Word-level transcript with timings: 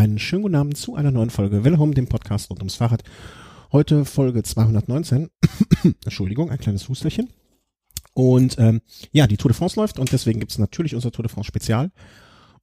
Einen 0.00 0.18
schönen 0.18 0.44
guten 0.44 0.54
Abend 0.54 0.78
zu 0.78 0.94
einer 0.94 1.10
neuen 1.10 1.28
Folge 1.28 1.62
Home, 1.76 1.92
dem 1.92 2.06
Podcast 2.06 2.48
rund 2.48 2.60
ums 2.60 2.76
Fahrrad. 2.76 3.02
Heute 3.70 4.06
Folge 4.06 4.42
219. 4.42 5.28
Entschuldigung, 6.06 6.50
ein 6.50 6.56
kleines 6.58 6.88
Husterchen. 6.88 7.28
Und 8.14 8.56
ähm, 8.58 8.80
ja, 9.12 9.26
die 9.26 9.36
Tour 9.36 9.50
de 9.50 9.58
France 9.58 9.78
läuft 9.78 9.98
und 9.98 10.10
deswegen 10.10 10.40
gibt 10.40 10.52
es 10.52 10.58
natürlich 10.58 10.94
unser 10.94 11.12
Tour 11.12 11.24
de 11.24 11.30
France 11.30 11.48
Spezial. 11.48 11.90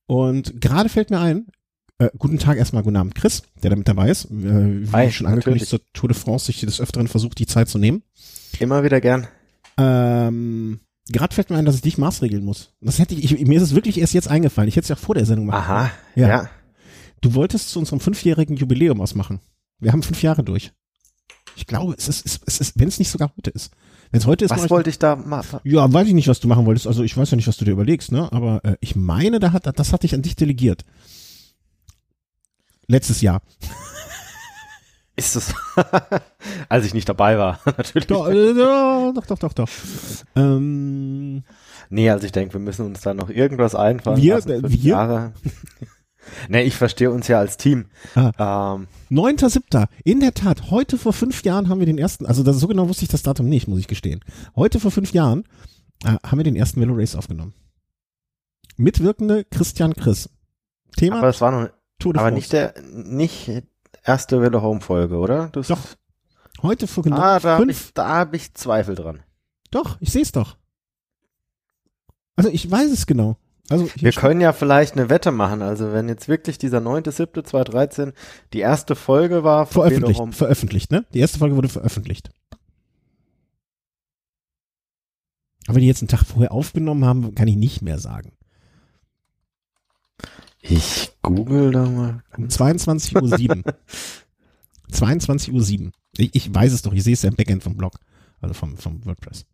Und 0.08 0.60
gerade 0.60 0.90
fällt 0.90 1.12
mir 1.12 1.20
ein, 1.20 1.46
äh, 2.00 2.10
guten 2.18 2.40
Tag 2.40 2.58
erstmal, 2.58 2.82
guten 2.82 2.96
Abend 2.96 3.14
Chris, 3.14 3.44
der 3.62 3.70
da 3.70 3.76
mit 3.76 3.88
dabei 3.88 4.10
ist. 4.10 4.26
Äh, 4.32 4.88
wie 4.88 4.92
Hi, 4.92 5.12
schon 5.12 5.28
angekündigt 5.28 5.72
natürlich. 5.72 5.84
zur 5.92 5.94
Tour 5.94 6.10
de 6.10 6.18
France 6.18 6.48
sich 6.48 6.62
des 6.62 6.82
Öfteren 6.82 7.08
versucht, 7.08 7.38
die 7.38 7.46
Zeit 7.46 7.70
zu 7.70 7.78
nehmen. 7.78 8.02
Immer 8.58 8.84
wieder 8.84 9.00
gern. 9.00 9.28
Ähm, 9.78 10.80
gerade 11.08 11.36
fällt 11.36 11.52
mir 11.52 11.58
ein, 11.58 11.66
dass 11.66 11.76
ich 11.76 11.82
dich 11.82 12.00
maßregeln 12.00 12.44
muss. 12.44 12.74
Das 12.82 12.98
hätte 12.98 13.14
ich, 13.14 13.32
ich, 13.32 13.46
mir 13.46 13.58
ist 13.58 13.64
es 13.64 13.76
wirklich 13.76 14.00
erst 14.00 14.16
jetzt 14.16 14.28
eingefallen. 14.28 14.70
Ich 14.70 14.76
hätte 14.76 14.86
es 14.86 14.90
ja 14.90 14.96
vor 14.96 15.14
der 15.14 15.28
Sendung 15.28 15.46
machen 15.46 15.60
Aha, 15.60 15.92
Ja. 16.16 16.28
ja. 16.28 16.50
Du 17.22 17.34
wolltest 17.34 17.70
zu 17.70 17.80
unserem 17.80 18.00
fünfjährigen 18.00 18.56
Jubiläum 18.56 19.00
was 19.00 19.16
machen. 19.16 19.40
Wir 19.80 19.92
haben 19.92 20.04
fünf 20.04 20.22
Jahre 20.24 20.44
durch. 20.44 20.72
Ich 21.56 21.66
glaube, 21.66 21.96
es 21.98 22.08
ist, 22.08 22.26
es, 22.26 22.40
es 22.46 22.60
ist 22.60 22.80
wenn 22.80 22.88
es 22.88 23.00
nicht 23.00 23.10
sogar 23.10 23.32
heute 23.38 23.50
ist. 23.50 23.72
Wenn 24.12 24.20
es 24.20 24.26
heute 24.28 24.46
ist, 24.46 24.52
Was 24.52 24.66
ich- 24.66 24.70
wollte 24.70 24.90
ich 24.90 25.00
da 25.00 25.16
machen? 25.16 25.60
ja, 25.64 25.92
weiß 25.92 26.08
ich 26.08 26.14
nicht, 26.14 26.28
was 26.28 26.40
du 26.40 26.48
machen 26.48 26.66
wolltest. 26.66 26.88
Also 26.88 27.04
ich 27.04 27.18
weiß 27.18 27.32
ja 27.32 27.36
nicht, 27.36 27.48
was 27.48 27.58
du 27.58 27.66
dir 27.66 27.72
überlegst, 27.72 28.12
ne? 28.12 28.32
Aber 28.32 28.64
äh, 28.64 28.78
ich 28.80 28.96
meine, 28.96 29.40
da 29.40 29.52
hat, 29.52 29.66
das 29.80 29.92
hatte 29.94 30.06
ich 30.06 30.14
an 30.14 30.22
dich 30.22 30.36
delegiert. 30.36 30.86
Letztes 32.88 33.22
Jahr. 33.22 33.42
Ist 35.16 35.36
es, 35.36 35.54
als 36.70 36.86
ich 36.86 36.94
nicht 36.94 37.10
dabei 37.10 37.38
war, 37.40 37.60
natürlich. 37.66 38.06
Doch, 38.08 38.30
äh, 38.30 38.54
doch, 38.54 39.26
doch, 39.26 39.40
doch, 39.40 39.54
doch. 39.54 39.70
Ähm, 40.36 41.44
Nee, 41.90 42.10
also 42.10 42.26
ich 42.26 42.32
denke, 42.34 42.54
wir 42.54 42.60
müssen 42.60 42.86
uns 42.86 43.02
da 43.02 43.14
noch 43.14 43.30
irgendwas 43.30 43.74
einfallen 43.74 44.22
Wir? 44.22 44.36
lassen. 44.36 44.62
Wir? 44.70 44.78
Jahre. 44.78 45.34
Nee, 46.50 46.64
ich 46.64 46.76
verstehe 46.76 47.12
uns 47.12 47.28
ja 47.28 47.40
als 47.40 47.58
Team. 47.58 47.86
Ähm, 48.16 48.88
9.7. 49.12 49.88
In 50.04 50.20
der 50.20 50.34
Tat, 50.34 50.72
heute 50.72 50.98
vor 50.98 51.14
fünf 51.14 51.44
Jahren 51.44 51.70
haben 51.70 51.80
wir 51.80 51.86
den 51.86 51.98
ersten, 51.98 52.26
also 52.26 52.44
das, 52.44 52.60
so 52.60 52.68
genau 52.68 52.88
wusste 52.88 53.04
ich 53.04 53.10
das 53.10 53.24
Datum 53.24 53.48
nicht, 53.50 53.68
muss 53.68 53.80
ich 53.80 53.88
gestehen. 53.88 54.24
Heute 54.56 54.80
vor 54.80 54.92
fünf 54.92 55.14
Jahren 55.14 55.44
äh, 56.04 56.16
haben 56.26 56.38
wir 56.38 56.44
den 56.44 56.56
ersten 56.56 56.82
Velo 56.82 56.94
Race 56.96 57.16
aufgenommen. 57.16 57.54
Mitwirkende 58.76 59.44
Christian 59.46 59.94
Chris. 59.94 60.30
Thema 60.96 61.18
aber 61.18 61.30
es 61.30 61.42
war 61.42 61.52
noch, 61.52 61.70
Tour 62.00 62.14
de 62.14 62.22
aber 62.22 62.32
nicht 62.32 62.54
der, 62.54 62.74
nicht 62.92 63.50
erste 64.04 64.42
Welle 64.42 64.62
Home 64.62 64.82
Folge, 64.82 65.18
oder? 65.18 65.50
Das, 65.50 65.68
Doch, 65.68 65.80
Heute 66.62 66.88
vor 66.88 67.04
genau 67.04 67.18
Ah, 67.18 67.40
da 67.40 67.52
habe 67.52 67.66
fünf. 67.66 67.88
ich, 67.88 67.94
da 67.94 68.08
hab 68.10 68.34
ich 68.34 68.54
Zweifel 68.54 68.96
dran. 68.96 69.22
Doch, 69.70 69.98
ich 70.00 70.12
sehe 70.12 70.22
es 70.24 70.32
doch. 70.32 70.58
Also 72.36 72.50
ich 72.50 72.70
weiß 72.70 72.92
es 72.92 73.06
genau. 73.06 73.38
Also 73.70 73.90
Wir 73.96 74.12
können 74.14 74.40
ja 74.40 74.54
vielleicht 74.54 74.94
eine 74.94 75.10
Wette 75.10 75.32
machen. 75.32 75.62
Also 75.62 75.92
wenn 75.92 76.08
jetzt 76.08 76.28
wirklich 76.28 76.58
dieser 76.58 76.78
9.7.2013 76.80 78.14
die 78.54 78.60
erste 78.60 78.96
Folge 78.96 79.44
war 79.44 79.66
veröffentlicht, 79.66 80.20
Home, 80.20 80.32
veröffentlicht, 80.32 80.92
ne? 80.92 81.06
Die 81.14 81.20
erste 81.20 81.40
Folge 81.40 81.56
wurde 81.56 81.70
veröffentlicht. 81.70 82.30
Aber 85.68 85.82
die 85.82 85.88
jetzt 85.88 86.02
einen 86.02 86.08
Tag 86.08 86.24
vorher 86.24 86.54
aufgenommen 86.54 87.04
haben, 87.04 87.36
kann 87.36 87.50
ich 87.50 87.58
nicht 87.58 87.82
mehr 87.82 88.00
sagen. 88.00 88.32
ich 90.62 91.12
google 91.22 91.72
da 91.72 91.86
mal. 91.86 92.24
Um 92.38 92.46
22.07 92.46 93.66
Uhr. 93.66 93.74
22.07 94.94 95.82
Uhr. 95.86 95.92
Ich, 96.18 96.36
ich 96.36 96.56
weiß 96.56 96.72
es 96.72 96.84
doch, 96.84 96.94
ich 96.94 97.04
sehe 97.04 97.14
es 97.14 97.22
ja 97.22 97.30
im 97.30 97.36
Backend 97.36 97.64
vom 97.64 97.76
Blog. 97.76 98.00
Also 98.40 98.54
vom, 98.54 98.78
vom 98.78 99.06
WordPress. 99.06 99.46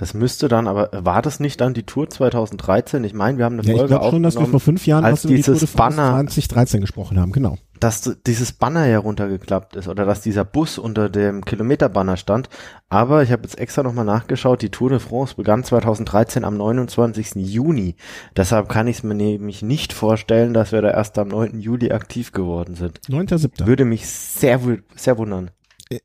Das 0.00 0.14
müsste 0.14 0.48
dann, 0.48 0.66
aber 0.66 0.88
war 0.94 1.20
das 1.20 1.40
nicht 1.40 1.60
dann 1.60 1.74
die 1.74 1.82
Tour 1.82 2.08
2013? 2.08 3.04
Ich 3.04 3.12
meine, 3.12 3.36
wir 3.36 3.44
haben 3.44 3.58
eine 3.58 3.64
Ja, 3.64 3.74
ich 3.74 3.78
Folge 3.80 3.96
glaube 3.96 4.08
schon, 4.08 4.22
dass 4.22 4.38
wir 4.38 4.46
vor 4.46 4.58
fünf 4.58 4.86
Jahren 4.86 5.04
als 5.04 5.20
die 5.20 5.34
dieses 5.34 5.70
France 5.70 5.98
Banner- 5.98 6.26
2013 6.26 6.80
gesprochen 6.80 7.20
haben, 7.20 7.32
genau. 7.32 7.58
dass 7.80 8.16
dieses 8.26 8.52
Banner 8.52 8.86
ja 8.86 8.98
runtergeklappt 8.98 9.76
ist 9.76 9.88
oder 9.88 10.06
dass 10.06 10.22
dieser 10.22 10.46
Bus 10.46 10.78
unter 10.78 11.10
dem 11.10 11.44
Kilometerbanner 11.44 12.16
stand. 12.16 12.48
Aber 12.88 13.22
ich 13.22 13.30
habe 13.30 13.42
jetzt 13.42 13.58
extra 13.58 13.82
nochmal 13.82 14.06
nachgeschaut, 14.06 14.62
die 14.62 14.70
Tour 14.70 14.88
de 14.88 15.00
France 15.00 15.34
begann 15.36 15.64
2013 15.64 16.44
am 16.44 16.56
29. 16.56 17.34
Juni. 17.34 17.96
Deshalb 18.34 18.70
kann 18.70 18.86
ich 18.86 18.96
es 18.96 19.02
mir 19.02 19.14
nämlich 19.14 19.60
nicht 19.60 19.92
vorstellen, 19.92 20.54
dass 20.54 20.72
wir 20.72 20.80
da 20.80 20.92
erst 20.92 21.18
am 21.18 21.28
9. 21.28 21.60
Juli 21.60 21.92
aktiv 21.92 22.32
geworden 22.32 22.74
sind. 22.74 23.02
9.07. 23.10 23.66
Würde 23.66 23.84
mich 23.84 24.08
sehr, 24.08 24.60
sehr 24.96 25.18
wundern. 25.18 25.50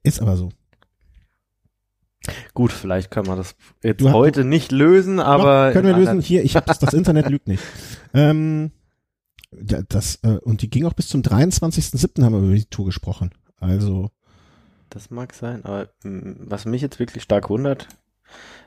Ist 0.03 0.22
aber 0.22 0.36
so. 0.36 0.50
Gut, 2.53 2.72
vielleicht 2.72 3.12
können 3.12 3.28
wir 3.28 3.36
das 3.36 3.56
jetzt 3.84 4.02
Du 4.02 4.08
hast- 4.08 4.13
heute 4.13 4.44
nicht 4.46 4.72
lösen, 4.72 5.19
aber 5.19 5.68
Doch, 5.68 5.74
können 5.74 5.88
wir 5.88 5.96
lösen. 5.97 6.22
Hier, 6.22 6.44
ich 6.44 6.56
habe 6.56 6.66
das, 6.66 6.80
das 6.80 6.94
Internet 6.94 7.30
lügt 7.30 7.47
nicht. 7.47 7.63
Ähm, 8.13 8.72
da- 9.52 9.84
das, 9.88 10.19
äh, 10.24 10.38
und 10.41 10.62
die 10.62 10.69
ging 10.69 10.85
auch 10.85 10.94
bis 10.94 11.08
zum 11.08 11.22
23.07. 11.22 12.24
haben 12.24 12.34
wir 12.34 12.40
über 12.47 12.56
die 12.56 12.66
Tour 12.66 12.85
gesprochen. 12.85 13.31
Also, 13.59 14.09
Das 14.90 15.09
mag 15.09 15.34
sein, 15.34 15.66
aber 15.66 15.90
mh, 16.03 16.35
was 16.40 16.66
mich 16.66 16.81
jetzt 16.81 17.00
wirklich 17.00 17.24
stark 17.24 17.50
wundert, 17.50 17.88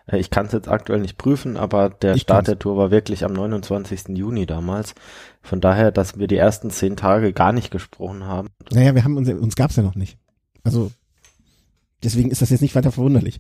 äh, 0.07 0.19
ich 0.19 0.31
kann 0.31 0.47
es 0.47 0.53
jetzt 0.53 0.69
aktuell 0.69 1.01
nicht 1.01 1.17
prüfen, 1.19 1.57
aber 1.57 1.91
der 1.91 2.15
Ich 2.17 2.23
Start 2.23 2.39
kann's. 2.39 2.47
der 2.47 2.59
Tour 2.59 2.77
war 2.77 2.91
wirklich 2.91 3.25
am 3.25 3.33
29. 3.33 4.17
Juni 4.17 4.45
damals. 4.47 4.95
Von 5.43 5.61
daher, 5.61 5.91
dass 5.93 6.19
wir 6.19 6.27
die 6.27 6.37
ersten 6.37 6.71
zehn 6.71 6.97
Tage 6.97 7.33
gar 7.33 7.53
nicht 7.53 7.71
gesprochen 7.71 8.25
haben. 8.25 8.49
naja, 8.73 8.95
wir 8.95 9.05
haben 9.05 9.17
uns, 9.17 9.29
uns 9.29 9.57
gab's 9.57 9.77
ja 9.77 9.83
noch 9.83 9.95
nicht. 9.95 10.19
Also, 10.65 10.91
deswegen 12.03 12.31
ist 12.31 12.43
das 12.43 12.51
jetzt 12.51 12.61
nicht 12.61 12.75
weiter 12.75 12.93
verwunderlich. 12.93 13.39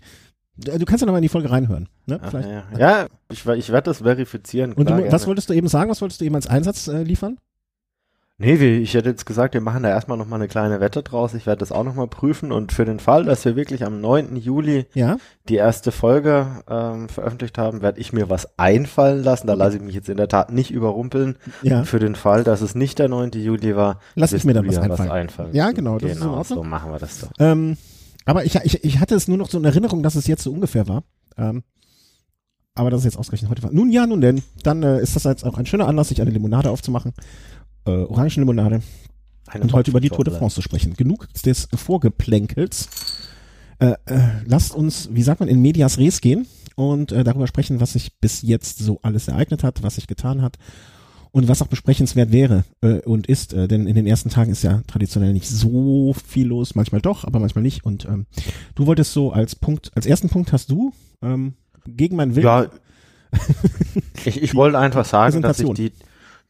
Du 0.57 0.77
du 0.77 0.85
kannst 0.85 1.03
ja 1.03 1.07
noch 1.07 1.13
mal 1.13 1.19
in 1.19 1.23
die 1.23 1.29
Folge 1.29 1.51
reinhören. 1.51 1.89
Ne? 2.07 2.19
Ach, 2.23 2.33
ja, 2.33 2.65
ja 2.77 3.07
ich, 3.31 3.47
ich 3.47 3.71
werde 3.71 3.91
das 3.91 3.99
verifizieren. 3.99 4.73
Und 4.73 4.87
klar, 4.87 5.01
du, 5.01 5.13
was 5.13 5.27
wolltest 5.27 5.49
du 5.49 5.55
eben 5.55 5.69
sagen? 5.69 5.91
Was 5.91 6.01
wolltest 6.01 6.21
du 6.21 6.25
eben 6.25 6.35
als 6.35 6.49
Einsatz 6.49 6.89
äh, 6.89 7.03
liefern? 7.03 7.39
Nee, 8.41 8.55
ich 8.55 8.95
hätte 8.95 9.09
jetzt 9.09 9.27
gesagt, 9.27 9.55
wir 9.55 9.61
machen 9.61 9.83
da 9.83 9.89
erstmal 9.89 10.17
nochmal 10.17 10.39
eine 10.39 10.47
kleine 10.47 10.79
Wette 10.79 11.03
draus. 11.03 11.35
Ich 11.35 11.45
werde 11.47 11.59
das 11.59 11.73
auch 11.73 11.83
nochmal 11.83 12.07
prüfen 12.07 12.53
und 12.53 12.71
für 12.71 12.85
den 12.85 13.01
Fall, 13.01 13.25
dass 13.25 13.45
wir 13.45 13.57
wirklich 13.57 13.85
am 13.85 14.01
9. 14.01 14.37
Juli 14.37 14.87
Ja. 14.95 15.17
die 15.49 15.57
erste 15.57 15.91
Folge 15.91 16.47
ähm, 16.71 17.09
veröffentlicht 17.09 17.59
haben, 17.59 17.83
werde 17.83 18.01
ich 18.01 18.13
mir 18.13 18.31
was 18.31 18.57
einfallen 18.57 19.25
lassen. 19.25 19.49
Da 19.49 19.55
lasse 19.55 19.79
ich 19.79 19.83
mich 19.83 19.97
jetzt 19.97 20.09
in 20.09 20.19
der 20.19 20.29
Tat 20.29 20.53
nicht 20.53 20.71
überrumpeln. 20.71 21.37
Ja. 21.63 21.83
Für 21.83 21.99
den 21.99 22.15
Fall, 22.15 22.45
dass 22.45 22.61
es 22.61 22.77
nicht 22.77 23.01
der 23.01 23.09
9. 23.09 23.33
Juli 23.33 23.75
war, 23.75 23.99
Lass 24.15 24.33
ich 24.33 24.45
mir 24.45 24.55
dann 24.55 24.69
was 24.69 24.79
einfallen. 24.79 25.11
einfallen. 25.11 25.53
Ja, 25.53 25.73
genau, 25.73 25.99
das 25.99 26.13
ist 26.13 26.17
in 26.19 26.23
genau, 26.23 26.37
Ordnung. 26.37 26.59
so 26.59 26.63
machen 26.65 26.93
wir 26.93 26.99
das 27.01 27.21
doch. 27.21 27.31
Ähm, 27.41 27.77
aber 28.29 28.45
ich, 28.45 28.55
ich, 28.57 28.85
ich 28.85 29.01
hatte 29.01 29.15
es 29.15 29.27
nur 29.27 29.39
noch 29.39 29.49
so 29.49 29.59
in 29.59 29.65
Erinnerung, 29.65 30.03
dass 30.03 30.15
es 30.15 30.27
jetzt 30.27 30.43
so 30.43 30.53
ungefähr 30.53 30.87
war. 30.87 31.03
Ähm, 31.39 31.63
aber 32.75 32.91
das 32.91 33.01
ist 33.01 33.07
jetzt 33.07 33.17
ausgerechnet 33.17 33.51
heute 33.51 33.63
war. 33.63 33.73
Nun 33.73 33.91
ja, 33.91 34.07
nun 34.07 34.21
denn. 34.21 34.43
Dann 34.63 34.83
äh, 34.83 35.01
ist 35.01 35.17
das 35.17 35.25
jetzt 35.25 35.45
auch 35.45 35.57
ein 35.57 35.65
schöner 35.65 35.89
Anlass, 35.89 36.09
sich 36.09 36.21
eine 36.21 36.31
Limonade 36.31 36.71
aufzumachen. 36.71 37.15
Äh, 37.87 37.91
Orangenlimonade. 37.91 38.83
Eine 39.47 39.65
und 39.65 39.73
heute 39.73 39.91
über 39.91 40.01
die 40.01 40.11
Tour 40.11 40.25
de. 40.25 40.35
France 40.35 40.57
zu 40.57 40.63
sprechen. 40.63 40.93
Genug 40.93 41.27
des 41.43 41.69
Vorgeplänkels. 41.75 42.91
Äh, 43.79 43.95
äh, 44.05 44.21
lasst 44.45 44.75
uns, 44.75 45.09
wie 45.11 45.23
sagt 45.23 45.41
man, 45.41 45.49
in 45.49 45.63
medias 45.63 45.97
res 45.97 46.21
gehen 46.21 46.47
und 46.77 47.13
äh, 47.13 47.25
darüber 47.25 47.47
sprechen, 47.47 47.81
was 47.81 47.95
sich 47.95 48.19
bis 48.21 48.43
jetzt 48.43 48.79
so 48.79 48.99
alles 49.03 49.29
ereignet 49.29 49.65
hat, 49.65 49.83
was 49.83 49.95
sich 49.95 50.07
getan 50.07 50.43
hat 50.43 50.59
und 51.33 51.49
was 51.49 51.63
auch 51.63 51.67
besprechenswert 51.67 52.33
wäre 52.33 52.65
äh, 52.81 53.01
und 53.01 53.27
ist. 53.27 53.53
Äh, 53.53 53.69
denn 53.69 53.87
in 53.87 53.95
den 53.95 54.07
ersten 54.07 54.31
Tagen 54.31 54.53
ist 54.53 54.63
ja 54.63 54.83
traditionell 54.87 55.33
nicht 55.33 55.49
so 55.49 56.15
viel 56.27 56.49
los, 56.49 56.75
manchmal 56.75 57.01
doch, 57.01 57.25
aber 57.25 57.39
manchmal 57.39 57.63
nicht. 57.63 57.85
Und 57.85 58.05
ähm, 58.07 58.27
du 58.75 58.87
wolltest 58.87 59.13
so 59.13 59.33
als 59.33 59.55
Punkt, 59.55 59.91
als 59.95 60.07
ersten 60.07 60.29
Punkt 60.29 60.53
hast 60.53 60.71
du 60.71 60.93
ähm, 61.23 61.55
gegen 61.87 62.17
meinen 62.17 62.35
Willen. 62.35 62.47
Ja, 62.47 62.67
ich, 64.25 64.43
ich 64.43 64.55
wollte 64.55 64.79
einfach 64.79 65.05
sagen, 65.05 65.43
dass 65.43 65.61
ich 65.61 65.71
die, 65.73 65.93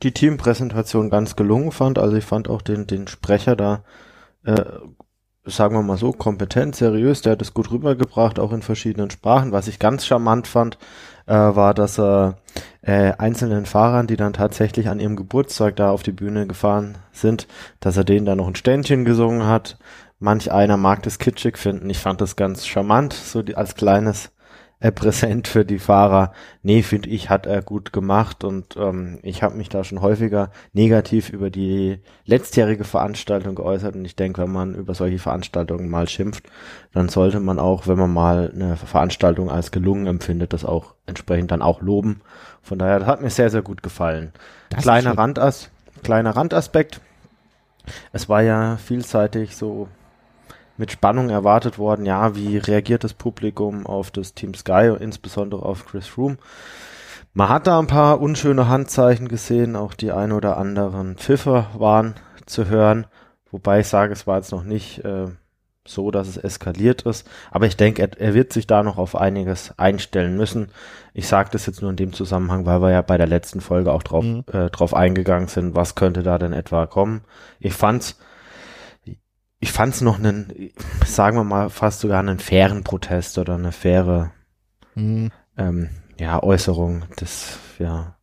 die 0.03 0.13
Teampräsentation 0.13 1.11
ganz 1.11 1.37
gelungen 1.37 1.73
fand. 1.73 1.99
Also 1.99 2.17
ich 2.17 2.25
fand 2.25 2.49
auch 2.49 2.63
den, 2.63 2.87
den 2.87 3.09
Sprecher 3.09 3.57
da, 3.57 3.85
äh, 4.45 4.65
sagen 5.49 5.75
wir 5.75 5.83
mal 5.83 5.97
so, 5.97 6.13
kompetent, 6.13 6.77
seriös. 6.77 7.23
Der 7.23 7.33
hat 7.33 7.43
es 7.43 7.55
gut 7.55 7.71
rübergebracht, 7.71 8.39
auch 8.39 8.53
in 8.53 8.63
verschiedenen 8.63 9.11
Sprachen. 9.11 9.53
Was 9.53 9.69
ich 9.69 9.79
ganz 9.79 10.07
charmant 10.07 10.47
fand, 10.47 10.79
äh, 11.27 11.35
war, 11.35 11.75
dass 11.75 11.99
er 11.99 12.39
äh, 12.83 13.13
einzelnen 13.19 13.67
Fahrern, 13.67 14.07
die 14.07 14.17
dann 14.17 14.33
tatsächlich 14.33 14.89
an 14.89 15.01
ihrem 15.01 15.17
Geburtstag 15.17 15.77
da 15.77 15.91
auf 15.91 16.03
die 16.03 16.13
Bühne 16.13 16.47
gefahren 16.47 16.99
sind, 17.13 17.47
dass 17.81 17.97
er 17.97 18.05
denen 18.05 18.27
da 18.27 18.35
noch 18.35 18.49
ein 18.49 18.57
Ständchen 18.57 19.05
gesungen 19.05 19.47
hat. 19.47 19.79
Manch 20.19 20.51
einer 20.51 20.77
mag 20.77 21.03
das 21.03 21.19
kitschig 21.19 21.59
finden. 21.59 21.91
Ich 21.91 21.99
fand 21.99 22.21
das 22.21 22.35
ganz 22.37 22.67
charmant, 22.67 23.13
so 23.13 23.43
die, 23.43 23.57
als 23.57 23.75
kleines 23.75 24.31
äh, 24.81 24.93
Präsent 24.93 25.49
für 25.49 25.65
die 25.65 25.79
Fahrer. 25.79 26.33
Nee, 26.63 26.83
finde 26.83 27.09
ich, 27.09 27.31
hat 27.31 27.47
er 27.47 27.63
gut 27.63 27.93
gemacht 27.93 28.45
und 28.45 28.77
ähm, 28.77 29.19
ich 29.23 29.43
habe 29.43 29.57
mich 29.57 29.69
da 29.69 29.83
schon 29.83 30.01
häufiger 30.01 30.51
negativ 30.73 31.31
über 31.31 31.51
die 31.51 31.99
letztjährige 32.27 32.85
Veranstaltung 32.85 33.57
geäußert 33.57 33.97
und 33.97 34.05
ich 34.05 34.15
denke, 34.15 34.43
wenn 34.43 34.53
man 34.53 34.75
über 34.75 34.95
solche 34.95 35.19
Veranstaltungen 35.19 35.89
mal 35.89 36.09
schimpft, 36.09 36.45
dann 36.93 37.09
sollte 37.09 37.41
man 37.41 37.59
auch, 37.59 37.89
wenn 37.89 37.99
man 37.99 38.13
mal 38.13 38.53
eine 38.55 38.77
Veranstaltung 38.77 39.51
als 39.51 39.73
gelungen 39.73 40.07
empfindet, 40.07 40.53
das 40.53 40.65
auch 40.65 40.95
entsprechend 41.07 41.51
dann 41.51 41.63
auch 41.63 41.81
loben. 41.81 42.21
Von 42.63 42.79
daher, 42.79 43.01
das 43.01 43.09
hat 43.09 43.21
mir 43.21 43.31
sehr, 43.31 43.51
sehr 43.51 43.63
gut 43.63 43.83
gefallen. 43.83 44.33
Das 44.71 44.83
Kleiner. 44.83 45.19
Randas, 45.19 45.71
kleiner 46.03 46.37
Randaspekt. 46.37 47.01
Es 48.13 48.29
war 48.29 48.43
ja 48.43 48.77
vielseitig 48.77 49.57
so 49.57 49.89
mit 50.79 50.93
Spannung 50.93 51.29
erwartet 51.29 51.79
worden, 51.79 52.07
ja, 52.07 52.35
wie 52.35 52.57
reagiert 52.57 53.05
das 53.05 53.13
Publikum 53.13 53.87
auf 53.87 54.11
das 54.11 54.35
Team 54.35 54.55
Sky 54.55 54.91
und 54.91 55.01
insbesondere 55.01 55.63
auf 55.63 55.87
Chris 55.87 56.07
Froome. 56.07 56.39
Man 57.35 57.49
hat 57.49 57.67
da 57.67 57.79
ein 57.79 57.87
paar 57.87 58.21
unschöne 58.21 58.69
Handzeichen 58.69 59.29
gesehen, 59.29 59.77
auch 59.77 59.95
die 59.95 60.13
ein 60.13 60.33
oder 60.33 60.57
anderen 60.57 61.17
Pfiffe 61.17 61.67
waren 61.75 62.15
zu 62.47 62.69
hören, 62.69 63.07
wobei 63.51 63.81
ich 63.81 63.89
sage, 63.89 64.13
es 64.13 64.27
war 64.27 64.37
jetzt 64.37 64.53
noch 64.53 64.65
nicht 64.65 65.05
äh, 65.05 65.27
so, 65.87 66.11
dass 66.11 66.29
es 66.29 66.37
eskaliert 66.37 67.03
ist. 67.03 67.29
Aber 67.51 67.67
ich 67.67 67.77
denke, 67.77 68.03
er, 68.03 68.21
er, 68.21 68.35
wird 68.35 68.53
sich 68.53 68.67
da 68.67 68.83
noch 68.83 68.99
auf 68.99 69.17
einiges 69.17 69.79
einstellen 69.79 70.37
müssen. 70.37 70.71
Ich 71.15 71.29
sage 71.29 71.51
das 71.53 71.67
jetzt 71.67 71.81
nur 71.81 71.91
in 71.91 71.97
dem 71.97 72.13
Zusammenhang, 72.13 72.67
weil 72.67 72.83
wir 72.83 72.91
ja 72.91 73.03
bei 73.03 73.19
der 73.19 73.27
letzten 73.27 73.61
Folge 73.61 73.93
auch 73.93 74.03
drauf, 74.03 74.25
mhm. 74.25 74.45
äh, 74.53 74.71
drauf 74.71 74.95
eingegangen 74.95 75.49
sind, 75.49 75.75
was 75.75 75.95
könnte 75.95 76.23
da 76.23 76.39
denn 76.39 76.53
etwa 76.53 76.87
kommen. 76.87 77.23
Ich 77.59 77.75
fand's, 77.75 78.19
ich 79.61 79.73
fand's 79.73 80.01
noch 80.01 80.19
einen, 80.19 80.71
sagen 81.05 81.37
wir 81.37 81.45
mal, 81.45 81.71
fast 81.71 82.01
sogar 82.01 82.21
einen 82.21 82.39
fairen 82.39 82.85
Protest 82.85 83.39
oder 83.39 83.55
eine 83.55 83.73
faire 83.73 84.33
mhm. 84.95 85.31
ähm, 85.57 85.89
ja, 86.19 86.43
Äußerung 86.43 87.05
des, 87.21 87.59
ja, 87.79 88.17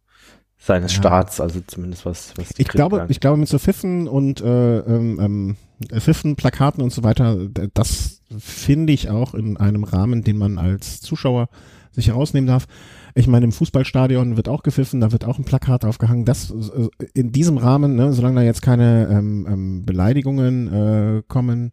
seines 0.58 0.94
ja. 0.94 1.00
Staats, 1.00 1.42
also 1.42 1.62
zumindest 1.66 2.06
was, 2.06 2.34
was 2.38 2.48
ich 2.58 2.68
glaube, 2.68 3.06
ich 3.10 3.20
glaube 3.20 3.38
mit 3.38 3.50
so 3.50 3.60
Pfiffen 3.60 4.08
und 4.08 4.42
äh, 4.42 4.80
ähm, 4.80 5.20
ähm 5.22 5.58
Pfiffen, 6.00 6.38
Plakaten 6.38 6.82
und 6.82 6.94
so 6.94 7.04
weiter, 7.04 7.38
das 7.74 8.22
finde 8.40 8.94
ich 8.94 9.10
auch 9.10 9.34
in 9.34 9.58
einem 9.58 9.84
Rahmen, 9.84 10.24
den 10.24 10.38
man 10.38 10.58
als 10.58 11.02
Zuschauer 11.02 11.50
sich 11.92 12.08
herausnehmen 12.08 12.48
darf. 12.48 12.66
Ich 13.18 13.28
meine, 13.28 13.46
im 13.46 13.54
Fußballstadion 13.54 14.36
wird 14.36 14.50
auch 14.50 14.62
gepfiffen, 14.62 15.00
da 15.00 15.14
wird 15.14 15.24
auch 15.24 15.40
ein 15.40 15.46
Plakat 15.46 15.86
aufgehangen. 15.86 16.26
Das 16.26 16.52
äh, 16.52 16.90
in 17.14 17.32
diesem 17.32 17.58
Rahmen, 17.58 17.96
ne, 17.96 18.12
solange 18.12 18.42
da 18.42 18.46
jetzt 18.46 18.62
keine 18.62 19.08
ähm, 19.10 19.48
ähm, 19.50 19.86
Beleidigungen 19.86 20.68
äh, 20.68 21.24
kommen 21.26 21.72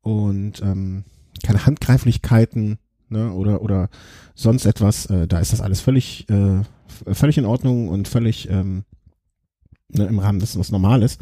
und 0.00 0.60
ähm, 0.60 1.04
keine 1.44 1.66
Handgreiflichkeiten 1.66 2.78
ne, 3.08 3.32
oder 3.32 3.62
oder 3.62 3.90
sonst 4.34 4.66
etwas, 4.66 5.06
äh, 5.06 5.28
da 5.28 5.38
ist 5.38 5.52
das 5.52 5.60
alles 5.60 5.80
völlig 5.80 6.28
äh, 6.28 6.62
völlig 7.12 7.38
in 7.38 7.44
Ordnung 7.44 7.88
und 7.88 8.08
völlig 8.08 8.50
ähm, 8.50 8.82
ne, 9.88 10.06
im 10.06 10.18
Rahmen 10.18 10.40
dessen, 10.40 10.58
was 10.58 10.72
normal 10.72 11.04
ist. 11.04 11.20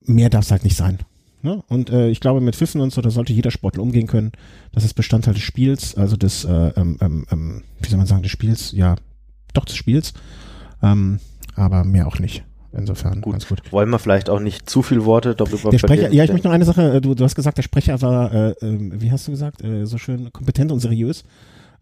Mehr 0.00 0.28
darf 0.28 0.46
es 0.46 0.50
halt 0.50 0.64
nicht 0.64 0.76
sein. 0.76 0.98
Ne? 1.42 1.62
Und 1.68 1.90
äh, 1.90 2.08
ich 2.08 2.20
glaube, 2.20 2.40
mit 2.40 2.56
Pfiffen 2.56 2.80
und 2.80 2.92
so, 2.92 3.00
da 3.00 3.10
sollte 3.10 3.32
jeder 3.32 3.50
Sportler 3.50 3.82
umgehen 3.82 4.06
können. 4.06 4.32
Das 4.72 4.84
ist 4.84 4.94
Bestandteil 4.94 5.34
des 5.34 5.42
Spiels, 5.42 5.96
also 5.96 6.16
des, 6.16 6.44
äh, 6.44 6.72
ähm, 6.76 6.98
ähm, 7.00 7.26
ähm, 7.30 7.62
wie 7.80 7.88
soll 7.88 7.98
man 7.98 8.06
sagen, 8.06 8.22
des 8.22 8.30
Spiels, 8.30 8.72
ja, 8.72 8.96
doch 9.54 9.64
des 9.64 9.76
Spiels. 9.76 10.12
Ähm, 10.82 11.18
aber 11.54 11.84
mehr 11.84 12.06
auch 12.06 12.18
nicht. 12.18 12.44
Insofern 12.72 13.20
gut. 13.20 13.32
ganz 13.32 13.48
gut. 13.48 13.60
Wollen 13.72 13.90
wir 13.90 13.98
vielleicht 13.98 14.30
auch 14.30 14.38
nicht 14.38 14.68
zu 14.70 14.82
viel 14.82 15.04
Worte 15.04 15.34
darüber 15.34 15.70
Der 15.70 15.78
Sprecher, 15.78 16.12
ja, 16.12 16.22
ich 16.24 16.30
möchte 16.30 16.46
noch 16.46 16.54
eine 16.54 16.64
Sache, 16.64 16.96
äh, 16.96 17.00
du, 17.00 17.14
du 17.14 17.24
hast 17.24 17.34
gesagt, 17.34 17.58
der 17.58 17.62
Sprecher 17.62 18.00
war, 18.00 18.32
äh, 18.32 18.50
äh, 18.50 19.00
wie 19.00 19.10
hast 19.10 19.26
du 19.26 19.32
gesagt, 19.32 19.64
äh, 19.64 19.86
so 19.86 19.98
schön 19.98 20.32
kompetent 20.32 20.70
und 20.70 20.80
seriös. 20.80 21.24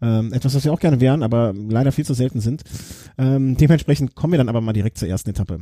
Ähm, 0.01 0.31
etwas, 0.31 0.55
was 0.55 0.63
wir 0.63 0.71
auch 0.71 0.79
gerne 0.79 1.01
wären, 1.01 1.23
aber 1.23 1.53
leider 1.53 1.91
viel 1.91 2.05
zu 2.05 2.13
selten 2.13 2.39
sind. 2.39 2.63
Ähm, 3.17 3.57
dementsprechend 3.57 4.15
kommen 4.15 4.33
wir 4.33 4.37
dann 4.37 4.49
aber 4.49 4.61
mal 4.61 4.73
direkt 4.73 4.97
zur 4.97 5.09
ersten 5.09 5.29
Etappe. 5.29 5.59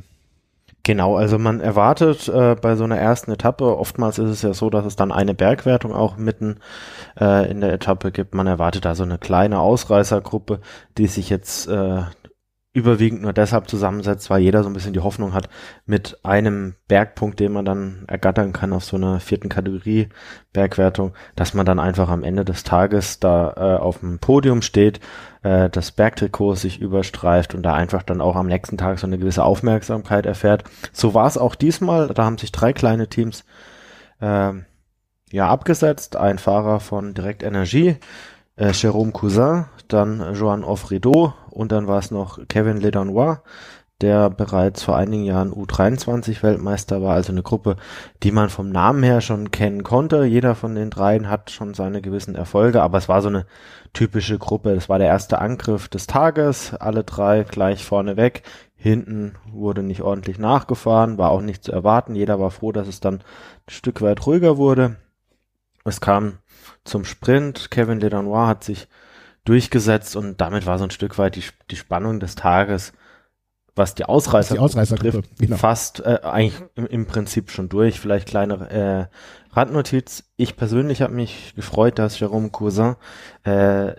Genau, 0.87 1.17
also 1.17 1.37
man 1.37 1.59
erwartet 1.59 2.29
äh, 2.29 2.55
bei 2.55 2.77
so 2.77 2.85
einer 2.85 2.95
ersten 2.97 3.29
Etappe, 3.29 3.77
oftmals 3.77 4.19
ist 4.19 4.29
es 4.29 4.41
ja 4.41 4.53
so, 4.53 4.69
dass 4.69 4.85
es 4.85 4.95
dann 4.95 5.11
eine 5.11 5.33
Bergwertung 5.33 5.93
auch 5.93 6.15
mitten 6.15 6.59
äh, 7.19 7.51
in 7.51 7.59
der 7.59 7.73
Etappe 7.73 8.09
gibt. 8.09 8.33
Man 8.33 8.47
erwartet 8.47 8.85
da 8.85 8.95
so 8.95 9.03
eine 9.03 9.17
kleine 9.17 9.59
Ausreißergruppe, 9.59 10.61
die 10.97 11.07
sich 11.07 11.29
jetzt 11.29 11.67
äh, 11.67 12.03
überwiegend 12.77 13.23
nur 13.23 13.33
deshalb 13.33 13.67
zusammensetzt, 13.67 14.29
weil 14.29 14.41
jeder 14.41 14.61
so 14.61 14.69
ein 14.69 14.73
bisschen 14.73 14.93
die 14.93 14.99
Hoffnung 14.99 15.33
hat, 15.33 15.49
mit 15.87 16.19
einem 16.23 16.75
Bergpunkt, 16.87 17.39
den 17.39 17.51
man 17.51 17.65
dann 17.65 18.05
ergattern 18.07 18.53
kann 18.53 18.71
auf 18.71 18.83
so 18.83 18.97
einer 18.97 19.19
vierten 19.19 19.49
Kategorie 19.49 20.09
Bergwertung, 20.53 21.13
dass 21.35 21.55
man 21.55 21.65
dann 21.65 21.79
einfach 21.79 22.07
am 22.09 22.23
Ende 22.23 22.45
des 22.45 22.63
Tages 22.63 23.19
da 23.19 23.53
äh, 23.57 23.81
auf 23.81 24.01
dem 24.01 24.19
Podium 24.19 24.61
steht, 24.61 24.99
äh, 25.41 25.71
das 25.71 25.91
Bergtrikot 25.91 26.53
sich 26.53 26.79
überstreift 26.79 27.55
und 27.55 27.63
da 27.63 27.73
einfach 27.73 28.03
dann 28.03 28.21
auch 28.21 28.35
am 28.35 28.45
nächsten 28.45 28.77
Tag 28.77 28.99
so 28.99 29.07
eine 29.07 29.17
gewisse 29.17 29.43
Aufmerksamkeit 29.43 30.27
erfährt. 30.27 30.63
So 30.93 31.15
war 31.15 31.25
es 31.25 31.39
auch 31.39 31.55
diesmal, 31.55 32.09
da 32.09 32.25
haben 32.25 32.37
sich 32.37 32.51
drei 32.51 32.73
kleine 32.73 33.07
Teams 33.07 33.43
äh, 34.21 34.51
ja 35.31 35.47
abgesetzt, 35.49 36.15
ein 36.15 36.37
Fahrer 36.37 36.79
von 36.79 37.15
Direct 37.15 37.41
Energie, 37.41 37.97
äh, 38.55 38.67
Jérôme 38.67 39.13
Cousin, 39.13 39.65
dann 39.87 40.35
Joan 40.35 40.63
Offrido 40.63 41.33
und 41.57 41.71
dann 41.71 41.87
war 41.87 41.97
es 41.97 42.11
noch 42.11 42.39
Kevin 42.47 42.77
Ledanois, 42.77 43.39
der 43.99 44.29
bereits 44.29 44.83
vor 44.83 44.95
einigen 44.95 45.23
Jahren 45.23 45.51
U23 45.51 46.43
Weltmeister 46.43 47.01
war, 47.01 47.15
also 47.15 47.31
eine 47.31 47.41
Gruppe, 47.41 47.77
die 48.21 48.31
man 48.31 48.49
vom 48.49 48.69
Namen 48.69 49.01
her 49.01 49.21
schon 49.21 49.49
kennen 49.49 49.81
konnte. 49.81 50.23
Jeder 50.25 50.53
von 50.53 50.75
den 50.75 50.91
dreien 50.91 51.29
hat 51.29 51.49
schon 51.49 51.73
seine 51.73 52.03
gewissen 52.03 52.35
Erfolge, 52.35 52.83
aber 52.83 52.99
es 52.99 53.09
war 53.09 53.23
so 53.23 53.29
eine 53.29 53.47
typische 53.93 54.37
Gruppe. 54.37 54.69
Es 54.69 54.87
war 54.87 54.99
der 54.99 55.07
erste 55.07 55.39
Angriff 55.39 55.87
des 55.87 56.05
Tages, 56.05 56.75
alle 56.75 57.03
drei 57.03 57.41
gleich 57.43 57.83
vorne 57.83 58.17
weg. 58.17 58.43
Hinten 58.75 59.33
wurde 59.51 59.81
nicht 59.81 60.03
ordentlich 60.03 60.37
nachgefahren, 60.37 61.17
war 61.17 61.31
auch 61.31 61.41
nicht 61.41 61.63
zu 61.63 61.71
erwarten. 61.71 62.13
Jeder 62.13 62.39
war 62.39 62.51
froh, 62.51 62.71
dass 62.71 62.87
es 62.87 62.99
dann 62.99 63.15
ein 63.15 63.71
Stück 63.71 64.03
weit 64.03 64.27
ruhiger 64.27 64.57
wurde. 64.57 64.97
Es 65.85 66.01
kam 66.01 66.37
zum 66.83 67.03
Sprint. 67.03 67.71
Kevin 67.71 67.99
Ledanois 67.99 68.47
hat 68.47 68.63
sich 68.63 68.87
durchgesetzt 69.47 70.15
und 70.15 70.41
damit 70.41 70.65
war 70.65 70.77
so 70.77 70.83
ein 70.83 70.91
Stück 70.91 71.17
weit 71.17 71.35
die, 71.35 71.43
die 71.71 71.75
Spannung 71.75 72.19
des 72.19 72.35
Tages, 72.35 72.93
was 73.75 73.95
die 73.95 74.05
Ausreißer, 74.05 74.55
die 74.55 74.59
Ausreißer 74.59 74.95
betrifft, 74.95 75.29
genau. 75.39 75.57
fast 75.57 76.01
äh, 76.01 76.19
eigentlich 76.23 76.61
im, 76.75 76.87
im, 76.87 77.05
Prinzip 77.05 77.51
schon 77.51 77.69
durch. 77.69 77.99
Vielleicht 77.99 78.27
kleine 78.27 78.69
äh, 78.69 79.55
Randnotiz. 79.55 80.23
Ich 80.35 80.57
persönlich 80.57 81.01
habe 81.01 81.13
mich 81.13 81.53
gefreut, 81.55 81.99
dass 81.99 82.19
Jérôme 82.19 82.49
Cousin 82.49 82.95
äh, 83.43 83.93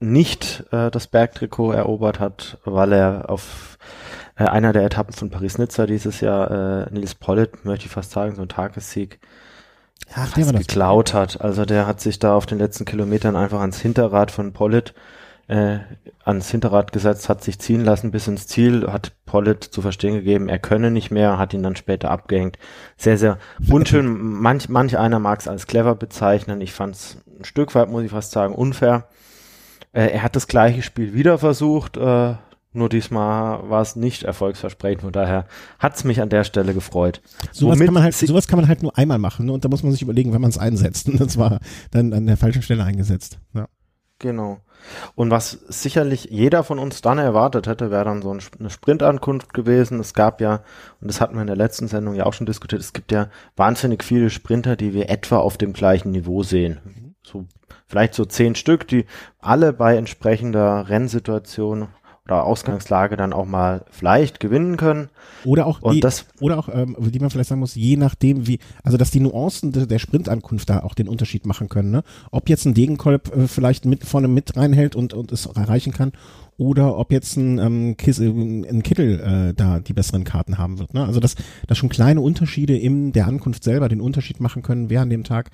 nicht 0.00 0.64
äh, 0.72 0.90
das 0.90 1.06
Bergtrikot 1.06 1.72
erobert 1.72 2.18
hat, 2.18 2.58
weil 2.64 2.92
er 2.92 3.30
auf 3.30 3.78
äh, 4.36 4.44
einer 4.44 4.72
der 4.72 4.84
Etappen 4.84 5.12
von 5.12 5.30
Paris-Nizza 5.30 5.86
dieses 5.86 6.20
Jahr 6.20 6.86
äh, 6.88 6.92
Nils 6.92 7.14
Pollitt, 7.14 7.64
möchte 7.64 7.86
ich 7.86 7.92
fast 7.92 8.10
sagen, 8.10 8.34
so 8.34 8.42
ein 8.42 8.48
Tagessieg 8.48 9.20
Ach, 10.14 10.32
der 10.34 10.46
war 10.46 10.52
das 10.52 10.66
geklaut 10.66 11.14
hat. 11.14 11.40
Also 11.40 11.64
der 11.64 11.86
hat 11.86 12.00
sich 12.00 12.18
da 12.18 12.34
auf 12.34 12.46
den 12.46 12.58
letzten 12.58 12.84
Kilometern 12.84 13.36
einfach 13.36 13.60
ans 13.60 13.80
Hinterrad 13.80 14.30
von 14.30 14.52
Pollitt 14.52 14.94
äh, 15.48 15.80
ans 16.24 16.50
Hinterrad 16.50 16.92
gesetzt, 16.92 17.28
hat 17.28 17.42
sich 17.42 17.58
ziehen 17.58 17.84
lassen 17.84 18.10
bis 18.10 18.28
ins 18.28 18.46
Ziel, 18.46 18.86
hat 18.90 19.12
Pollitt 19.26 19.64
zu 19.64 19.82
verstehen 19.82 20.14
gegeben, 20.14 20.48
er 20.48 20.58
könne 20.58 20.90
nicht 20.90 21.10
mehr, 21.10 21.36
hat 21.36 21.52
ihn 21.52 21.62
dann 21.62 21.76
später 21.76 22.10
abgehängt. 22.10 22.58
Sehr, 22.96 23.18
sehr 23.18 23.38
unschön. 23.68 24.06
manch, 24.06 24.68
manch 24.68 24.96
einer 24.96 25.18
mag 25.18 25.40
es 25.40 25.48
als 25.48 25.66
clever 25.66 25.94
bezeichnen. 25.94 26.60
Ich 26.60 26.72
fand 26.72 26.94
es 26.94 27.18
ein 27.38 27.44
Stück 27.44 27.74
weit, 27.74 27.90
muss 27.90 28.04
ich 28.04 28.10
fast 28.10 28.32
sagen, 28.32 28.54
unfair. 28.54 29.08
Äh, 29.92 30.06
er 30.06 30.22
hat 30.22 30.36
das 30.36 30.46
gleiche 30.46 30.82
Spiel 30.82 31.12
wieder 31.12 31.38
versucht, 31.38 31.96
äh, 31.96 32.34
nur 32.72 32.88
diesmal 32.88 33.68
war 33.68 33.82
es 33.82 33.96
nicht 33.96 34.22
erfolgsversprechend, 34.22 35.02
von 35.02 35.12
daher 35.12 35.46
hat's 35.78 36.04
mich 36.04 36.20
an 36.20 36.28
der 36.28 36.44
Stelle 36.44 36.74
gefreut. 36.74 37.20
Sowas 37.52 37.78
kann, 37.78 37.92
man 37.92 38.02
halt, 38.02 38.14
sowas 38.14 38.48
kann 38.48 38.58
man 38.58 38.68
halt 38.68 38.82
nur 38.82 38.96
einmal 38.96 39.18
machen 39.18 39.46
ne? 39.46 39.52
und 39.52 39.64
da 39.64 39.68
muss 39.68 39.82
man 39.82 39.92
sich 39.92 40.02
überlegen, 40.02 40.32
wenn 40.32 40.40
man 40.40 40.50
es 40.50 40.58
einsetzt. 40.58 41.08
Und 41.12 41.20
das 41.20 41.36
war 41.36 41.60
dann 41.90 42.12
an 42.12 42.26
der 42.26 42.36
falschen 42.36 42.62
Stelle 42.62 42.84
eingesetzt. 42.84 43.38
Ja. 43.54 43.68
Genau. 44.18 44.60
Und 45.14 45.30
was 45.30 45.50
sicherlich 45.68 46.28
jeder 46.30 46.64
von 46.64 46.78
uns 46.78 47.02
dann 47.02 47.18
erwartet 47.18 47.66
hätte, 47.66 47.90
wäre 47.90 48.04
dann 48.04 48.22
so 48.22 48.30
eine 48.30 48.70
Sprintankunft 48.70 49.52
gewesen. 49.52 50.00
Es 50.00 50.14
gab 50.14 50.40
ja, 50.40 50.62
und 51.00 51.08
das 51.08 51.20
hatten 51.20 51.34
wir 51.34 51.42
in 51.42 51.46
der 51.48 51.56
letzten 51.56 51.88
Sendung 51.88 52.14
ja 52.14 52.24
auch 52.24 52.32
schon 52.32 52.46
diskutiert, 52.46 52.80
es 52.80 52.92
gibt 52.92 53.12
ja 53.12 53.28
wahnsinnig 53.56 54.02
viele 54.04 54.30
Sprinter, 54.30 54.76
die 54.76 54.94
wir 54.94 55.10
etwa 55.10 55.38
auf 55.38 55.58
dem 55.58 55.72
gleichen 55.72 56.12
Niveau 56.12 56.42
sehen. 56.42 56.80
Mhm. 56.84 57.14
So, 57.24 57.46
vielleicht 57.86 58.14
so 58.14 58.24
zehn 58.24 58.54
Stück, 58.54 58.88
die 58.88 59.06
alle 59.38 59.72
bei 59.72 59.96
entsprechender 59.96 60.88
Rennsituation 60.88 61.88
oder 62.26 62.44
Ausgangslage 62.44 63.16
dann 63.16 63.32
auch 63.32 63.46
mal 63.46 63.84
vielleicht 63.90 64.38
gewinnen 64.38 64.76
können. 64.76 65.08
Oder 65.44 65.66
auch, 65.66 65.82
und 65.82 65.94
die, 65.94 66.00
das, 66.00 66.26
oder 66.40 66.56
auch, 66.56 66.68
ähm, 66.72 66.96
die 66.98 67.18
man 67.18 67.30
vielleicht 67.30 67.48
sagen 67.48 67.60
muss, 67.60 67.74
je 67.74 67.96
nachdem 67.96 68.46
wie, 68.46 68.60
also 68.84 68.96
dass 68.96 69.10
die 69.10 69.18
Nuancen 69.18 69.72
de, 69.72 69.86
der 69.86 69.98
Sprintankunft 69.98 70.70
da 70.70 70.84
auch 70.84 70.94
den 70.94 71.08
Unterschied 71.08 71.46
machen 71.46 71.68
können. 71.68 71.90
Ne? 71.90 72.04
Ob 72.30 72.48
jetzt 72.48 72.64
ein 72.64 72.74
Degenkolb 72.74 73.34
äh, 73.34 73.48
vielleicht 73.48 73.86
mit 73.86 74.04
vorne 74.04 74.28
mit 74.28 74.56
reinhält 74.56 74.94
und, 74.94 75.14
und 75.14 75.32
es 75.32 75.46
erreichen 75.46 75.92
kann, 75.92 76.12
oder 76.58 76.96
ob 76.96 77.10
jetzt 77.10 77.36
ein, 77.36 77.58
ähm, 77.58 77.96
Kiss, 77.96 78.20
äh, 78.20 78.28
ein 78.28 78.84
Kittel 78.84 79.18
äh, 79.20 79.54
da 79.54 79.80
die 79.80 79.92
besseren 79.92 80.22
Karten 80.22 80.58
haben 80.58 80.78
wird. 80.78 80.94
Ne? 80.94 81.04
Also 81.04 81.18
dass, 81.18 81.34
dass 81.66 81.76
schon 81.76 81.88
kleine 81.88 82.20
Unterschiede 82.20 82.76
in 82.78 83.12
der 83.12 83.26
Ankunft 83.26 83.64
selber 83.64 83.88
den 83.88 84.00
Unterschied 84.00 84.38
machen 84.38 84.62
können, 84.62 84.90
wer 84.90 85.00
an 85.00 85.10
dem 85.10 85.24
Tag 85.24 85.50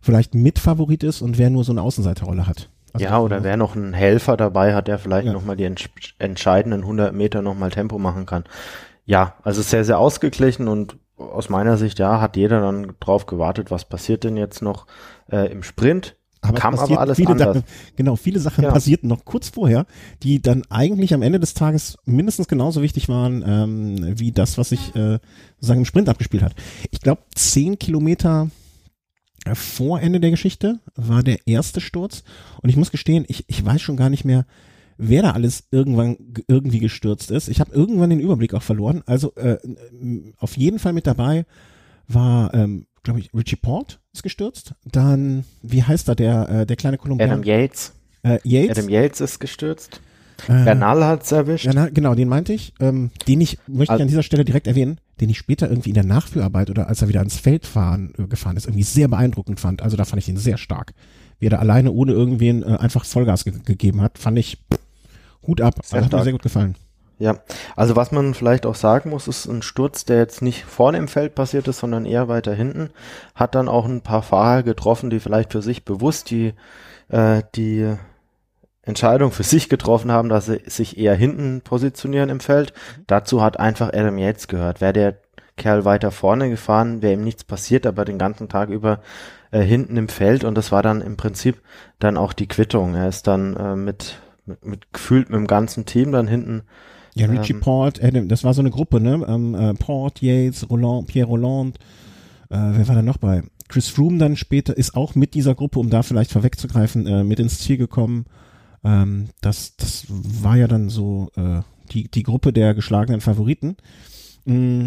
vielleicht 0.00 0.34
Mitfavorit 0.34 1.02
ist 1.04 1.20
und 1.20 1.36
wer 1.36 1.50
nur 1.50 1.64
so 1.64 1.72
eine 1.72 1.82
Außenseiterrolle 1.82 2.46
hat. 2.46 2.70
Also 2.96 3.04
ja, 3.04 3.20
oder 3.20 3.44
wer 3.44 3.56
noch 3.56 3.76
einen 3.76 3.94
Helfer 3.94 4.36
dabei 4.36 4.74
hat, 4.74 4.88
der 4.88 4.98
vielleicht 4.98 5.26
ja. 5.26 5.32
nochmal 5.32 5.56
die 5.56 5.64
ents 5.64 5.88
entscheidenden 6.18 6.80
100 6.80 7.14
Meter 7.14 7.42
nochmal 7.42 7.70
Tempo 7.70 7.98
machen 7.98 8.26
kann. 8.26 8.44
Ja, 9.04 9.34
also 9.42 9.62
sehr, 9.62 9.84
sehr 9.84 9.98
ausgeglichen 9.98 10.68
und 10.68 10.96
aus 11.16 11.48
meiner 11.48 11.76
Sicht, 11.76 11.98
ja, 11.98 12.20
hat 12.20 12.36
jeder 12.36 12.60
dann 12.60 12.94
drauf 13.00 13.26
gewartet, 13.26 13.70
was 13.70 13.84
passiert 13.86 14.24
denn 14.24 14.36
jetzt 14.36 14.62
noch 14.62 14.86
äh, 15.30 15.50
im 15.50 15.62
Sprint. 15.62 16.16
Aber 16.42 16.58
Kam 16.58 16.78
aber 16.78 17.00
alles 17.00 17.16
viele 17.16 17.30
anders. 17.30 17.56
Da, 17.56 17.62
genau, 17.96 18.16
viele 18.16 18.38
Sachen 18.38 18.64
ja. 18.64 18.70
passierten 18.70 19.08
noch 19.08 19.24
kurz 19.24 19.48
vorher, 19.48 19.86
die 20.22 20.40
dann 20.40 20.62
eigentlich 20.68 21.14
am 21.14 21.22
Ende 21.22 21.40
des 21.40 21.54
Tages 21.54 21.98
mindestens 22.04 22.46
genauso 22.46 22.82
wichtig 22.82 23.08
waren 23.08 23.42
ähm, 23.46 24.18
wie 24.18 24.32
das, 24.32 24.58
was 24.58 24.68
sich 24.68 24.94
äh, 24.94 25.18
sozusagen 25.56 25.80
im 25.80 25.86
Sprint 25.86 26.08
abgespielt 26.08 26.42
hat. 26.42 26.54
Ich 26.90 27.00
glaube, 27.00 27.22
zehn 27.34 27.78
Kilometer 27.78 28.48
vor 29.54 30.00
Ende 30.00 30.20
der 30.20 30.30
Geschichte 30.30 30.80
war 30.94 31.22
der 31.22 31.46
erste 31.46 31.80
Sturz. 31.80 32.24
Und 32.62 32.68
ich 32.68 32.76
muss 32.76 32.90
gestehen, 32.90 33.24
ich, 33.28 33.44
ich 33.48 33.64
weiß 33.64 33.80
schon 33.80 33.96
gar 33.96 34.10
nicht 34.10 34.24
mehr, 34.24 34.46
wer 34.98 35.22
da 35.22 35.32
alles 35.32 35.64
irgendwann 35.70 36.16
irgendwie 36.48 36.78
gestürzt 36.78 37.30
ist. 37.30 37.48
Ich 37.48 37.60
habe 37.60 37.72
irgendwann 37.72 38.10
den 38.10 38.20
Überblick 38.20 38.54
auch 38.54 38.62
verloren. 38.62 39.02
Also 39.06 39.34
äh, 39.36 39.58
auf 40.38 40.56
jeden 40.56 40.78
Fall 40.78 40.92
mit 40.92 41.06
dabei 41.06 41.44
war, 42.08 42.54
ähm, 42.54 42.86
glaube 43.02 43.20
ich, 43.20 43.30
Richie 43.34 43.56
Port 43.56 44.00
ist 44.12 44.22
gestürzt. 44.22 44.74
Dann, 44.84 45.44
wie 45.62 45.82
heißt 45.82 46.08
er, 46.08 46.14
der, 46.14 46.48
äh, 46.48 46.66
der 46.66 46.76
kleine 46.76 46.98
Kolumbianer? 46.98 47.34
Adam 47.34 47.44
Yates. 47.44 47.92
Äh, 48.22 48.38
Yates. 48.42 48.78
Adam 48.78 48.90
Yates 48.90 49.20
ist 49.20 49.38
gestürzt. 49.38 50.00
Äh, 50.48 50.64
Bernal 50.64 51.04
hat's 51.04 51.32
erwischt. 51.32 51.64
Bernal, 51.64 51.90
genau, 51.90 52.14
den 52.14 52.28
meinte 52.28 52.52
ich. 52.52 52.74
Ähm, 52.80 53.10
den 53.26 53.40
ich, 53.40 53.58
möchte 53.66 53.94
ich 53.94 54.02
an 54.02 54.08
dieser 54.08 54.22
Stelle 54.22 54.44
direkt 54.44 54.66
erwähnen, 54.66 55.00
den 55.20 55.30
ich 55.30 55.38
später 55.38 55.68
irgendwie 55.68 55.90
in 55.90 55.94
der 55.94 56.04
Nachführarbeit 56.04 56.70
oder 56.70 56.88
als 56.88 57.02
er 57.02 57.08
wieder 57.08 57.20
ans 57.20 57.38
Feld 57.38 57.66
fahren, 57.66 58.12
äh, 58.18 58.26
gefahren 58.26 58.56
ist, 58.56 58.66
irgendwie 58.66 58.84
sehr 58.84 59.08
beeindruckend 59.08 59.60
fand. 59.60 59.82
Also 59.82 59.96
da 59.96 60.04
fand 60.04 60.22
ich 60.22 60.28
ihn 60.28 60.36
sehr 60.36 60.58
stark. 60.58 60.92
Wie 61.38 61.46
er 61.46 61.50
da 61.50 61.58
alleine 61.58 61.92
ohne 61.92 62.12
irgendwen 62.12 62.62
äh, 62.62 62.76
einfach 62.76 63.04
Vollgas 63.04 63.44
ge 63.44 63.54
gegeben 63.64 64.00
hat, 64.00 64.18
fand 64.18 64.38
ich 64.38 64.58
pff, 64.72 64.80
Hut 65.46 65.60
ab. 65.60 65.74
Sehr 65.82 65.98
also, 65.98 66.06
hat 66.06 66.18
mir 66.18 66.24
sehr 66.24 66.32
gut 66.32 66.42
gefallen. 66.42 66.76
Ja, 67.18 67.38
also 67.76 67.96
was 67.96 68.12
man 68.12 68.34
vielleicht 68.34 68.66
auch 68.66 68.74
sagen 68.74 69.08
muss, 69.10 69.26
ist 69.26 69.46
ein 69.46 69.62
Sturz, 69.62 70.04
der 70.04 70.18
jetzt 70.18 70.42
nicht 70.42 70.64
vorne 70.64 70.98
im 70.98 71.08
Feld 71.08 71.34
passiert 71.34 71.66
ist, 71.66 71.78
sondern 71.78 72.04
eher 72.04 72.28
weiter 72.28 72.54
hinten, 72.54 72.90
hat 73.34 73.54
dann 73.54 73.68
auch 73.68 73.86
ein 73.86 74.02
paar 74.02 74.22
Fahrer 74.22 74.62
getroffen, 74.62 75.08
die 75.08 75.20
vielleicht 75.20 75.52
für 75.52 75.62
sich 75.62 75.86
bewusst 75.86 76.30
die, 76.30 76.52
äh, 77.08 77.42
die 77.54 77.94
Entscheidung 78.86 79.32
für 79.32 79.42
sich 79.42 79.68
getroffen 79.68 80.10
haben, 80.10 80.28
dass 80.28 80.46
sie 80.46 80.62
sich 80.66 80.96
eher 80.96 81.14
hinten 81.14 81.60
positionieren 81.60 82.30
im 82.30 82.40
Feld. 82.40 82.72
Dazu 83.06 83.42
hat 83.42 83.60
einfach 83.60 83.92
Adam 83.92 84.16
Yates 84.16 84.48
gehört. 84.48 84.80
Wäre 84.80 84.92
der 84.92 85.16
Kerl 85.56 85.84
weiter 85.84 86.10
vorne 86.10 86.48
gefahren, 86.48 87.02
wäre 87.02 87.14
ihm 87.14 87.24
nichts 87.24 87.44
passiert, 87.44 87.86
aber 87.86 88.04
den 88.04 88.18
ganzen 88.18 88.48
Tag 88.48 88.68
über 88.68 89.00
äh, 89.50 89.60
hinten 89.60 89.96
im 89.96 90.08
Feld 90.08 90.44
und 90.44 90.54
das 90.54 90.70
war 90.70 90.82
dann 90.82 91.00
im 91.00 91.16
Prinzip 91.16 91.60
dann 91.98 92.16
auch 92.16 92.32
die 92.32 92.46
Quittung. 92.46 92.94
Er 92.94 93.08
ist 93.08 93.26
dann 93.26 93.56
äh, 93.56 93.74
mit, 93.74 94.20
mit, 94.44 94.64
mit 94.64 94.92
gefühlt 94.92 95.30
mit 95.30 95.38
dem 95.38 95.46
ganzen 95.46 95.84
Team 95.86 96.12
dann 96.12 96.28
hinten 96.28 96.62
Ja, 97.14 97.26
Richie 97.26 97.54
Ähm, 97.54 97.60
Port, 97.60 98.02
Adam, 98.04 98.28
das 98.28 98.44
war 98.44 98.54
so 98.54 98.60
eine 98.60 98.70
Gruppe, 98.70 99.00
ne? 99.00 99.24
Ähm, 99.26 99.54
äh, 99.54 99.74
Port, 99.74 100.20
Yates, 100.20 100.68
Roland, 100.70 101.08
Pierre 101.08 101.28
Roland, 101.28 101.78
äh, 102.50 102.56
wer 102.56 102.86
war 102.86 102.94
da 102.94 103.02
noch 103.02 103.18
bei? 103.18 103.42
Chris 103.68 103.88
Froome 103.88 104.18
dann 104.18 104.36
später 104.36 104.76
ist 104.76 104.94
auch 104.94 105.14
mit 105.14 105.34
dieser 105.34 105.54
Gruppe, 105.54 105.78
um 105.78 105.90
da 105.90 106.02
vielleicht 106.02 106.30
vorwegzugreifen, 106.30 107.06
äh, 107.06 107.24
mit 107.24 107.40
ins 107.40 107.58
Ziel 107.58 107.78
gekommen. 107.78 108.26
Ähm, 108.86 109.30
das, 109.40 109.74
das 109.76 110.04
war 110.08 110.56
ja 110.56 110.68
dann 110.68 110.88
so 110.90 111.28
äh, 111.36 111.60
die, 111.90 112.08
die 112.08 112.22
Gruppe 112.22 112.52
der 112.52 112.72
geschlagenen 112.72 113.20
Favoriten. 113.20 113.76
Mm, 114.44 114.86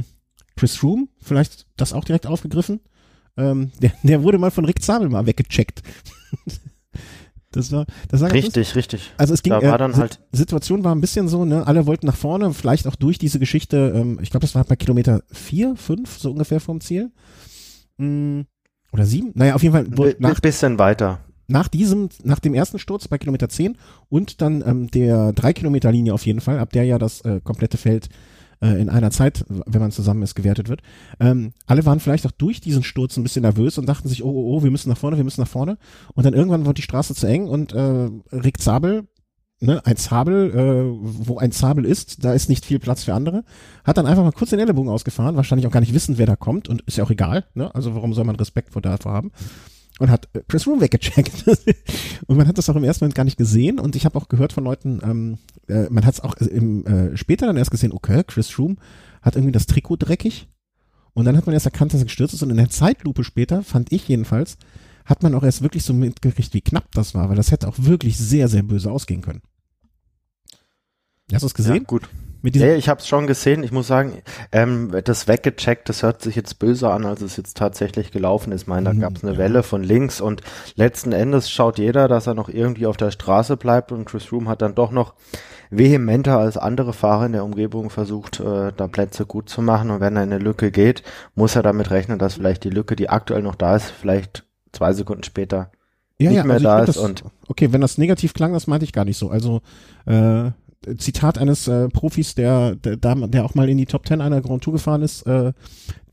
Chris 0.56 0.78
Froome, 0.78 1.08
vielleicht 1.22 1.68
das 1.76 1.92
auch 1.92 2.06
direkt 2.06 2.26
aufgegriffen. 2.26 2.80
Ähm, 3.36 3.72
der, 3.82 3.92
der 4.04 4.24
wurde 4.24 4.38
mal 4.38 4.52
von 4.52 4.64
Rick 4.64 4.82
Zabel 4.82 5.10
mal 5.10 5.26
weggecheckt. 5.26 5.84
das 7.52 7.74
war, 7.74 7.86
das 8.08 8.22
war. 8.22 8.32
Richtig, 8.32 8.74
richtig. 8.76 9.12
Also 9.18 9.34
es 9.34 9.44
ging, 9.44 9.52
Da 9.52 9.62
war 9.62 9.76
äh, 9.76 9.78
dann 9.78 9.92
Sit- 9.92 10.02
halt- 10.02 10.20
Situation 10.32 10.86
war 10.86 10.96
ein 10.96 11.02
bisschen 11.02 11.28
so, 11.28 11.44
ne, 11.44 11.68
alle 11.68 11.86
wollten 11.86 12.06
nach 12.08 12.16
vorne, 12.16 12.54
vielleicht 12.54 12.88
auch 12.88 12.96
durch 12.96 13.18
diese 13.18 13.38
Geschichte, 13.40 13.92
ähm, 13.96 14.18
ich 14.22 14.30
glaube, 14.30 14.46
das 14.46 14.56
war 14.56 14.64
bei 14.64 14.78
Kilometer 14.78 15.24
vier, 15.30 15.76
fünf, 15.76 16.20
so 16.20 16.32
ungefähr 16.32 16.62
vom 16.62 16.80
Ziel. 16.80 17.12
Mm, 17.98 18.42
oder 18.94 19.06
sieben? 19.06 19.32
Naja, 19.36 19.56
auf 19.56 19.62
jeden 19.64 19.74
Fall 19.76 20.16
nach, 20.20 20.40
bisschen 20.40 20.80
weiter. 20.80 21.20
Nach 21.50 21.68
diesem, 21.68 22.10
nach 22.24 22.40
dem 22.40 22.54
ersten 22.54 22.80
Sturz 22.80 23.08
bei 23.08 23.18
Kilometer 23.18 23.50
10 23.50 23.78
und 24.10 24.42
dann 24.42 24.64
ähm, 24.66 24.92
der 24.92 25.34
drei 25.34 25.54
Kilometer 25.54 25.92
Linie 25.92 26.14
auf 26.14 26.26
jeden 26.26 26.42
Fall, 26.42 26.60
ab 26.60 26.72
der 26.72 26.86
ja 26.86 26.98
das 26.98 27.22
äh, 27.22 27.42
komplette 27.44 27.78
Feld 27.78 28.10
äh, 28.62 28.80
in 28.80 28.90
einer 28.90 29.12
Zeit, 29.12 29.46
wenn 29.48 29.82
man 29.82 29.92
zusammen 29.92 30.22
ist, 30.22 30.36
gewertet 30.36 30.70
wird. 30.70 30.82
Ähm, 31.20 31.54
alle 31.66 31.86
waren 31.86 32.00
vielleicht 32.00 32.26
auch 32.26 32.32
durch 32.32 32.62
diesen 32.62 32.84
Sturz 32.84 33.18
ein 33.18 33.24
bisschen 33.24 33.42
nervös 33.42 33.78
und 33.78 33.88
dachten 33.88 34.08
sich, 34.08 34.24
oh, 34.24 34.30
oh, 34.30 34.58
oh, 34.58 34.64
wir 34.64 34.72
müssen 34.72 34.90
nach 34.90 34.98
vorne, 34.98 35.18
wir 35.18 35.24
müssen 35.24 35.42
nach 35.42 35.48
vorne. 35.48 35.78
Und 36.14 36.26
dann 36.26 36.34
irgendwann 36.34 36.66
wurde 36.66 36.76
die 36.76 36.82
Straße 36.84 37.16
zu 37.16 37.28
eng 37.28 37.48
und 37.48 37.74
äh, 37.74 38.10
Rick 38.32 38.62
Zabel, 38.62 39.08
ne, 39.60 39.86
ein 39.86 39.98
Zabel, 39.98 40.52
äh, 40.52 41.00
wo 41.02 41.38
ein 41.38 41.52
Zabel 41.52 41.86
ist, 41.86 42.24
da 42.24 42.34
ist 42.34 42.50
nicht 42.50 42.66
viel 42.66 42.80
Platz 42.80 43.04
für 43.04 43.14
andere, 43.14 43.44
hat 43.84 43.98
dann 43.98 44.06
einfach 44.06 44.24
mal 44.24 44.32
kurz 44.32 44.52
den 44.52 44.60
Ellenbogen 44.60 44.92
ausgefahren, 44.92 45.36
wahrscheinlich 45.36 45.68
auch 45.68 45.72
gar 45.72 45.82
nicht 45.82 45.94
wissend, 45.94 46.18
wer 46.18 46.26
da 46.26 46.36
kommt 46.36 46.70
und 46.70 46.82
ist 46.82 46.98
ja 46.98 47.04
auch 47.04 47.12
egal, 47.12 47.46
ne? 47.54 47.74
Also 47.74 47.96
warum 47.96 48.14
soll 48.14 48.26
man 48.26 48.36
Respekt 48.36 48.74
vor 48.74 48.82
davor 48.82 49.14
haben? 49.14 49.32
Und 50.00 50.10
hat 50.10 50.28
äh, 50.34 50.42
Chris 50.48 50.66
Room 50.66 50.82
weggecheckt. 50.82 51.46
und 52.28 52.38
man 52.38 52.48
hat 52.48 52.58
das 52.58 52.70
auch 52.70 52.76
im 52.76 52.84
ersten 52.84 53.06
Moment 53.06 53.16
gar 53.16 53.26
nicht 53.26 53.38
gesehen. 53.38 53.80
Und 53.80 53.96
ich 53.96 54.06
habe 54.06 54.18
auch 54.18 54.30
gehört 54.30 54.54
von 54.54 54.64
Leuten, 54.64 55.00
ähm, 55.04 55.38
äh, 55.68 55.90
man 55.90 56.06
hat 56.06 56.16
es 56.16 56.22
auch 56.22 56.36
im, 56.36 56.86
äh, 56.86 57.18
später 57.18 57.46
dann 57.46 57.58
erst 57.58 57.72
gesehen, 57.72 57.92
okay, 57.92 58.24
Chris 58.26 58.58
Room 58.58 58.78
hat 59.22 59.36
irgendwie 59.36 59.52
das 59.52 59.68
Trikot 59.68 59.98
dreckig. 59.98 60.48
Und 61.14 61.26
dann 61.26 61.36
hat 61.36 61.46
man 61.46 61.54
erst 61.54 61.66
erkannt, 61.66 61.94
dass 61.94 62.02
er 62.02 62.06
gestürzt 62.06 62.34
ist. 62.34 62.44
Und 62.44 62.50
in 62.50 62.58
der 62.58 62.70
Zeitlupe 62.70 63.24
später, 63.24 63.62
fand 63.62 63.92
ich 63.92 64.08
jedenfalls, 64.08 64.58
hat 65.06 65.24
man 65.24 65.36
auch 65.36 65.44
erst 65.44 65.62
wirklich 65.62 65.84
so 65.84 65.94
mitgekriegt, 65.94 66.54
wie 66.54 66.62
knapp 66.62 66.92
das 66.94 67.14
war, 67.14 67.30
weil 67.30 67.36
das 67.36 67.52
hätte 67.52 67.68
auch 67.68 67.76
wirklich 67.78 68.18
sehr, 68.18 68.48
sehr 68.48 68.64
böse 68.64 68.92
ausgehen 68.92 69.22
können. 69.22 69.42
Hast 71.34 71.42
du 71.42 71.48
es 71.48 71.54
gesehen? 71.54 71.76
Ja, 71.76 71.84
gut. 71.84 72.10
Mit 72.42 72.56
diesem, 72.56 72.70
ich 72.76 72.88
habe 72.88 73.00
es 73.02 73.08
schon 73.08 73.28
gesehen. 73.28 73.64
Ich 73.64 73.72
muss 73.72 73.88
sagen, 73.88 74.22
ähm, 74.52 74.92
das 75.04 75.28
weggecheckt, 75.28 75.90
das 75.90 76.04
hört 76.04 76.22
sich 76.22 76.36
jetzt 76.36 76.58
böse 76.60 76.90
an, 76.90 77.06
als 77.06 77.22
es 77.22 77.36
jetzt 77.38 77.58
tatsächlich 77.58 78.12
gelaufen 78.12 78.52
ist. 78.54 78.62
Ich 78.62 78.68
meine, 78.68 78.86
da 78.86 78.94
Mhm, 78.94 79.00
gab 79.02 79.18
es 79.18 79.24
eine 79.24 79.34
ja. 79.34 79.38
Welle 79.38 79.64
von 79.64 79.84
links 79.84 80.22
und 80.22 80.42
letzten 80.76 81.12
Endes 81.12 81.52
schaut 81.52 81.78
jeder, 81.80 82.08
dass 82.08 82.28
er 82.28 82.34
noch 82.36 82.48
irgendwie 82.50 82.86
auf 82.86 82.98
der 82.98 83.12
Straße 83.12 83.58
bleibt 83.58 83.92
und 83.92 84.06
Chris 84.06 84.32
Room 84.32 84.48
hat 84.48 84.62
dann 84.62 84.76
doch 84.76 84.92
noch 84.92 85.14
vehementer 85.70 86.40
als 86.40 86.58
andere 86.58 86.94
Fahrer 86.94 87.26
in 87.28 87.34
der 87.34 87.44
Umgebung 87.44 87.90
versucht, 87.90 88.40
äh, 88.40 88.72
da 88.76 88.88
Plätze 88.88 89.26
gut 89.26 89.50
zu 89.50 89.62
machen. 89.62 89.92
Und 89.92 90.00
wenn 90.00 90.16
er 90.16 90.24
in 90.24 90.32
eine 90.34 90.44
Lücke 90.44 90.72
geht, 90.72 91.04
muss 91.36 91.56
er 91.56 91.64
damit 91.64 91.92
rechnen, 91.92 92.20
dass 92.20 92.36
vielleicht 92.36 92.64
die 92.64 92.70
Lücke, 92.72 92.96
die 92.96 93.10
aktuell 93.10 93.42
noch 93.44 93.56
da 93.56 93.76
ist, 93.76 93.92
vielleicht 93.92 94.46
zwei 94.72 94.94
Sekunden 94.94 95.24
später 95.24 95.72
ja, 96.18 96.30
nicht 96.30 96.38
ja, 96.38 96.44
mehr 96.44 96.56
also 96.56 96.64
da 96.66 96.80
ist 96.80 96.88
das, 96.90 96.98
und- 96.98 97.24
okay, 97.48 97.72
wenn 97.72 97.82
das 97.82 97.98
negativ 97.98 98.34
klang, 98.34 98.52
das 98.54 98.68
meinte 98.68 98.84
ich 98.86 98.94
gar 98.94 99.06
nicht 99.06 99.18
so. 99.18 99.30
Also 99.30 99.62
äh, 100.06 100.52
Zitat 100.98 101.38
eines 101.38 101.68
äh, 101.68 101.90
Profis, 101.90 102.36
der, 102.36 102.76
der, 102.76 102.96
der 102.98 103.46
auch 103.46 103.56
mal 103.56 103.70
in 103.70 103.78
die 103.78 103.86
Top 103.86 104.06
Ten 104.06 104.22
einer 104.22 104.42
Grand 104.42 104.64
Tour 104.64 104.74
gefahren 104.74 105.02
ist, 105.02 105.24
äh, 105.24 105.54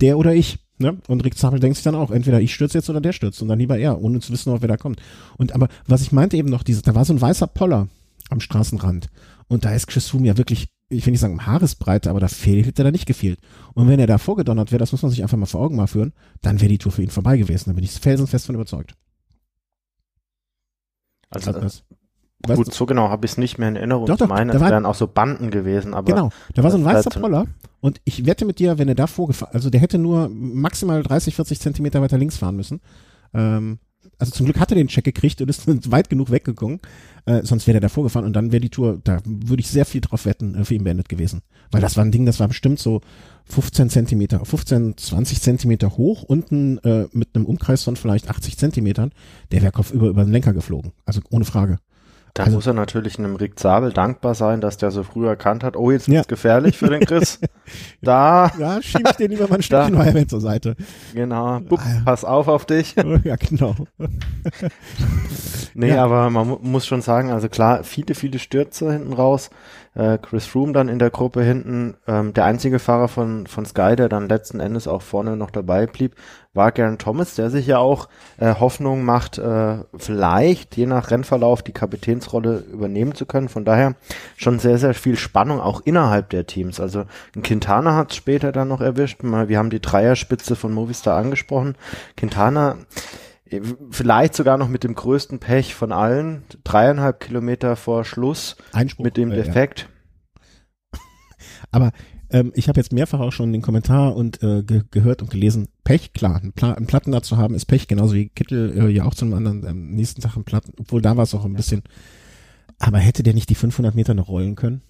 der 0.00 0.18
oder 0.18 0.34
ich. 0.34 0.58
Ne? 0.78 0.98
Und 1.08 1.24
Rick 1.24 1.38
Zabel 1.38 1.60
denkt 1.60 1.76
sich 1.76 1.84
dann 1.84 1.94
auch, 1.94 2.10
entweder 2.10 2.40
ich 2.40 2.52
stürze 2.52 2.78
jetzt 2.78 2.90
oder 2.90 3.00
der 3.00 3.12
stürzt 3.12 3.40
und 3.40 3.48
dann 3.48 3.58
lieber 3.58 3.78
er, 3.78 4.00
ohne 4.02 4.20
zu 4.20 4.32
wissen, 4.32 4.52
ob 4.52 4.60
wer 4.60 4.68
da 4.68 4.76
kommt. 4.76 5.00
Und 5.38 5.54
aber 5.54 5.68
was 5.86 6.02
ich 6.02 6.12
meinte 6.12 6.36
eben 6.36 6.50
noch, 6.50 6.62
diese, 6.62 6.82
da 6.82 6.94
war 6.94 7.04
so 7.04 7.14
ein 7.14 7.20
weißer 7.20 7.46
Poller 7.46 7.88
am 8.28 8.40
Straßenrand 8.40 9.08
und 9.48 9.64
da 9.64 9.72
ist 9.72 9.86
Chris 9.86 10.08
Froome 10.08 10.26
ja 10.26 10.36
wirklich, 10.36 10.68
ich 10.90 11.06
will 11.06 11.12
nicht 11.12 11.20
sagen 11.20 11.34
um 11.34 11.46
Haaresbreite, 11.46 12.10
aber 12.10 12.20
da 12.20 12.28
fehlt, 12.28 12.66
hätte 12.66 12.82
er 12.82 12.86
da 12.86 12.90
nicht 12.90 13.06
gefehlt. 13.06 13.38
Und 13.74 13.88
wenn 13.88 14.00
er 14.00 14.06
da 14.06 14.18
vorgedonnert 14.18 14.70
wäre, 14.70 14.80
das 14.80 14.92
muss 14.92 15.02
man 15.02 15.10
sich 15.10 15.22
einfach 15.22 15.38
mal 15.38 15.46
vor 15.46 15.62
Augen 15.62 15.76
mal 15.76 15.86
führen, 15.86 16.12
dann 16.42 16.60
wäre 16.60 16.68
die 16.68 16.78
Tour 16.78 16.92
für 16.92 17.02
ihn 17.02 17.10
vorbei 17.10 17.38
gewesen. 17.38 17.70
Da 17.70 17.74
bin 17.74 17.84
ich 17.84 17.92
felsenfest 17.92 18.46
von 18.46 18.54
überzeugt. 18.54 18.94
also, 21.30 21.52
Also 21.52 21.60
das, 21.60 21.84
weißt 22.48 22.56
gut, 22.56 22.66
du- 22.68 22.72
so 22.72 22.86
genau 22.86 23.08
habe 23.08 23.26
ich 23.26 23.32
es 23.32 23.38
nicht 23.38 23.58
mehr 23.58 23.68
in 23.68 23.76
Erinnerung. 23.76 24.06
Doch, 24.06 24.14
Ich 24.14 24.18
doch, 24.18 24.28
meine, 24.28 24.52
da 24.52 24.58
es 24.58 24.70
wären 24.70 24.86
auch 24.86 24.94
so 24.94 25.06
Banden 25.06 25.50
gewesen, 25.50 25.94
aber 25.94 26.12
Genau, 26.12 26.30
da 26.54 26.62
war 26.62 26.70
so 26.70 26.78
ein 26.78 26.84
weißer 26.84 27.10
Poller 27.10 27.46
und 27.80 28.00
ich 28.04 28.26
wette 28.26 28.44
mit 28.44 28.58
dir, 28.58 28.78
wenn 28.78 28.88
er 28.88 28.94
da 28.94 29.06
vorgefahren, 29.06 29.54
also 29.54 29.70
der 29.70 29.80
hätte 29.80 29.98
nur 29.98 30.28
maximal 30.28 31.02
30, 31.02 31.34
40 31.34 31.60
Zentimeter 31.60 32.00
weiter 32.02 32.18
links 32.18 32.36
fahren 32.36 32.56
müssen. 32.56 32.80
Ähm, 33.34 33.78
also 34.18 34.32
zum 34.32 34.46
Glück 34.46 34.58
hat 34.60 34.70
er 34.70 34.76
den 34.76 34.88
Check 34.88 35.04
gekriegt 35.04 35.40
und 35.42 35.50
ist 35.50 35.66
weit 35.90 36.08
genug 36.08 36.30
weggegangen, 36.30 36.80
äh, 37.26 37.42
sonst 37.42 37.66
wäre 37.66 37.78
er 37.78 37.80
da 37.80 37.88
vorgefahren 37.88 38.24
und 38.26 38.32
dann 38.34 38.52
wäre 38.52 38.60
die 38.60 38.70
Tour, 38.70 38.98
da 39.04 39.18
würde 39.24 39.60
ich 39.60 39.68
sehr 39.68 39.84
viel 39.84 40.00
drauf 40.00 40.24
wetten, 40.24 40.54
äh, 40.54 40.64
für 40.64 40.74
ihn 40.74 40.84
beendet 40.84 41.08
gewesen. 41.08 41.42
Weil 41.70 41.80
das 41.80 41.96
war 41.96 42.04
ein 42.04 42.12
Ding, 42.12 42.24
das 42.24 42.40
war 42.40 42.48
bestimmt 42.48 42.78
so 42.78 43.00
15 43.46 43.90
Zentimeter, 43.90 44.44
15, 44.44 44.96
20 44.96 45.42
Zentimeter 45.42 45.96
hoch, 45.96 46.22
unten 46.22 46.78
äh, 46.78 47.08
mit 47.12 47.30
einem 47.34 47.44
Umkreis 47.46 47.82
von 47.82 47.96
vielleicht 47.96 48.30
80 48.30 48.56
Zentimetern, 48.56 49.10
der 49.50 49.62
wäre 49.62 49.72
kopfüber 49.72 50.08
über 50.08 50.24
den 50.24 50.32
Lenker 50.32 50.52
geflogen. 50.52 50.92
Also 51.04 51.20
ohne 51.30 51.44
Frage. 51.44 51.78
Da 52.36 52.42
Also- 52.44 52.56
muss 52.56 52.66
er 52.66 52.74
natürlich 52.74 53.18
einem 53.18 53.36
Rick 53.36 53.58
Zabel 53.58 53.94
dankbar 53.94 54.34
sein, 54.34 54.60
dass 54.60 54.76
der 54.76 54.90
so 54.90 55.02
früh 55.02 55.26
erkannt 55.26 55.64
hat, 55.64 55.74
oh, 55.74 55.90
jetzt 55.90 56.06
Ja. 56.06 56.16
wird's 56.16 56.28
gefährlich 56.28 56.76
für 56.76 56.90
den 56.90 57.00
Chris. 57.00 57.40
da, 58.02 58.52
Ja, 58.58 58.82
schiebe 58.82 59.08
ich 59.08 59.16
den 59.16 59.30
lieber 59.30 59.48
mal 59.48 59.54
ein 59.56 59.62
Stückchen 59.62 59.96
weiter 59.98 60.28
zur 60.28 60.42
Seite. 60.42 60.76
genau, 61.14 61.60
Bup, 61.60 61.80
ja. 61.80 62.02
pass 62.04 62.26
auf 62.26 62.46
auf 62.48 62.66
dich. 62.66 62.94
ja, 63.24 63.36
genau. 63.36 63.74
Nee, 65.74 65.90
Ja. 65.90 66.04
aber 66.04 66.28
man 66.30 66.46
mu 66.48 66.58
muss 66.62 66.86
schon 66.86 67.00
sagen, 67.02 67.30
also 67.30 67.48
klar, 67.48 67.84
viele, 67.84 68.14
viele 68.14 68.38
Stürze 68.38 68.92
hinten 68.92 69.12
raus. 69.12 69.50
Äh, 69.94 70.18
Chris 70.18 70.44
Froome 70.46 70.72
dann 70.72 70.88
in 70.88 70.98
der 70.98 71.08
Gruppe 71.10 71.42
hinten. 71.42 71.94
Ähm, 72.06 72.34
der 72.34 72.44
einzige 72.44 72.78
Fahrer 72.78 73.08
von, 73.08 73.46
von 73.46 73.64
Sky, 73.64 73.96
der 73.96 74.08
dann 74.10 74.28
letzten 74.28 74.60
Endes 74.60 74.86
auch 74.88 75.00
vorne 75.02 75.36
noch 75.36 75.50
dabei 75.50 75.86
blieb, 75.86 76.14
war 76.56 76.72
Garen 76.72 76.98
Thomas, 76.98 77.34
der 77.34 77.50
sich 77.50 77.66
ja 77.66 77.78
auch 77.78 78.08
äh, 78.38 78.54
Hoffnung 78.54 79.04
macht, 79.04 79.38
äh, 79.38 79.78
vielleicht 79.96 80.76
je 80.76 80.86
nach 80.86 81.10
Rennverlauf 81.10 81.62
die 81.62 81.72
Kapitänsrolle 81.72 82.64
übernehmen 82.72 83.14
zu 83.14 83.26
können. 83.26 83.48
Von 83.48 83.64
daher 83.64 83.94
schon 84.36 84.58
sehr, 84.58 84.78
sehr 84.78 84.94
viel 84.94 85.16
Spannung 85.16 85.60
auch 85.60 85.82
innerhalb 85.84 86.30
der 86.30 86.46
Teams. 86.46 86.80
Also 86.80 87.04
ein 87.34 87.42
Quintana 87.42 87.94
hat 87.94 88.10
es 88.10 88.16
später 88.16 88.52
dann 88.52 88.68
noch 88.68 88.80
erwischt. 88.80 89.22
Wir 89.22 89.58
haben 89.58 89.70
die 89.70 89.80
Dreierspitze 89.80 90.56
von 90.56 90.72
Movistar 90.72 91.16
angesprochen. 91.16 91.76
Quintana 92.16 92.76
Vielleicht 93.90 94.34
sogar 94.34 94.58
noch 94.58 94.68
mit 94.68 94.82
dem 94.82 94.94
größten 94.94 95.38
Pech 95.38 95.74
von 95.74 95.92
allen. 95.92 96.42
Dreieinhalb 96.64 97.20
Kilometer 97.20 97.76
vor 97.76 98.04
Schluss 98.04 98.56
Einspruch. 98.72 99.04
mit 99.04 99.16
dem 99.16 99.30
äh, 99.30 99.36
ja. 99.36 99.44
Defekt. 99.44 99.88
Aber 101.70 101.92
ähm, 102.40 102.52
ich 102.54 102.68
habe 102.68 102.78
jetzt 102.80 102.92
mehrfach 102.92 103.20
auch 103.20 103.32
schon 103.32 103.52
den 103.52 103.62
Kommentar 103.62 104.14
und 104.16 104.42
äh, 104.42 104.62
ge 104.62 104.82
gehört 104.90 105.22
und 105.22 105.30
gelesen, 105.30 105.68
Pech, 105.84 106.12
klar, 106.12 106.36
einen, 106.36 106.52
Pla 106.52 106.72
einen 106.74 106.86
Platten 106.86 107.12
da 107.12 107.22
zu 107.22 107.36
haben, 107.36 107.54
ist 107.54 107.66
Pech, 107.66 107.88
genauso 107.88 108.14
wie 108.14 108.28
Kittel 108.28 108.76
äh, 108.78 108.88
ja 108.90 109.04
auch 109.04 109.14
zum 109.14 109.32
anderen 109.34 109.66
am 109.66 109.86
nächsten 109.90 110.20
Tag 110.22 110.34
einen 110.36 110.44
Platten, 110.44 110.72
obwohl 110.78 111.00
da 111.02 111.16
war 111.16 111.24
es 111.24 111.34
auch 111.34 111.44
ein 111.44 111.54
bisschen. 111.54 111.82
Aber 112.78 112.98
hätte 112.98 113.22
der 113.22 113.34
nicht 113.34 113.48
die 113.48 113.54
500 113.54 113.94
Meter 113.94 114.14
noch 114.14 114.28
rollen 114.28 114.54
können? 114.54 114.82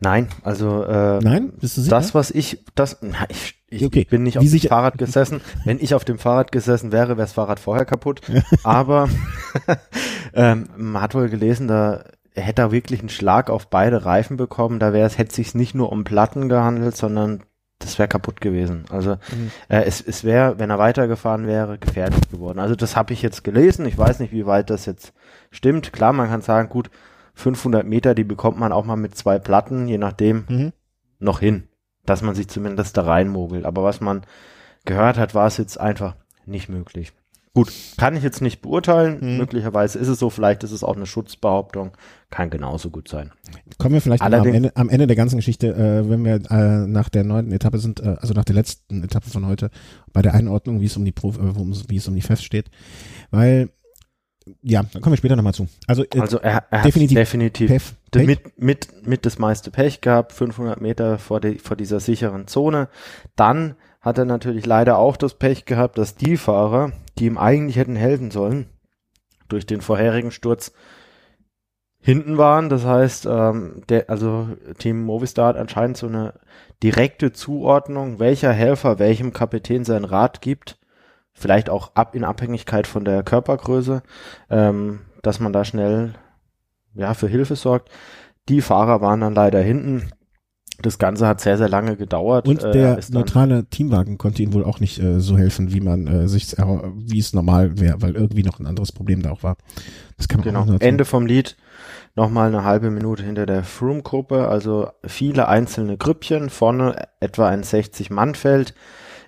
Nein, 0.00 0.28
also 0.42 0.84
äh, 0.84 1.20
Nein, 1.22 1.52
bist 1.58 1.76
du 1.76 1.80
sicher? 1.80 1.96
das, 1.96 2.14
was 2.14 2.30
ich, 2.30 2.64
das, 2.74 2.98
na, 3.00 3.26
ich, 3.30 3.54
ich 3.68 3.84
Okay. 3.84 4.04
bin 4.08 4.22
nicht 4.22 4.34
Wie 4.34 4.38
auf 4.38 4.44
dem 4.44 4.48
sicher- 4.50 4.68
Fahrrad 4.68 4.98
gesessen. 4.98 5.40
Wenn 5.64 5.78
ich 5.80 5.94
auf 5.94 6.04
dem 6.04 6.18
Fahrrad 6.18 6.52
gesessen 6.52 6.92
wäre, 6.92 7.08
wäre 7.10 7.16
das 7.22 7.32
Fahrrad 7.32 7.58
vorher 7.58 7.84
kaputt. 7.86 8.20
Aber 8.62 9.08
ähm, 10.34 10.68
man 10.76 11.02
hat 11.02 11.14
wohl 11.14 11.28
gelesen, 11.30 11.66
da 11.68 12.04
hätte 12.40 12.62
da 12.62 12.72
wirklich 12.72 13.00
einen 13.00 13.08
Schlag 13.08 13.50
auf 13.50 13.68
beide 13.68 14.04
Reifen 14.04 14.36
bekommen. 14.36 14.78
Da 14.78 14.92
wäre 14.92 15.06
es, 15.06 15.18
hätte 15.18 15.34
sich 15.34 15.54
nicht 15.54 15.74
nur 15.74 15.90
um 15.92 16.04
Platten 16.04 16.48
gehandelt, 16.48 16.96
sondern 16.96 17.42
das 17.78 17.98
wäre 17.98 18.08
kaputt 18.08 18.40
gewesen. 18.40 18.84
Also 18.90 19.14
Mhm. 19.30 19.50
äh, 19.68 19.82
es, 19.84 20.00
es 20.00 20.24
wäre, 20.24 20.58
wenn 20.58 20.70
er 20.70 20.78
weitergefahren 20.78 21.46
wäre, 21.46 21.78
gefährlich 21.78 22.28
geworden. 22.30 22.58
Also 22.58 22.74
das 22.74 22.96
habe 22.96 23.12
ich 23.12 23.22
jetzt 23.22 23.44
gelesen. 23.44 23.86
Ich 23.86 23.96
weiß 23.96 24.18
nicht, 24.20 24.32
wie 24.32 24.46
weit 24.46 24.70
das 24.70 24.84
jetzt 24.86 25.12
stimmt. 25.50 25.92
Klar, 25.92 26.12
man 26.12 26.28
kann 26.28 26.40
sagen, 26.42 26.68
gut, 26.68 26.90
500 27.34 27.86
Meter, 27.86 28.14
die 28.16 28.24
bekommt 28.24 28.58
man 28.58 28.72
auch 28.72 28.84
mal 28.84 28.96
mit 28.96 29.16
zwei 29.16 29.38
Platten, 29.38 29.86
je 29.86 29.98
nachdem, 29.98 30.44
Mhm. 30.48 30.72
noch 31.20 31.38
hin, 31.40 31.68
dass 32.04 32.20
man 32.22 32.34
sich 32.34 32.48
zumindest 32.48 32.96
da 32.96 33.02
reinmogelt. 33.02 33.64
Aber 33.64 33.84
was 33.84 34.00
man 34.00 34.22
gehört 34.84 35.16
hat, 35.18 35.34
war 35.36 35.46
es 35.46 35.56
jetzt 35.56 35.78
einfach 35.78 36.16
nicht 36.46 36.68
möglich. 36.68 37.12
Gut, 37.58 37.72
kann 37.96 38.16
ich 38.16 38.22
jetzt 38.22 38.40
nicht 38.40 38.62
beurteilen. 38.62 39.18
Mhm. 39.20 39.36
Möglicherweise 39.38 39.98
ist 39.98 40.08
es 40.08 40.18
so, 40.18 40.30
vielleicht 40.30 40.62
ist 40.64 40.70
es 40.72 40.84
auch 40.84 40.96
eine 40.96 41.06
Schutzbehauptung. 41.06 41.92
Kann 42.30 42.50
genauso 42.50 42.90
gut 42.90 43.08
sein. 43.08 43.32
Kommen 43.78 43.94
wir 43.94 44.00
vielleicht 44.00 44.22
am, 44.22 44.32
Ende, 44.32 44.76
am 44.76 44.88
Ende 44.88 45.06
der 45.06 45.16
ganzen 45.16 45.36
Geschichte, 45.36 45.68
äh, 45.74 46.08
wenn 46.08 46.24
wir 46.24 46.40
äh, 46.50 46.86
nach 46.86 47.08
der 47.08 47.24
neunten 47.24 47.52
Etappe 47.52 47.78
sind, 47.78 48.00
äh, 48.00 48.16
also 48.20 48.34
nach 48.34 48.44
der 48.44 48.54
letzten 48.54 49.02
Etappe 49.02 49.30
von 49.30 49.46
heute, 49.46 49.70
bei 50.12 50.22
der 50.22 50.34
Einordnung, 50.34 50.80
wie 50.80 50.86
es 50.86 50.96
um 50.96 51.04
die 51.04 51.12
Prof, 51.12 51.38
äh, 51.38 51.54
wie 51.88 51.96
es 51.96 52.06
um 52.06 52.14
die 52.14 52.20
Fest 52.20 52.44
steht. 52.44 52.66
Weil, 53.30 53.70
ja, 54.62 54.82
da 54.82 55.00
kommen 55.00 55.12
wir 55.12 55.18
später 55.18 55.36
nochmal 55.36 55.54
zu. 55.54 55.68
Also, 55.86 56.04
äh, 56.04 56.20
Also 56.20 56.38
er, 56.38 56.64
er 56.70 56.82
definitiv- 56.82 57.16
hat 57.16 57.22
definitiv 57.22 57.68
Pef, 57.70 57.94
d- 58.14 58.18
Pech, 58.20 58.26
mit, 58.26 58.58
mit, 58.62 59.06
mit 59.06 59.26
das 59.26 59.38
meiste 59.38 59.70
Pech 59.70 60.00
gehabt, 60.00 60.32
500 60.32 60.80
Meter 60.80 61.18
vor, 61.18 61.40
die, 61.40 61.58
vor 61.58 61.76
dieser 61.76 62.00
sicheren 62.00 62.46
Zone. 62.46 62.88
Dann 63.36 63.74
hat 64.08 64.18
er 64.18 64.24
natürlich 64.24 64.66
leider 64.66 64.98
auch 64.98 65.16
das 65.16 65.34
Pech 65.34 65.64
gehabt, 65.64 65.98
dass 65.98 66.16
die 66.16 66.36
Fahrer, 66.36 66.92
die 67.18 67.26
ihm 67.26 67.38
eigentlich 67.38 67.76
hätten 67.76 67.96
helfen 67.96 68.30
sollen, 68.30 68.66
durch 69.48 69.66
den 69.66 69.80
vorherigen 69.80 70.30
Sturz 70.30 70.72
hinten 72.00 72.38
waren. 72.38 72.68
Das 72.68 72.84
heißt, 72.84 73.26
ähm, 73.26 73.82
der, 73.88 74.08
also 74.08 74.48
Team 74.78 75.04
Movistar 75.04 75.48
hat 75.48 75.56
anscheinend 75.56 75.96
so 75.96 76.06
eine 76.06 76.34
direkte 76.82 77.32
Zuordnung, 77.32 78.18
welcher 78.18 78.52
Helfer 78.52 78.98
welchem 78.98 79.32
Kapitän 79.32 79.84
sein 79.84 80.04
Rad 80.04 80.40
gibt. 80.40 80.78
Vielleicht 81.32 81.70
auch 81.70 81.94
ab 81.94 82.14
in 82.14 82.24
Abhängigkeit 82.24 82.86
von 82.86 83.04
der 83.04 83.22
Körpergröße, 83.22 84.02
ähm, 84.50 85.00
dass 85.22 85.38
man 85.38 85.52
da 85.52 85.64
schnell 85.64 86.14
ja, 86.94 87.14
für 87.14 87.28
Hilfe 87.28 87.56
sorgt. 87.56 87.90
Die 88.48 88.62
Fahrer 88.62 89.00
waren 89.00 89.20
dann 89.20 89.34
leider 89.34 89.60
hinten. 89.60 90.10
Das 90.80 90.98
Ganze 90.98 91.26
hat 91.26 91.40
sehr, 91.40 91.58
sehr 91.58 91.68
lange 91.68 91.96
gedauert. 91.96 92.46
und 92.46 92.62
Äh, 92.62 92.70
der 92.70 92.94
dann- 92.96 93.04
neutrale 93.10 93.64
Teamwagen 93.66 94.16
konnte 94.16 94.42
ihm 94.44 94.52
wohl 94.54 94.62
auch 94.64 94.78
nicht 94.78 94.98
äh, 95.00 95.18
so 95.20 95.36
helfen, 95.36 95.72
wie 95.72 95.80
man 95.80 96.06
äh, 96.06 96.28
sich, 96.28 96.52
wie 96.56 97.18
es 97.18 97.32
normal 97.32 97.80
wäre, 97.80 98.00
weil 98.00 98.14
irgendwie 98.14 98.44
noch 98.44 98.60
ein 98.60 98.66
anderes 98.66 98.92
Problem 98.92 99.22
da 99.22 99.32
auch 99.32 99.42
war. 99.42 99.56
Das 100.16 100.28
kann 100.28 100.38
man 100.40 100.44
Genau. 100.48 100.60
auch 100.60 100.66
noch 100.66 100.74
dazu- 100.74 100.86
Ende 100.86 101.04
vom 101.04 101.26
Lied. 101.26 101.56
Nochmal 102.14 102.48
eine 102.48 102.62
halbe 102.64 102.90
Minute 102.90 103.22
hinter 103.24 103.44
der 103.46 103.64
Froome-Gruppe. 103.64 104.48
Also 104.48 104.88
viele 105.04 105.48
einzelne 105.48 105.96
Grüppchen. 105.96 106.48
Vorne 106.48 107.06
etwa 107.20 107.48
ein 107.48 107.62
60-Mann-Feld. 107.64 108.72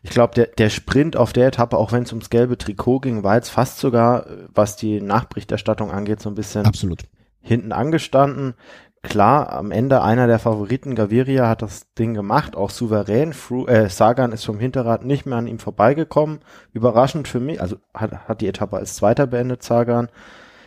Ich 0.03 0.11
glaube, 0.11 0.35
der, 0.35 0.47
der 0.47 0.71
Sprint 0.71 1.17
auf 1.17 1.33
der 1.33 1.49
Etappe, 1.49 1.77
auch 1.77 1.93
wenn 1.93 2.05
es 2.05 2.13
ums 2.13 2.31
gelbe 2.31 2.59
Trikot 2.59 3.01
ging, 3.01 3.23
war 3.23 3.35
jetzt 3.37 3.51
fast 3.51 3.79
sogar, 3.79 4.27
äh, 4.27 4.37
was 4.55 4.77
die 4.77 5.01
Nachberichterstattung 5.01 5.91
angeht, 5.91 6.21
so 6.23 6.29
ein 6.31 6.35
bisschen 6.35 6.65
Absolut. 6.65 7.03
hinten 7.41 7.73
angestanden. 7.73 8.55
Klar, 9.03 9.53
am 9.55 9.71
Ende 9.71 10.03
einer 10.03 10.27
der 10.27 10.39
Favoriten, 10.39 10.95
Gaviria, 10.95 11.49
hat 11.49 11.63
das 11.63 11.91
Ding 11.95 12.13
gemacht, 12.13 12.55
auch 12.55 12.69
souverän. 12.69 13.33
Fru 13.33 13.67
äh, 13.67 13.89
Sagan 13.89 14.33
ist 14.33 14.45
vom 14.45 14.59
Hinterrad 14.59 15.07
nicht 15.07 15.25
mehr 15.25 15.39
an 15.39 15.47
ihm 15.47 15.59
vorbeigekommen. 15.59 16.41
Überraschend 16.75 17.27
für 17.27 17.41
mich, 17.41 17.63
also 17.63 17.77
hat, 17.95 18.29
hat 18.29 18.43
die 18.43 18.47
Etappe 18.47 18.77
als 18.77 18.97
Zweiter 18.97 19.27
beendet, 19.27 19.63
Sagan. 19.63 20.11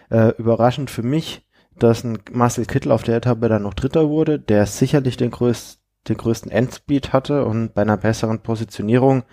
Äh, 0.10 0.29
überraschend 0.39 0.89
für 0.89 1.03
mich, 1.03 1.47
dass 1.77 2.03
ein 2.03 2.17
Marcel 2.31 2.65
Kittel 2.65 2.91
auf 2.91 3.03
der 3.03 3.17
Etappe 3.17 3.49
dann 3.49 3.63
noch 3.63 3.75
Dritter 3.75 4.10
wurde, 4.10 4.39
der 4.39 4.65
sicherlich 4.65 5.15
den, 5.15 5.29
größt, 5.29 5.79
den 6.10 6.17
größten 6.17 6.51
Endspeed 6.51 7.13
hatte 7.13 7.45
und 7.45 7.75
bei 7.75 7.84
einer 7.84 7.97
besseren 7.97 8.39
Positionierung 8.39 9.23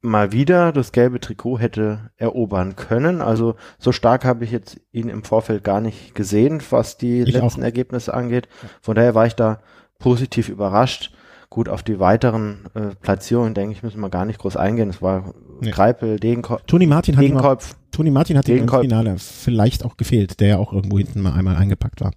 mal 0.00 0.32
wieder 0.32 0.72
das 0.72 0.92
gelbe 0.92 1.20
Trikot 1.20 1.58
hätte 1.58 2.10
erobern 2.16 2.76
können. 2.76 3.20
Also 3.20 3.56
so 3.78 3.92
stark 3.92 4.24
habe 4.24 4.44
ich 4.44 4.50
jetzt 4.50 4.80
ihn 4.92 5.08
im 5.08 5.24
Vorfeld 5.24 5.64
gar 5.64 5.80
nicht 5.80 6.14
gesehen, 6.14 6.62
was 6.70 6.96
die 6.98 7.22
Ich 7.22 7.32
letzten 7.32 7.60
auch. 7.60 7.64
Ergebnisse 7.64 8.14
angeht. 8.14 8.48
Von 8.80 8.94
daher 8.94 9.14
war 9.14 9.26
ich 9.26 9.34
da 9.34 9.60
positiv 9.98 10.48
überrascht. 10.48 11.12
Gut, 11.50 11.68
auf 11.68 11.82
die 11.82 11.98
weiteren 11.98 12.66
äh, 12.74 12.94
Platzierungen, 13.00 13.54
denke 13.54 13.72
ich, 13.72 13.82
müssen 13.82 14.00
wir 14.00 14.10
gar 14.10 14.26
nicht 14.26 14.38
groß 14.38 14.56
eingehen. 14.56 14.90
Es 14.90 15.00
war 15.00 15.32
Nee. 15.60 15.70
Greipel, 15.70 16.20
Degenkopf, 16.20 16.62
Toni 16.66 16.86
Martin 16.86 17.16
hat 17.16 17.24
auch, 17.24 17.26
Degenkopf 17.26 17.74
Toni 17.90 18.10
Martin 18.10 18.38
hat 18.38 18.48
im. 18.48 18.68
Finale 18.82 19.16
vielleicht 19.18 19.84
auch 19.84 19.96
gefehlt, 19.96 20.40
der 20.40 20.48
ja 20.48 20.58
auch 20.58 20.72
irgendwo 20.72 20.98
hinten 20.98 21.20
mal 21.20 21.32
einmal 21.32 21.56
eingepackt 21.56 22.00
war. 22.00 22.12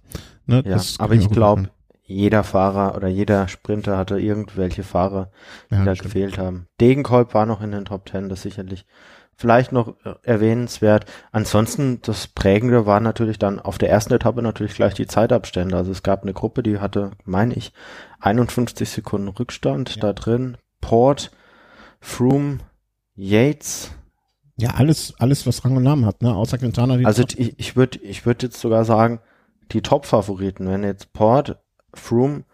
Ne, 0.46 0.62
ja, 0.66 0.80
aber 0.98 1.14
ich 1.14 1.28
glaube. 1.30 1.70
Jeder 2.04 2.44
Fahrer 2.44 2.96
oder 2.96 3.08
jeder 3.08 3.48
Sprinter 3.48 3.96
hatte 3.96 4.18
irgendwelche 4.18 4.82
Fahrer, 4.82 5.30
die 5.70 5.76
ja, 5.76 5.84
da 5.84 5.94
stimmt. 5.94 6.12
gefehlt 6.12 6.38
haben. 6.38 6.66
Degenkolb 6.80 7.32
war 7.34 7.46
noch 7.46 7.60
in 7.62 7.70
den 7.72 7.84
Top 7.84 8.06
Ten, 8.06 8.28
das 8.28 8.42
sicherlich 8.42 8.86
vielleicht 9.34 9.72
noch 9.72 9.94
äh, 10.04 10.14
erwähnenswert. 10.22 11.06
Ansonsten, 11.30 12.00
das 12.02 12.26
Prägende 12.26 12.86
war 12.86 13.00
natürlich 13.00 13.38
dann 13.38 13.60
auf 13.60 13.78
der 13.78 13.90
ersten 13.90 14.12
Etappe 14.12 14.42
natürlich 14.42 14.74
gleich 14.74 14.94
die 14.94 15.06
Zeitabstände. 15.06 15.76
Also 15.76 15.90
es 15.90 16.02
gab 16.02 16.22
eine 16.22 16.34
Gruppe, 16.34 16.62
die 16.62 16.78
hatte, 16.80 17.12
meine 17.24 17.54
ich, 17.54 17.72
51 18.20 18.88
Sekunden 18.90 19.28
Rückstand 19.28 19.96
Ja. 19.96 20.02
da 20.02 20.12
drin. 20.12 20.58
Port, 20.80 21.30
Froome, 22.00 22.58
Yates. 23.14 23.92
Ja, 24.56 24.70
alles, 24.74 25.14
alles, 25.18 25.46
was 25.46 25.64
Rang 25.64 25.76
und 25.76 25.82
Namen 25.82 26.04
hat, 26.06 26.22
ne? 26.22 26.34
Außer 26.34 26.58
Quintana. 26.58 26.96
Die 26.96 27.06
Also 27.06 27.24
ich, 27.36 27.58
ich 27.58 27.76
würde 27.76 27.98
ich 28.00 28.26
würd 28.26 28.42
jetzt 28.42 28.60
sogar 28.60 28.84
sagen, 28.84 29.20
die 29.72 29.80
Top-Favoriten, 29.80 30.68
wenn 30.68 30.84
jetzt 30.84 31.12
Port, 31.12 31.61
Froome 31.94 32.44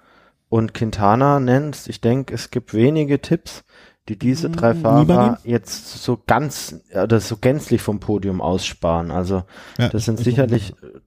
und 0.48 0.74
Quintana 0.74 1.40
nennst, 1.40 1.88
ich 1.88 2.00
denke, 2.00 2.34
es 2.34 2.50
gibt 2.50 2.72
wenige 2.74 3.20
Tipps, 3.20 3.64
die 4.08 4.18
diese 4.18 4.48
drei 4.48 4.72
Mm, 4.72 4.80
Fahrer 4.80 5.38
jetzt 5.44 6.02
so 6.02 6.18
ganz, 6.26 6.80
oder 6.94 7.20
so 7.20 7.36
gänzlich 7.36 7.82
vom 7.82 8.00
Podium 8.00 8.40
aussparen. 8.40 9.10
Also 9.10 9.42
ja, 9.78 9.88
das 9.90 10.06
sind 10.06 10.18
ich- 10.20 10.24
sicherlich 10.24 10.72
äh, 10.82 10.98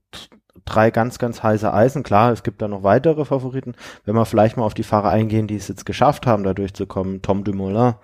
drei 0.66 0.92
ganz, 0.92 1.18
ganz 1.18 1.42
heiße 1.42 1.74
Eisen. 1.74 2.04
Klar, 2.04 2.32
es 2.32 2.44
gibt 2.44 2.62
da 2.62 2.68
noch 2.68 2.84
weitere 2.84 3.26
Favoriten. 3.26 3.74
Wenn 4.06 4.16
wir 4.16 4.26
vielleicht 4.26 4.58
mal 4.58 4.64
auf 4.66 4.76
die 4.76 4.84
Fahrer 4.84 5.10
eingehen, 5.10 5.48
die 5.48 5.56
es 5.56 5.68
jetzt 5.68 5.86
geschafft 5.88 6.28
haben, 6.28 6.44
da 6.44 6.54
durchzukommen. 6.54 7.24
Tom 7.24 7.44
Dumoulin, 7.44 7.96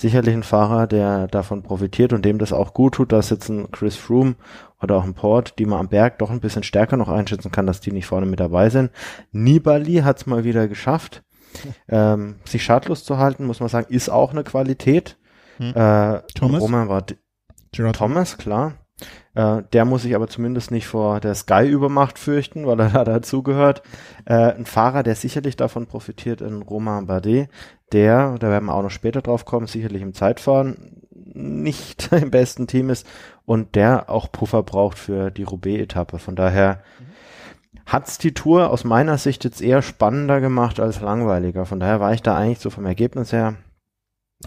sicherlich 0.00 0.34
ein 0.34 0.42
Fahrer, 0.42 0.86
der 0.86 1.28
davon 1.28 1.62
profitiert 1.62 2.12
und 2.12 2.24
dem 2.24 2.38
das 2.38 2.52
auch 2.52 2.74
gut 2.74 2.94
tut, 2.94 3.12
dass 3.12 3.30
jetzt 3.30 3.48
ein 3.48 3.70
Chris 3.70 3.96
Froome 3.96 4.36
oder 4.80 4.96
auch 4.96 5.04
ein 5.04 5.14
Port, 5.14 5.58
die 5.58 5.66
man 5.66 5.80
am 5.80 5.88
Berg 5.88 6.18
doch 6.18 6.30
ein 6.30 6.40
bisschen 6.40 6.62
stärker 6.62 6.96
noch 6.96 7.08
einschätzen 7.08 7.52
kann, 7.52 7.66
dass 7.66 7.80
die 7.80 7.92
nicht 7.92 8.06
vorne 8.06 8.26
mit 8.26 8.40
dabei 8.40 8.70
sind. 8.70 8.90
Nibali 9.32 9.96
hat 9.96 10.18
es 10.18 10.26
mal 10.26 10.44
wieder 10.44 10.68
geschafft, 10.68 11.22
ähm, 11.88 12.36
sich 12.44 12.62
schadlos 12.62 13.04
zu 13.04 13.18
halten, 13.18 13.46
muss 13.46 13.60
man 13.60 13.68
sagen, 13.68 13.92
ist 13.92 14.08
auch 14.08 14.32
eine 14.32 14.44
Qualität. 14.44 15.18
Hm. 15.58 15.74
Äh, 15.74 16.22
Thomas? 16.34 16.62
Roman 16.62 16.88
war 16.88 17.04
Gerard 17.72 17.96
Thomas, 17.96 18.38
klar. 18.38 18.74
Äh, 19.34 19.62
der 19.72 19.84
muss 19.84 20.02
sich 20.02 20.14
aber 20.14 20.28
zumindest 20.28 20.70
nicht 20.70 20.86
vor 20.86 21.20
der 21.20 21.34
Sky-Übermacht 21.34 22.18
fürchten, 22.18 22.66
weil 22.66 22.80
er 22.80 22.88
da 22.92 23.04
dazugehört. 23.04 23.82
Äh, 24.24 24.54
ein 24.54 24.66
Fahrer, 24.66 25.02
der 25.02 25.14
sicherlich 25.14 25.56
davon 25.56 25.86
profitiert, 25.86 26.40
in 26.40 26.62
Romain 26.62 27.06
Bardet, 27.06 27.48
der, 27.92 28.36
da 28.38 28.48
werden 28.50 28.66
wir 28.66 28.74
auch 28.74 28.82
noch 28.82 28.90
später 28.90 29.22
drauf 29.22 29.44
kommen, 29.44 29.66
sicherlich 29.66 30.02
im 30.02 30.14
Zeitfahren 30.14 31.02
nicht 31.12 32.12
im 32.12 32.30
besten 32.30 32.66
Team 32.66 32.90
ist 32.90 33.06
und 33.44 33.74
der 33.74 34.10
auch 34.10 34.30
Puffer 34.32 34.62
braucht 34.62 34.98
für 34.98 35.30
die 35.30 35.42
Roubaix-Etappe. 35.44 36.18
Von 36.18 36.36
daher 36.36 36.82
hat's 37.86 38.18
die 38.18 38.34
Tour 38.34 38.70
aus 38.70 38.84
meiner 38.84 39.18
Sicht 39.18 39.44
jetzt 39.44 39.60
eher 39.60 39.82
spannender 39.82 40.40
gemacht 40.40 40.80
als 40.80 41.00
langweiliger. 41.00 41.66
Von 41.66 41.80
daher 41.80 42.00
war 42.00 42.12
ich 42.12 42.22
da 42.22 42.36
eigentlich 42.36 42.60
so 42.60 42.70
vom 42.70 42.86
Ergebnis 42.86 43.32
her 43.32 43.56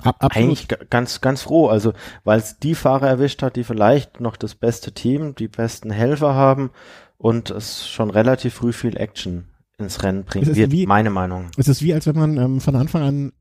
Ab, 0.02 0.16
absolut. 0.20 0.36
eigentlich 0.36 0.68
ga- 0.68 0.78
ganz, 0.90 1.22
ganz 1.22 1.44
froh. 1.44 1.68
Also, 1.68 1.94
weil 2.24 2.40
es 2.40 2.58
die 2.60 2.74
Fahrer 2.76 3.08
erwischt 3.08 3.42
hat, 3.44 3.56
die 3.56 3.64
vielleicht 3.64 4.20
noch 4.20 4.38
das 4.38 4.56
beste 4.56 4.92
Team, 4.94 5.36
die 5.36 5.48
besten 5.48 5.92
Helfer 5.92 6.34
haben 6.36 6.72
und 7.18 7.52
es 7.52 7.88
schon 7.88 8.10
relativ 8.10 8.56
früh 8.56 8.74
viel 8.74 8.98
Action 8.98 9.48
ins 9.78 10.04
Rennen 10.04 10.24
bringen 10.24 10.48
ist 10.50 10.56
wird, 10.56 10.72
wie- 10.72 10.86
meine 10.86 11.10
Meinung. 11.10 11.50
Es 11.58 11.68
ist 11.68 11.82
wie, 11.82 11.94
als 11.94 12.06
wenn 12.08 12.16
man 12.16 12.38
ähm, 12.38 12.62
von 12.62 12.76
Anfang 12.76 13.02
an 13.04 13.32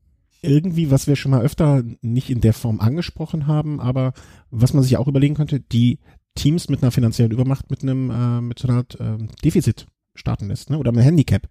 irgendwie, 0.41 0.91
was 0.91 1.07
wir 1.07 1.15
schon 1.17 1.31
mal 1.31 1.43
öfter 1.43 1.83
nicht 2.01 2.29
in 2.31 2.41
der 2.41 2.53
Form 2.53 2.81
angesprochen 2.81 3.47
haben, 3.47 3.81
aber 3.81 4.13
was 4.51 4.73
man 4.75 4.83
sich 4.83 4.97
auch 4.97 5.07
überlegen 5.07 5.35
könnte, 5.37 5.61
die 5.61 5.99
Teams 6.35 6.69
mit 6.69 6.83
einer 6.83 6.91
finanziellen 6.91 7.31
Übermacht 7.33 7.71
mit 7.71 7.83
einem 7.83 8.11
äh, 8.11 8.41
mit 8.41 8.59
so 8.59 8.67
einer 8.67 8.79
Art 8.79 8.97
ähm, 9.01 9.29
Defizit 9.45 9.87
starten 10.15 10.49
lässt, 10.49 10.71
ne? 10.71 10.79
Oder 10.79 10.91
mit 10.91 10.99
einem 10.99 11.07
Handicap, 11.07 11.43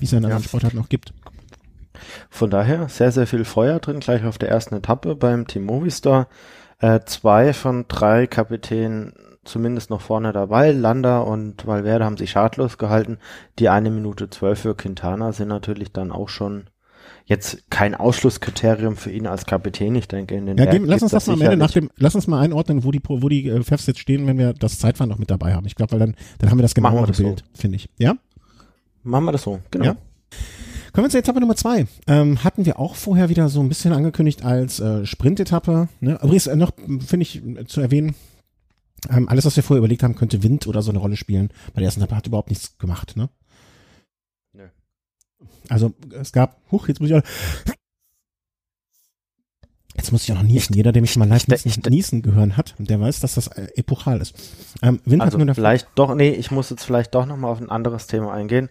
wie 0.00 0.04
es 0.04 0.10
ja 0.10 0.18
in 0.18 0.24
anderen 0.24 0.42
Ja. 0.42 0.48
Sportarten 0.48 0.78
auch 0.78 0.88
gibt. 0.88 1.12
Von 2.30 2.50
daher 2.50 2.88
sehr, 2.88 3.12
sehr 3.12 3.26
viel 3.26 3.44
Feuer 3.44 3.78
drin, 3.80 4.00
gleich 4.00 4.24
auf 4.24 4.38
der 4.38 4.48
ersten 4.48 4.74
Etappe 4.76 5.14
beim 5.16 5.46
Team 5.46 5.64
Movistar. 5.64 6.28
Äh, 6.80 7.00
zwei 7.06 7.52
von 7.52 7.86
drei 7.88 8.26
Kapitänen 8.26 9.12
zumindest 9.48 9.90
noch 9.90 10.00
vorne 10.00 10.32
dabei. 10.32 10.72
Landa 10.72 11.20
und 11.20 11.66
Valverde 11.66 12.04
haben 12.04 12.16
sich 12.16 12.30
schadlos 12.30 12.78
gehalten. 12.78 13.18
Die 13.58 13.68
eine 13.68 13.90
Minute 13.90 14.30
zwölf 14.30 14.60
für 14.60 14.74
Quintana 14.74 15.32
sind 15.32 15.48
natürlich 15.48 15.92
dann 15.92 16.12
auch 16.12 16.28
schon 16.28 16.68
jetzt 17.26 17.70
kein 17.70 17.94
Ausschlusskriterium 17.94 18.96
für 18.96 19.10
ihn 19.10 19.26
als 19.26 19.44
Kapitän. 19.44 19.94
Ich 19.94 20.08
denke, 20.08 20.34
in 20.34 20.46
den 20.46 20.56
ja, 20.56 20.66
geben, 20.66 20.86
lass 20.86 21.02
uns 21.02 21.12
das, 21.12 21.26
das 21.26 21.36
mal 21.36 21.44
am 21.44 21.52
Ende 21.52 21.56
nach 21.64 21.70
dem, 21.70 21.90
lass 21.96 22.14
uns 22.14 22.26
mal 22.26 22.40
einordnen, 22.40 22.84
wo 22.84 22.90
die, 22.90 23.00
wo 23.06 23.28
die 23.28 23.48
äh, 23.48 23.62
Fefs 23.62 23.86
jetzt 23.86 24.00
stehen, 24.00 24.26
wenn 24.26 24.38
wir 24.38 24.54
das 24.54 24.78
Zeitfahren 24.78 25.10
noch 25.10 25.18
mit 25.18 25.30
dabei 25.30 25.54
haben. 25.54 25.66
Ich 25.66 25.74
glaube, 25.74 25.92
weil 25.92 25.98
dann, 25.98 26.16
dann 26.38 26.50
haben 26.50 26.58
wir 26.58 26.62
das 26.62 26.74
genauere 26.74 27.06
Bild, 27.12 27.16
so. 27.16 27.34
finde 27.54 27.76
ich. 27.76 27.90
Ja? 27.98 28.16
Machen 29.02 29.24
wir 29.26 29.32
das 29.32 29.42
so, 29.42 29.60
genau. 29.70 29.84
Ja? 29.84 29.96
Kommen 30.92 31.06
wir 31.06 31.10
zur 31.10 31.20
Etappe 31.20 31.40
Nummer 31.40 31.54
zwei. 31.54 31.86
Ähm, 32.06 32.42
hatten 32.42 32.64
wir 32.64 32.78
auch 32.78 32.94
vorher 32.94 33.28
wieder 33.28 33.48
so 33.48 33.60
ein 33.60 33.68
bisschen 33.68 33.92
angekündigt 33.92 34.44
als 34.44 34.80
äh, 34.80 35.04
Sprintetappe. 35.04 35.88
Ne? 36.00 36.18
Übrigens 36.22 36.46
äh, 36.46 36.56
noch, 36.56 36.72
finde 37.06 37.22
ich, 37.22 37.44
äh, 37.44 37.66
zu 37.66 37.80
erwähnen, 37.80 38.14
ähm, 39.10 39.28
alles, 39.28 39.44
was 39.44 39.56
wir 39.56 39.62
vorher 39.62 39.78
überlegt 39.78 40.02
haben, 40.02 40.14
könnte 40.14 40.42
Wind 40.42 40.66
oder 40.66 40.82
so 40.82 40.90
eine 40.90 40.98
Rolle 40.98 41.16
spielen. 41.16 41.50
Bei 41.74 41.80
der 41.80 41.86
ersten 41.86 42.00
Etappe 42.00 42.16
hat 42.16 42.26
überhaupt 42.26 42.50
nichts 42.50 42.78
gemacht, 42.78 43.16
ne? 43.16 43.28
Nö. 44.52 44.68
Also 45.68 45.94
es 46.10 46.32
gab, 46.32 46.60
huch, 46.70 46.88
jetzt 46.88 47.00
muss 47.00 47.10
ich 47.10 47.16
auch, 47.16 47.22
Jetzt 49.98 50.12
muss 50.12 50.22
ich 50.22 50.32
auch 50.32 50.36
noch 50.36 50.44
niesen. 50.44 50.76
Jeder, 50.76 50.92
der 50.92 51.02
mich 51.02 51.16
mal 51.16 51.26
live 51.26 51.46
ich, 51.48 51.84
niesen 51.84 52.22
gehören 52.22 52.56
hat, 52.56 52.76
der 52.78 53.00
weiß, 53.00 53.18
dass 53.18 53.34
das 53.34 53.48
äh, 53.48 53.66
epochal 53.74 54.20
ist. 54.20 54.32
Ähm, 54.80 55.00
Wind 55.04 55.22
also 55.22 55.38
hat 55.38 55.44
nur 55.44 55.54
vielleicht 55.56 55.88
doch, 55.96 56.14
nee, 56.14 56.30
ich 56.30 56.52
muss 56.52 56.70
jetzt 56.70 56.84
vielleicht 56.84 57.16
doch 57.16 57.26
nochmal 57.26 57.50
auf 57.50 57.60
ein 57.60 57.68
anderes 57.68 58.06
Thema 58.06 58.32
eingehen. 58.32 58.68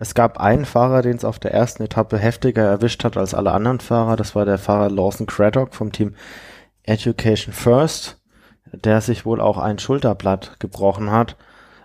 Es 0.00 0.14
gab 0.14 0.40
einen 0.40 0.64
Fahrer, 0.64 1.02
den 1.02 1.16
es 1.16 1.24
auf 1.24 1.38
der 1.38 1.54
ersten 1.54 1.84
Etappe 1.84 2.18
heftiger 2.18 2.64
erwischt 2.64 3.04
hat 3.04 3.16
als 3.16 3.34
alle 3.34 3.52
anderen 3.52 3.78
Fahrer. 3.78 4.16
Das 4.16 4.34
war 4.34 4.44
der 4.44 4.58
Fahrer 4.58 4.90
Lawson 4.90 5.26
Craddock 5.26 5.76
vom 5.76 5.92
Team 5.92 6.16
Education 6.82 7.54
First, 7.54 8.20
der 8.76 9.00
sich 9.00 9.24
wohl 9.24 9.40
auch 9.40 9.58
ein 9.58 9.78
Schulterblatt 9.78 10.58
gebrochen 10.60 11.10
hat, 11.10 11.36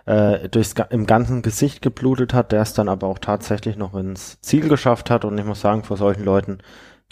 äh, 0.06 0.48
durchs, 0.48 0.74
im 0.90 1.06
ganzen 1.06 1.42
Gesicht 1.42 1.82
geblutet 1.82 2.34
hat, 2.34 2.52
der 2.52 2.62
es 2.62 2.74
dann 2.74 2.88
aber 2.88 3.06
auch 3.06 3.18
tatsächlich 3.18 3.76
noch 3.76 3.94
ins 3.94 4.40
Ziel 4.40 4.68
geschafft 4.68 5.10
hat. 5.10 5.24
Und 5.24 5.38
ich 5.38 5.44
muss 5.44 5.60
sagen, 5.60 5.84
vor 5.84 5.96
solchen 5.96 6.24
Leuten 6.24 6.58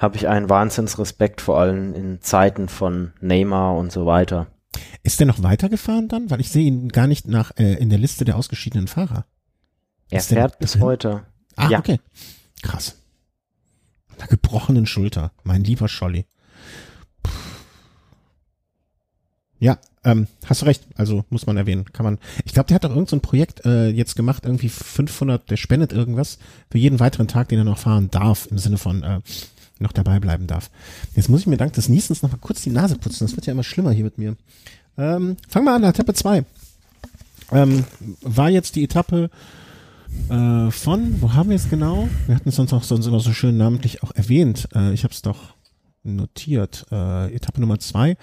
habe 0.00 0.16
ich 0.16 0.28
einen 0.28 0.48
Wahnsinnsrespekt, 0.48 1.40
vor 1.40 1.58
allem 1.58 1.94
in 1.94 2.20
Zeiten 2.20 2.68
von 2.68 3.12
Neymar 3.20 3.76
und 3.76 3.92
so 3.92 4.06
weiter. 4.06 4.46
Ist 5.02 5.20
der 5.20 5.26
noch 5.26 5.42
weitergefahren 5.42 6.08
dann? 6.08 6.30
Weil 6.30 6.40
ich 6.40 6.50
sehe 6.50 6.66
ihn 6.66 6.88
gar 6.88 7.06
nicht 7.06 7.26
nach 7.26 7.52
äh, 7.56 7.74
in 7.74 7.90
der 7.90 7.98
Liste 7.98 8.24
der 8.24 8.36
ausgeschiedenen 8.36 8.86
Fahrer. 8.86 9.24
Er 10.10 10.18
ist 10.18 10.28
fährt 10.28 10.58
bis 10.58 10.74
hin? 10.74 10.82
heute. 10.82 11.24
Ah, 11.56 11.68
ja. 11.68 11.78
okay. 11.78 12.00
Krass. 12.62 13.02
Mit 14.10 14.20
einer 14.20 14.28
gebrochenen 14.28 14.86
Schulter, 14.86 15.32
mein 15.42 15.64
lieber 15.64 15.88
Scholli. 15.88 16.26
Ja, 19.61 19.79
ähm, 20.05 20.27
hast 20.47 20.62
du 20.62 20.66
recht. 20.66 20.87
Also 20.97 21.25
muss 21.31 21.47
man 21.47 21.57
erwähnen. 21.57 21.85
Kann 21.92 22.05
man. 22.05 22.18
Ich 22.44 22.53
glaube, 22.53 22.68
der 22.68 22.77
hat 22.77 22.85
doch 22.85 22.90
irgendein 22.90 23.21
so 23.21 23.21
Projekt 23.21 23.64
äh, 23.64 23.88
jetzt 23.88 24.16
gemacht, 24.16 24.44
irgendwie 24.44 24.68
500. 24.68 25.51
Der 25.51 25.57
spendet 25.57 25.92
irgendwas 25.92 26.38
für 26.71 26.79
jeden 26.79 27.01
weiteren 27.01 27.29
Tag, 27.29 27.49
den 27.49 27.59
er 27.59 27.64
noch 27.64 27.79
fahren 27.79 28.11
darf, 28.11 28.47
im 28.51 28.59
Sinne 28.59 28.79
von 28.79 29.03
äh, 29.03 29.21
noch 29.81 29.92
dabei 29.92 30.21
bleiben 30.21 30.47
darf. 30.47 30.71
Jetzt 31.14 31.29
muss 31.29 31.40
ich 31.40 31.47
mir 31.47 31.57
dank 31.57 31.73
des 31.73 31.88
Niesens 31.88 32.23
noch 32.23 32.33
mal 32.33 32.38
kurz 32.38 32.62
die 32.62 32.71
Nase 32.71 32.97
putzen. 32.97 33.27
Das 33.27 33.37
wird 33.37 33.47
ja 33.47 33.53
immer 33.53 33.64
schlimmer 33.64 33.92
hier 33.92 34.05
mit 34.05 34.18
mir. 34.18 34.37
Ähm, 34.97 35.37
fangen 35.49 35.66
wir 35.66 35.75
an, 35.75 35.85
Etappe 35.85 36.14
2. 36.14 36.44
Ähm, 37.53 37.85
war 38.21 38.51
jetzt 38.51 38.77
die 38.77 38.85
Etappe 38.85 39.31
äh, 40.29 40.71
von, 40.71 41.21
wo 41.21 41.33
haben 41.35 41.51
wir 41.51 41.57
es 41.57 41.71
genau? 41.71 42.09
Wir 42.27 42.35
hatten 42.35 42.49
es 42.49 42.57
sonst 42.57 42.73
auch 42.73 42.83
sonst 42.83 43.07
immer 43.07 43.21
so 43.21 43.33
schön 43.33 43.57
namentlich 43.57 44.03
auch 44.03 44.11
erwähnt. 44.14 44.68
Äh, 44.75 44.92
ich 44.92 45.05
habe 45.05 45.14
es 45.14 45.23
doch 45.23 45.55
notiert. 46.03 46.87
Äh, 46.90 47.35
Etappe 47.35 47.61
Nummer 47.61 47.79
2 47.79 48.16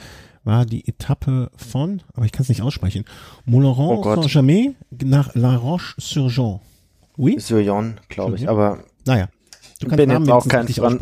war 0.46 0.66
die 0.66 0.88
Etappe 0.88 1.52
von, 1.58 2.02
aber 2.14 2.26
ich 2.26 2.32
kann 2.32 2.44
es 2.44 2.50
nicht 2.50 2.62
aussprechen, 2.62 3.06
Montlaurent 3.46 4.06
oh 4.06 4.16
Saint-Germain 4.16 4.76
nach 5.04 5.36
La 5.36 5.56
Roche-sur-Jean. 5.56 6.62
Oui? 7.18 7.40
Sur-Jean, 7.40 8.00
glaube 8.08 8.36
ich, 8.36 8.48
aber 8.48 8.84
naja. 9.06 9.28
Du 9.80 9.88
kannst 9.88 9.98
bin 9.98 10.10
jetzt 10.10 10.30
auch 10.32 10.48
kein 10.48 10.68
Fran 10.68 11.00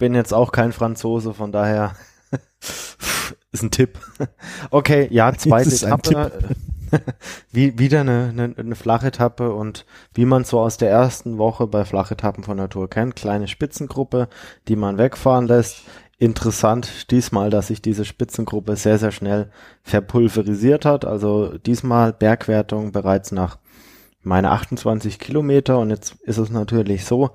bin 0.00 0.14
jetzt 0.14 0.34
auch 0.34 0.50
kein 0.50 0.72
Franzose, 0.72 1.34
von 1.34 1.52
daher 1.52 1.94
ist 3.52 3.62
ein 3.62 3.70
Tipp. 3.70 3.98
Okay, 4.70 5.06
ja, 5.10 5.32
zweite 5.36 5.70
Etappe. 5.70 6.32
wie, 7.52 7.78
wieder 7.78 8.00
eine, 8.00 8.30
eine, 8.30 8.54
eine 8.56 8.74
flache 8.74 9.08
Etappe 9.08 9.52
und 9.52 9.84
wie 10.14 10.24
man 10.24 10.44
so 10.44 10.60
aus 10.60 10.78
der 10.78 10.90
ersten 10.90 11.38
Woche 11.38 11.66
bei 11.66 11.84
Flachetappen 11.84 12.44
von 12.44 12.56
der 12.56 12.68
Tour 12.68 12.88
kennt, 12.88 13.14
kleine 13.14 13.46
Spitzengruppe, 13.46 14.28
die 14.68 14.76
man 14.76 14.98
wegfahren 14.98 15.46
lässt. 15.46 15.82
Interessant 16.20 17.12
diesmal, 17.12 17.48
dass 17.48 17.68
sich 17.68 17.80
diese 17.80 18.04
Spitzengruppe 18.04 18.74
sehr, 18.74 18.98
sehr 18.98 19.12
schnell 19.12 19.50
verpulverisiert 19.82 20.84
hat. 20.84 21.04
Also 21.04 21.56
diesmal 21.58 22.12
Bergwertung 22.12 22.90
bereits 22.90 23.30
nach 23.30 23.58
meine 24.22 24.50
28 24.50 25.20
Kilometer 25.20 25.78
und 25.78 25.90
jetzt 25.90 26.16
ist 26.22 26.38
es 26.38 26.50
natürlich 26.50 27.04
so, 27.04 27.30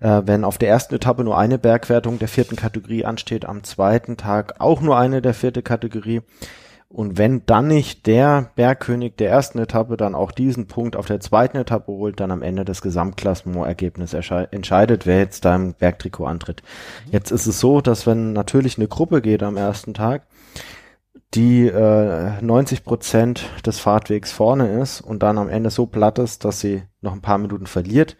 äh, 0.00 0.22
wenn 0.24 0.44
auf 0.44 0.56
der 0.56 0.70
ersten 0.70 0.94
Etappe 0.94 1.24
nur 1.24 1.36
eine 1.36 1.58
Bergwertung 1.58 2.18
der 2.18 2.28
vierten 2.28 2.56
Kategorie 2.56 3.04
ansteht, 3.04 3.44
am 3.44 3.64
zweiten 3.64 4.16
Tag 4.16 4.60
auch 4.60 4.80
nur 4.80 4.96
eine 4.96 5.20
der 5.20 5.34
vierte 5.34 5.62
Kategorie. 5.62 6.22
Und 6.92 7.16
wenn 7.16 7.46
dann 7.46 7.68
nicht 7.68 8.06
der 8.06 8.50
Bergkönig 8.54 9.16
der 9.16 9.30
ersten 9.30 9.58
Etappe 9.58 9.96
dann 9.96 10.14
auch 10.14 10.30
diesen 10.30 10.66
Punkt 10.66 10.94
auf 10.94 11.06
der 11.06 11.20
zweiten 11.20 11.56
Etappe 11.56 11.90
holt, 11.90 12.20
dann 12.20 12.30
am 12.30 12.42
Ende 12.42 12.66
das 12.66 12.82
Gesamtklassementergebnis 12.82 14.12
entscheidet, 14.12 15.06
wer 15.06 15.18
jetzt 15.18 15.46
da 15.46 15.56
im 15.56 15.72
Bergtrikot 15.72 16.26
antritt. 16.26 16.62
Jetzt 17.10 17.30
ist 17.30 17.46
es 17.46 17.58
so, 17.58 17.80
dass 17.80 18.06
wenn 18.06 18.34
natürlich 18.34 18.76
eine 18.76 18.88
Gruppe 18.88 19.22
geht 19.22 19.42
am 19.42 19.56
ersten 19.56 19.94
Tag, 19.94 20.26
die 21.32 21.66
äh, 21.66 22.42
90 22.42 22.84
Prozent 22.84 23.46
des 23.64 23.80
Fahrtwegs 23.80 24.30
vorne 24.30 24.78
ist 24.82 25.00
und 25.00 25.22
dann 25.22 25.38
am 25.38 25.48
Ende 25.48 25.70
so 25.70 25.86
platt 25.86 26.18
ist, 26.18 26.44
dass 26.44 26.60
sie 26.60 26.82
noch 27.00 27.14
ein 27.14 27.22
paar 27.22 27.38
Minuten 27.38 27.66
verliert, 27.66 28.18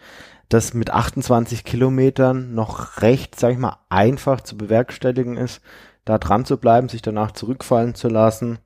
das 0.49 0.73
mit 0.73 0.89
28 0.89 1.65
Kilometern 1.65 2.55
noch 2.55 3.03
recht, 3.03 3.39
sag 3.39 3.53
ich 3.53 3.59
mal, 3.59 3.77
einfach 3.91 4.41
zu 4.41 4.57
bewerkstelligen 4.57 5.37
ist, 5.37 5.61
da 6.07 6.17
dran 6.19 6.47
zu 6.47 6.57
bleiben, 6.57 6.89
sich 6.89 7.03
danach 7.03 7.33
zurückfallen 7.33 7.95
zu 7.95 8.09
lassen 8.09 8.59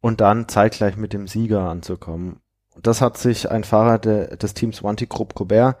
und 0.00 0.20
dann 0.20 0.48
zeitgleich 0.48 0.96
mit 0.96 1.12
dem 1.12 1.26
Sieger 1.26 1.68
anzukommen. 1.68 2.40
Das 2.80 3.00
hat 3.00 3.18
sich 3.18 3.50
ein 3.50 3.64
Fahrer 3.64 3.98
de, 3.98 4.36
des 4.36 4.54
Teams 4.54 4.82
Wanty 4.82 5.06
Group 5.06 5.34
Cobert 5.34 5.76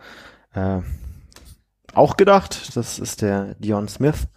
äh, 0.54 0.80
auch 1.94 2.16
gedacht. 2.16 2.76
Das 2.76 2.98
ist 2.98 3.22
der 3.22 3.54
Dion 3.54 3.88
Smith 3.88 4.28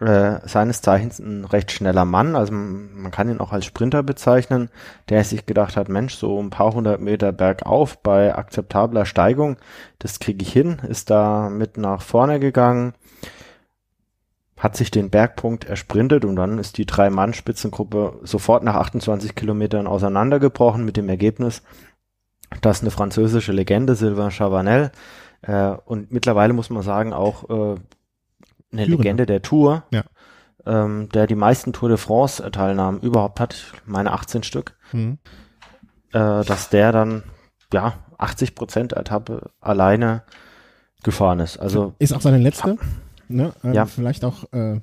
äh, 0.00 0.40
seines 0.46 0.80
Zeichens 0.80 1.18
ein 1.18 1.44
recht 1.44 1.72
schneller 1.72 2.04
Mann, 2.04 2.36
also 2.36 2.52
man 2.52 3.10
kann 3.10 3.28
ihn 3.28 3.40
auch 3.40 3.52
als 3.52 3.64
Sprinter 3.64 4.02
bezeichnen, 4.02 4.70
der 5.08 5.24
sich 5.24 5.46
gedacht 5.46 5.76
hat, 5.76 5.88
Mensch, 5.88 6.14
so 6.14 6.40
ein 6.40 6.50
paar 6.50 6.72
hundert 6.72 7.00
Meter 7.00 7.32
bergauf 7.32 7.98
bei 7.98 8.34
akzeptabler 8.34 9.06
Steigung, 9.06 9.56
das 9.98 10.20
kriege 10.20 10.42
ich 10.42 10.52
hin, 10.52 10.80
ist 10.88 11.10
da 11.10 11.48
mit 11.50 11.76
nach 11.76 12.02
vorne 12.02 12.38
gegangen, 12.38 12.94
hat 14.58 14.76
sich 14.76 14.90
den 14.90 15.10
Bergpunkt 15.10 15.64
ersprintet 15.64 16.24
und 16.24 16.36
dann 16.36 16.58
ist 16.58 16.78
die 16.78 16.86
Drei-Mann-Spitzengruppe 16.86 18.20
sofort 18.22 18.64
nach 18.64 18.74
28 18.74 19.34
Kilometern 19.34 19.86
auseinandergebrochen 19.86 20.84
mit 20.84 20.96
dem 20.96 21.08
Ergebnis, 21.08 21.62
dass 22.60 22.80
eine 22.80 22.90
französische 22.90 23.52
Legende, 23.52 23.94
Sylvain 23.94 24.30
Chavanel, 24.30 24.90
äh, 25.42 25.70
und 25.84 26.10
mittlerweile 26.10 26.52
muss 26.52 26.70
man 26.70 26.82
sagen, 26.82 27.12
auch 27.12 27.48
äh, 27.48 27.52
eine 27.54 27.80
Führender. 28.84 28.96
Legende 28.96 29.26
der 29.26 29.42
Tour, 29.42 29.84
ja. 29.90 30.02
ähm, 30.66 31.08
der 31.10 31.26
die 31.26 31.36
meisten 31.36 31.72
Tour 31.72 31.88
de 31.88 31.98
France 31.98 32.50
Teilnahmen 32.50 33.00
überhaupt 33.00 33.38
hat, 33.38 33.72
meine 33.86 34.12
18 34.12 34.42
Stück, 34.42 34.76
mhm. 34.92 35.18
äh, 36.12 36.44
dass 36.44 36.70
der 36.70 36.90
dann 36.90 37.22
ja 37.72 37.94
80 38.18 38.56
Prozent 38.56 38.92
Etappe 38.94 39.50
alleine 39.60 40.24
gefahren 41.04 41.38
ist. 41.38 41.58
Also 41.58 41.94
ist 42.00 42.12
auch 42.12 42.20
seine 42.20 42.38
letzte, 42.38 42.76
ne? 43.28 43.52
Ähm, 43.64 43.72
ja. 43.72 43.86
Vielleicht 43.86 44.24
auch 44.24 44.52
äh, 44.52 44.80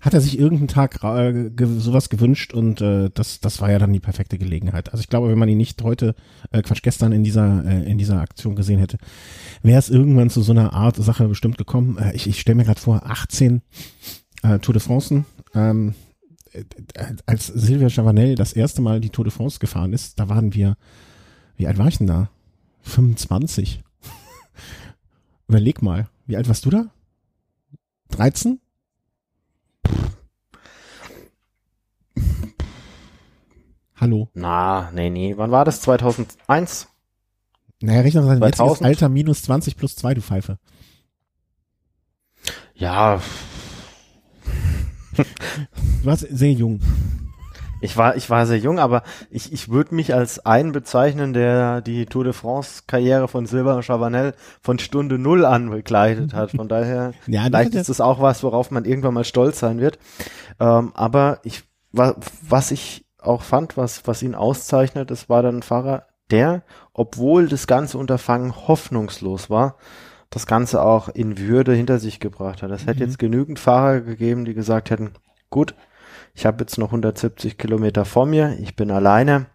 hat 0.00 0.14
er 0.14 0.20
sich 0.20 0.38
irgendeinen 0.38 0.68
Tag 0.68 1.02
äh, 1.04 1.50
ge 1.50 1.66
sowas 1.78 2.08
gewünscht 2.08 2.52
und 2.52 2.80
äh, 2.80 3.10
das, 3.12 3.40
das 3.40 3.60
war 3.60 3.70
ja 3.70 3.78
dann 3.78 3.92
die 3.92 4.00
perfekte 4.00 4.38
Gelegenheit. 4.38 4.92
Also 4.92 5.00
ich 5.00 5.08
glaube, 5.08 5.28
wenn 5.28 5.38
man 5.38 5.48
ihn 5.48 5.58
nicht 5.58 5.82
heute, 5.82 6.14
äh, 6.50 6.62
Quatsch, 6.62 6.82
gestern 6.82 7.12
in 7.12 7.24
dieser, 7.24 7.64
äh, 7.64 7.90
in 7.90 7.98
dieser 7.98 8.20
Aktion 8.20 8.56
gesehen 8.56 8.78
hätte, 8.78 8.98
wäre 9.62 9.78
es 9.78 9.90
irgendwann 9.90 10.30
zu 10.30 10.42
so 10.42 10.52
einer 10.52 10.72
Art 10.72 10.96
Sache 10.96 11.28
bestimmt 11.28 11.58
gekommen. 11.58 11.98
Äh, 11.98 12.14
ich 12.14 12.26
ich 12.26 12.40
stelle 12.40 12.56
mir 12.56 12.64
gerade 12.64 12.80
vor, 12.80 13.02
18 13.06 13.62
äh, 14.42 14.58
Tour 14.58 14.74
de 14.74 14.82
France, 14.82 15.24
ähm, 15.54 15.94
äh, 16.52 16.64
als 17.26 17.46
Silvia 17.46 17.88
Chavanel 17.88 18.34
das 18.34 18.52
erste 18.52 18.82
Mal 18.82 19.00
die 19.00 19.10
Tour 19.10 19.24
de 19.24 19.32
France 19.32 19.58
gefahren 19.58 19.92
ist, 19.92 20.18
da 20.18 20.28
waren 20.28 20.54
wir, 20.54 20.76
wie 21.56 21.66
alt 21.66 21.78
war 21.78 21.88
ich 21.88 21.98
denn 21.98 22.06
da? 22.06 22.30
25. 22.82 23.82
Überleg 25.48 25.82
mal, 25.82 26.08
wie 26.26 26.36
alt 26.36 26.48
warst 26.48 26.64
du 26.64 26.70
da? 26.70 26.90
13? 28.12 28.60
Hallo. 33.96 34.28
Na, 34.34 34.90
nee, 34.92 35.10
nee. 35.10 35.36
Wann 35.36 35.50
war 35.50 35.64
das? 35.64 35.80
2001? 35.80 36.88
Naja, 37.80 38.00
rechne 38.00 38.22
mal 38.22 38.40
jetziges 38.40 38.82
Alter 38.82 39.08
minus 39.08 39.42
20 39.42 39.76
plus 39.76 39.96
2, 39.96 40.14
du 40.14 40.20
Pfeife. 40.20 40.58
Ja. 42.74 43.20
du 45.16 45.24
warst 46.04 46.26
sehr 46.30 46.52
jung. 46.52 46.80
Ich 47.82 47.96
war, 47.96 48.16
ich 48.16 48.30
war 48.30 48.46
sehr 48.46 48.58
jung, 48.58 48.78
aber 48.78 49.02
ich, 49.30 49.52
ich 49.52 49.68
würde 49.68 49.94
mich 49.94 50.14
als 50.14 50.44
einen 50.46 50.72
bezeichnen, 50.72 51.32
der 51.32 51.80
die 51.82 52.06
Tour 52.06 52.24
de 52.24 52.32
France 52.32 52.84
Karriere 52.86 53.28
von 53.28 53.44
Silber 53.46 53.76
und 53.76 53.82
Chavanel 53.84 54.34
von 54.62 54.78
Stunde 54.78 55.18
Null 55.18 55.44
an 55.44 55.68
begleitet 55.68 56.32
hat. 56.32 56.52
Von 56.52 56.68
daher, 56.68 57.12
Ja, 57.26 57.42
vielleicht 57.44 57.74
ist 57.74 57.88
das 57.88 58.00
auch 58.00 58.20
was, 58.20 58.42
worauf 58.42 58.70
man 58.70 58.84
irgendwann 58.84 59.14
mal 59.14 59.24
stolz 59.24 59.58
sein 59.58 59.80
wird. 59.80 59.98
Ähm, 60.60 60.92
aber 60.94 61.40
ich, 61.42 61.64
wa, 61.92 62.14
was 62.48 62.70
ich 62.70 63.04
auch 63.20 63.42
fand, 63.42 63.76
was, 63.76 64.06
was 64.06 64.22
ihn 64.22 64.34
auszeichnet, 64.34 65.10
das 65.10 65.28
war 65.28 65.42
dann 65.42 65.58
ein 65.58 65.62
Fahrer, 65.62 66.06
der, 66.30 66.62
obwohl 66.94 67.48
das 67.48 67.66
ganze 67.66 67.98
Unterfangen 67.98 68.54
hoffnungslos 68.68 69.50
war, 69.50 69.76
das 70.30 70.46
Ganze 70.46 70.82
auch 70.82 71.08
in 71.10 71.36
Würde 71.38 71.74
hinter 71.74 71.98
sich 71.98 72.20
gebracht 72.20 72.62
hat. 72.62 72.70
Es 72.70 72.86
hätte 72.86 73.00
Mhm. 73.00 73.06
jetzt 73.06 73.18
genügend 73.18 73.58
Fahrer 73.58 74.00
gegeben, 74.00 74.44
die 74.44 74.54
gesagt 74.54 74.90
hätten, 74.90 75.10
gut, 75.50 75.74
ich 76.34 76.46
habe 76.46 76.62
jetzt 76.62 76.78
noch 76.78 76.88
170 76.88 77.58
Kilometer 77.58 78.04
vor 78.04 78.26
mir, 78.26 78.56
ich 78.60 78.76
bin 78.76 78.90
alleine, 78.90 79.46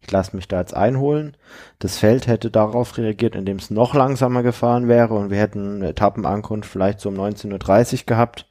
ich 0.00 0.10
lasse 0.10 0.36
mich 0.36 0.46
da 0.46 0.60
jetzt 0.60 0.74
einholen. 0.76 1.36
Das 1.78 1.98
Feld 1.98 2.26
hätte 2.28 2.50
darauf 2.50 2.96
reagiert, 2.96 3.34
indem 3.34 3.56
es 3.56 3.70
noch 3.70 3.94
langsamer 3.94 4.42
gefahren 4.42 4.86
wäre 4.88 5.14
und 5.14 5.30
wir 5.30 5.38
hätten 5.38 5.76
eine 5.76 5.88
Etappenankunft 5.88 6.70
vielleicht 6.70 7.00
so 7.00 7.08
um 7.08 7.16
19.30 7.16 8.00
Uhr 8.00 8.06
gehabt. 8.06 8.46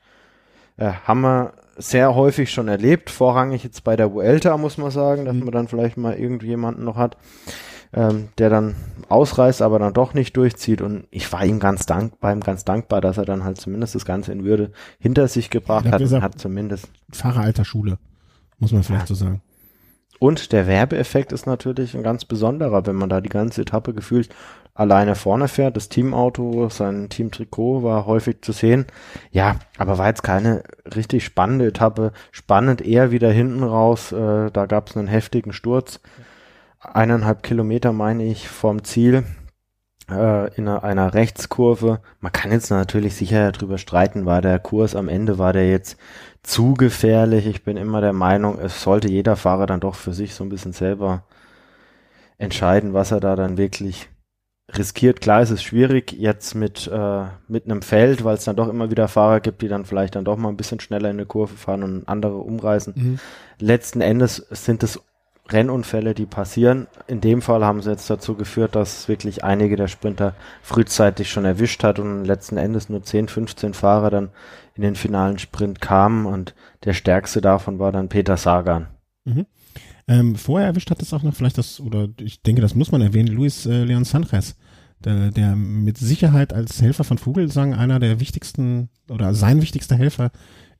Äh, 0.77 0.91
haben 1.05 1.21
wir 1.21 1.53
sehr 1.77 2.15
häufig 2.15 2.51
schon 2.51 2.67
erlebt, 2.67 3.09
vorrangig 3.09 3.63
jetzt 3.63 3.83
bei 3.83 3.95
der 3.95 4.13
Vuelta, 4.13 4.57
muss 4.57 4.77
man 4.77 4.91
sagen, 4.91 5.25
dass 5.25 5.35
Mhm. 5.35 5.43
man 5.45 5.51
dann 5.51 5.67
vielleicht 5.67 5.97
mal 5.97 6.15
irgendjemanden 6.15 6.83
noch 6.83 6.95
hat, 6.97 7.17
ähm, 7.95 8.27
der 8.37 8.49
dann 8.49 8.75
ausreißt, 9.07 9.61
aber 9.61 9.79
dann 9.79 9.93
doch 9.93 10.13
nicht 10.13 10.35
durchzieht. 10.35 10.81
Und 10.81 11.07
ich 11.11 11.31
war 11.31 11.45
ihm 11.45 11.59
ganz 11.59 11.85
dankbar, 11.85 12.33
ihm 12.33 12.41
ganz 12.41 12.65
dankbar, 12.65 13.01
dass 13.01 13.17
er 13.17 13.25
dann 13.25 13.43
halt 13.43 13.59
zumindest 13.59 13.95
das 13.95 14.05
Ganze 14.05 14.31
in 14.31 14.43
Würde 14.43 14.71
hinter 14.99 15.27
sich 15.27 15.49
gebracht 15.49 15.85
Ja, 15.85 15.93
hat 15.93 16.01
und 16.01 16.21
hat 16.21 16.39
zumindest 16.39 16.89
Fahrer 17.11 17.41
alter 17.41 17.65
Schule, 17.65 17.97
muss 18.59 18.71
man 18.71 18.83
vielleicht 18.83 19.07
so 19.07 19.15
sagen. 19.15 19.41
Und 20.19 20.51
der 20.53 20.65
Werbeeffekt 20.67 21.33
ist 21.33 21.45
natürlich 21.45 21.95
ein 21.95 22.03
ganz 22.03 22.25
besonderer, 22.25 22.85
wenn 22.85 22.95
man 22.95 23.09
da 23.09 23.21
die 23.21 23.29
ganze 23.29 23.61
Etappe 23.61 23.93
gefühlt 23.93 24.29
alleine 24.73 25.15
vorne 25.15 25.47
fährt. 25.47 25.75
Das 25.75 25.89
Teamauto, 25.89 26.69
sein 26.69 27.09
Teamtrikot 27.09 27.83
war 27.83 28.05
häufig 28.05 28.41
zu 28.41 28.51
sehen. 28.51 28.85
Ja, 29.31 29.57
aber 29.77 29.97
war 29.97 30.07
jetzt 30.07 30.23
keine 30.23 30.63
richtig 30.95 31.25
spannende 31.25 31.67
Etappe. 31.67 32.11
Spannend 32.31 32.81
eher 32.81 33.11
wieder 33.11 33.31
hinten 33.31 33.63
raus. 33.63 34.11
Äh, 34.11 34.51
da 34.51 34.65
gab 34.65 34.89
es 34.89 34.97
einen 34.97 35.07
heftigen 35.07 35.53
Sturz. 35.53 35.99
Eineinhalb 36.79 37.43
Kilometer, 37.43 37.91
meine 37.91 38.25
ich, 38.25 38.47
vom 38.47 38.83
Ziel 38.83 39.23
äh, 40.09 40.53
in 40.55 40.67
einer, 40.67 40.83
einer 40.83 41.13
Rechtskurve. 41.13 41.99
Man 42.19 42.31
kann 42.31 42.51
jetzt 42.51 42.69
natürlich 42.69 43.15
sicher 43.15 43.51
darüber 43.51 43.77
streiten, 43.77 44.25
war 44.25 44.41
der 44.41 44.59
Kurs 44.59 44.95
am 44.95 45.09
Ende, 45.09 45.37
war 45.37 45.53
der 45.53 45.69
jetzt 45.69 45.97
zu 46.43 46.73
gefährlich. 46.73 47.47
Ich 47.47 47.63
bin 47.63 47.77
immer 47.77 48.01
der 48.01 48.13
Meinung, 48.13 48.59
es 48.59 48.81
sollte 48.81 49.09
jeder 49.09 49.35
Fahrer 49.35 49.65
dann 49.65 49.79
doch 49.79 49.95
für 49.95 50.13
sich 50.13 50.35
so 50.35 50.43
ein 50.43 50.49
bisschen 50.49 50.73
selber 50.73 51.23
entscheiden, 52.37 52.93
was 52.93 53.11
er 53.11 53.19
da 53.19 53.35
dann 53.35 53.57
wirklich 53.57 54.09
riskiert. 54.75 55.21
Klar, 55.21 55.41
es 55.41 55.51
ist 55.51 55.63
schwierig 55.63 56.11
jetzt 56.11 56.55
mit, 56.55 56.87
äh, 56.87 57.25
mit 57.47 57.65
einem 57.65 57.81
Feld, 57.81 58.23
weil 58.23 58.35
es 58.35 58.45
dann 58.45 58.55
doch 58.55 58.67
immer 58.67 58.89
wieder 58.89 59.07
Fahrer 59.07 59.39
gibt, 59.39 59.61
die 59.61 59.67
dann 59.67 59.85
vielleicht 59.85 60.15
dann 60.15 60.25
doch 60.25 60.37
mal 60.37 60.49
ein 60.49 60.57
bisschen 60.57 60.79
schneller 60.79 61.09
in 61.09 61.17
eine 61.17 61.25
Kurve 61.25 61.55
fahren 61.55 61.83
und 61.83 62.07
andere 62.07 62.35
umreißen. 62.35 62.93
Mhm. 62.95 63.19
Letzten 63.59 64.01
Endes 64.01 64.37
sind 64.49 64.83
es 64.83 65.01
Rennunfälle, 65.49 66.15
die 66.15 66.25
passieren. 66.25 66.87
In 67.07 67.21
dem 67.21 67.41
Fall 67.41 67.63
haben 67.63 67.81
sie 67.81 67.91
jetzt 67.91 68.09
dazu 68.09 68.35
geführt, 68.35 68.75
dass 68.75 69.07
wirklich 69.07 69.43
einige 69.43 69.75
der 69.75 69.87
Sprinter 69.87 70.33
frühzeitig 70.61 71.29
schon 71.29 71.45
erwischt 71.45 71.83
hat 71.83 71.99
und 71.99 72.25
letzten 72.25 72.57
Endes 72.57 72.89
nur 72.89 73.03
10, 73.03 73.27
15 73.27 73.73
Fahrer 73.73 74.09
dann 74.09 74.29
in 74.75 74.81
den 74.81 74.95
finalen 74.95 75.37
Sprint 75.37 75.81
kamen 75.81 76.25
und 76.25 76.55
der 76.83 76.93
stärkste 76.93 77.41
davon 77.41 77.79
war 77.79 77.91
dann 77.91 78.09
Peter 78.09 78.37
Sagan. 78.37 78.87
Ähm, 80.07 80.35
vorher 80.35 80.67
erwischt 80.67 80.91
hat 80.91 81.01
es 81.01 81.13
auch 81.13 81.23
noch 81.23 81.33
vielleicht 81.33 81.57
das, 81.57 81.79
oder 81.79 82.09
ich 82.19 82.41
denke, 82.41 82.61
das 82.61 82.75
muss 82.75 82.91
man 82.91 83.01
erwähnen, 83.01 83.27
Luis 83.27 83.65
äh, 83.65 83.83
Leon 83.83 84.03
Sanchez, 84.03 84.55
der, 85.03 85.31
der 85.31 85.55
mit 85.55 85.97
Sicherheit 85.97 86.53
als 86.53 86.81
Helfer 86.81 87.03
von 87.03 87.17
Vogelsang 87.17 87.73
einer 87.73 87.99
der 87.99 88.19
wichtigsten 88.19 88.89
oder 89.09 89.33
sein 89.33 89.61
wichtigster 89.61 89.95
Helfer 89.95 90.31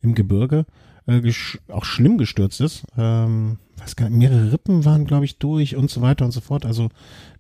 im 0.02 0.16
Gebirge 0.16 0.66
äh, 1.08 1.34
auch 1.70 1.86
schlimm 1.86 2.18
gestürzt 2.18 2.62
ist. 2.62 2.84
Ähm, 2.98 3.58
weiß 3.78 3.96
gar 3.96 4.10
nicht, 4.10 4.18
mehrere 4.18 4.52
Rippen 4.52 4.86
waren, 4.86 5.06
glaube 5.06 5.26
ich, 5.26 5.38
durch 5.38 5.76
und 5.76 5.90
so 5.90 6.02
weiter 6.02 6.26
und 6.26 6.32
so 6.32 6.42
fort. 6.42 6.66
Also 6.66 6.90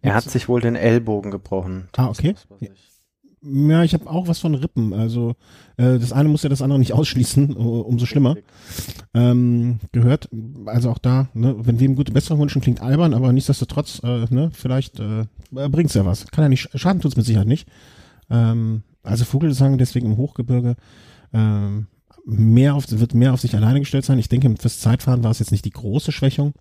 Er 0.02 0.16
hat 0.16 0.30
sich 0.30 0.48
wohl 0.48 0.62
den 0.62 0.76
Ellbogen 0.76 1.32
gebrochen. 1.32 1.88
Ah, 1.96 2.08
okay. 2.08 2.36
Das, 2.60 2.70
ja, 3.48 3.84
ich 3.84 3.94
habe 3.94 4.10
auch 4.10 4.28
was 4.28 4.40
von 4.40 4.56
Rippen. 4.56 4.94
Also 4.94 5.36
äh, 5.78 6.00
das 6.00 6.12
eine 6.12 6.30
muss 6.30 6.44
ja 6.44 6.50
das 6.50 6.62
andere 6.62 6.80
nicht 6.80 6.94
ausschließen, 6.94 7.56
umso 7.56 8.06
schlimmer. 8.06 8.36
ähm, 9.14 9.80
gehört. 9.92 10.30
Also 10.66 10.90
auch 10.90 10.98
da, 10.98 11.30
ne, 11.34 11.56
wenn 11.60 11.80
wir 11.80 11.88
ihm 11.88 11.96
gute 11.96 12.12
Besserung 12.12 12.42
wünschen, 12.42 12.62
klingt 12.62 12.82
albern, 12.82 13.14
aber 13.14 13.32
nichtsdestotrotz, 13.32 14.02
äh, 14.04 14.26
ne, 14.30 14.50
vielleicht 14.54 15.00
äh, 15.00 15.26
bringt's 15.52 15.94
ja 15.94 16.06
was. 16.06 16.28
Kann 16.28 16.44
ja 16.44 16.50
nicht, 16.50 16.70
schaden 16.76 17.02
tut's 17.02 17.16
mit 17.16 17.26
Sicherheit 17.26 17.48
nicht. 17.48 17.68
Ähm, 18.30 18.84
also 19.04 19.26
Vogelsang 19.26 19.78
deswegen 19.78 20.08
im 20.08 20.18
Hochgebirge 20.18 20.76
ähm, 21.34 21.88
mehr 22.26 22.76
auf, 22.76 22.86
wird 22.90 23.14
mehr 23.14 23.34
auf 23.34 23.42
sich 23.42 23.56
alleine 23.56 23.80
gestellt 23.80 24.06
sein. 24.06 24.20
Ich 24.20 24.30
denke, 24.30 24.54
fürs 24.60 24.80
Zeitfahren 24.80 25.24
war 25.24 25.32
es 25.32 25.40
jetzt 25.40 25.52
nicht 25.52 25.66
die 25.66 25.72
große 25.72 26.12
Schwächung. 26.12 26.54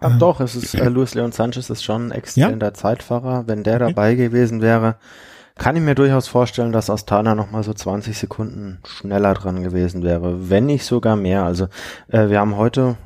Ach 0.00 0.12
Ähm, 0.12 0.18
doch, 0.18 0.40
es 0.40 0.54
ist 0.56 0.74
äh, 0.74 0.88
Luis 0.88 1.14
Leon 1.14 1.32
Sanchez 1.32 1.70
ist 1.70 1.84
schon 1.84 2.08
ein 2.08 2.12
exzellenter 2.12 2.74
Zeitfahrer. 2.74 3.46
Wenn 3.46 3.62
der 3.62 3.76
Okay. 3.76 3.84
dabei 3.88 4.14
gewesen 4.14 4.62
wäre, 4.62 4.96
kann 5.56 5.76
ich 5.76 5.82
mir 5.82 5.94
durchaus 5.94 6.26
vorstellen, 6.26 6.72
dass 6.72 6.90
Astana 6.90 7.34
noch 7.34 7.50
mal 7.50 7.62
so 7.62 7.72
20 7.74 8.16
Sekunden 8.18 8.80
schneller 8.86 9.34
dran 9.34 9.62
gewesen 9.62 10.02
wäre, 10.02 10.50
wenn 10.50 10.66
nicht 10.66 10.84
sogar 10.84 11.16
mehr. 11.16 11.44
Also 11.44 11.68
äh, 12.08 12.28
wir 12.28 12.40
haben 12.40 12.56
heute 12.56 12.96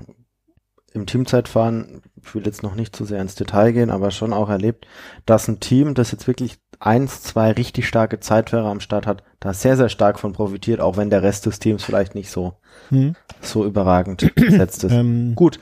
im 0.95 1.07
Teamzeitfahren, 1.07 2.03
ich 2.23 2.35
will 2.35 2.47
jetzt 2.47 2.63
noch 2.63 2.75
nicht 2.75 2.97
zu 2.97 3.05
sehr 3.05 3.21
ins 3.21 3.35
Detail 3.35 3.73
gehen, 3.73 3.91
aber 3.91 4.11
schon 4.11 4.33
auch 4.33 4.49
erlebt, 4.49 4.87
dass 5.27 5.49
ein 5.49 5.61
Team, 5.61 5.95
das 5.95 6.13
jetzt 6.13 6.27
wirklich 6.27 6.57
eins, 6.81 7.23
zwei 7.23 7.53
richtig 7.53 7.89
starke 7.89 8.21
Zeitfahrer 8.21 8.69
am 8.69 8.81
Start 8.81 9.07
hat, 9.07 9.23
da 9.41 9.53
sehr, 9.53 9.77
sehr 9.77 9.89
stark 9.89 10.19
von 10.19 10.33
profitiert, 10.33 10.81
auch 10.81 10.97
wenn 10.97 11.11
der 11.11 11.23
Rest 11.23 11.47
des 11.47 11.59
Teams 11.59 11.85
vielleicht 11.85 12.15
nicht 12.15 12.31
so, 12.31 12.55
Hm, 12.91 13.15
so 13.41 13.65
überragend 13.65 14.33
besetzt 14.35 14.85
ist. 14.85 14.93
ähm, 14.93 15.35
Gut, 15.35 15.59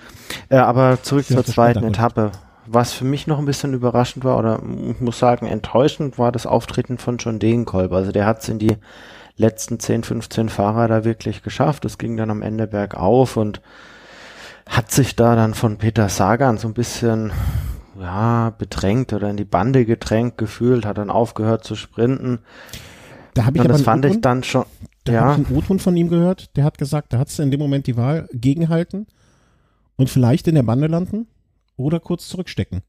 äh, 0.48 0.56
aber 0.56 1.02
zurück 1.02 1.26
zur 1.26 1.44
zweiten 1.44 1.84
Etappe. 1.84 2.32
Was 2.66 2.92
für 2.92 3.04
mich 3.04 3.26
noch 3.26 3.38
ein 3.38 3.44
bisschen 3.44 3.74
überraschend 3.74 4.24
war, 4.24 4.38
oder 4.38 4.60
ich 4.90 5.00
muss 5.00 5.18
sagen, 5.18 5.46
enttäuschend 5.46 6.18
war 6.18 6.32
das 6.32 6.46
Auftreten 6.46 6.98
von 6.98 7.16
John 7.18 7.38
Degenkolb. 7.38 7.92
Also 7.92 8.10
der 8.12 8.26
hat 8.26 8.42
es 8.42 8.48
in 8.48 8.58
die 8.58 8.76
letzten 9.36 9.78
10, 9.78 10.02
15 10.02 10.48
Fahrer 10.48 10.88
da 10.88 11.04
wirklich 11.04 11.42
geschafft. 11.42 11.84
Es 11.84 11.96
ging 11.98 12.16
dann 12.16 12.30
am 12.30 12.42
Ende 12.42 12.66
bergauf 12.66 13.36
und 13.36 13.60
hat 14.68 14.90
sich 14.90 15.14
da 15.14 15.36
dann 15.36 15.54
von 15.54 15.76
Peter 15.78 16.08
Sagan 16.08 16.58
so 16.58 16.66
ein 16.66 16.74
bisschen 16.74 17.30
ja, 18.00 18.50
bedrängt 18.50 19.12
oder 19.12 19.30
in 19.30 19.36
die 19.36 19.44
Bande 19.44 19.84
gedrängt 19.84 20.38
gefühlt, 20.38 20.84
hat 20.86 20.98
dann 20.98 21.10
aufgehört 21.10 21.64
zu 21.64 21.74
sprinten. 21.76 22.40
da 23.34 23.44
habe 23.46 23.56
ich 23.56 23.60
Und 23.60 23.66
aber 23.66 23.72
das 23.74 23.82
fand 23.82 24.04
ich 24.04 24.20
dann 24.20 24.42
schon, 24.44 24.64
Da 25.04 25.12
ja, 25.12 25.20
habe 25.22 25.42
ich 25.42 25.48
einen 25.48 25.56
O-Ton 25.58 25.78
von 25.78 25.96
ihm 25.96 26.08
gehört, 26.08 26.56
der 26.56 26.64
hat 26.64 26.78
gesagt, 26.78 27.12
da 27.12 27.18
hat 27.18 27.36
in 27.38 27.50
dem 27.50 27.60
Moment 27.60 27.86
die 27.86 27.96
Wahl 27.96 28.28
gegenhalten 28.32 29.06
und 29.96 30.10
vielleicht 30.10 30.48
in 30.48 30.54
der 30.54 30.62
Bande 30.62 30.86
landen 30.88 31.26
oder 31.76 32.00
kurz 32.00 32.28
zurückstecken. 32.28 32.82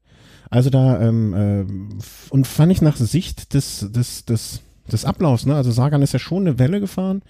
Also 0.50 0.70
da, 0.70 1.00
ähm, 1.02 1.90
f- 1.98 2.28
und 2.30 2.46
fand 2.46 2.72
ich 2.72 2.80
nach 2.82 2.96
Sicht 2.96 3.52
des, 3.54 3.86
des, 3.92 4.24
des, 4.24 4.62
des 4.90 5.04
Ablaufs, 5.04 5.44
ne? 5.44 5.54
Also 5.54 5.70
Sagan 5.70 6.00
ist 6.02 6.12
ja 6.14 6.18
schon 6.18 6.46
eine 6.46 6.58
Welle 6.58 6.80
gefahren. 6.80 7.22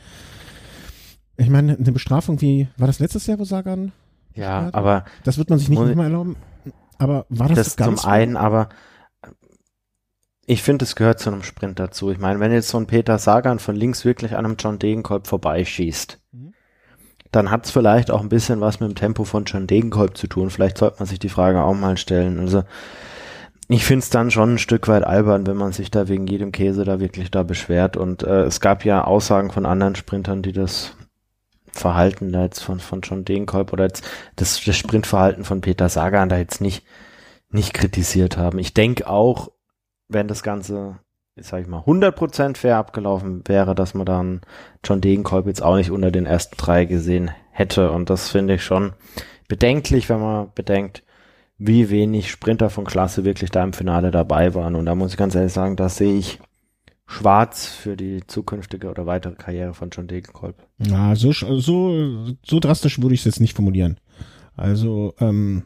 Ich 1.37 1.51
meine, 1.51 1.77
eine 1.77 1.93
Bestrafung 1.93 2.41
wie, 2.41 2.69
war 2.77 2.87
das 2.87 2.99
letztes 3.01 3.27
Jahr, 3.27 3.39
wo 3.39 3.45
Sagan? 3.45 3.93
ja, 4.35 4.69
aber 4.73 5.05
Das 5.25 5.37
wird 5.39 5.51
man 5.51 5.59
sich 5.59 5.69
nicht 5.69 5.79
Muss- 5.81 5.89
nochmal 5.89 6.07
erlauben. 6.07 6.37
Aber 6.99 7.27
war 7.29 7.49
das, 7.49 7.57
das 7.57 7.77
ganz 7.77 8.03
zum 8.03 8.11
einen, 8.11 8.37
aber 8.37 8.69
ich 10.47 10.63
finde, 10.63 10.85
es 10.85 10.97
gehört 10.97 11.21
zu 11.21 11.31
einem 11.31 11.43
Sprint 11.43 11.79
dazu. 11.79 12.11
Ich 12.11 12.19
meine, 12.19 12.41
wenn 12.41 12.53
jetzt 12.53 12.69
so 12.69 12.79
ein 12.79 12.87
Peter 12.87 13.19
Sagan 13.19 13.59
von 13.59 13.77
links 13.77 14.05
wirklich 14.05 14.35
an 14.35 14.45
einem 14.45 14.57
John 14.59 14.79
Degenkolb 14.79 15.27
vorbeischießt, 15.27 16.19
Mhm. 16.33 16.53
dann 17.31 17.51
hat 17.51 17.67
es 17.67 17.71
vielleicht 17.71 18.11
auch 18.11 18.23
ein 18.23 18.31
bisschen 18.31 18.61
was 18.61 18.81
mit 18.81 18.91
dem 18.91 18.95
Tempo 18.95 19.25
von 19.25 19.45
John 19.45 19.67
Degenkolb 19.67 20.17
zu 20.17 20.27
tun. 20.27 20.51
Vielleicht 20.51 20.79
sollte 20.79 20.97
man 21.01 21.07
sich 21.07 21.19
die 21.19 21.29
Frage 21.29 21.63
auch 21.63 21.75
mal 21.75 21.97
stellen. 21.99 22.39
Also 22.39 22.65
ich 23.69 23.85
finde 23.85 24.03
es 24.03 24.11
dann 24.11 24.31
schon 24.31 24.55
ein 24.55 24.59
Stück 24.59 24.89
weit 24.89 25.05
albern, 25.05 25.47
wenn 25.47 25.57
man 25.59 25.73
sich 25.73 25.91
da 25.91 26.09
wegen 26.09 26.27
jedem 26.27 26.53
Käse 26.53 26.85
da 26.85 27.01
wirklich 27.01 27.31
da 27.31 27.43
beschwert. 27.43 27.99
Und 27.99 28.23
äh, 28.23 28.45
es 28.45 28.61
gab 28.61 28.87
ja 28.87 29.05
Aussagen 29.05 29.51
von 29.51 29.67
anderen 29.67 29.95
Sprintern, 29.95 30.41
die 30.41 30.53
das 30.53 30.97
Verhalten 31.81 32.33
da 32.33 32.43
jetzt 32.43 32.61
von, 32.61 32.81
von 32.81 33.01
John 33.01 33.25
Degenkolb 33.25 33.73
oder 33.73 33.85
jetzt 33.85 34.09
das, 34.37 34.63
das 34.65 34.77
Sprintverhalten 34.77 35.45
von 35.45 35.61
Peter 35.61 35.89
Sagan 35.89 36.29
da 36.29 36.39
jetzt 36.39 36.61
nicht, 36.61 36.85
nicht 37.51 37.75
kritisiert 37.75 38.37
haben. 38.37 38.59
Ich 38.59 38.75
denke 38.75 39.09
auch, 39.09 39.51
wenn 40.09 40.29
das 40.29 40.43
Ganze, 40.43 40.99
jetzt 41.37 41.49
sag 41.49 41.63
ich 41.63 41.69
mal, 41.69 41.81
100% 41.81 42.57
fair 42.57 42.77
abgelaufen 42.77 43.43
wäre, 43.47 43.75
dass 43.75 43.95
man 43.95 44.07
dann 44.07 44.41
John 44.85 45.01
Degenkolb 45.01 45.47
jetzt 45.47 45.63
auch 45.63 45.77
nicht 45.77 45.91
unter 45.91 46.11
den 46.11 46.27
ersten 46.27 46.57
drei 46.57 46.85
gesehen 46.85 47.31
hätte. 47.51 47.91
Und 47.91 48.11
das 48.11 48.29
finde 48.31 48.55
ich 48.55 48.65
schon 48.65 48.93
bedenklich, 49.49 50.09
wenn 50.09 50.21
man 50.21 50.53
bedenkt, 50.55 51.03
wie 51.59 51.91
wenig 51.91 52.31
Sprinter 52.31 52.71
von 52.71 52.85
Klasse 52.85 53.25
wirklich 53.25 53.51
da 53.51 53.65
im 53.65 53.73
Finale 53.73 54.11
dabei 54.11 54.55
waren. 54.55 54.77
Und 54.77 54.87
da 54.87 54.95
muss 54.95 55.13
ich 55.13 55.17
ganz 55.17 55.35
ehrlich 55.35 55.53
sagen, 55.53 55.77
da 55.77 55.89
sehe 55.89 56.17
ich 56.17 56.39
schwarz 57.09 57.67
für 57.67 57.97
die 57.97 58.21
zukünftige 58.27 58.91
oder 58.91 59.07
weitere 59.07 59.35
Karriere 59.35 59.73
von 59.73 59.89
John 59.91 60.07
Degenkolb. 60.07 60.55
Ja, 60.79 61.17
so, 61.17 61.33
so, 61.33 62.27
so 62.45 62.61
drastisch 62.61 63.01
würde 63.01 63.15
ich 63.15 63.23
es 63.23 63.25
jetzt 63.25 63.41
nicht 63.41 63.57
formulieren. 63.57 63.99
Also, 64.57 65.15
ähm, 65.19 65.63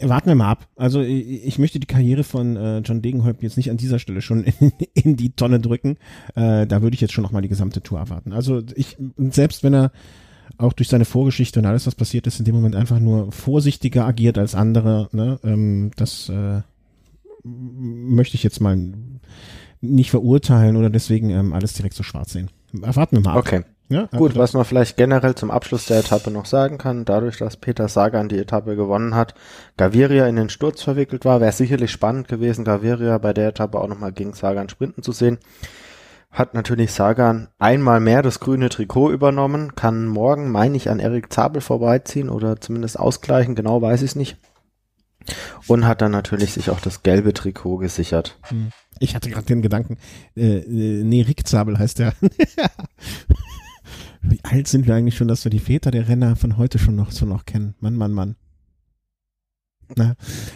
warten 0.00 0.28
wir 0.28 0.34
mal 0.34 0.50
ab. 0.50 0.66
Also 0.74 1.02
ich, 1.02 1.58
möchte 1.58 1.78
die 1.78 1.86
Karriere 1.86 2.24
von 2.24 2.56
äh, 2.56 2.78
John 2.78 3.00
Degenholm 3.00 3.36
jetzt 3.40 3.56
nicht 3.56 3.70
an 3.70 3.76
dieser 3.76 4.00
Stelle 4.00 4.22
schon 4.22 4.42
in, 4.60 4.72
in 4.92 5.16
die 5.16 5.30
Tonne 5.30 5.60
drücken. 5.60 5.98
Äh, 6.34 6.66
da 6.66 6.82
würde 6.82 6.94
ich 6.94 7.00
jetzt 7.00 7.12
schon 7.12 7.22
noch 7.22 7.32
mal 7.32 7.40
die 7.40 7.48
gesamte 7.48 7.80
Tour 7.80 8.00
erwarten. 8.00 8.32
Also 8.32 8.60
ich 8.74 8.96
selbst 9.16 9.62
wenn 9.62 9.74
er 9.74 9.92
auch 10.58 10.72
durch 10.72 10.88
seine 10.88 11.04
Vorgeschichte 11.04 11.60
und 11.60 11.66
alles, 11.66 11.86
was 11.86 11.94
passiert 11.94 12.26
ist, 12.26 12.38
in 12.38 12.44
dem 12.44 12.54
Moment 12.54 12.76
einfach 12.76 12.98
nur 12.98 13.30
vorsichtiger 13.32 14.04
agiert 14.04 14.36
als 14.36 14.54
andere, 14.54 15.08
ne? 15.12 15.38
ähm, 15.42 15.90
das 15.96 16.28
äh, 16.28 16.60
möchte 17.44 18.36
ich 18.36 18.42
jetzt 18.42 18.60
mal 18.60 18.92
nicht 19.84 20.10
verurteilen 20.10 20.76
oder 20.76 20.90
deswegen 20.90 21.30
ähm, 21.30 21.52
alles 21.52 21.74
direkt 21.74 21.94
so 21.94 22.02
schwarz 22.02 22.32
sehen. 22.32 22.50
Erwarten 22.82 23.16
wir 23.16 23.22
mal. 23.22 23.38
Okay. 23.38 23.62
Ja, 23.90 24.06
Gut, 24.16 24.34
was 24.34 24.54
man 24.54 24.64
vielleicht 24.64 24.96
generell 24.96 25.34
zum 25.34 25.50
Abschluss 25.50 25.86
der 25.86 25.98
Etappe 25.98 26.30
noch 26.30 26.46
sagen 26.46 26.78
kann, 26.78 27.04
dadurch, 27.04 27.36
dass 27.36 27.58
Peter 27.58 27.86
Sagan 27.86 28.30
die 28.30 28.38
Etappe 28.38 28.76
gewonnen 28.76 29.14
hat, 29.14 29.34
Gaviria 29.76 30.26
in 30.26 30.36
den 30.36 30.48
Sturz 30.48 30.82
verwickelt 30.82 31.26
war, 31.26 31.42
wäre 31.42 31.52
sicherlich 31.52 31.90
spannend 31.90 32.26
gewesen, 32.26 32.64
Gaviria 32.64 33.18
bei 33.18 33.34
der 33.34 33.48
Etappe 33.48 33.78
auch 33.78 33.88
nochmal 33.88 34.12
gegen 34.12 34.32
Sagan 34.32 34.70
sprinten 34.70 35.02
zu 35.02 35.12
sehen. 35.12 35.38
Hat 36.30 36.54
natürlich 36.54 36.92
Sagan 36.92 37.48
einmal 37.58 38.00
mehr 38.00 38.22
das 38.22 38.40
grüne 38.40 38.70
Trikot 38.70 39.12
übernommen, 39.12 39.74
kann 39.76 40.08
morgen, 40.08 40.50
meine 40.50 40.76
ich, 40.76 40.88
an 40.88 40.98
Erik 40.98 41.32
Zabel 41.32 41.60
vorbeiziehen 41.60 42.30
oder 42.30 42.60
zumindest 42.60 42.98
ausgleichen, 42.98 43.54
genau 43.54 43.82
weiß 43.82 44.00
ich 44.00 44.10
es 44.12 44.16
nicht. 44.16 44.38
Und 45.68 45.86
hat 45.86 46.02
dann 46.02 46.10
natürlich 46.10 46.52
sich 46.54 46.70
auch 46.70 46.80
das 46.80 47.02
gelbe 47.02 47.34
Trikot 47.34 47.76
gesichert. 47.78 48.38
Hm. 48.48 48.72
Ich 48.98 49.14
hatte 49.14 49.30
gerade 49.30 49.46
den 49.46 49.62
Gedanken, 49.62 49.98
äh, 50.36 50.58
äh, 50.58 51.04
nee, 51.04 51.22
Rick 51.22 51.46
Zabel 51.46 51.78
heißt 51.78 51.98
der. 51.98 52.14
Wie 54.22 54.40
alt 54.42 54.68
sind 54.68 54.86
wir 54.86 54.94
eigentlich 54.94 55.16
schon, 55.16 55.28
dass 55.28 55.44
wir 55.44 55.50
die 55.50 55.58
Väter 55.58 55.90
der 55.90 56.08
Renner 56.08 56.36
von 56.36 56.56
heute 56.56 56.78
schon 56.78 56.96
noch 56.96 57.10
so 57.10 57.26
noch 57.26 57.44
kennen? 57.44 57.74
Mann, 57.80 57.94
Mann, 57.94 58.12
Mann. 58.12 58.36
Na, 59.96 60.14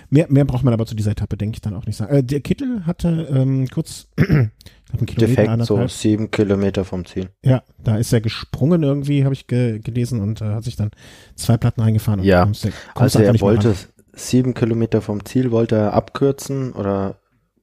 mehr, 0.09 0.27
mehr 0.31 0.45
braucht 0.45 0.65
man 0.65 0.73
aber 0.73 0.87
zu 0.87 0.95
dieser 0.95 1.11
Etappe, 1.11 1.37
denke 1.37 1.57
ich 1.57 1.61
dann 1.61 1.75
auch 1.75 1.85
nicht 1.87 1.97
sagen. 1.97 2.15
Äh, 2.15 2.25
der 2.25 2.41
Kittel 2.41 2.87
hatte 2.87 3.29
ähm, 3.31 3.69
kurz 3.69 4.09
glaub, 4.17 4.29
einen 4.31 5.07
Kilometer, 5.07 5.43
Defekt, 5.43 5.67
so 5.67 5.87
sieben 5.87 6.31
Kilometer 6.31 6.85
vom 6.85 7.05
Ziel. 7.05 7.29
Ja, 7.45 7.63
da 7.83 7.99
ist 7.99 8.13
er 8.13 8.21
gesprungen 8.21 8.83
irgendwie, 8.83 9.25
habe 9.25 9.35
ich 9.35 9.47
ge 9.47 9.81
gelesen 9.81 10.21
und 10.21 10.41
äh, 10.41 10.47
hat 10.47 10.65
sich 10.65 10.77
dann 10.77 10.91
zwei 11.35 11.57
Platten 11.57 11.83
eingefahren. 11.83 12.23
Ja, 12.23 12.45
kommst 12.45 12.67
also 12.95 13.21
er 13.21 13.39
wollte 13.41 13.75
sieben 14.15 14.55
Kilometer 14.55 15.03
vom 15.03 15.25
Ziel, 15.25 15.51
wollte 15.51 15.77
er 15.77 15.93
abkürzen 15.93 16.73
oder 16.73 17.18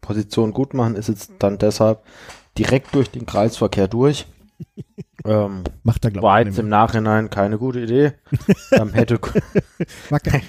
Position 0.06 0.54
gut 0.54 0.74
machen, 0.74 0.96
ist 0.96 1.10
jetzt 1.10 1.32
dann 1.39 1.58
deshalb 1.58 2.04
direkt 2.58 2.94
durch 2.96 3.12
den 3.12 3.26
Kreisverkehr 3.26 3.88
durch. 3.88 4.26
Ähm, 5.24 5.63
Macht 5.82 6.06
er, 6.06 6.12
glaube 6.12 6.28
War 6.28 6.46
jetzt 6.46 6.60
im 6.60 6.70
Nachhinein 6.70 7.32
keine 7.32 7.58
gute 7.58 7.80
Idee. 7.80 8.12
ähm, 8.74 8.89
hätte 8.94 9.20
war, 10.10 10.20
ke 10.20 10.39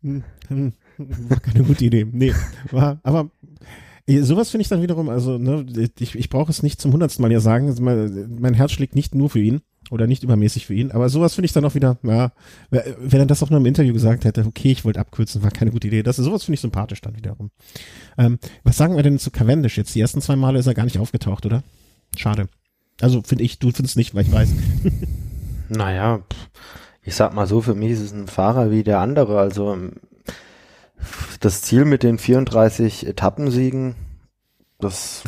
war 0.00 1.40
keine 1.40 1.62
gute 1.62 1.84
Idee. 1.84 2.06
Nee, 2.10 2.34
war, 2.72 2.98
aber 3.04 3.30
sowas 4.08 4.50
finde 4.50 4.62
ich 4.62 4.68
dann 4.68 4.82
wiederum, 4.82 5.10
also 5.10 5.38
ne, 5.38 5.64
ich, 6.00 6.16
ich 6.16 6.28
brauche 6.28 6.50
es 6.50 6.64
nicht 6.64 6.80
zum 6.80 6.92
hundertsten 6.92 7.22
Mal 7.22 7.30
ja 7.30 7.38
sagen, 7.38 7.72
mein 8.40 8.54
Herz 8.54 8.72
schlägt 8.72 8.96
nicht 8.96 9.14
nur 9.14 9.30
für 9.30 9.38
ihn 9.38 9.60
oder 9.90 10.06
nicht 10.06 10.22
übermäßig 10.22 10.66
für 10.66 10.74
ihn, 10.74 10.90
aber 10.90 11.08
sowas 11.08 11.34
finde 11.34 11.46
ich 11.46 11.52
dann 11.52 11.64
auch 11.64 11.74
wieder, 11.74 11.98
ja, 12.02 12.32
wenn 12.70 13.20
er 13.20 13.26
das 13.26 13.42
auch 13.42 13.50
nur 13.50 13.60
im 13.60 13.66
Interview 13.66 13.92
gesagt 13.92 14.24
hätte, 14.24 14.44
okay, 14.46 14.72
ich 14.72 14.84
wollte 14.84 15.00
abkürzen, 15.00 15.42
war 15.42 15.50
keine 15.50 15.70
gute 15.70 15.88
Idee. 15.88 16.02
Das 16.02 16.18
ist 16.18 16.24
sowas 16.24 16.44
finde 16.44 16.56
ich 16.56 16.60
sympathisch 16.60 17.00
dann 17.00 17.16
wiederum. 17.16 17.50
Ähm, 18.18 18.38
was 18.64 18.76
sagen 18.76 18.96
wir 18.96 19.02
denn 19.02 19.18
zu 19.18 19.30
Cavendish 19.30 19.76
jetzt? 19.76 19.94
Die 19.94 20.00
ersten 20.00 20.20
zwei 20.20 20.36
Male 20.36 20.58
ist 20.58 20.66
er 20.66 20.74
gar 20.74 20.84
nicht 20.84 20.98
aufgetaucht, 20.98 21.46
oder? 21.46 21.62
Schade. 22.16 22.48
Also 23.00 23.22
finde 23.22 23.44
ich, 23.44 23.58
du 23.58 23.70
findest 23.70 23.96
nicht, 23.96 24.14
weil 24.14 24.24
ich 24.24 24.32
weiß. 24.32 24.48
naja, 25.68 26.22
ich 27.02 27.14
sag 27.14 27.34
mal 27.34 27.46
so, 27.46 27.60
für 27.60 27.74
mich 27.74 27.92
ist 27.92 28.00
es 28.00 28.12
ein 28.12 28.26
Fahrer 28.26 28.70
wie 28.70 28.82
der 28.82 29.00
andere. 29.00 29.38
Also 29.38 29.78
das 31.40 31.62
Ziel 31.62 31.84
mit 31.84 32.02
den 32.02 32.18
34 32.18 33.06
Etappensiegen, 33.06 33.94
das, 34.78 35.22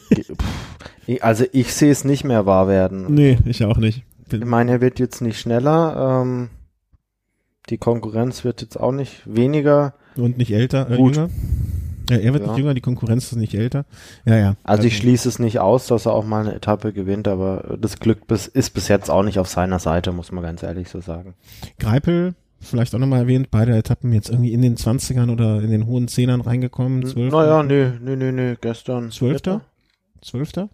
also 1.20 1.44
ich 1.52 1.72
sehe 1.74 1.90
es 1.90 2.04
nicht 2.04 2.24
mehr 2.24 2.46
wahr 2.46 2.68
werden. 2.68 3.14
Nee, 3.14 3.38
ich 3.44 3.64
auch 3.64 3.78
nicht. 3.78 4.04
Ich 4.30 4.44
meine, 4.44 4.72
er 4.72 4.80
wird 4.80 4.98
jetzt 4.98 5.20
nicht 5.20 5.38
schneller, 5.38 6.22
ähm, 6.22 6.48
die 7.68 7.78
Konkurrenz 7.78 8.44
wird 8.44 8.62
jetzt 8.62 8.78
auch 8.78 8.92
nicht 8.92 9.22
weniger. 9.24 9.94
Und 10.16 10.38
nicht 10.38 10.52
älter, 10.52 10.90
äh, 10.90 10.96
Gut. 10.96 11.16
jünger? 11.16 11.30
Ja, 12.10 12.16
er 12.16 12.32
wird 12.32 12.42
ja. 12.42 12.48
nicht 12.48 12.58
jünger, 12.58 12.74
die 12.74 12.80
Konkurrenz 12.80 13.30
ist 13.30 13.36
nicht 13.36 13.54
älter. 13.54 13.84
Ja, 14.24 14.36
ja. 14.36 14.56
Also 14.64 14.84
ich 14.84 14.94
also 14.94 15.02
schließe 15.02 15.28
es 15.28 15.38
nicht 15.38 15.60
aus, 15.60 15.86
dass 15.86 16.06
er 16.06 16.12
auch 16.12 16.24
mal 16.24 16.44
eine 16.44 16.54
Etappe 16.54 16.92
gewinnt, 16.92 17.28
aber 17.28 17.78
das 17.80 18.00
Glück 18.00 18.26
bis, 18.26 18.48
ist 18.48 18.70
bis 18.74 18.88
jetzt 18.88 19.10
auch 19.10 19.22
nicht 19.22 19.38
auf 19.38 19.48
seiner 19.48 19.78
Seite, 19.78 20.12
muss 20.12 20.32
man 20.32 20.42
ganz 20.42 20.62
ehrlich 20.62 20.88
so 20.88 21.00
sagen. 21.00 21.34
Greipel, 21.78 22.34
vielleicht 22.60 22.94
auch 22.94 22.98
nochmal 22.98 23.20
erwähnt, 23.20 23.50
beide 23.50 23.76
Etappen 23.76 24.12
jetzt 24.12 24.30
irgendwie 24.30 24.52
in 24.52 24.62
den 24.62 24.76
20ern 24.76 25.30
oder 25.32 25.62
in 25.62 25.70
den 25.70 25.86
hohen 25.86 26.08
Zehnern 26.08 26.40
reingekommen. 26.40 27.06
Zwölfter? 27.06 27.38
Naja, 27.38 27.62
nö, 27.62 27.92
nö, 28.00 28.16
nö, 28.16 28.32
nö, 28.32 28.56
gestern. 28.60 29.10
Zwölfter? 29.10 29.62
Zwölfter? 30.20 30.68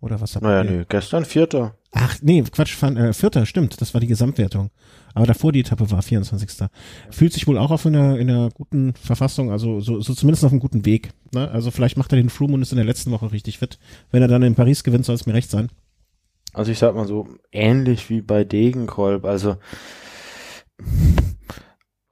Oder 0.00 0.20
was 0.20 0.36
hat 0.36 0.42
Naja, 0.42 0.62
nö, 0.62 0.84
gestern 0.88 1.24
Vierter. 1.24 1.74
Ach, 1.92 2.16
nee, 2.20 2.42
Quatsch, 2.42 2.74
fand, 2.74 2.98
äh, 2.98 3.12
Vierter, 3.12 3.46
stimmt, 3.46 3.80
das 3.80 3.94
war 3.94 4.00
die 4.00 4.06
Gesamtwertung. 4.06 4.70
Aber 5.14 5.26
davor 5.26 5.52
die 5.52 5.60
Etappe 5.60 5.90
war 5.90 6.02
24. 6.02 6.68
Fühlt 7.10 7.32
sich 7.32 7.46
wohl 7.46 7.56
auch 7.56 7.70
auf 7.70 7.86
einer, 7.86 8.18
in 8.18 8.28
einer 8.28 8.50
guten 8.50 8.92
Verfassung, 8.94 9.50
also 9.50 9.80
so, 9.80 10.00
so 10.00 10.12
zumindest 10.12 10.44
auf 10.44 10.52
einem 10.52 10.60
guten 10.60 10.84
Weg. 10.84 11.10
Ne? 11.32 11.50
Also 11.50 11.70
vielleicht 11.70 11.96
macht 11.96 12.12
er 12.12 12.16
den 12.16 12.28
Froome 12.28 12.54
und 12.54 12.62
ist 12.62 12.72
in 12.72 12.76
der 12.76 12.84
letzten 12.84 13.12
Woche 13.12 13.32
richtig 13.32 13.58
fit. 13.58 13.78
Wenn 14.10 14.20
er 14.20 14.28
dann 14.28 14.42
in 14.42 14.54
Paris 14.54 14.84
gewinnt, 14.84 15.06
soll 15.06 15.14
es 15.14 15.24
mir 15.24 15.32
recht 15.32 15.50
sein. 15.50 15.70
Also 16.52 16.70
ich 16.70 16.78
sag 16.78 16.94
mal 16.94 17.06
so, 17.06 17.28
ähnlich 17.50 18.10
wie 18.10 18.20
bei 18.20 18.44
Degenkolb, 18.44 19.24
also 19.24 19.56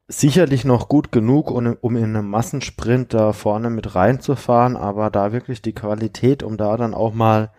sicherlich 0.09 0.64
noch 0.64 0.88
gut 0.88 1.12
genug, 1.12 1.51
um, 1.51 1.77
um 1.81 1.97
in 1.97 2.05
einem 2.05 2.29
Massensprint 2.29 3.12
da 3.12 3.33
vorne 3.33 3.70
mit 3.70 3.94
reinzufahren, 3.94 4.77
aber 4.77 5.11
da 5.11 5.33
wirklich 5.33 5.62
die 5.62 5.73
Qualität, 5.73 6.42
um 6.42 6.57
da 6.57 6.77
dann 6.77 6.94
auch 6.94 7.14
mal 7.14 7.51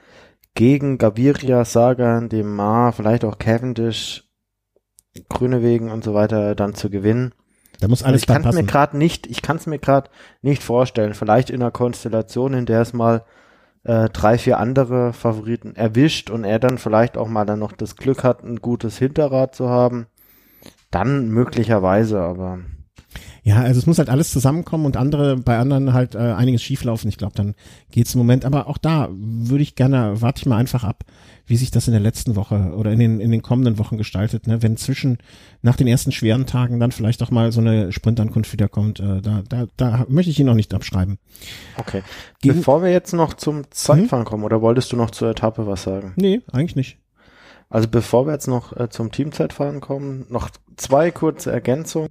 gegen 0.56 0.98
Gaviria, 0.98 1.66
Sagan, 1.66 2.30
Demar, 2.30 2.94
vielleicht 2.94 3.24
auch 3.26 3.38
Cavendish 3.38 4.24
Grüne 5.30 5.62
Wegen 5.62 5.92
und 5.92 6.04
so 6.04 6.14
weiter 6.14 6.56
dann 6.56 6.76
zu 6.76 6.90
gewinnen. 6.90 7.34
Da 7.80 7.88
muss 7.88 8.04
alles 8.04 8.24
also 8.24 8.34
ich 8.34 8.44
kann 8.44 8.50
es 8.50 8.56
mir 8.56 8.66
gerade 8.66 8.98
nicht, 8.98 9.28
ich 9.28 9.42
kann 9.42 9.58
es 9.58 9.66
mir 9.66 9.80
gerade 9.80 10.10
nicht 10.42 10.64
vorstellen. 10.64 11.14
Vielleicht 11.14 11.50
in 11.50 11.62
einer 11.62 11.72
Konstellation, 11.72 12.54
in 12.54 12.66
der 12.66 12.82
es 12.82 12.94
mal 12.94 13.24
äh, 13.84 14.10
drei, 14.10 14.38
vier 14.38 14.60
andere 14.60 15.14
Favoriten 15.14 15.76
erwischt 15.76 16.30
und 16.30 16.44
er 16.44 16.60
dann 16.60 16.78
vielleicht 16.78 17.18
auch 17.18 17.28
mal 17.28 17.46
dann 17.46 17.60
noch 17.60 17.72
das 17.72 17.96
Glück 17.96 18.24
hat, 18.24 18.44
ein 18.44 18.58
gutes 18.58 18.98
Hinterrad 18.98 19.56
zu 19.56 19.70
haben. 19.70 20.08
Dann 20.92 21.30
möglicherweise, 21.30 22.22
aber 22.22 22.60
ja, 23.46 23.62
also 23.62 23.78
es 23.78 23.86
muss 23.86 24.00
halt 24.00 24.10
alles 24.10 24.32
zusammenkommen 24.32 24.88
und 24.88 24.98
andere 24.98 25.38
bei 25.38 25.60
anderen 25.60 25.94
halt 25.94 26.16
äh, 26.16 26.18
einiges 26.18 26.64
schieflaufen. 26.64 27.08
Ich 27.10 27.20
glaube, 27.20 27.36
dann 27.36 27.54
geht's 27.92 28.16
im 28.16 28.18
Moment. 28.18 28.44
Aber 28.44 28.66
auch 28.66 28.80
da 28.80 29.08
würde 29.12 29.62
ich 29.62 29.76
gerne, 29.76 30.20
warte 30.20 30.40
ich 30.40 30.46
mal 30.48 30.58
einfach 30.58 30.84
ab, 30.84 31.04
wie 31.46 31.56
sich 31.56 31.70
das 31.70 31.88
in 31.88 31.92
der 31.92 32.02
letzten 32.02 32.36
Woche 32.36 32.74
oder 32.76 32.92
in 32.92 32.98
den 32.98 33.20
in 33.20 33.30
den 33.30 33.44
kommenden 33.44 33.78
Wochen 33.78 34.00
gestaltet. 34.00 34.48
Ne? 34.48 34.64
Wenn 34.64 34.78
zwischen 34.78 35.20
nach 35.62 35.76
den 35.76 35.86
ersten 35.86 36.12
schweren 36.12 36.48
Tagen 36.48 36.80
dann 36.80 36.92
vielleicht 36.92 37.22
auch 37.22 37.30
mal 37.30 37.52
so 37.52 37.62
eine 37.62 37.92
Sprintankunft 37.92 38.52
wiederkommt, 38.52 39.00
äh, 39.00 39.22
da 39.22 39.44
da 39.48 39.68
da 39.78 40.08
möchte 40.10 40.32
ich 40.32 40.40
ihn 40.40 40.48
noch 40.48 40.56
nicht 40.56 40.74
abschreiben. 40.74 41.20
Okay. 41.78 42.02
Gegen 42.42 42.56
Bevor 42.56 42.82
wir 42.82 42.92
jetzt 42.92 43.14
noch 43.14 43.36
zum 43.36 43.70
Zeitfahren 43.70 44.26
hm? 44.26 44.28
kommen, 44.28 44.44
oder 44.44 44.64
wolltest 44.64 44.92
du 44.92 44.96
noch 44.96 45.12
zur 45.12 45.30
Etappe 45.30 45.68
was 45.68 45.84
sagen? 45.84 46.14
Nee, 46.16 46.42
eigentlich 46.52 46.76
nicht. 46.76 46.98
Also 47.70 47.88
bevor 47.90 48.26
wir 48.26 48.34
jetzt 48.34 48.48
noch 48.48 48.76
äh, 48.76 48.90
zum 48.90 49.12
Teamzeitfahren 49.12 49.82
kommen, 49.82 50.26
noch 50.30 50.50
zwei 50.78 51.12
kurze 51.12 51.52
Ergänzungen. 51.52 52.10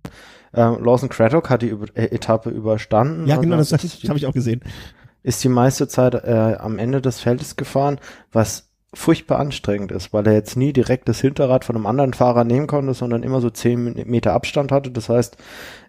Äh, 0.55 0.61
Lawson 0.61 1.09
Craddock 1.09 1.51
hat 1.51 1.63
die 1.63 1.69
Über 1.69 1.87
äh, 1.95 2.07
Etappe 2.07 2.51
überstanden. 2.51 3.27
Ja, 3.27 3.37
genau, 3.37 3.57
das, 3.57 3.71
das 3.71 3.83
habe 4.09 4.19
ich 4.19 4.27
auch 4.27 4.33
gesehen. 4.33 4.63
Ist 5.23 5.43
die 5.43 5.49
meiste 5.49 5.89
Zeit 5.89 6.15
äh, 6.15 6.57
am 6.59 6.79
Ende 6.79 7.01
des 7.01 7.21
Feldes 7.21 7.57
gefahren, 7.57 7.99
was 8.33 8.71
furchtbar 8.95 9.41
anstrengend 9.41 9.93
ist, 9.93 10.13
weil 10.13 10.27
er 10.27 10.35
jetzt 10.35 10.57
nie 10.57 10.73
direkt 10.73 11.09
das 11.09 11.21
Hinterrad 11.21 11.65
von 11.65 11.77
einem 11.77 11.87
anderen 11.87 12.15
Fahrer 12.15 12.45
nehmen 12.45 12.67
konnte, 12.67 12.95
sondern 12.95 13.23
immer 13.23 13.41
so 13.41 13.51
zehn 13.51 13.95
Meter 14.07 14.33
Abstand 14.33 14.73
hatte. 14.73 14.91
Das 14.91 15.09
heißt, 15.09 15.37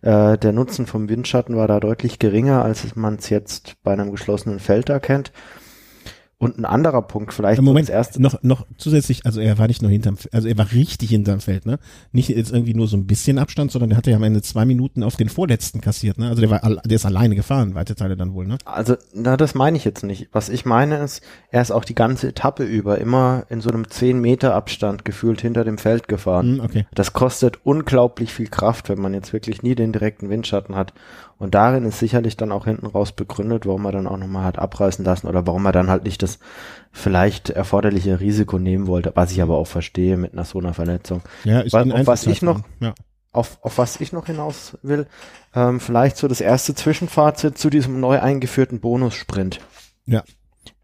äh, 0.02 0.38
der 0.38 0.52
Nutzen 0.52 0.86
vom 0.86 1.08
Windschatten 1.10 1.56
war 1.56 1.68
da 1.68 1.80
deutlich 1.80 2.20
geringer, 2.20 2.64
als 2.64 2.96
man 2.96 3.16
es 3.16 3.30
jetzt 3.30 3.76
bei 3.84 3.94
einem 3.94 4.12
geschlossenen 4.12 4.60
Feld 4.60 4.90
erkennt. 4.90 5.32
Und 6.38 6.58
ein 6.58 6.66
anderer 6.66 7.02
Punkt 7.02 7.34
vielleicht. 7.34 7.60
Im 7.60 7.66
Moment 7.66 7.90
erst 7.90 8.20
noch 8.20 8.44
noch 8.44 8.68
zusätzlich, 8.78 9.26
also 9.26 9.40
er 9.40 9.58
war 9.58 9.68
nicht 9.68 9.82
nur 9.82 9.90
hinterm, 9.90 10.18
also 10.34 10.50
er 10.50 10.58
war 10.58 10.70
richtig 10.74 11.10
hinterm 11.10 11.40
Feld, 11.40 11.66
ne? 11.66 11.80
Nicht 12.12 12.28
jetzt 12.28 12.52
irgendwie 12.52 12.74
nur 12.74 12.90
so 12.90 12.98
ein 12.98 13.08
bisschen 13.08 13.40
Abstand, 13.40 13.72
sondern 13.72 13.92
der 13.92 13.98
hatte 13.98 14.12
ja 14.12 14.18
am 14.18 14.24
Ende 14.24 14.42
zwei 14.42 14.66
Minuten 14.66 15.02
auf 15.04 15.16
den 15.16 15.30
vorletzten 15.30 15.80
kassiert, 15.80 16.18
ne? 16.18 16.28
Also 16.28 16.42
der 16.42 16.50
war, 16.50 16.60
der 16.60 16.96
ist 16.96 17.06
alleine 17.06 17.36
gefahren, 17.36 17.74
weite 17.74 17.96
Teile 17.96 18.18
dann 18.18 18.34
wohl, 18.34 18.48
ne? 18.48 18.58
Also 18.66 18.98
na, 19.14 19.38
das 19.38 19.56
meine 19.56 19.78
ich 19.78 19.86
jetzt 19.86 20.04
nicht. 20.04 20.28
Was 20.34 20.50
ich 20.50 20.66
meine 20.66 20.98
ist, 20.98 21.24
er 21.52 21.62
ist 21.62 21.72
auch 21.72 21.86
die 21.86 21.96
ganze 21.96 22.28
Etappe 22.28 22.66
über 22.66 22.98
immer 22.98 23.46
in 23.48 23.62
so 23.62 23.70
einem 23.70 23.90
zehn 23.90 24.20
Meter 24.20 24.56
Abstand 24.56 25.06
gefühlt 25.06 25.40
hinter 25.40 25.64
dem 25.64 25.78
Feld 25.78 26.10
gefahren. 26.10 26.58
Mm, 26.58 26.60
okay. 26.60 26.86
Das 26.94 27.14
kostet 27.14 27.60
unglaublich 27.64 28.34
viel 28.34 28.48
Kraft, 28.48 28.90
wenn 28.90 29.00
man 29.00 29.14
jetzt 29.14 29.32
wirklich 29.32 29.64
nie 29.64 29.76
den 29.76 29.94
direkten 29.94 30.30
Windschatten 30.30 30.76
hat. 30.76 30.94
Und 31.38 31.54
darin 31.54 31.84
ist 31.86 32.00
sicherlich 32.00 32.38
dann 32.38 32.52
auch 32.54 32.64
hinten 32.66 32.86
raus 32.86 33.12
begründet, 33.12 33.66
warum 33.66 33.84
er 33.86 33.92
dann 33.92 34.08
auch 34.08 34.18
nochmal 34.18 34.46
hat 34.46 34.58
abreißen 34.58 35.04
lassen 35.04 35.28
oder 35.28 35.46
warum 35.46 35.66
er 35.66 35.74
dann 35.74 35.90
halt 35.90 36.04
nicht 36.06 36.24
das 36.24 36.40
vielleicht 36.94 37.50
erforderliche 37.50 38.20
Risiko 38.22 38.58
nehmen 38.58 38.88
wollte, 38.88 39.12
was 39.16 39.32
ich 39.32 39.42
aber 39.42 39.58
auch 39.58 39.68
verstehe 39.68 40.16
mit 40.16 40.34
einer 40.34 40.46
so 40.46 40.60
einer 40.60 40.74
Verletzung. 40.74 41.22
Ja, 41.44 41.60
ist 41.60 41.74
Weil, 41.74 41.84
ein 41.84 41.92
auf 41.92 42.08
was 42.08 42.26
ich 42.26 42.42
noch, 42.42 42.62
Ja. 42.80 42.94
auf, 43.34 43.58
auf 43.64 43.78
was 43.78 44.00
ich 44.00 44.14
noch 44.14 44.28
hinaus 44.28 44.78
will, 44.82 45.08
ähm, 45.54 45.82
vielleicht 45.82 46.16
so 46.16 46.28
das 46.30 46.40
erste 46.40 46.74
Zwischenfazit 46.74 47.58
zu 47.58 47.70
diesem 47.70 48.00
neu 48.00 48.20
eingeführten 48.22 48.80
Bonussprint. 48.80 49.60
Ja. 50.06 50.24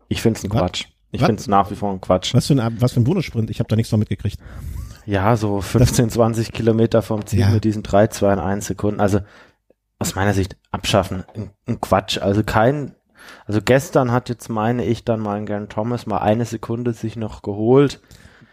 Ich 0.10 0.22
find's 0.22 0.44
ein 0.44 0.52
Was? 0.52 0.60
Quatsch. 0.60 0.86
Ich 1.12 1.22
Was? 1.22 1.28
find's 1.28 1.48
nach 1.48 1.72
wie 1.72 1.76
vor 1.76 1.92
ein 1.94 2.02
Quatsch. 2.02 2.34
Was 2.34 2.48
für 2.48 2.62
ein, 2.62 2.82
was 2.82 2.92
für 2.92 3.00
ein 3.00 3.06
Bonussprint? 3.06 3.50
Ich 3.50 3.60
habe 3.60 3.70
da 3.70 3.78
nichts 3.78 3.90
von 3.90 4.00
mitgekriegt. 4.00 4.38
Ja, 5.06 5.36
so 5.38 5.62
15, 5.62 6.10
20 6.10 6.52
Kilometer 6.52 7.02
vom 7.02 7.26
Ziel 7.26 7.40
Ja. 7.40 7.50
mit 7.50 7.64
diesen 7.64 7.84
3, 7.84 8.08
2 8.08 8.34
und 8.34 8.40
1 8.40 8.68
Sekunden. 8.68 9.00
Also 9.00 9.22
aus 10.02 10.16
meiner 10.16 10.34
Sicht 10.34 10.58
abschaffen. 10.72 11.24
Ein, 11.36 11.52
ein 11.68 11.80
Quatsch. 11.82 12.18
Also 12.18 12.44
kein, 12.44 12.94
also 13.46 13.62
gestern 13.64 14.12
hat 14.12 14.30
jetzt 14.30 14.50
meine 14.50 14.84
ich 14.86 15.06
dann 15.06 15.20
mal 15.22 15.44
Gern 15.46 15.70
Thomas 15.70 16.06
mal 16.06 16.18
eine 16.20 16.46
Sekunde 16.46 16.94
sich 16.94 17.16
noch 17.16 17.42
geholt. 17.42 18.02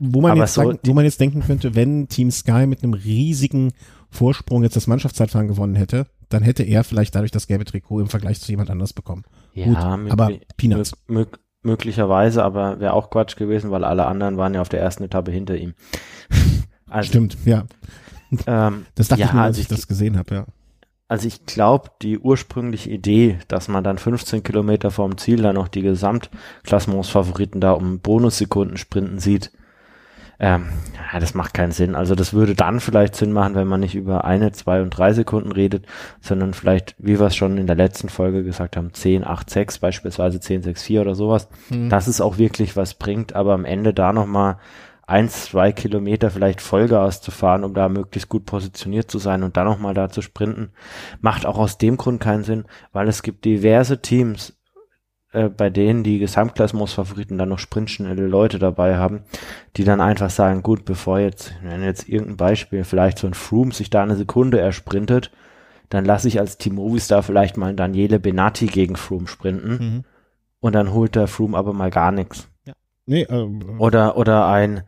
Wo 0.00 0.20
man, 0.20 0.32
Aber 0.32 0.40
jetzt 0.42 0.54
so 0.54 0.62
sagen, 0.62 0.78
wo 0.84 0.92
man 0.92 1.04
jetzt 1.04 1.20
denken 1.20 1.42
könnte, 1.42 1.74
wenn 1.74 2.06
Team 2.08 2.30
Sky 2.30 2.66
mit 2.66 2.84
einem 2.84 2.94
riesigen 2.94 3.72
Vorsprung 4.10 4.62
jetzt 4.62 4.76
das 4.76 4.86
Mannschaftszeitfahren 4.86 5.48
gewonnen 5.48 5.74
hätte, 5.74 6.06
dann 6.28 6.42
hätte 6.42 6.62
er 6.62 6.84
vielleicht 6.84 7.14
dadurch 7.14 7.32
das 7.32 7.46
gelbe 7.48 7.64
Trikot 7.64 8.00
im 8.00 8.08
Vergleich 8.08 8.40
zu 8.40 8.50
jemand 8.52 8.70
anders 8.70 8.92
bekommen. 8.92 9.24
Gut, 9.54 9.66
möglich- 9.76 10.12
aber 10.12 10.30
Peanuts. 10.56 10.92
mög- 11.08 11.24
mög- 11.26 11.38
möglicherweise, 11.62 12.44
aber 12.44 12.78
wäre 12.78 12.92
auch 12.92 13.10
Quatsch 13.10 13.36
gewesen, 13.36 13.70
weil 13.72 13.82
alle 13.84 14.06
anderen 14.06 14.36
waren 14.36 14.54
ja 14.54 14.60
auf 14.60 14.68
der 14.68 14.80
ersten 14.80 15.02
Etappe 15.04 15.30
hinter 15.32 15.56
ihm. 15.56 15.74
Also, 16.90 17.08
Stimmt, 17.08 17.36
ja. 17.44 17.64
Ähm, 18.46 18.86
Das 18.94 19.08
dachte 19.08 19.20
ja, 19.20 19.26
ich 19.26 19.32
mir, 19.34 19.40
als 19.42 19.48
also 19.58 19.60
ich 19.60 19.68
das 19.68 19.88
gesehen 19.88 20.16
habe, 20.16 20.34
ja. 20.34 20.46
Also 21.08 21.26
ich 21.26 21.46
glaube, 21.46 21.90
die 22.02 22.18
ursprüngliche 22.18 22.90
Idee, 22.90 23.38
dass 23.48 23.68
man 23.68 23.82
dann 23.82 23.96
15 23.96 24.42
Kilometer 24.42 24.90
vorm 24.90 25.16
Ziel 25.16 25.40
dann 25.40 25.54
noch 25.54 25.68
die 25.68 25.80
Gesamtklassementsfavoriten 25.80 27.62
da 27.62 27.72
um 27.72 28.00
Bonussekunden 28.00 28.76
sprinten 28.76 29.18
sieht, 29.18 29.50
ähm, 30.40 30.66
ja, 31.12 31.18
das 31.18 31.34
macht 31.34 31.54
keinen 31.54 31.72
Sinn. 31.72 31.94
Also 31.96 32.14
das 32.14 32.32
würde 32.32 32.54
dann 32.54 32.78
vielleicht 32.78 33.16
Sinn 33.16 33.32
machen, 33.32 33.54
wenn 33.54 33.66
man 33.66 33.80
nicht 33.80 33.94
über 33.94 34.24
eine, 34.24 34.52
zwei 34.52 34.82
und 34.82 34.90
drei 34.90 35.12
Sekunden 35.12 35.50
redet, 35.50 35.86
sondern 36.20 36.54
vielleicht, 36.54 36.94
wie 36.98 37.18
wir 37.18 37.26
es 37.26 37.36
schon 37.36 37.58
in 37.58 37.66
der 37.66 37.74
letzten 37.74 38.08
Folge 38.08 38.44
gesagt 38.44 38.76
haben, 38.76 38.92
10, 38.92 39.26
8, 39.26 39.50
6, 39.50 39.78
beispielsweise 39.78 40.38
10, 40.38 40.62
6, 40.62 40.82
4 40.82 41.00
oder 41.00 41.14
sowas, 41.16 41.48
dass 41.88 42.06
es 42.06 42.20
auch 42.20 42.38
wirklich 42.38 42.76
was 42.76 42.94
bringt, 42.94 43.34
aber 43.34 43.54
am 43.54 43.64
Ende 43.64 43.92
da 43.92 44.12
nochmal 44.12 44.58
eins, 45.08 45.46
zwei 45.46 45.72
Kilometer 45.72 46.30
vielleicht 46.30 46.60
Vollgas 46.60 47.20
zu 47.22 47.30
fahren, 47.30 47.64
um 47.64 47.72
da 47.74 47.88
möglichst 47.88 48.28
gut 48.28 48.44
positioniert 48.44 49.10
zu 49.10 49.18
sein 49.18 49.42
und 49.42 49.56
dann 49.56 49.66
nochmal 49.66 49.94
da 49.94 50.10
zu 50.10 50.20
sprinten, 50.22 50.70
macht 51.20 51.46
auch 51.46 51.58
aus 51.58 51.78
dem 51.78 51.96
Grund 51.96 52.20
keinen 52.20 52.44
Sinn, 52.44 52.64
weil 52.92 53.08
es 53.08 53.22
gibt 53.22 53.44
diverse 53.46 54.02
Teams, 54.02 54.58
äh, 55.32 55.48
bei 55.48 55.70
denen 55.70 56.04
die 56.04 56.18
Gesamtklassementsfavoriten 56.18 57.38
dann 57.38 57.48
noch 57.48 57.58
sprintschnelle 57.58 58.26
Leute 58.26 58.58
dabei 58.58 58.96
haben, 58.98 59.22
die 59.76 59.84
dann 59.84 60.00
einfach 60.02 60.30
sagen, 60.30 60.62
gut, 60.62 60.84
bevor 60.84 61.18
jetzt, 61.18 61.54
ich 61.56 61.62
nenne 61.62 61.86
jetzt 61.86 62.08
irgendein 62.08 62.36
Beispiel, 62.36 62.84
vielleicht 62.84 63.18
so 63.18 63.26
ein 63.26 63.34
Froome 63.34 63.72
sich 63.72 63.88
da 63.88 64.02
eine 64.02 64.16
Sekunde 64.16 64.60
ersprintet, 64.60 65.30
dann 65.88 66.04
lasse 66.04 66.28
ich 66.28 66.38
als 66.38 66.58
Team 66.58 66.74
Movistar 66.74 67.22
vielleicht 67.22 67.56
mal 67.56 67.74
Daniele 67.74 68.20
Benatti 68.20 68.66
gegen 68.66 68.96
Froome 68.96 69.26
sprinten 69.26 69.70
Mhm. 69.70 70.04
und 70.60 70.74
dann 70.74 70.92
holt 70.92 71.14
der 71.14 71.28
Froome 71.28 71.56
aber 71.56 71.72
mal 71.72 71.90
gar 71.90 72.12
nichts. 72.12 72.48
Nee, 73.08 73.26
ähm, 73.30 73.80
Oder, 73.80 74.18
oder 74.18 74.46
ein, 74.48 74.82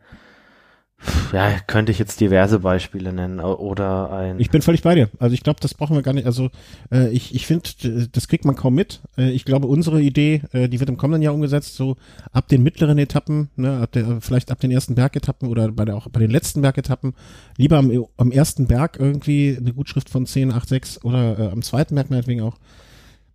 ja, 1.33 1.57
könnte 1.65 1.91
ich 1.91 1.97
jetzt 1.97 2.19
diverse 2.19 2.59
Beispiele 2.59 3.11
nennen, 3.11 3.39
oder 3.39 4.11
ein, 4.11 4.39
ich 4.39 4.51
bin 4.51 4.61
völlig 4.61 4.83
bei 4.83 4.93
dir. 4.93 5.09
Also 5.17 5.33
ich 5.33 5.41
glaube, 5.41 5.59
das 5.59 5.73
brauchen 5.73 5.95
wir 5.95 6.03
gar 6.03 6.13
nicht. 6.13 6.27
Also 6.27 6.49
äh, 6.91 7.09
ich, 7.09 7.33
ich 7.33 7.47
finde, 7.47 7.67
das 8.11 8.27
kriegt 8.27 8.45
man 8.45 8.55
kaum 8.55 8.75
mit. 8.75 9.01
Äh, 9.17 9.31
ich 9.31 9.43
glaube, 9.43 9.65
unsere 9.65 9.99
Idee, 10.01 10.43
äh, 10.51 10.69
die 10.69 10.79
wird 10.79 10.89
im 10.89 10.97
kommenden 10.97 11.23
Jahr 11.23 11.33
umgesetzt, 11.33 11.75
so 11.75 11.95
ab 12.31 12.47
den 12.47 12.61
mittleren 12.61 12.99
Etappen, 12.99 13.49
ne, 13.55 13.79
ab 13.79 13.91
der, 13.93 14.21
vielleicht 14.21 14.51
ab 14.51 14.59
den 14.59 14.69
ersten 14.69 14.93
Bergetappen 14.93 15.47
oder 15.47 15.71
bei 15.71 15.85
der, 15.85 15.95
auch 15.95 16.07
bei 16.09 16.19
den 16.19 16.29
letzten 16.29 16.61
Bergetappen, 16.61 17.15
lieber 17.57 17.77
am, 17.79 18.05
am 18.17 18.31
ersten 18.31 18.67
Berg 18.67 18.99
irgendwie 18.99 19.57
eine 19.59 19.73
Gutschrift 19.73 20.11
von 20.11 20.27
10, 20.27 20.51
8, 20.51 20.69
6 20.69 21.03
oder 21.03 21.39
äh, 21.39 21.47
am 21.47 21.63
zweiten 21.63 21.95
Berg 21.95 22.11
meinetwegen 22.11 22.41
auch, 22.41 22.57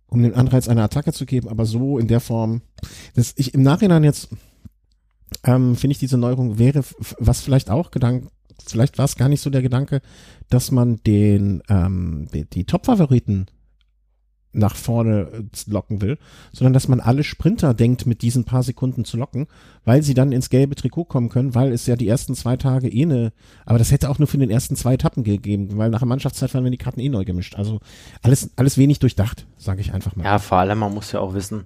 um 0.07 0.23
den 0.23 0.35
Anreiz 0.35 0.69
einer 0.69 0.83
Attacke 0.83 1.11
zu 1.11 1.25
geben, 1.25 1.49
aber 1.49 1.65
so 1.65 1.97
in 1.97 2.07
der 2.07 2.21
Form, 2.21 2.61
dass 3.15 3.33
ich 3.35 3.53
im 3.53 3.61
Nachhinein 3.61 4.05
jetzt 4.05 4.29
ähm, 5.43 5.75
finde 5.75 5.93
ich 5.93 5.99
diese 5.99 6.17
Neuerung 6.17 6.57
wäre, 6.57 6.83
was 7.19 7.41
vielleicht 7.41 7.69
auch 7.69 7.91
Gedanke, 7.91 8.27
vielleicht 8.65 8.97
war 8.97 9.05
es 9.05 9.15
gar 9.15 9.29
nicht 9.29 9.41
so 9.41 9.49
der 9.49 9.61
Gedanke, 9.61 10.01
dass 10.49 10.71
man 10.71 10.97
den 11.05 11.61
ähm, 11.69 12.27
die, 12.33 12.45
die 12.45 12.65
Top-Favoriten 12.65 13.47
nach 14.57 14.75
vorne 14.75 15.29
äh, 15.31 15.71
locken 15.71 16.01
will, 16.01 16.17
sondern 16.51 16.73
dass 16.73 16.87
man 16.87 16.99
alle 16.99 17.23
Sprinter 17.23 17.73
denkt, 17.73 18.05
mit 18.05 18.21
diesen 18.21 18.43
paar 18.43 18.63
Sekunden 18.63 19.05
zu 19.05 19.17
locken, 19.17 19.47
weil 19.85 20.03
sie 20.03 20.13
dann 20.13 20.31
ins 20.31 20.49
gelbe 20.49 20.75
Trikot 20.75 21.05
kommen 21.05 21.29
können, 21.29 21.55
weil 21.55 21.71
es 21.71 21.85
ja 21.85 21.95
die 21.95 22.07
ersten 22.07 22.35
zwei 22.35 22.57
Tage 22.57 22.89
eh 22.89 23.05
ne, 23.05 23.33
aber 23.65 23.77
das 23.77 23.91
hätte 23.91 24.09
auch 24.09 24.19
nur 24.19 24.27
für 24.27 24.37
den 24.37 24.49
ersten 24.49 24.75
zwei 24.75 24.95
Etappen 24.95 25.23
gegeben, 25.23 25.77
weil 25.77 25.89
nach 25.89 25.99
der 25.99 26.07
Mannschaftszeitfahren 26.07 26.63
werden 26.63 26.71
die 26.71 26.77
Karten 26.77 26.99
eh 26.99 27.09
neu 27.09 27.23
gemischt. 27.23 27.55
Also 27.55 27.79
alles, 28.21 28.51
alles 28.55 28.77
wenig 28.77 28.99
durchdacht, 28.99 29.45
sage 29.57 29.81
ich 29.81 29.93
einfach 29.93 30.15
mal. 30.15 30.23
Ja, 30.23 30.39
vor 30.39 30.57
allem, 30.57 30.79
man 30.79 30.93
muss 30.93 31.11
ja 31.11 31.19
auch 31.19 31.33
wissen, 31.33 31.65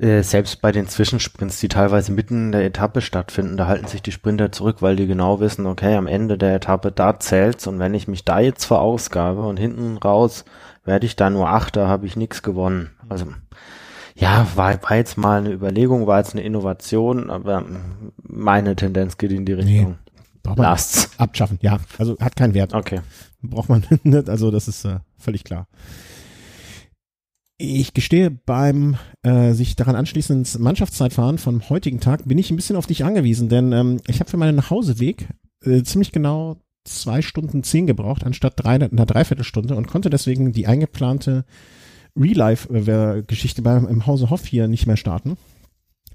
äh, 0.00 0.22
selbst 0.22 0.62
bei 0.62 0.72
den 0.72 0.88
Zwischensprints, 0.88 1.60
die 1.60 1.68
teilweise 1.68 2.12
mitten 2.12 2.46
in 2.46 2.52
der 2.52 2.64
Etappe 2.64 3.02
stattfinden, 3.02 3.56
da 3.56 3.66
halten 3.66 3.86
sich 3.86 4.00
die 4.00 4.12
Sprinter 4.12 4.50
zurück, 4.50 4.78
weil 4.80 4.96
die 4.96 5.06
genau 5.06 5.40
wissen, 5.40 5.66
okay, 5.66 5.94
am 5.94 6.06
Ende 6.06 6.38
der 6.38 6.54
Etappe, 6.54 6.90
da 6.90 7.18
zählt's 7.18 7.66
und 7.66 7.78
wenn 7.78 7.92
ich 7.92 8.08
mich 8.08 8.24
da 8.24 8.40
jetzt 8.40 8.64
verausgabe 8.64 9.42
und 9.42 9.58
hinten 9.58 9.98
raus 9.98 10.44
werde 10.84 11.04
ich 11.04 11.16
da 11.16 11.28
nur 11.28 11.50
Achter, 11.50 11.86
habe 11.86 12.06
ich 12.06 12.16
nichts 12.16 12.42
gewonnen. 12.42 12.90
Also, 13.08 13.26
ja, 14.14 14.46
war, 14.54 14.82
war 14.82 14.96
jetzt 14.96 15.18
mal 15.18 15.38
eine 15.38 15.52
Überlegung, 15.52 16.06
war 16.06 16.18
jetzt 16.18 16.32
eine 16.32 16.42
Innovation, 16.42 17.30
aber 17.30 17.64
meine 18.22 18.76
Tendenz 18.76 19.18
geht 19.18 19.32
in 19.32 19.44
die 19.44 19.52
Richtung. 19.52 19.98
Braucht 20.42 20.56
man 20.56 20.66
Lasst's. 20.66 21.10
abschaffen, 21.18 21.58
ja. 21.60 21.78
Also 21.98 22.16
hat 22.18 22.36
keinen 22.36 22.54
Wert. 22.54 22.72
Okay. 22.72 23.00
braucht 23.42 23.68
man 23.68 23.84
nicht, 24.02 24.28
also 24.30 24.50
das 24.50 24.68
ist 24.68 24.84
äh, 24.86 25.00
völlig 25.18 25.44
klar. 25.44 25.66
Ich 27.62 27.92
gestehe, 27.92 28.30
beim 28.30 28.96
äh, 29.22 29.52
sich 29.52 29.76
daran 29.76 29.94
anschließenden 29.94 30.62
Mannschaftszeitfahren 30.62 31.36
vom 31.36 31.68
heutigen 31.68 32.00
Tag 32.00 32.26
bin 32.26 32.38
ich 32.38 32.50
ein 32.50 32.56
bisschen 32.56 32.76
auf 32.76 32.86
dich 32.86 33.04
angewiesen, 33.04 33.50
denn 33.50 33.72
ähm, 33.72 34.00
ich 34.06 34.18
habe 34.18 34.30
für 34.30 34.38
meinen 34.38 34.56
Nachhauseweg 34.56 35.28
äh, 35.66 35.82
ziemlich 35.82 36.10
genau 36.10 36.56
zwei 36.84 37.20
Stunden 37.20 37.62
zehn 37.62 37.86
gebraucht, 37.86 38.24
anstatt 38.24 38.54
drei, 38.56 38.76
einer 38.76 39.04
Dreiviertelstunde 39.04 39.76
und 39.76 39.88
konnte 39.88 40.08
deswegen 40.08 40.52
die 40.52 40.66
eingeplante 40.66 41.44
Real-Life-Geschichte 42.18 43.60
beim 43.60 43.86
im 43.86 44.06
Hause 44.06 44.30
Hoff 44.30 44.46
hier 44.46 44.66
nicht 44.66 44.86
mehr 44.86 44.96
starten 44.96 45.36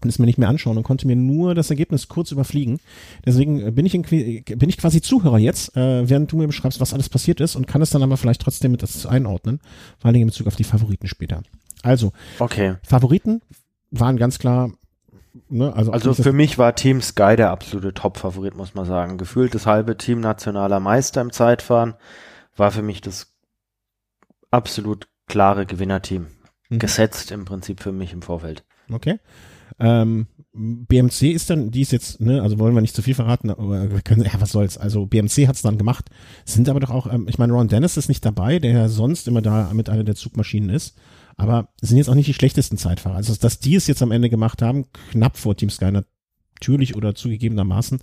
und 0.02 0.10
es 0.10 0.20
mir 0.20 0.26
nicht 0.26 0.38
mehr 0.38 0.50
anschauen 0.50 0.78
und 0.78 0.84
konnte 0.84 1.08
mir 1.08 1.16
nur 1.16 1.56
das 1.56 1.70
Ergebnis 1.70 2.08
kurz 2.08 2.32
überfliegen. 2.32 2.80
Deswegen 3.26 3.66
äh, 3.66 3.72
bin 3.72 3.86
ich, 3.86 3.96
in, 3.96 4.02
bin 4.04 4.70
ich 4.70 4.78
quasi 4.78 5.02
Zuhörer 5.02 5.38
jetzt, 5.40 5.76
äh, 5.76 6.08
während 6.10 6.32
du 6.32 6.38
mir 6.38 6.48
beschreibst, 6.48 6.80
was 6.80 6.94
alles 6.94 7.10
passiert 7.10 7.40
ist 7.40 7.56
und 7.56 7.68
kann 7.68 7.82
es 7.82 7.90
dann 7.90 8.04
aber 8.04 8.18
vielleicht 8.18 8.42
trotzdem 8.42 8.72
mit 8.72 8.84
das 8.84 9.06
einordnen, 9.06 9.60
vor 9.98 10.10
allem 10.10 10.22
in 10.22 10.28
Bezug 10.28 10.48
auf 10.48 10.56
die 10.56 10.64
Favoriten 10.64 11.08
später. 11.08 11.42
Also, 11.84 12.12
Okay. 12.40 12.76
Favoriten 12.84 13.42
waren 13.92 14.18
ganz 14.18 14.40
klar, 14.40 14.72
ne, 15.50 15.74
also, 15.76 15.92
Also 15.92 16.14
für 16.14 16.34
mich 16.34 16.58
war 16.58 16.76
Team 16.76 17.02
Sky 17.02 17.36
der 17.36 17.52
absolute 17.52 17.94
Top-Favorit, 17.94 18.56
muss 18.56 18.74
man 18.74 18.86
sagen. 18.86 19.18
Gefühlt 19.18 19.56
das 19.56 19.66
halbe 19.66 19.98
Team 19.98 20.20
nationaler 20.20 20.80
Meister 20.80 21.22
im 21.22 21.32
Zeitfahren 21.32 21.96
war 22.56 22.72
für 22.72 22.82
mich 22.82 23.02
das 23.02 23.34
absolut 24.52 25.08
klare 25.28 25.66
Gewinnerteam. 25.66 26.28
Mhm. 26.70 26.80
Gesetzt 26.80 27.32
im 27.32 27.46
Prinzip 27.46 27.80
für 27.82 27.92
mich 27.92 28.14
im 28.14 28.22
Vorfeld. 28.22 28.64
Okay. 28.92 29.20
Ähm, 29.80 30.28
BMC 30.54 31.34
ist 31.34 31.50
dann, 31.50 31.72
die 31.72 31.82
ist 31.82 31.92
jetzt, 31.92 32.22
ne, 32.22 32.42
also 32.42 32.60
wollen 32.60 32.74
wir 32.74 32.82
nicht 32.82 32.96
zu 32.96 33.02
viel 33.02 33.14
verraten, 33.14 33.50
aber 33.50 33.92
wir 33.92 34.02
können, 34.02 34.24
ja, 34.24 34.40
was 34.40 34.52
soll's. 34.52 34.78
Also 34.78 35.06
BMC 35.06 35.48
hat's 35.48 35.62
dann 35.62 35.78
gemacht, 35.78 36.06
sind 36.46 36.70
aber 36.70 36.80
doch 36.80 36.92
auch, 36.92 37.12
ähm, 37.12 37.28
ich 37.28 37.38
meine, 37.38 37.54
Ron 37.54 37.68
Dennis 37.68 37.98
ist 37.98 38.08
nicht 38.08 38.24
dabei, 38.24 38.60
der 38.60 38.72
ja 38.72 38.90
sonst 38.90 39.28
immer 39.28 39.42
da 39.42 39.74
mit 39.74 39.90
einer 39.90 40.06
der 40.06 40.16
Zugmaschinen 40.16 40.70
ist, 40.70 40.96
aber 41.36 41.70
sind 41.82 41.98
jetzt 41.98 42.10
auch 42.10 42.16
nicht 42.16 42.28
die 42.28 42.34
schlechtesten 42.34 42.78
Zeitfahrer. 42.78 43.18
Also, 43.18 43.36
dass 43.36 43.60
die 43.60 43.76
es 43.76 43.88
jetzt 43.88 44.02
am 44.02 44.12
Ende 44.12 44.30
gemacht 44.30 44.62
haben, 44.62 44.86
knapp 45.12 45.38
vor 45.38 45.58
Team 45.58 45.70
Sky 45.70 45.92
natürlich 45.92 46.96
oder 46.96 47.16
zugegebenermaßen, 47.16 48.00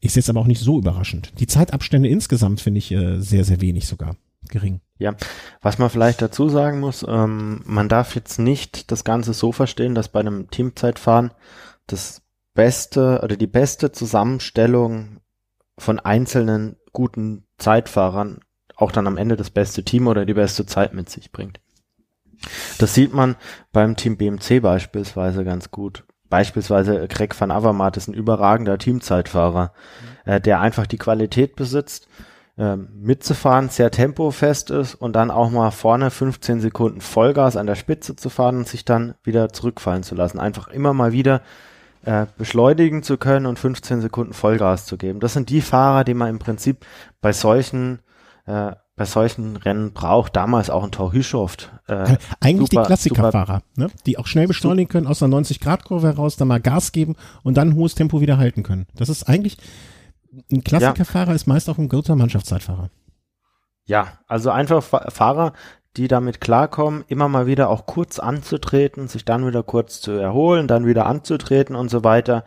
ist 0.00 0.16
jetzt 0.16 0.28
aber 0.28 0.40
auch 0.40 0.46
nicht 0.46 0.60
so 0.60 0.78
überraschend. 0.78 1.32
Die 1.40 1.46
Zeitabstände 1.46 2.08
insgesamt 2.08 2.60
finde 2.60 2.78
ich 2.78 2.92
äh, 2.92 3.20
sehr, 3.20 3.44
sehr 3.44 3.60
wenig 3.62 3.86
sogar. 3.86 4.16
Gering. 4.48 4.80
Was 5.62 5.78
man 5.78 5.90
vielleicht 5.90 6.20
dazu 6.22 6.48
sagen 6.48 6.80
muss, 6.80 7.04
ähm, 7.08 7.62
man 7.64 7.88
darf 7.88 8.14
jetzt 8.14 8.38
nicht 8.38 8.90
das 8.90 9.04
Ganze 9.04 9.32
so 9.32 9.52
verstehen, 9.52 9.94
dass 9.94 10.08
bei 10.08 10.20
einem 10.20 10.50
Teamzeitfahren 10.50 11.32
das 11.86 12.22
beste 12.54 13.20
oder 13.22 13.36
die 13.36 13.46
beste 13.46 13.92
Zusammenstellung 13.92 15.20
von 15.78 16.00
einzelnen 16.00 16.76
guten 16.92 17.46
Zeitfahrern 17.58 18.40
auch 18.74 18.92
dann 18.92 19.06
am 19.06 19.16
Ende 19.16 19.36
das 19.36 19.50
beste 19.50 19.84
Team 19.84 20.06
oder 20.06 20.24
die 20.24 20.34
beste 20.34 20.66
Zeit 20.66 20.94
mit 20.94 21.08
sich 21.08 21.32
bringt. 21.32 21.60
Das 22.78 22.94
sieht 22.94 23.12
man 23.12 23.36
beim 23.72 23.96
Team 23.96 24.16
BMC 24.16 24.60
beispielsweise 24.60 25.44
ganz 25.44 25.70
gut. 25.70 26.04
Beispielsweise 26.28 27.08
Greg 27.08 27.38
van 27.40 27.50
Avermaet 27.50 27.96
ist 27.96 28.08
ein 28.08 28.14
überragender 28.14 28.78
Teamzeitfahrer, 28.78 29.72
äh, 30.24 30.40
der 30.40 30.60
einfach 30.60 30.86
die 30.86 30.98
Qualität 30.98 31.56
besitzt, 31.56 32.06
ähm, 32.58 32.88
mitzufahren, 33.00 33.68
sehr 33.68 33.90
tempofest 33.90 34.70
ist 34.70 34.96
und 34.96 35.14
dann 35.14 35.30
auch 35.30 35.50
mal 35.50 35.70
vorne 35.70 36.10
15 36.10 36.60
Sekunden 36.60 37.00
Vollgas 37.00 37.56
an 37.56 37.66
der 37.66 37.76
Spitze 37.76 38.16
zu 38.16 38.30
fahren 38.30 38.56
und 38.58 38.68
sich 38.68 38.84
dann 38.84 39.14
wieder 39.22 39.50
zurückfallen 39.50 40.02
zu 40.02 40.14
lassen. 40.14 40.40
Einfach 40.40 40.68
immer 40.68 40.92
mal 40.92 41.12
wieder 41.12 41.40
äh, 42.04 42.26
beschleunigen 42.36 43.02
zu 43.02 43.16
können 43.16 43.46
und 43.46 43.58
15 43.58 44.00
Sekunden 44.00 44.32
Vollgas 44.32 44.86
zu 44.86 44.96
geben. 44.96 45.20
Das 45.20 45.34
sind 45.34 45.50
die 45.50 45.60
Fahrer, 45.60 46.02
die 46.02 46.14
man 46.14 46.30
im 46.30 46.38
Prinzip 46.40 46.84
bei 47.20 47.32
solchen 47.32 48.00
äh, 48.46 48.72
bei 48.98 49.04
solchen 49.04 49.56
Rennen 49.56 49.92
braucht. 49.92 50.36
Damals 50.36 50.68
auch 50.68 50.84
ein 50.84 50.90
Tor 50.90 51.12
Hüschoft. 51.12 51.70
Äh, 51.86 52.16
Eigentlich 52.40 52.68
super, 52.68 52.82
die 52.82 52.86
Klassikerfahrer, 52.86 53.62
ne? 53.76 53.88
die 54.04 54.18
auch 54.18 54.26
schnell 54.26 54.48
beschleunigen 54.48 54.90
können, 54.90 55.06
aus 55.06 55.22
einer 55.22 55.36
90-Grad-Kurve 55.36 56.08
heraus, 56.08 56.36
dann 56.36 56.48
mal 56.48 56.60
Gas 56.60 56.92
geben 56.92 57.14
und 57.44 57.56
dann 57.56 57.76
hohes 57.76 57.94
Tempo 57.94 58.20
wieder 58.20 58.36
halten 58.36 58.64
können. 58.64 58.86
Das 58.96 59.08
ist 59.08 59.22
eigentlich, 59.22 59.56
ein 60.50 60.64
Klassikerfahrer 60.64 61.30
ja. 61.30 61.34
ist 61.34 61.46
meist 61.46 61.68
auch 61.68 61.78
ein 61.78 61.88
guter 61.88 62.16
Mannschaftszeitfahrer. 62.16 62.90
Ja, 63.86 64.18
also 64.26 64.50
einfach 64.50 64.82
Fahrer, 64.82 65.54
die 65.96 66.08
damit 66.08 66.40
klarkommen, 66.40 67.04
immer 67.08 67.28
mal 67.28 67.46
wieder 67.46 67.70
auch 67.70 67.86
kurz 67.86 68.18
anzutreten, 68.18 69.08
sich 69.08 69.24
dann 69.24 69.46
wieder 69.46 69.62
kurz 69.62 70.00
zu 70.00 70.12
erholen, 70.12 70.68
dann 70.68 70.86
wieder 70.86 71.06
anzutreten 71.06 71.74
und 71.74 71.90
so 71.90 72.04
weiter. 72.04 72.44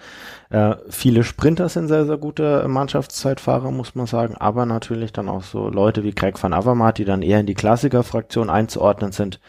Äh, 0.50 0.76
viele 0.90 1.24
Sprinter 1.24 1.68
sind 1.68 1.88
sehr, 1.88 2.06
sehr 2.06 2.18
gute 2.18 2.68
Mannschaftszeitfahrer, 2.68 3.72
muss 3.72 3.96
man 3.96 4.06
sagen, 4.06 4.36
aber 4.38 4.66
natürlich 4.66 5.12
dann 5.12 5.28
auch 5.28 5.44
so 5.44 5.70
Leute 5.70 6.04
wie 6.04 6.14
Greg 6.14 6.42
van 6.42 6.54
Avermaet, 6.54 7.00
die 7.00 7.06
dann 7.06 7.24
eher 7.24 7.40
in 7.40 7.48
die 7.48 7.56
Klassikerfraktion 7.56 8.50
einzuordnen 8.50 9.12
sind. 9.12 9.42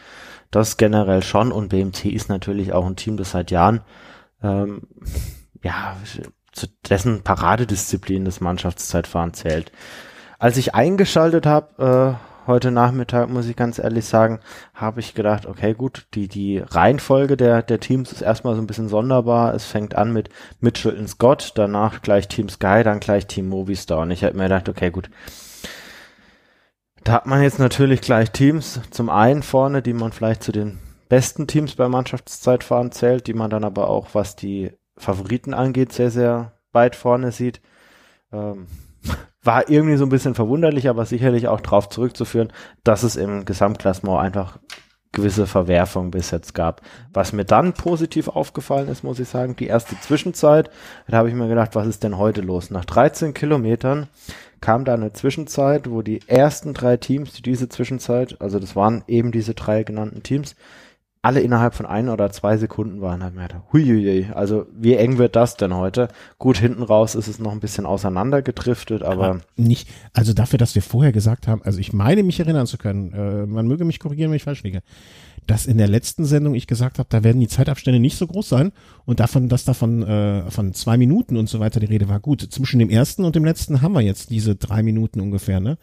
Das 0.51 0.77
generell 0.77 1.23
schon 1.23 1.51
und 1.51 1.69
BMT 1.69 2.05
ist 2.05 2.27
natürlich 2.27 2.73
auch 2.73 2.85
ein 2.85 2.95
Team, 2.95 3.17
das 3.17 3.31
seit 3.31 3.51
Jahren 3.51 3.81
ähm, 4.41 4.81
ja 5.63 5.95
zu 6.53 6.67
dessen 6.89 7.23
Paradedisziplin 7.23 8.25
des 8.25 8.39
Mannschaftszeitfahren 8.39 9.33
zählt. 9.33 9.71
Als 10.39 10.57
ich 10.57 10.75
eingeschaltet 10.75 11.45
habe, 11.45 12.17
äh, 12.17 12.47
heute 12.47 12.71
Nachmittag, 12.71 13.29
muss 13.29 13.47
ich 13.47 13.55
ganz 13.55 13.79
ehrlich 13.79 14.05
sagen, 14.05 14.39
habe 14.73 14.99
ich 14.99 15.13
gedacht, 15.13 15.45
okay, 15.45 15.73
gut, 15.73 16.07
die, 16.13 16.27
die 16.27 16.59
Reihenfolge 16.59 17.37
der, 17.37 17.61
der 17.61 17.79
Teams 17.79 18.11
ist 18.11 18.21
erstmal 18.21 18.55
so 18.55 18.61
ein 18.61 18.67
bisschen 18.67 18.89
sonderbar. 18.89 19.53
Es 19.53 19.65
fängt 19.65 19.95
an 19.95 20.11
mit 20.11 20.29
Mitchell 20.59 20.97
und 20.97 21.07
Scott, 21.07 21.53
danach 21.55 22.01
gleich 22.01 22.27
Team 22.27 22.49
Sky, 22.49 22.81
dann 22.83 22.99
gleich 22.99 23.27
Team 23.27 23.47
Movistar. 23.47 23.99
Und 23.99 24.11
ich 24.11 24.23
habe 24.23 24.37
mir 24.37 24.43
gedacht, 24.43 24.69
okay, 24.69 24.91
gut. 24.91 25.09
Da 27.03 27.13
hat 27.13 27.25
man 27.25 27.41
jetzt 27.41 27.59
natürlich 27.59 28.01
gleich 28.01 28.31
Teams, 28.31 28.79
zum 28.91 29.09
einen 29.09 29.43
vorne, 29.43 29.81
die 29.81 29.93
man 29.93 30.13
vielleicht 30.13 30.43
zu 30.43 30.53
den 30.53 30.79
besten 31.09 31.47
Teams 31.47 31.75
bei 31.75 31.87
Mannschaftszeitfahren 31.89 32.91
zählt, 32.91 33.27
die 33.27 33.33
man 33.33 33.49
dann 33.49 33.65
aber 33.65 33.89
auch, 33.89 34.09
was 34.13 34.35
die 34.35 34.71
Favoriten 34.97 35.53
angeht, 35.53 35.93
sehr, 35.93 36.11
sehr 36.11 36.53
weit 36.71 36.95
vorne 36.95 37.31
sieht. 37.31 37.61
Ähm, 38.31 38.67
war 39.43 39.69
irgendwie 39.69 39.97
so 39.97 40.05
ein 40.05 40.09
bisschen 40.09 40.35
verwunderlich, 40.35 40.87
aber 40.87 41.05
sicherlich 41.05 41.47
auch 41.47 41.59
darauf 41.59 41.89
zurückzuführen, 41.89 42.53
dass 42.83 43.03
es 43.03 43.15
im 43.15 43.43
Gesamtklassement 43.45 44.19
einfach 44.19 44.59
gewisse 45.13 45.47
Verwerfungen 45.47 46.11
bis 46.11 46.31
jetzt 46.31 46.53
gab. 46.53 46.81
Was 47.13 47.33
mir 47.33 47.45
dann 47.45 47.73
positiv 47.73 48.27
aufgefallen 48.27 48.89
ist, 48.89 49.03
muss 49.03 49.19
ich 49.19 49.29
sagen, 49.29 49.55
die 49.55 49.67
erste 49.67 49.99
Zwischenzeit, 49.99 50.69
da 51.07 51.17
habe 51.17 51.29
ich 51.29 51.35
mir 51.35 51.47
gedacht, 51.47 51.75
was 51.75 51.87
ist 51.87 52.03
denn 52.03 52.17
heute 52.17 52.41
los? 52.41 52.71
Nach 52.71 52.83
13 52.83 53.33
Kilometern 53.33 54.07
kam 54.59 54.85
da 54.85 54.95
eine 54.95 55.13
Zwischenzeit, 55.13 55.89
wo 55.89 56.01
die 56.01 56.21
ersten 56.27 56.73
drei 56.73 56.97
Teams, 56.97 57.33
die 57.33 57.43
diese 57.43 57.69
Zwischenzeit, 57.69 58.41
also 58.41 58.59
das 58.59 58.75
waren 58.75 59.03
eben 59.07 59.31
diese 59.31 59.53
drei 59.53 59.83
genannten 59.83 60.23
Teams, 60.23 60.55
alle 61.23 61.39
innerhalb 61.39 61.73
von 61.73 61.85
ein 61.85 62.09
oder 62.09 62.31
zwei 62.31 62.57
Sekunden 62.57 62.99
waren, 62.99 63.19
mir 63.33 63.43
gedacht, 63.43 63.63
huiuiui, 63.71 64.27
also 64.35 64.65
wie 64.77 64.95
eng 64.95 65.17
wird 65.17 65.37
das 65.37 65.55
denn 65.55 65.73
heute? 65.73 66.09
Gut, 66.37 66.57
hinten 66.57 66.83
raus 66.83 67.15
ist 67.15 67.29
es 67.29 67.39
noch 67.39 67.53
ein 67.53 67.61
bisschen 67.61 67.85
auseinandergedriftet, 67.85 69.03
aber, 69.03 69.25
aber 69.27 69.41
nicht, 69.55 69.87
also 70.11 70.33
dafür, 70.33 70.59
dass 70.59 70.75
wir 70.75 70.81
vorher 70.81 71.13
gesagt 71.13 71.47
haben, 71.47 71.63
also 71.63 71.79
ich 71.79 71.93
meine 71.93 72.23
mich 72.23 72.41
erinnern 72.41 72.67
zu 72.67 72.77
können, 72.77 73.13
äh, 73.13 73.45
man 73.45 73.67
möge 73.67 73.85
mich 73.85 73.99
korrigieren, 73.99 74.31
wenn 74.31 74.35
ich 74.35 74.43
falsch 74.43 74.63
liege, 74.63 74.81
dass 75.47 75.65
in 75.65 75.77
der 75.77 75.87
letzten 75.87 76.25
Sendung 76.25 76.55
ich 76.55 76.67
gesagt 76.67 76.99
habe, 76.99 77.07
da 77.09 77.23
werden 77.23 77.39
die 77.39 77.47
Zeitabstände 77.47 78.01
nicht 78.01 78.17
so 78.17 78.27
groß 78.27 78.49
sein 78.49 78.73
und 79.05 79.21
davon, 79.21 79.47
dass 79.47 79.63
davon 79.63 80.03
äh, 80.03 80.51
von 80.51 80.73
zwei 80.73 80.97
Minuten 80.97 81.37
und 81.37 81.47
so 81.47 81.61
weiter 81.61 81.79
die 81.79 81.85
Rede 81.85 82.09
war. 82.09 82.19
Gut, 82.19 82.41
zwischen 82.41 82.79
dem 82.79 82.89
ersten 82.89 83.23
und 83.23 83.37
dem 83.37 83.45
letzten 83.45 83.81
haben 83.81 83.93
wir 83.93 84.01
jetzt 84.01 84.29
diese 84.29 84.57
drei 84.57 84.83
Minuten 84.83 85.21
ungefähr, 85.21 85.61
ne? 85.61 85.77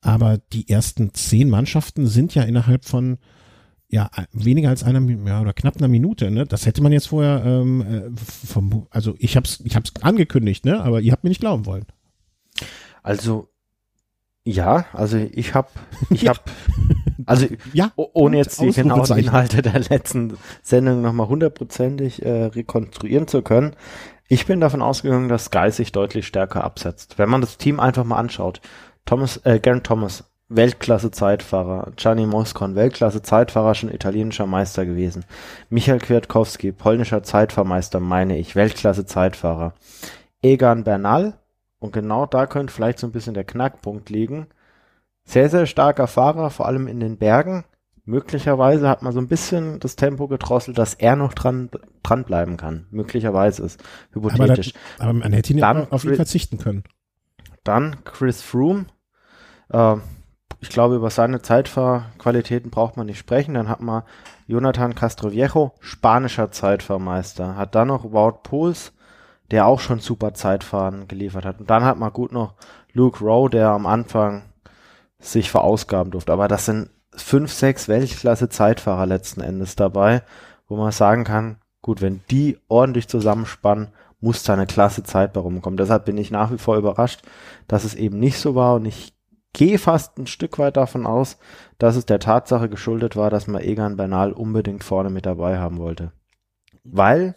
Aber 0.00 0.38
die 0.52 0.70
ersten 0.70 1.12
zehn 1.12 1.50
Mannschaften 1.50 2.06
sind 2.06 2.34
ja 2.34 2.44
innerhalb 2.44 2.86
von 2.86 3.18
ja, 3.88 4.10
weniger 4.32 4.68
als 4.68 4.84
einer 4.84 5.00
ja, 5.00 5.40
oder 5.40 5.52
knapp 5.52 5.76
einer 5.78 5.88
Minute, 5.88 6.30
ne? 6.30 6.44
Das 6.44 6.66
hätte 6.66 6.82
man 6.82 6.92
jetzt 6.92 7.08
vorher 7.08 7.42
ähm, 7.44 7.80
äh, 7.80 8.10
vom, 8.46 8.86
also 8.90 9.14
ich 9.18 9.36
hab's, 9.36 9.60
ich 9.64 9.76
hab's 9.76 9.92
angekündigt, 10.02 10.64
ne? 10.64 10.80
Aber 10.82 11.00
ihr 11.00 11.12
habt 11.12 11.24
mir 11.24 11.30
nicht 11.30 11.40
glauben 11.40 11.64
wollen. 11.64 11.86
Also 13.02 13.48
ja, 14.44 14.86
also 14.92 15.18
ich 15.18 15.54
hab, 15.54 15.70
ich 16.10 16.22
ja. 16.22 16.30
hab, 16.30 16.50
also 17.26 17.46
ja, 17.72 17.92
ohne 17.96 18.38
jetzt 18.38 18.60
die 18.60 18.72
genauen 18.72 19.18
Inhalte 19.18 19.62
der 19.62 19.78
letzten 19.78 20.38
Sendung 20.62 21.02
nochmal 21.02 21.28
hundertprozentig 21.28 22.24
äh, 22.24 22.44
rekonstruieren 22.44 23.28
zu 23.28 23.42
können, 23.42 23.74
ich 24.26 24.46
bin 24.46 24.60
davon 24.60 24.82
ausgegangen, 24.82 25.28
dass 25.28 25.46
Sky 25.46 25.70
sich 25.70 25.92
deutlich 25.92 26.26
stärker 26.26 26.64
absetzt. 26.64 27.18
Wenn 27.18 27.30
man 27.30 27.40
das 27.40 27.56
Team 27.56 27.80
einfach 27.80 28.04
mal 28.04 28.16
anschaut, 28.16 28.60
Thomas, 29.06 29.38
äh, 29.44 29.58
Garen 29.58 29.82
Thomas, 29.82 30.30
Weltklasse-Zeitfahrer. 30.48 31.92
Gianni 31.96 32.26
Moscon, 32.26 32.74
Weltklasse-Zeitfahrer, 32.74 33.74
schon 33.74 33.92
italienischer 33.92 34.46
Meister 34.46 34.86
gewesen. 34.86 35.24
Michael 35.68 35.98
Kwiatkowski, 35.98 36.72
polnischer 36.72 37.22
Zeitfahrmeister, 37.22 38.00
meine 38.00 38.38
ich, 38.38 38.56
Weltklasse-Zeitfahrer. 38.56 39.74
Egan 40.42 40.84
Bernal, 40.84 41.34
und 41.78 41.92
genau 41.92 42.26
da 42.26 42.46
könnte 42.46 42.72
vielleicht 42.72 42.98
so 42.98 43.06
ein 43.06 43.12
bisschen 43.12 43.34
der 43.34 43.44
Knackpunkt 43.44 44.10
liegen. 44.10 44.46
Sehr, 45.24 45.48
sehr 45.50 45.66
starker 45.66 46.06
Fahrer, 46.06 46.50
vor 46.50 46.66
allem 46.66 46.88
in 46.88 47.00
den 47.00 47.18
Bergen. 47.18 47.64
Möglicherweise 48.04 48.88
hat 48.88 49.02
man 49.02 49.12
so 49.12 49.20
ein 49.20 49.28
bisschen 49.28 49.80
das 49.80 49.94
Tempo 49.94 50.28
gedrosselt, 50.28 50.78
dass 50.78 50.94
er 50.94 51.14
noch 51.14 51.34
dran, 51.34 51.68
dran 52.02 52.24
bleiben 52.24 52.56
kann. 52.56 52.86
Möglicherweise 52.90 53.62
ist 53.64 53.84
hypothetisch. 54.12 54.72
Aber, 54.72 54.80
da, 54.96 55.04
aber 55.04 55.12
man 55.12 55.32
hätte 55.34 55.52
ihn 55.52 55.58
dann, 55.58 55.90
auf 55.90 56.04
ihn 56.04 56.14
verzichten 56.14 56.56
können. 56.56 56.84
Dann 57.64 58.02
Chris 58.04 58.40
Froome, 58.40 58.86
äh, 59.68 59.96
ich 60.60 60.70
glaube, 60.70 60.96
über 60.96 61.10
seine 61.10 61.40
Zeitfahrqualitäten 61.40 62.70
braucht 62.70 62.96
man 62.96 63.06
nicht 63.06 63.18
sprechen. 63.18 63.54
Dann 63.54 63.68
hat 63.68 63.80
man 63.80 64.02
Jonathan 64.46 64.94
Castroviejo, 64.94 65.72
spanischer 65.80 66.50
Zeitfahrmeister. 66.50 67.56
Hat 67.56 67.74
dann 67.74 67.88
noch 67.88 68.12
Wout 68.12 68.40
Pools, 68.42 68.92
der 69.50 69.66
auch 69.66 69.80
schon 69.80 70.00
super 70.00 70.34
Zeitfahren 70.34 71.06
geliefert 71.06 71.44
hat. 71.44 71.60
Und 71.60 71.70
dann 71.70 71.84
hat 71.84 71.98
man 71.98 72.12
gut 72.12 72.32
noch 72.32 72.54
Luke 72.92 73.24
Rowe, 73.24 73.50
der 73.50 73.68
am 73.68 73.86
Anfang 73.86 74.42
sich 75.20 75.50
verausgaben 75.50 76.10
durfte. 76.10 76.32
Aber 76.32 76.48
das 76.48 76.66
sind 76.66 76.90
fünf, 77.14 77.52
sechs 77.52 77.88
Weltklasse-Zeitfahrer 77.88 79.06
letzten 79.06 79.40
Endes 79.40 79.76
dabei, 79.76 80.22
wo 80.68 80.76
man 80.76 80.92
sagen 80.92 81.24
kann, 81.24 81.58
gut, 81.82 82.00
wenn 82.00 82.20
die 82.30 82.58
ordentlich 82.68 83.08
zusammenspannen, 83.08 83.88
muss 84.20 84.42
da 84.42 84.54
eine 84.54 84.66
klasse 84.66 85.04
Zeit 85.04 85.32
bei 85.32 85.40
rumkommen. 85.40 85.76
Deshalb 85.76 86.04
bin 86.04 86.18
ich 86.18 86.32
nach 86.32 86.50
wie 86.50 86.58
vor 86.58 86.76
überrascht, 86.76 87.22
dass 87.68 87.84
es 87.84 87.94
eben 87.94 88.18
nicht 88.18 88.38
so 88.38 88.56
war 88.56 88.74
und 88.74 88.84
ich 88.84 89.17
gehe 89.52 89.78
fast 89.78 90.18
ein 90.18 90.26
Stück 90.26 90.58
weit 90.58 90.76
davon 90.76 91.06
aus, 91.06 91.38
dass 91.78 91.96
es 91.96 92.06
der 92.06 92.20
Tatsache 92.20 92.68
geschuldet 92.68 93.16
war, 93.16 93.30
dass 93.30 93.46
man 93.46 93.62
Egan 93.62 93.96
Bernal 93.96 94.32
unbedingt 94.32 94.84
vorne 94.84 95.10
mit 95.10 95.26
dabei 95.26 95.58
haben 95.58 95.78
wollte. 95.78 96.12
Weil, 96.84 97.34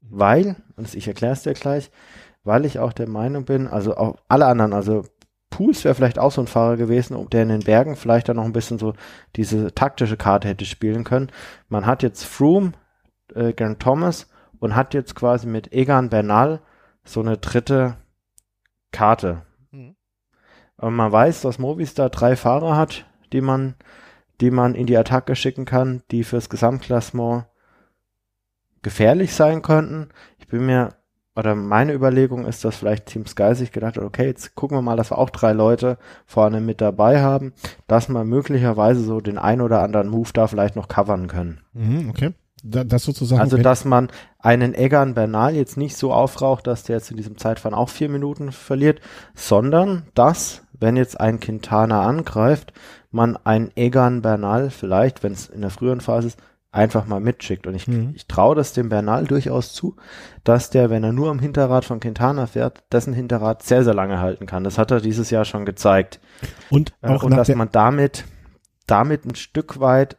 weil, 0.00 0.56
und 0.76 0.94
ich 0.94 1.08
erkläre 1.08 1.32
es 1.32 1.42
dir 1.42 1.54
gleich, 1.54 1.90
weil 2.44 2.64
ich 2.64 2.78
auch 2.78 2.92
der 2.92 3.08
Meinung 3.08 3.44
bin, 3.44 3.66
also 3.66 3.96
auch 3.96 4.16
alle 4.28 4.46
anderen, 4.46 4.72
also 4.72 5.04
Pools 5.50 5.84
wäre 5.84 5.94
vielleicht 5.94 6.18
auch 6.18 6.32
so 6.32 6.40
ein 6.42 6.46
Fahrer 6.46 6.76
gewesen, 6.76 7.28
der 7.30 7.42
in 7.42 7.48
den 7.48 7.60
Bergen 7.60 7.96
vielleicht 7.96 8.28
dann 8.28 8.36
noch 8.36 8.44
ein 8.44 8.52
bisschen 8.52 8.78
so 8.78 8.94
diese 9.36 9.74
taktische 9.74 10.16
Karte 10.16 10.48
hätte 10.48 10.64
spielen 10.64 11.04
können. 11.04 11.30
Man 11.68 11.86
hat 11.86 12.02
jetzt 12.02 12.24
Froome, 12.24 12.72
äh, 13.34 13.52
Gern 13.52 13.78
Thomas 13.78 14.28
und 14.58 14.74
hat 14.74 14.94
jetzt 14.94 15.14
quasi 15.14 15.46
mit 15.46 15.72
Egan 15.72 16.10
Bernal 16.10 16.60
so 17.04 17.20
eine 17.20 17.38
dritte 17.38 17.96
Karte. 18.92 19.45
Man 20.80 21.10
weiß, 21.10 21.40
dass 21.40 21.58
Movistar 21.58 22.10
drei 22.10 22.36
Fahrer 22.36 22.76
hat, 22.76 23.06
die 23.32 23.40
man, 23.40 23.74
die 24.40 24.50
man 24.50 24.74
in 24.74 24.86
die 24.86 24.96
Attacke 24.96 25.34
schicken 25.34 25.64
kann, 25.64 26.02
die 26.10 26.22
fürs 26.22 26.50
Gesamtklassement 26.50 27.46
gefährlich 28.82 29.34
sein 29.34 29.62
könnten. 29.62 30.10
Ich 30.38 30.48
bin 30.48 30.66
mir, 30.66 30.90
oder 31.34 31.54
meine 31.54 31.94
Überlegung 31.94 32.46
ist, 32.46 32.64
dass 32.64 32.76
vielleicht 32.76 33.06
Team 33.06 33.26
Sky 33.26 33.54
sich 33.54 33.72
gedacht 33.72 33.96
hat, 33.96 34.04
okay, 34.04 34.26
jetzt 34.26 34.54
gucken 34.54 34.76
wir 34.76 34.82
mal, 34.82 34.96
dass 34.96 35.10
wir 35.10 35.18
auch 35.18 35.30
drei 35.30 35.52
Leute 35.52 35.98
vorne 36.26 36.60
mit 36.60 36.80
dabei 36.80 37.22
haben, 37.22 37.54
dass 37.86 38.08
man 38.08 38.28
möglicherweise 38.28 39.00
so 39.00 39.20
den 39.20 39.38
ein 39.38 39.60
oder 39.60 39.82
anderen 39.82 40.08
Move 40.08 40.30
da 40.32 40.46
vielleicht 40.46 40.76
noch 40.76 40.88
covern 40.88 41.26
können. 41.26 41.60
Mhm, 41.72 42.10
okay 42.10 42.34
das 42.68 43.04
sozusagen. 43.04 43.40
Also, 43.40 43.56
dass 43.56 43.84
man 43.84 44.08
einen 44.38 44.74
Eggern 44.74 45.14
Bernal 45.14 45.54
jetzt 45.54 45.76
nicht 45.76 45.96
so 45.96 46.12
aufraucht, 46.12 46.66
dass 46.66 46.84
der 46.84 46.96
jetzt 46.96 47.10
in 47.10 47.16
diesem 47.16 47.38
Zeitfahren 47.38 47.74
auch 47.74 47.88
vier 47.88 48.08
Minuten 48.08 48.52
verliert, 48.52 49.00
sondern 49.34 50.06
dass, 50.14 50.62
wenn 50.72 50.96
jetzt 50.96 51.20
ein 51.20 51.40
Quintana 51.40 52.02
angreift, 52.06 52.72
man 53.10 53.36
einen 53.44 53.70
Eggern 53.76 54.22
Bernal 54.22 54.70
vielleicht, 54.70 55.22
wenn 55.22 55.32
es 55.32 55.48
in 55.48 55.60
der 55.62 55.70
früheren 55.70 56.00
Phase 56.00 56.28
ist, 56.28 56.38
einfach 56.72 57.06
mal 57.06 57.20
mitschickt. 57.20 57.66
Und 57.66 57.74
ich, 57.74 57.88
Mhm. 57.88 58.12
ich 58.14 58.26
traue 58.26 58.54
das 58.54 58.74
dem 58.74 58.90
Bernal 58.90 59.24
durchaus 59.24 59.72
zu, 59.72 59.96
dass 60.44 60.68
der, 60.68 60.90
wenn 60.90 61.02
er 61.04 61.12
nur 61.12 61.30
am 61.30 61.38
Hinterrad 61.38 61.86
von 61.86 62.00
Quintana 62.00 62.46
fährt, 62.46 62.84
dessen 62.92 63.14
Hinterrad 63.14 63.62
sehr, 63.62 63.82
sehr 63.82 63.94
lange 63.94 64.20
halten 64.20 64.44
kann. 64.46 64.62
Das 64.64 64.76
hat 64.76 64.90
er 64.90 65.00
dieses 65.00 65.30
Jahr 65.30 65.46
schon 65.46 65.64
gezeigt. 65.64 66.20
Und 66.68 66.92
Äh, 67.00 67.08
auch 67.08 67.22
und 67.22 67.30
nach 67.30 67.38
dass 67.38 67.48
man 67.54 67.70
damit, 67.72 68.24
damit 68.86 69.24
ein 69.24 69.34
Stück 69.34 69.80
weit 69.80 70.18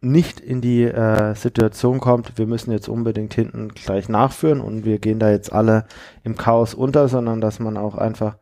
nicht 0.00 0.40
in 0.40 0.60
die 0.60 0.84
äh, 0.84 1.34
Situation 1.34 2.00
kommt, 2.00 2.38
wir 2.38 2.46
müssen 2.46 2.70
jetzt 2.70 2.88
unbedingt 2.88 3.34
hinten 3.34 3.68
gleich 3.68 4.08
nachführen 4.08 4.60
und 4.60 4.84
wir 4.84 4.98
gehen 4.98 5.18
da 5.18 5.30
jetzt 5.30 5.52
alle 5.52 5.86
im 6.24 6.36
Chaos 6.36 6.74
unter, 6.74 7.08
sondern 7.08 7.40
dass 7.40 7.58
man 7.58 7.76
auch 7.76 7.96
einfach 7.96 8.36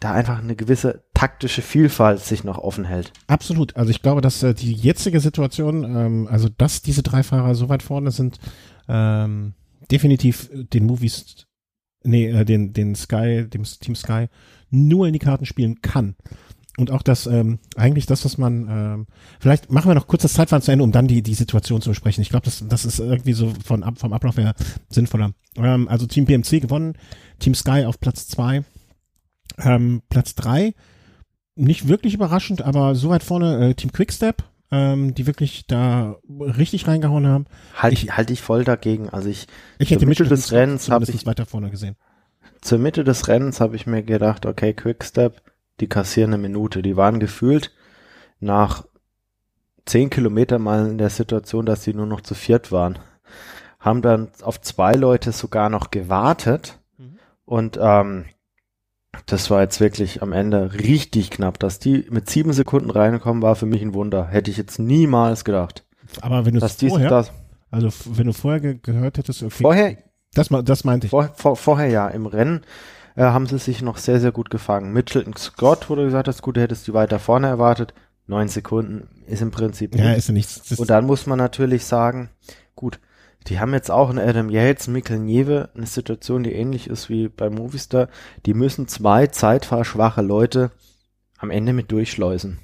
da 0.00 0.12
einfach 0.12 0.40
eine 0.40 0.56
gewisse 0.56 1.04
taktische 1.14 1.62
Vielfalt 1.62 2.20
sich 2.20 2.42
noch 2.42 2.58
offen 2.58 2.84
hält. 2.84 3.12
Absolut. 3.28 3.76
Also 3.76 3.90
ich 3.90 4.02
glaube, 4.02 4.20
dass 4.20 4.42
äh, 4.42 4.54
die 4.54 4.72
jetzige 4.72 5.20
Situation, 5.20 5.84
ähm, 5.84 6.28
also 6.30 6.48
dass 6.48 6.82
diese 6.82 7.02
drei 7.02 7.22
Fahrer 7.22 7.54
so 7.54 7.68
weit 7.68 7.82
vorne 7.82 8.10
sind, 8.10 8.38
ähm, 8.88 9.54
definitiv 9.90 10.50
den 10.52 10.86
Movies, 10.86 11.46
nee, 12.02 12.28
äh, 12.28 12.44
den, 12.44 12.72
den 12.72 12.96
Sky, 12.96 13.46
dem 13.48 13.62
Team 13.62 13.94
Sky 13.94 14.26
nur 14.70 15.06
in 15.06 15.12
die 15.12 15.18
Karten 15.18 15.46
spielen 15.46 15.80
kann. 15.82 16.16
Und 16.78 16.90
auch 16.90 17.02
das, 17.02 17.26
ähm, 17.26 17.58
eigentlich 17.76 18.06
das, 18.06 18.24
was 18.24 18.38
man, 18.38 18.66
ähm, 18.68 19.06
vielleicht 19.40 19.70
machen 19.70 19.90
wir 19.90 19.94
noch 19.94 20.06
kurz 20.06 20.22
das 20.22 20.32
Zeitfahren 20.32 20.62
zu 20.62 20.72
Ende, 20.72 20.84
um 20.84 20.90
dann 20.92 21.06
die, 21.06 21.22
die 21.22 21.34
Situation 21.34 21.82
zu 21.82 21.90
besprechen. 21.90 22.22
Ich 22.22 22.30
glaube, 22.30 22.46
das, 22.46 22.64
das 22.66 22.84
ist 22.86 22.98
irgendwie 22.98 23.34
so 23.34 23.52
von, 23.64 23.82
ab, 23.82 23.98
vom 23.98 24.12
Ablauf 24.14 24.38
her 24.38 24.54
sinnvoller. 24.88 25.32
Ähm, 25.56 25.86
also 25.88 26.06
Team 26.06 26.24
PMC 26.24 26.60
gewonnen, 26.62 26.94
Team 27.40 27.54
Sky 27.54 27.84
auf 27.84 28.00
Platz 28.00 28.26
zwei, 28.26 28.64
ähm, 29.58 30.02
Platz 30.08 30.34
drei, 30.34 30.74
nicht 31.56 31.88
wirklich 31.88 32.14
überraschend, 32.14 32.62
aber 32.62 32.94
so 32.94 33.10
weit 33.10 33.22
vorne 33.22 33.68
äh, 33.70 33.74
Team 33.74 33.92
Quickstep, 33.92 34.42
ähm, 34.70 35.14
die 35.14 35.26
wirklich 35.26 35.66
da 35.66 36.16
richtig 36.30 36.86
reingehauen 36.88 37.26
haben. 37.26 37.44
Halt 37.76 37.92
Ich- 37.92 38.16
halt 38.16 38.30
ich 38.30 38.40
voll 38.40 38.64
dagegen. 38.64 39.10
Also 39.10 39.28
ich, 39.28 39.46
Ich 39.78 39.90
hätte 39.90 40.06
Mitte 40.06 40.24
des 40.24 40.52
Rennens 40.52 40.88
hab 40.88 41.02
zumindest 41.04 41.14
ich- 41.14 41.26
weiter 41.26 41.44
vorne 41.44 41.70
gesehen. 41.70 41.96
zur 42.62 42.78
Mitte 42.78 43.04
des 43.04 43.28
Rennens 43.28 43.60
habe 43.60 43.76
ich 43.76 43.86
mir 43.86 44.02
gedacht, 44.02 44.46
okay, 44.46 44.72
Quickstep, 44.72 45.42
die 45.82 45.88
kassieren 45.88 46.32
eine 46.32 46.40
Minute. 46.40 46.80
Die 46.80 46.96
waren 46.96 47.18
gefühlt 47.18 47.72
nach 48.38 48.84
zehn 49.84 50.10
Kilometern 50.10 50.62
mal 50.62 50.88
in 50.88 50.96
der 50.96 51.10
Situation, 51.10 51.66
dass 51.66 51.82
sie 51.82 51.92
nur 51.92 52.06
noch 52.06 52.20
zu 52.20 52.34
viert 52.34 52.70
waren. 52.70 53.00
Haben 53.80 54.00
dann 54.00 54.28
auf 54.42 54.60
zwei 54.60 54.92
Leute 54.92 55.32
sogar 55.32 55.70
noch 55.70 55.90
gewartet. 55.90 56.78
Mhm. 56.98 57.18
Und 57.44 57.78
ähm, 57.82 58.26
das 59.26 59.50
war 59.50 59.60
jetzt 59.60 59.80
wirklich 59.80 60.22
am 60.22 60.32
Ende 60.32 60.72
richtig 60.72 61.30
knapp. 61.30 61.58
Dass 61.58 61.80
die 61.80 62.06
mit 62.10 62.30
sieben 62.30 62.52
Sekunden 62.52 62.90
reinkommen, 62.90 63.42
war 63.42 63.56
für 63.56 63.66
mich 63.66 63.82
ein 63.82 63.92
Wunder. 63.92 64.28
Hätte 64.28 64.52
ich 64.52 64.56
jetzt 64.56 64.78
niemals 64.78 65.44
gedacht. 65.44 65.84
Aber 66.20 66.46
wenn 66.46 66.54
du 66.54 66.64
es 66.64 66.76
vorher, 66.76 67.10
das 67.10 67.32
also 67.72 67.88
wenn 68.16 68.28
du 68.28 68.32
vorher 68.32 68.60
ge 68.60 68.78
gehört 68.80 69.18
hättest, 69.18 69.42
okay, 69.42 69.62
vorher, 69.62 69.96
das, 70.32 70.48
das 70.64 70.84
meinte 70.84 71.08
ich. 71.08 71.10
Vor, 71.10 71.32
vor, 71.34 71.56
vorher 71.56 71.88
ja, 71.88 72.06
im 72.06 72.26
Rennen 72.26 72.62
äh, 73.16 73.22
haben 73.22 73.46
sie 73.46 73.58
sich 73.58 73.82
noch 73.82 73.96
sehr, 73.96 74.20
sehr 74.20 74.32
gut 74.32 74.50
gefangen. 74.50 74.92
Mitchell 74.92 75.22
und 75.22 75.38
Scott, 75.38 75.88
wo 75.90 75.94
du 75.94 76.04
gesagt 76.04 76.28
hast, 76.28 76.42
gut, 76.42 76.56
du 76.56 76.60
hättest 76.60 76.86
die 76.86 76.94
weiter 76.94 77.18
vorne 77.18 77.46
erwartet. 77.48 77.94
Neun 78.26 78.48
Sekunden 78.48 79.08
ist 79.26 79.42
im 79.42 79.50
Prinzip 79.50 79.94
Ja, 79.96 80.04
nichts. 80.04 80.18
ist 80.18 80.28
ja 80.28 80.34
nichts. 80.34 80.78
Und 80.78 80.90
dann 80.90 81.06
muss 81.06 81.26
man 81.26 81.38
natürlich 81.38 81.84
sagen, 81.84 82.30
gut, 82.76 83.00
die 83.48 83.58
haben 83.58 83.74
jetzt 83.74 83.90
auch 83.90 84.08
einen 84.10 84.20
Adam 84.20 84.48
Yates, 84.48 84.86
Mikkel 84.86 85.18
Nieve, 85.18 85.70
eine 85.74 85.86
Situation, 85.86 86.44
die 86.44 86.52
ähnlich 86.52 86.88
ist 86.88 87.08
wie 87.08 87.28
bei 87.28 87.50
Movistar. 87.50 88.08
Die 88.46 88.54
müssen 88.54 88.86
zwei 88.86 89.26
zeitfahrschwache 89.26 90.22
Leute 90.22 90.70
am 91.38 91.50
Ende 91.50 91.72
mit 91.72 91.90
durchschleusen. 91.90 92.58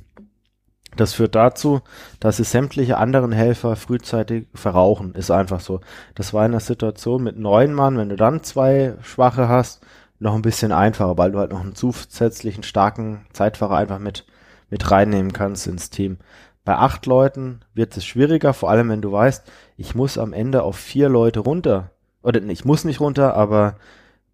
Das 0.97 1.13
führt 1.15 1.35
dazu, 1.35 1.81
dass 2.21 2.39
sie 2.39 2.45
sämtliche 2.45 2.97
anderen 2.97 3.33
Helfer 3.33 3.77
frühzeitig 3.77 4.47
verrauchen. 4.55 5.15
Ist 5.15 5.31
einfach 5.31 5.61
so. 5.61 5.81
Das 6.15 6.33
war 6.33 6.47
in 6.47 6.53
der 6.53 6.61
Situation 6.61 7.23
mit 7.23 7.37
neun 7.39 7.75
Mann, 7.75 7.99
wenn 7.99 8.09
du 8.09 8.17
dann 8.17 8.43
zwei 8.43 8.95
Schwache 9.03 9.49
hast, 9.49 9.81
noch 10.19 10.35
ein 10.35 10.43
bisschen 10.43 10.73
einfacher, 10.73 11.17
weil 11.17 11.33
du 11.33 11.39
halt 11.39 11.53
noch 11.53 11.61
einen 11.61 11.75
zusätzlichen 11.75 12.63
starken 12.63 13.27
Zeitfahrer 13.33 13.77
einfach 13.77 13.99
mit, 13.99 14.27
mit 14.71 14.91
reinnehmen 14.91 15.33
kannst 15.33 15.67
ins 15.67 15.91
Team. 15.91 16.19
Bei 16.65 16.77
acht 16.77 17.07
Leuten 17.07 17.61
wird 17.75 17.97
es 17.97 18.05
schwieriger, 18.05 18.53
vor 18.53 18.71
allem 18.71 18.91
wenn 18.91 19.01
du 19.01 19.11
weißt, 19.11 19.51
ich 19.77 19.95
muss 19.95 20.19
am 20.19 20.33
Ende 20.33 20.63
auf 20.63 20.77
vier 20.77 21.09
Leute 21.09 21.41
runter. 21.41 21.93
Oder 22.23 22.43
ich 22.43 22.65
muss 22.65 22.85
nicht 22.85 23.01
runter, 23.01 23.35
aber 23.35 23.77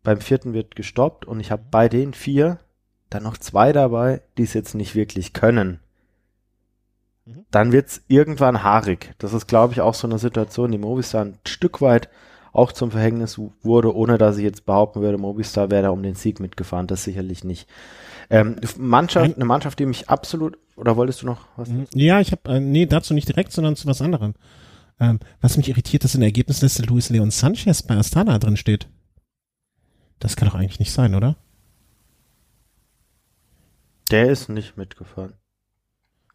beim 0.03 0.21
vierten 0.21 0.53
wird 0.53 0.75
gestoppt 0.75 1.27
und 1.27 1.39
ich 1.41 1.51
habe 1.51 1.63
bei 1.71 1.89
den 1.89 2.13
vier 2.13 2.59
dann 3.11 3.23
noch 3.23 3.39
zwei 3.39 3.73
dabei, 3.73 4.23
die 4.37 4.43
es 4.43 4.55
jetzt 4.55 4.75
nicht 4.75 4.95
wirklich 4.95 5.33
können. 5.33 5.81
Mhm. 7.25 7.45
Dann 7.51 7.73
wird's 7.73 8.03
irgendwann 8.09 8.63
haarig. 8.63 9.15
Das 9.19 9.33
ist, 9.33 9.47
glaube 9.47 9.73
ich, 9.73 9.81
auch 9.81 9.95
so 9.95 10.07
eine 10.07 10.19
Situation, 10.19 10.73
die 10.73 10.79
Movistar 10.79 11.25
ein 11.25 11.39
Stück 11.47 11.81
weit 11.81 12.09
auch 12.55 12.73
zum 12.73 12.93
Verhängnis 12.93 13.39
wurde, 13.63 13.95
ohne 13.95 14.17
dass 14.17 14.39
ich 14.39 14.45
jetzt 14.45 14.65
behaupten 14.65 15.03
würde, 15.03 15.19
Movistar 15.19 15.71
wäre 15.71 15.83
da 15.83 15.91
um 15.91 16.03
den 16.03 16.15
Sieg 16.15 16.41
mitgefahren. 16.41 16.87
Das 16.87 17.05
sicherlich 17.05 17.45
nicht. 17.45 17.69
Ähm, 18.31 18.57
Mannschaft, 18.79 19.35
eine 19.35 19.45
Mannschaft, 19.45 19.79
die 19.79 19.87
mich 19.87 20.09
absolut, 20.09 20.57
oder 20.77 20.97
wolltest 20.97 21.23
du 21.23 21.27
noch 21.27 21.47
was? 21.57 21.69
Mhm. 21.69 21.87
Ja, 21.95 22.21
ich 22.21 22.33
habe, 22.33 22.49
äh, 22.49 22.61
nee, 22.61 22.87
dazu 22.87 23.13
nicht 23.13 23.29
direkt, 23.29 23.53
sondern 23.53 23.77
zu 23.77 23.87
was 23.87 24.01
anderem. 24.01 24.35
Ähm, 25.01 25.19
was 25.41 25.57
mich 25.57 25.69
irritiert, 25.69 26.05
dass 26.05 26.15
in 26.15 26.21
der 26.21 26.29
Ergebnisliste 26.29 26.85
Luis 26.85 27.11
Leon 27.11 27.33
Sanchez 27.33 27.83
bei 27.83 27.97
Astana 27.97 28.39
drin 28.39 28.57
steht. 28.57 28.89
Das 30.21 30.37
kann 30.37 30.49
doch 30.49 30.55
eigentlich 30.55 30.79
nicht 30.79 30.93
sein, 30.93 31.15
oder? 31.15 31.37
Der 34.13 34.31
ist 34.31 34.49
nicht 34.49 34.77
mitgefahren. 34.77 35.35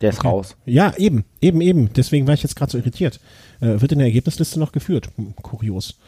Der 0.01 0.11
ist 0.11 0.23
raus. 0.23 0.55
Ja, 0.65 0.93
eben, 0.97 1.25
eben, 1.41 1.59
eben. 1.61 1.91
Deswegen 1.93 2.25
war 2.25 2.33
ich 2.33 2.43
jetzt 2.43 2.55
gerade 2.55 2.71
so 2.71 2.77
irritiert. 2.77 3.19
Äh, 3.59 3.81
wird 3.81 3.91
in 3.91 3.99
der 3.99 4.07
Ergebnisliste 4.07 4.59
noch 4.59 4.71
geführt. 4.71 5.09
Hm, 5.17 5.35
Kurios. 5.35 5.99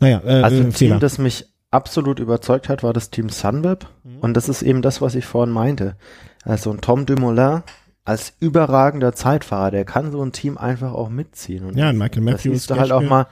Naja, 0.00 0.20
äh, 0.24 0.42
Also 0.42 0.56
äh, 0.56 0.60
ein 0.64 0.72
Fehler. 0.72 0.94
Team, 0.94 1.00
das 1.00 1.18
mich 1.18 1.46
absolut 1.70 2.18
überzeugt 2.18 2.68
hat, 2.68 2.82
war 2.82 2.92
das 2.92 3.10
Team 3.10 3.28
Sunweb. 3.28 3.86
Mhm. 4.02 4.18
Und 4.20 4.34
das 4.34 4.48
ist 4.48 4.62
eben 4.62 4.82
das, 4.82 5.00
was 5.00 5.14
ich 5.14 5.26
vorhin 5.26 5.52
meinte. 5.52 5.96
Also 6.44 6.70
ein 6.72 6.80
Tom 6.80 7.06
Dumoulin 7.06 7.62
als 8.04 8.34
überragender 8.38 9.14
Zeitfahrer, 9.14 9.72
der 9.72 9.84
kann 9.84 10.12
so 10.12 10.22
ein 10.22 10.32
Team 10.32 10.58
einfach 10.58 10.92
auch 10.92 11.08
mitziehen. 11.08 11.64
Und 11.64 11.76
ja, 11.76 11.92
Michael 11.92 12.24
das 12.24 12.34
Matthews. 12.34 12.54
siehst 12.54 12.70
du 12.70 12.76
halt 12.76 12.92
auch 12.92 13.02
mal. 13.02 13.26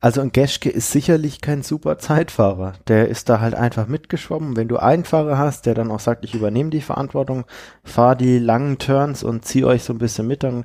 Also 0.00 0.20
ein 0.20 0.30
Geschke 0.30 0.68
ist 0.68 0.90
sicherlich 0.90 1.40
kein 1.40 1.62
super 1.62 1.98
Zeitfahrer. 1.98 2.74
Der 2.86 3.08
ist 3.08 3.28
da 3.28 3.40
halt 3.40 3.54
einfach 3.54 3.86
mitgeschwommen. 3.86 4.56
Wenn 4.56 4.68
du 4.68 4.76
einen 4.76 5.04
Fahrer 5.04 5.38
hast, 5.38 5.64
der 5.64 5.74
dann 5.74 5.90
auch 5.90 6.00
sagt, 6.00 6.24
ich 6.24 6.34
übernehme 6.34 6.70
die 6.70 6.82
Verantwortung, 6.82 7.44
fahr 7.82 8.14
die 8.14 8.38
langen 8.38 8.78
Turns 8.78 9.22
und 9.22 9.44
zieh 9.44 9.64
euch 9.64 9.84
so 9.84 9.94
ein 9.94 9.98
bisschen 9.98 10.26
mit, 10.26 10.42
dann 10.42 10.64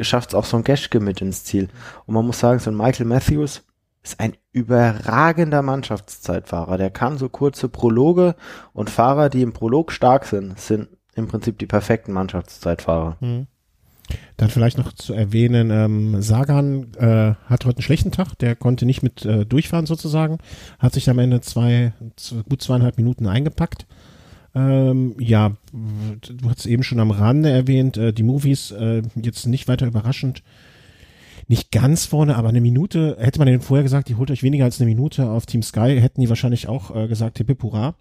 schafft's 0.00 0.34
auch 0.34 0.44
so 0.44 0.56
ein 0.56 0.64
Geschke 0.64 0.98
mit 0.98 1.20
ins 1.20 1.44
Ziel. 1.44 1.68
Und 2.06 2.14
man 2.14 2.26
muss 2.26 2.40
sagen, 2.40 2.58
so 2.58 2.70
ein 2.70 2.76
Michael 2.76 3.06
Matthews 3.06 3.64
ist 4.02 4.18
ein 4.18 4.36
überragender 4.50 5.62
Mannschaftszeitfahrer. 5.62 6.76
Der 6.76 6.90
kann 6.90 7.18
so 7.18 7.28
kurze 7.28 7.68
Prologe 7.68 8.34
und 8.72 8.90
Fahrer, 8.90 9.28
die 9.28 9.42
im 9.42 9.52
Prolog 9.52 9.92
stark 9.92 10.24
sind, 10.24 10.58
sind 10.58 10.88
im 11.14 11.28
Prinzip 11.28 11.58
die 11.58 11.66
perfekten 11.66 12.12
Mannschaftszeitfahrer. 12.12 13.16
Mhm. 13.20 13.46
Dann 14.36 14.50
vielleicht 14.50 14.78
noch 14.78 14.92
zu 14.92 15.14
erwähnen, 15.14 15.70
ähm, 15.70 16.20
Sagan 16.22 16.92
äh, 16.94 17.34
hat 17.46 17.64
heute 17.64 17.78
einen 17.78 17.82
schlechten 17.82 18.10
Tag, 18.10 18.34
der 18.38 18.56
konnte 18.56 18.84
nicht 18.84 19.02
mit 19.02 19.24
äh, 19.24 19.46
durchfahren 19.46 19.86
sozusagen, 19.86 20.38
hat 20.78 20.92
sich 20.92 21.08
am 21.08 21.18
Ende 21.18 21.40
zwei, 21.40 21.92
gut 22.48 22.62
zweieinhalb 22.62 22.96
Minuten 22.96 23.26
eingepackt. 23.26 23.86
Ähm, 24.54 25.14
ja, 25.18 25.52
du 25.72 26.50
hast 26.50 26.66
eben 26.66 26.82
schon 26.82 27.00
am 27.00 27.10
Rande 27.10 27.50
erwähnt, 27.50 27.96
äh, 27.96 28.12
die 28.12 28.22
Movies 28.22 28.70
äh, 28.72 29.02
jetzt 29.14 29.46
nicht 29.46 29.68
weiter 29.68 29.86
überraschend. 29.86 30.42
Nicht 31.48 31.72
ganz 31.72 32.06
vorne, 32.06 32.36
aber 32.36 32.50
eine 32.50 32.60
Minute, 32.60 33.16
hätte 33.18 33.38
man 33.38 33.46
denen 33.46 33.60
vorher 33.60 33.82
gesagt, 33.82 34.08
die 34.08 34.14
holt 34.14 34.30
euch 34.30 34.42
weniger 34.42 34.64
als 34.64 34.80
eine 34.80 34.88
Minute 34.88 35.30
auf 35.30 35.46
Team 35.46 35.62
Sky, 35.62 35.98
hätten 36.00 36.20
die 36.20 36.28
wahrscheinlich 36.28 36.68
auch 36.68 36.94
äh, 36.94 37.08
gesagt, 37.08 37.38
Hip 37.38 37.48
Hip 37.48 37.62
Hurra. 37.62 37.94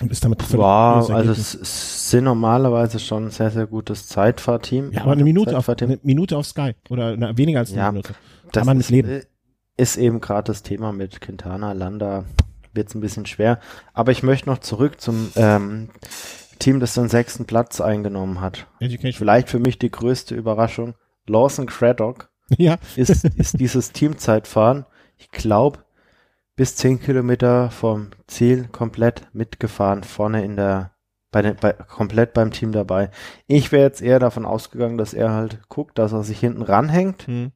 Und 0.00 0.10
ist 0.10 0.24
damit 0.24 0.40
Wow, 0.52 1.10
also 1.10 1.32
es 1.32 1.54
es 1.54 2.10
sind 2.10 2.24
normalerweise 2.24 2.98
schon 2.98 3.26
ein 3.26 3.30
sehr, 3.30 3.50
sehr 3.50 3.66
gutes 3.66 4.06
Zeitfahrteam. 4.08 4.92
Ja, 4.92 5.02
aber 5.02 5.12
eine 5.12 5.24
Minute 5.24 5.56
auf, 5.58 5.68
eine 5.68 5.98
Minute 6.02 6.36
auf 6.36 6.46
Sky. 6.46 6.74
Oder 6.88 7.16
na, 7.16 7.36
weniger 7.36 7.58
als 7.58 7.70
eine 7.70 7.78
Ja, 7.80 7.92
Minute. 7.92 8.14
das 8.52 8.64
man 8.64 8.76
mit 8.78 8.86
ist, 8.86 8.90
leben. 8.90 9.08
äh, 9.10 9.22
Ist 9.76 9.96
eben 9.96 10.20
gerade 10.20 10.46
das 10.46 10.62
Thema 10.62 10.92
mit 10.92 11.20
Quintana, 11.20 11.72
Landa, 11.72 12.24
wird's 12.72 12.94
ein 12.94 13.00
bisschen 13.00 13.26
schwer. 13.26 13.58
Aber 13.92 14.12
ich 14.12 14.22
möchte 14.22 14.48
noch 14.48 14.58
zurück 14.58 15.00
zum 15.00 15.30
ähm, 15.36 15.90
Team, 16.58 16.80
das 16.80 16.94
den 16.94 17.08
sechsten 17.08 17.44
Platz 17.44 17.80
eingenommen 17.80 18.40
hat. 18.40 18.66
Education. 18.78 19.18
Vielleicht 19.18 19.48
für 19.48 19.58
mich 19.58 19.78
die 19.78 19.90
größte 19.90 20.34
Überraschung. 20.34 20.94
Lawson 21.26 21.66
Craddock 21.66 22.30
Ja, 22.58 22.78
ist, 22.96 23.24
ist 23.24 23.60
dieses 23.60 23.92
Teamzeitfahren. 23.92 24.86
Ich 25.18 25.30
glaube, 25.30 25.80
bis 26.60 26.76
zehn 26.76 27.00
Kilometer 27.00 27.70
vom 27.70 28.10
Ziel 28.26 28.68
komplett 28.70 29.22
mitgefahren, 29.32 30.04
vorne 30.04 30.44
in 30.44 30.56
der, 30.56 30.90
bei 31.30 31.40
den, 31.40 31.56
bei, 31.56 31.72
komplett 31.72 32.34
beim 32.34 32.50
Team 32.50 32.70
dabei. 32.70 33.08
Ich 33.46 33.72
wäre 33.72 33.84
jetzt 33.84 34.02
eher 34.02 34.18
davon 34.18 34.44
ausgegangen, 34.44 34.98
dass 34.98 35.14
er 35.14 35.32
halt 35.32 35.66
guckt, 35.70 35.98
dass 35.98 36.12
er 36.12 36.22
sich 36.22 36.38
hinten 36.38 36.60
ranhängt 36.60 37.26
hm. 37.26 37.52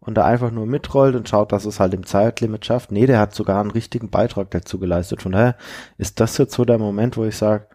und 0.00 0.14
da 0.14 0.24
einfach 0.24 0.50
nur 0.50 0.64
mitrollt 0.64 1.14
und 1.14 1.28
schaut, 1.28 1.52
dass 1.52 1.66
es 1.66 1.78
halt 1.78 1.92
im 1.92 2.06
Zeitlimit 2.06 2.64
schafft. 2.64 2.90
Nee, 2.90 3.04
der 3.04 3.18
hat 3.18 3.34
sogar 3.34 3.60
einen 3.60 3.70
richtigen 3.70 4.08
Beitrag 4.08 4.50
dazu 4.50 4.78
geleistet. 4.78 5.20
Von 5.20 5.32
daher 5.32 5.56
ist 5.98 6.18
das 6.18 6.38
jetzt 6.38 6.54
so 6.54 6.64
der 6.64 6.78
Moment, 6.78 7.18
wo 7.18 7.26
ich 7.26 7.36
sage, 7.36 7.66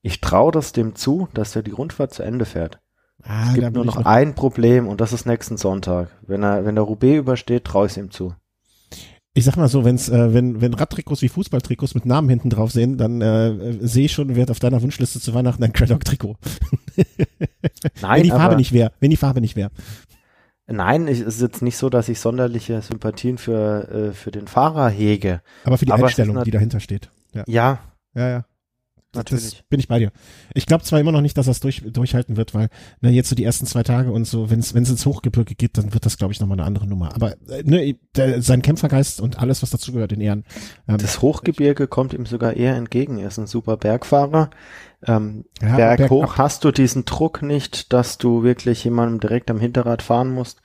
ich 0.00 0.22
traue 0.22 0.50
das 0.50 0.72
dem 0.72 0.94
zu, 0.94 1.28
dass 1.34 1.54
er 1.56 1.62
die 1.62 1.72
Rundfahrt 1.72 2.14
zu 2.14 2.22
Ende 2.22 2.46
fährt. 2.46 2.80
Ah, 3.22 3.48
es 3.48 3.52
gibt 3.54 3.74
nur 3.74 3.84
noch, 3.84 3.96
noch 3.96 4.06
ein 4.06 4.34
Problem 4.34 4.88
und 4.88 5.02
das 5.02 5.12
ist 5.12 5.26
nächsten 5.26 5.58
Sonntag. 5.58 6.08
Wenn 6.22 6.42
er, 6.42 6.64
wenn 6.64 6.76
der 6.76 6.84
Roubaix 6.84 7.18
übersteht, 7.18 7.66
traue 7.66 7.84
ich 7.84 7.92
es 7.92 7.98
ihm 7.98 8.10
zu 8.10 8.34
ich 9.32 9.44
sag 9.44 9.56
mal 9.56 9.68
so, 9.68 9.84
wenn's, 9.84 10.08
äh, 10.08 10.34
wenn, 10.34 10.60
wenn 10.60 10.74
Radtrikots 10.74 11.22
wie 11.22 11.28
Fußballtrikots 11.28 11.94
mit 11.94 12.04
Namen 12.04 12.28
hinten 12.28 12.50
drauf 12.50 12.72
sehen, 12.72 12.96
dann 12.96 13.20
äh, 13.20 13.78
sehe 13.80 14.06
ich 14.06 14.12
schon, 14.12 14.34
wer 14.34 14.50
auf 14.50 14.58
deiner 14.58 14.82
Wunschliste 14.82 15.20
zu 15.20 15.34
Weihnachten 15.34 15.62
ein 15.62 15.72
Craddock-Trikot. 15.72 16.36
Nein, 18.02 18.16
wenn 18.16 18.22
die 18.24 18.30
Farbe 18.30 18.56
nicht 18.56 18.72
wäre, 18.72 18.92
wenn 18.98 19.10
die 19.10 19.16
Farbe 19.16 19.40
nicht 19.40 19.54
wäre. 19.54 19.70
Nein, 20.66 21.08
es 21.08 21.20
ist 21.20 21.40
jetzt 21.40 21.62
nicht 21.62 21.76
so, 21.76 21.90
dass 21.90 22.08
ich 22.08 22.20
sonderliche 22.20 22.80
Sympathien 22.82 23.38
für, 23.38 23.88
äh, 23.88 24.12
für 24.12 24.30
den 24.30 24.46
Fahrer 24.46 24.88
hege. 24.88 25.42
Aber 25.64 25.78
für 25.78 25.84
die 25.84 25.92
Aber 25.92 26.06
Einstellung, 26.06 26.42
die 26.44 26.50
dahinter 26.50 26.80
steht. 26.80 27.10
Ja. 27.32 27.44
ja. 27.46 27.78
Ja, 28.14 28.28
ja. 28.28 28.44
Natürlich. 29.12 29.56
Das 29.56 29.62
bin 29.68 29.80
ich 29.80 29.88
bei 29.88 29.98
dir. 29.98 30.12
Ich 30.54 30.66
glaube 30.66 30.84
zwar 30.84 31.00
immer 31.00 31.10
noch 31.10 31.20
nicht, 31.20 31.36
dass 31.36 31.46
das 31.46 31.58
durch, 31.58 31.82
durchhalten 31.84 32.36
wird, 32.36 32.54
weil 32.54 32.68
ne, 33.00 33.10
jetzt 33.10 33.28
so 33.28 33.34
die 33.34 33.42
ersten 33.42 33.66
zwei 33.66 33.82
Tage 33.82 34.12
und 34.12 34.24
so, 34.24 34.50
wenn 34.50 34.60
es 34.60 34.72
ins 34.72 35.04
Hochgebirge 35.04 35.56
geht, 35.56 35.76
dann 35.78 35.92
wird 35.92 36.06
das, 36.06 36.16
glaube 36.16 36.32
ich, 36.32 36.38
nochmal 36.38 36.58
eine 36.58 36.66
andere 36.66 36.86
Nummer. 36.86 37.12
Aber 37.14 37.32
äh, 37.48 37.64
ne, 37.64 37.98
der, 38.14 38.40
sein 38.40 38.62
Kämpfergeist 38.62 39.20
und 39.20 39.40
alles, 39.40 39.62
was 39.62 39.70
dazugehört, 39.70 40.12
in 40.12 40.20
Ehren. 40.20 40.44
Ähm, 40.86 40.98
das 40.98 41.22
Hochgebirge 41.22 41.88
kommt 41.88 42.12
ihm 42.12 42.24
sogar 42.24 42.54
eher 42.54 42.76
entgegen. 42.76 43.18
Er 43.18 43.28
ist 43.28 43.38
ein 43.38 43.48
super 43.48 43.76
Bergfahrer. 43.76 44.50
Ähm, 45.04 45.44
ja, 45.60 45.76
Berg, 45.76 45.98
Berg 45.98 46.10
hoch 46.10 46.36
hast 46.36 46.64
du 46.64 46.70
diesen 46.70 47.04
Druck 47.04 47.42
nicht, 47.42 47.92
dass 47.92 48.16
du 48.18 48.44
wirklich 48.44 48.84
jemandem 48.84 49.18
direkt 49.18 49.50
am 49.50 49.58
Hinterrad 49.58 50.02
fahren 50.02 50.30
musst. 50.30 50.60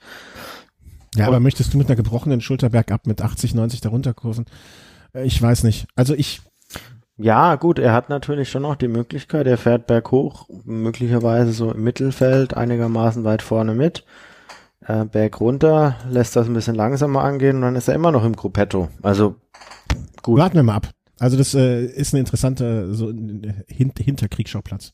Ja, 1.16 1.24
und 1.24 1.28
aber 1.28 1.40
möchtest 1.40 1.74
du 1.74 1.78
mit 1.78 1.88
einer 1.88 1.96
gebrochenen 1.96 2.40
Schulter 2.40 2.68
bergab 2.68 3.08
mit 3.08 3.22
80, 3.22 3.54
90 3.54 3.80
darunter 3.80 4.14
kurven? 4.14 4.44
Äh, 5.14 5.24
ich 5.24 5.40
weiß 5.42 5.64
nicht. 5.64 5.88
Also 5.96 6.14
ich 6.14 6.42
ja, 7.18 7.54
gut, 7.56 7.78
er 7.78 7.92
hat 7.92 8.08
natürlich 8.08 8.50
schon 8.50 8.62
noch 8.62 8.76
die 8.76 8.88
Möglichkeit, 8.88 9.46
er 9.46 9.56
fährt 9.56 9.86
berghoch, 9.86 10.48
möglicherweise 10.64 11.52
so 11.52 11.72
im 11.72 11.82
Mittelfeld, 11.82 12.54
einigermaßen 12.54 13.24
weit 13.24 13.42
vorne 13.42 13.74
mit. 13.74 14.04
Äh, 14.86 15.06
berg 15.06 15.40
runter, 15.40 15.96
lässt 16.10 16.36
das 16.36 16.46
ein 16.46 16.54
bisschen 16.54 16.74
langsamer 16.74 17.22
angehen 17.22 17.56
und 17.56 17.62
dann 17.62 17.76
ist 17.76 17.88
er 17.88 17.94
immer 17.94 18.12
noch 18.12 18.24
im 18.24 18.36
Gruppetto. 18.36 18.88
Also 19.02 19.36
gut. 20.22 20.38
Warten 20.38 20.56
wir 20.56 20.62
mal 20.62 20.76
ab. 20.76 20.90
Also 21.18 21.38
das 21.38 21.54
äh, 21.54 21.86
ist 21.86 22.12
eine 22.12 22.20
interessante 22.20 22.94
so 22.94 23.10
Hin 23.10 23.92
Hinterkriegsschauplatz. 23.96 24.92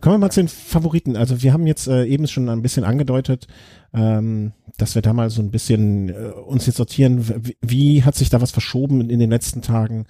Kommen 0.00 0.14
wir 0.14 0.18
mal 0.18 0.30
zu 0.30 0.40
den 0.40 0.48
Favoriten. 0.48 1.16
Also 1.16 1.42
wir 1.42 1.52
haben 1.52 1.66
jetzt 1.66 1.88
äh, 1.88 2.04
eben 2.04 2.28
schon 2.28 2.48
ein 2.48 2.62
bisschen 2.62 2.84
angedeutet, 2.84 3.48
ähm, 3.92 4.52
dass 4.78 4.94
wir 4.94 5.02
da 5.02 5.12
mal 5.12 5.30
so 5.30 5.42
ein 5.42 5.50
bisschen 5.50 6.10
äh, 6.10 6.30
uns 6.46 6.66
jetzt 6.66 6.76
sortieren. 6.76 7.44
Wie, 7.44 7.56
wie 7.60 8.04
hat 8.04 8.14
sich 8.14 8.30
da 8.30 8.40
was 8.40 8.52
verschoben 8.52 9.00
in, 9.00 9.10
in 9.10 9.18
den 9.18 9.30
letzten 9.30 9.62
Tagen? 9.62 10.06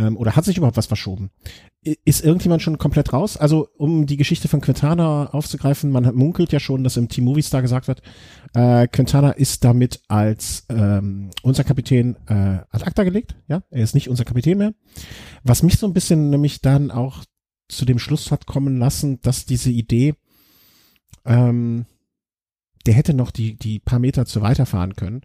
Ähm, 0.00 0.16
oder 0.16 0.34
hat 0.34 0.46
sich 0.46 0.56
überhaupt 0.56 0.78
was 0.78 0.86
verschoben? 0.86 1.30
Ist 1.82 2.24
irgendjemand 2.24 2.62
schon 2.62 2.78
komplett 2.78 3.12
raus? 3.12 3.36
Also, 3.36 3.68
um 3.76 4.06
die 4.06 4.16
Geschichte 4.16 4.48
von 4.48 4.62
Quintana 4.62 5.26
aufzugreifen, 5.26 5.90
man 5.90 6.14
munkelt 6.14 6.52
ja 6.52 6.60
schon, 6.60 6.84
dass 6.84 6.96
im 6.96 7.08
Team 7.08 7.24
Movistar 7.24 7.60
gesagt 7.60 7.86
wird, 7.86 8.00
äh, 8.54 8.88
Quintana 8.88 9.32
ist 9.32 9.62
damit 9.62 10.00
als 10.08 10.64
ähm, 10.70 11.30
unser 11.42 11.64
Kapitän 11.64 12.16
äh, 12.26 12.60
ad 12.70 12.84
acta 12.84 13.04
gelegt. 13.04 13.36
Ja, 13.46 13.62
er 13.70 13.84
ist 13.84 13.94
nicht 13.94 14.08
unser 14.08 14.24
Kapitän 14.24 14.58
mehr. 14.58 14.72
Was 15.44 15.62
mich 15.62 15.76
so 15.76 15.86
ein 15.86 15.92
bisschen 15.92 16.30
nämlich 16.30 16.62
dann 16.62 16.90
auch 16.90 17.24
zu 17.68 17.84
dem 17.84 17.98
Schluss 17.98 18.30
hat 18.30 18.46
kommen 18.46 18.78
lassen, 18.78 19.20
dass 19.20 19.44
diese 19.44 19.70
Idee, 19.70 20.14
ähm, 21.26 21.84
der 22.86 22.94
hätte 22.94 23.12
noch 23.12 23.30
die, 23.30 23.56
die 23.56 23.78
paar 23.78 23.98
Meter 23.98 24.24
zu 24.24 24.40
weiterfahren 24.40 24.96
können, 24.96 25.20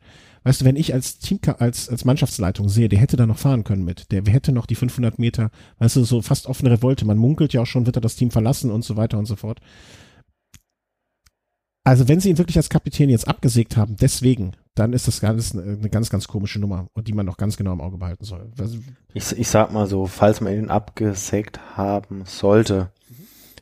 Weißt 0.45 0.61
du, 0.61 0.65
wenn 0.65 0.75
ich 0.75 0.93
als 0.93 1.17
Team, 1.17 1.39
als, 1.57 1.89
als 1.89 2.05
Mannschaftsleitung 2.05 2.69
sehe, 2.69 2.87
der 2.87 2.99
hätte 2.99 3.17
da 3.17 3.25
noch 3.25 3.39
fahren 3.39 3.63
können 3.63 3.83
mit, 3.83 4.11
der 4.11 4.23
hätte 4.27 4.51
noch 4.51 4.67
die 4.67 4.75
500 4.75 5.17
Meter, 5.17 5.49
weißt 5.79 5.95
du, 5.95 6.03
so 6.03 6.21
fast 6.21 6.45
offene 6.45 6.69
Revolte. 6.69 7.03
Man 7.03 7.17
munkelt 7.17 7.51
ja 7.53 7.61
auch 7.61 7.65
schon, 7.65 7.87
wird 7.87 7.97
er 7.97 8.01
das 8.01 8.15
Team 8.15 8.29
verlassen 8.29 8.69
und 8.69 8.85
so 8.85 8.95
weiter 8.95 9.17
und 9.17 9.25
so 9.25 9.35
fort. 9.35 9.59
Also 11.83 12.07
wenn 12.07 12.19
sie 12.19 12.29
ihn 12.29 12.37
wirklich 12.37 12.57
als 12.57 12.69
Kapitän 12.69 13.09
jetzt 13.09 13.27
abgesägt 13.27 13.75
haben, 13.75 13.95
deswegen, 13.99 14.51
dann 14.75 14.93
ist 14.93 15.07
das 15.07 15.19
ganz, 15.19 15.55
eine 15.55 15.89
ganz, 15.89 16.11
ganz 16.11 16.27
komische 16.27 16.59
Nummer 16.59 16.89
und 16.93 17.07
die 17.07 17.13
man 17.13 17.25
noch 17.25 17.37
ganz 17.37 17.57
genau 17.57 17.73
im 17.73 17.81
Auge 17.81 17.97
behalten 17.97 18.23
soll. 18.23 18.51
Ich, 19.15 19.31
ich 19.31 19.47
sag 19.47 19.73
mal 19.73 19.87
so, 19.87 20.05
falls 20.05 20.41
man 20.41 20.53
ihn 20.53 20.69
abgesägt 20.69 21.59
haben 21.75 22.21
sollte, 22.25 22.91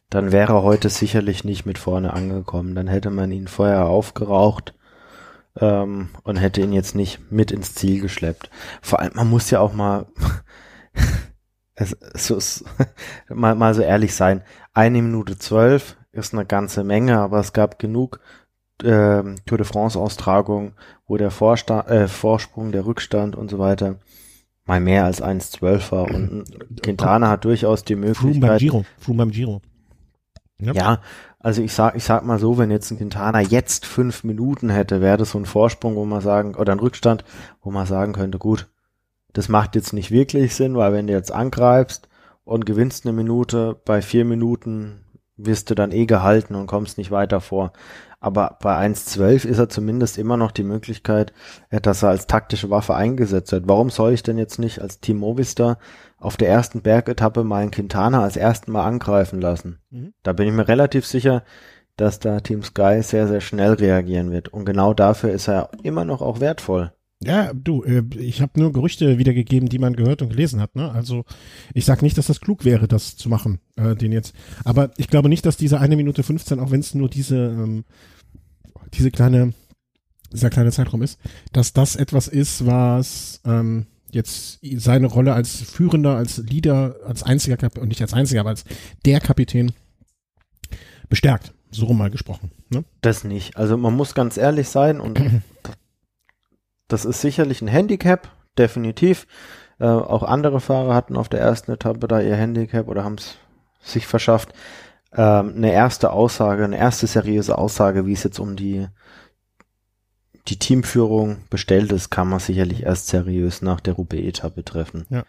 dann 0.09 0.33
wäre 0.33 0.53
er 0.53 0.63
heute 0.63 0.89
sicherlich 0.89 1.45
nicht 1.45 1.65
mit 1.65 1.77
vorne 1.77 2.11
angekommen. 2.11 2.75
Dann 2.75 2.87
hätte 2.87 3.09
man 3.09 3.31
ihn 3.31 3.47
vorher 3.47 3.85
aufgeraucht 3.85 4.73
ähm, 5.59 6.09
und 6.23 6.37
hätte 6.37 6.61
ihn 6.61 6.73
jetzt 6.73 6.95
nicht 6.95 7.31
mit 7.31 7.51
ins 7.51 7.75
Ziel 7.75 8.01
geschleppt. 8.01 8.49
Vor 8.81 8.99
allem, 8.99 9.13
man 9.15 9.29
muss 9.29 9.49
ja 9.51 9.59
auch 9.59 9.73
mal, 9.73 10.07
es, 11.75 11.93
es, 11.93 12.29
es, 12.29 12.65
mal, 13.29 13.55
mal 13.55 13.73
so 13.73 13.81
ehrlich 13.81 14.15
sein. 14.15 14.43
Eine 14.73 15.01
Minute 15.01 15.37
zwölf 15.37 15.97
ist 16.11 16.33
eine 16.33 16.45
ganze 16.45 16.83
Menge, 16.83 17.19
aber 17.19 17.39
es 17.39 17.53
gab 17.53 17.79
genug 17.79 18.19
äh, 18.81 19.23
Tour 19.45 19.57
de 19.57 19.65
France 19.65 19.99
Austragungen, 19.99 20.73
wo 21.07 21.17
der 21.17 21.31
Vorsta 21.31 21.81
äh, 21.81 22.07
Vorsprung, 22.07 22.71
der 22.71 22.85
Rückstand 22.85 23.35
und 23.35 23.49
so 23.49 23.59
weiter 23.59 23.99
mal 24.65 24.79
mehr 24.79 25.05
als 25.05 25.21
1,12 25.21 25.91
war 25.91 26.05
und 26.05 26.45
Quintana 26.83 27.29
hat 27.29 27.45
durchaus 27.45 27.83
die 27.83 27.95
Möglichkeit. 27.95 28.31
Froome 28.33 28.47
beim 28.47 28.57
Giro. 28.57 28.85
Froome 28.97 29.17
beim 29.17 29.31
Giro. 29.31 29.61
Ja. 30.59 30.73
ja, 30.73 31.01
also 31.43 31.61
ich 31.61 31.73
sag, 31.73 31.95
ich 31.95 32.05
sag 32.05 32.25
mal 32.25 32.39
so, 32.39 32.57
wenn 32.57 32.71
jetzt 32.71 32.89
ein 32.89 32.97
Quintana 32.97 33.41
jetzt 33.41 33.85
fünf 33.85 34.23
Minuten 34.23 34.69
hätte, 34.69 35.01
wäre 35.01 35.17
das 35.17 35.31
so 35.31 35.37
ein 35.37 35.45
Vorsprung, 35.45 35.95
wo 35.95 36.05
man 36.05 36.21
sagen, 36.21 36.55
oder 36.55 36.71
ein 36.71 36.79
Rückstand, 36.79 37.25
wo 37.61 37.69
man 37.69 37.85
sagen 37.85 38.13
könnte, 38.13 38.37
gut, 38.37 38.69
das 39.33 39.49
macht 39.49 39.75
jetzt 39.75 39.91
nicht 39.91 40.09
wirklich 40.09 40.55
Sinn, 40.55 40.75
weil 40.77 40.93
wenn 40.93 41.07
du 41.07 41.13
jetzt 41.13 41.33
angreifst 41.33 42.07
und 42.45 42.65
gewinnst 42.65 43.05
eine 43.05 43.13
Minute, 43.13 43.79
bei 43.83 44.01
vier 44.01 44.23
Minuten 44.23 45.01
wirst 45.35 45.69
du 45.69 45.75
dann 45.75 45.91
eh 45.91 46.05
gehalten 46.05 46.55
und 46.55 46.67
kommst 46.67 46.97
nicht 46.97 47.11
weiter 47.11 47.41
vor. 47.41 47.73
Aber 48.21 48.57
bei 48.61 48.77
1.12 48.77 49.45
ist 49.45 49.57
er 49.57 49.67
zumindest 49.67 50.17
immer 50.17 50.37
noch 50.37 50.51
die 50.51 50.63
Möglichkeit, 50.63 51.33
dass 51.69 52.03
er 52.03 52.09
als 52.09 52.25
taktische 52.25 52.69
Waffe 52.69 52.95
eingesetzt 52.95 53.51
wird. 53.51 53.67
Warum 53.67 53.89
soll 53.89 54.13
ich 54.13 54.23
denn 54.23 54.37
jetzt 54.37 54.59
nicht 54.59 54.79
als 54.81 55.01
Team 55.01 55.17
Movistar 55.17 55.77
auf 56.23 56.37
der 56.37 56.49
ersten 56.49 56.81
Bergetappe 56.81 57.43
meinen 57.43 57.71
Quintana 57.71 58.23
als 58.23 58.37
ersten 58.37 58.71
Mal 58.71 58.85
angreifen 58.85 59.41
lassen. 59.41 59.79
Mhm. 59.89 60.13
Da 60.23 60.33
bin 60.33 60.47
ich 60.47 60.53
mir 60.53 60.67
relativ 60.67 61.05
sicher, 61.05 61.43
dass 61.97 62.19
da 62.19 62.39
Team 62.39 62.63
Sky 62.63 63.01
sehr, 63.01 63.27
sehr 63.27 63.41
schnell 63.41 63.73
reagieren 63.73 64.31
wird. 64.31 64.47
Und 64.47 64.65
genau 64.65 64.93
dafür 64.93 65.31
ist 65.31 65.47
er 65.47 65.69
immer 65.83 66.05
noch 66.05 66.21
auch 66.21 66.39
wertvoll. 66.39 66.91
Ja, 67.23 67.51
du, 67.53 67.83
äh, 67.83 68.03
ich 68.17 68.41
habe 68.41 68.59
nur 68.59 68.73
Gerüchte 68.73 69.17
wiedergegeben, 69.17 69.69
die 69.69 69.79
man 69.79 69.95
gehört 69.95 70.21
und 70.21 70.29
gelesen 70.29 70.61
hat. 70.61 70.75
Ne? 70.75 70.91
Also 70.91 71.25
ich 71.73 71.85
sag 71.85 72.01
nicht, 72.01 72.17
dass 72.17 72.27
das 72.27 72.41
klug 72.41 72.65
wäre, 72.65 72.87
das 72.87 73.15
zu 73.15 73.29
machen, 73.29 73.59
äh, 73.75 73.95
den 73.95 74.11
jetzt. 74.11 74.33
Aber 74.63 74.91
ich 74.97 75.07
glaube 75.07 75.29
nicht, 75.29 75.45
dass 75.45 75.57
diese 75.57 75.79
eine 75.79 75.95
Minute 75.95 76.23
15, 76.23 76.59
auch 76.59 76.71
wenn 76.71 76.79
es 76.79 76.95
nur 76.95 77.09
diese 77.09 77.37
ähm, 77.37 77.85
diese 78.93 79.11
kleine 79.11 79.53
dieser 80.31 80.49
kleine 80.49 80.71
Zeitraum 80.71 81.01
ist, 81.01 81.19
dass 81.51 81.73
das 81.73 81.95
etwas 81.95 82.27
ist, 82.27 82.65
was 82.65 83.39
ähm, 83.45 83.85
jetzt 84.15 84.59
seine 84.61 85.07
Rolle 85.07 85.33
als 85.33 85.61
Führender, 85.61 86.15
als 86.15 86.37
Leader, 86.37 86.95
als 87.05 87.23
einziger 87.23 87.57
Kapitän, 87.57 87.83
und 87.83 87.89
nicht 87.89 88.01
als 88.01 88.13
einziger, 88.13 88.41
aber 88.41 88.51
als 88.51 88.63
der 89.05 89.19
Kapitän 89.19 89.73
bestärkt. 91.09 91.53
So 91.71 91.85
rum 91.85 91.97
mal 91.97 92.11
gesprochen. 92.11 92.51
Ne? 92.69 92.83
Das 93.01 93.23
nicht. 93.23 93.57
Also 93.57 93.77
man 93.77 93.95
muss 93.95 94.13
ganz 94.13 94.37
ehrlich 94.37 94.69
sein 94.69 94.99
und 94.99 95.19
das 96.87 97.05
ist 97.05 97.21
sicherlich 97.21 97.61
ein 97.61 97.67
Handicap, 97.67 98.29
definitiv. 98.57 99.27
Äh, 99.79 99.85
auch 99.85 100.23
andere 100.23 100.61
Fahrer 100.61 100.93
hatten 100.93 101.17
auf 101.17 101.29
der 101.29 101.39
ersten 101.39 101.71
Etappe 101.71 102.07
da 102.07 102.21
ihr 102.21 102.35
Handicap 102.35 102.87
oder 102.87 103.03
haben 103.03 103.15
es 103.15 103.37
sich 103.81 104.05
verschafft. 104.05 104.53
Ähm, 105.15 105.53
eine 105.55 105.71
erste 105.71 106.11
Aussage, 106.11 106.63
eine 106.63 106.77
erste 106.77 107.07
seriöse 107.07 107.57
Aussage, 107.57 108.05
wie 108.05 108.13
es 108.13 108.23
jetzt 108.23 108.39
um 108.39 108.55
die 108.55 108.87
die 110.47 110.59
Teamführung 110.59 111.37
bestellt 111.49 111.91
ist, 111.91 112.09
kann 112.09 112.27
man 112.27 112.39
sicherlich 112.39 112.83
erst 112.83 113.07
seriös 113.07 113.61
nach 113.61 113.79
der 113.79 113.93
Roubaix-Etappe 113.93 114.65
treffen. 114.65 115.05
Ja. 115.09 115.23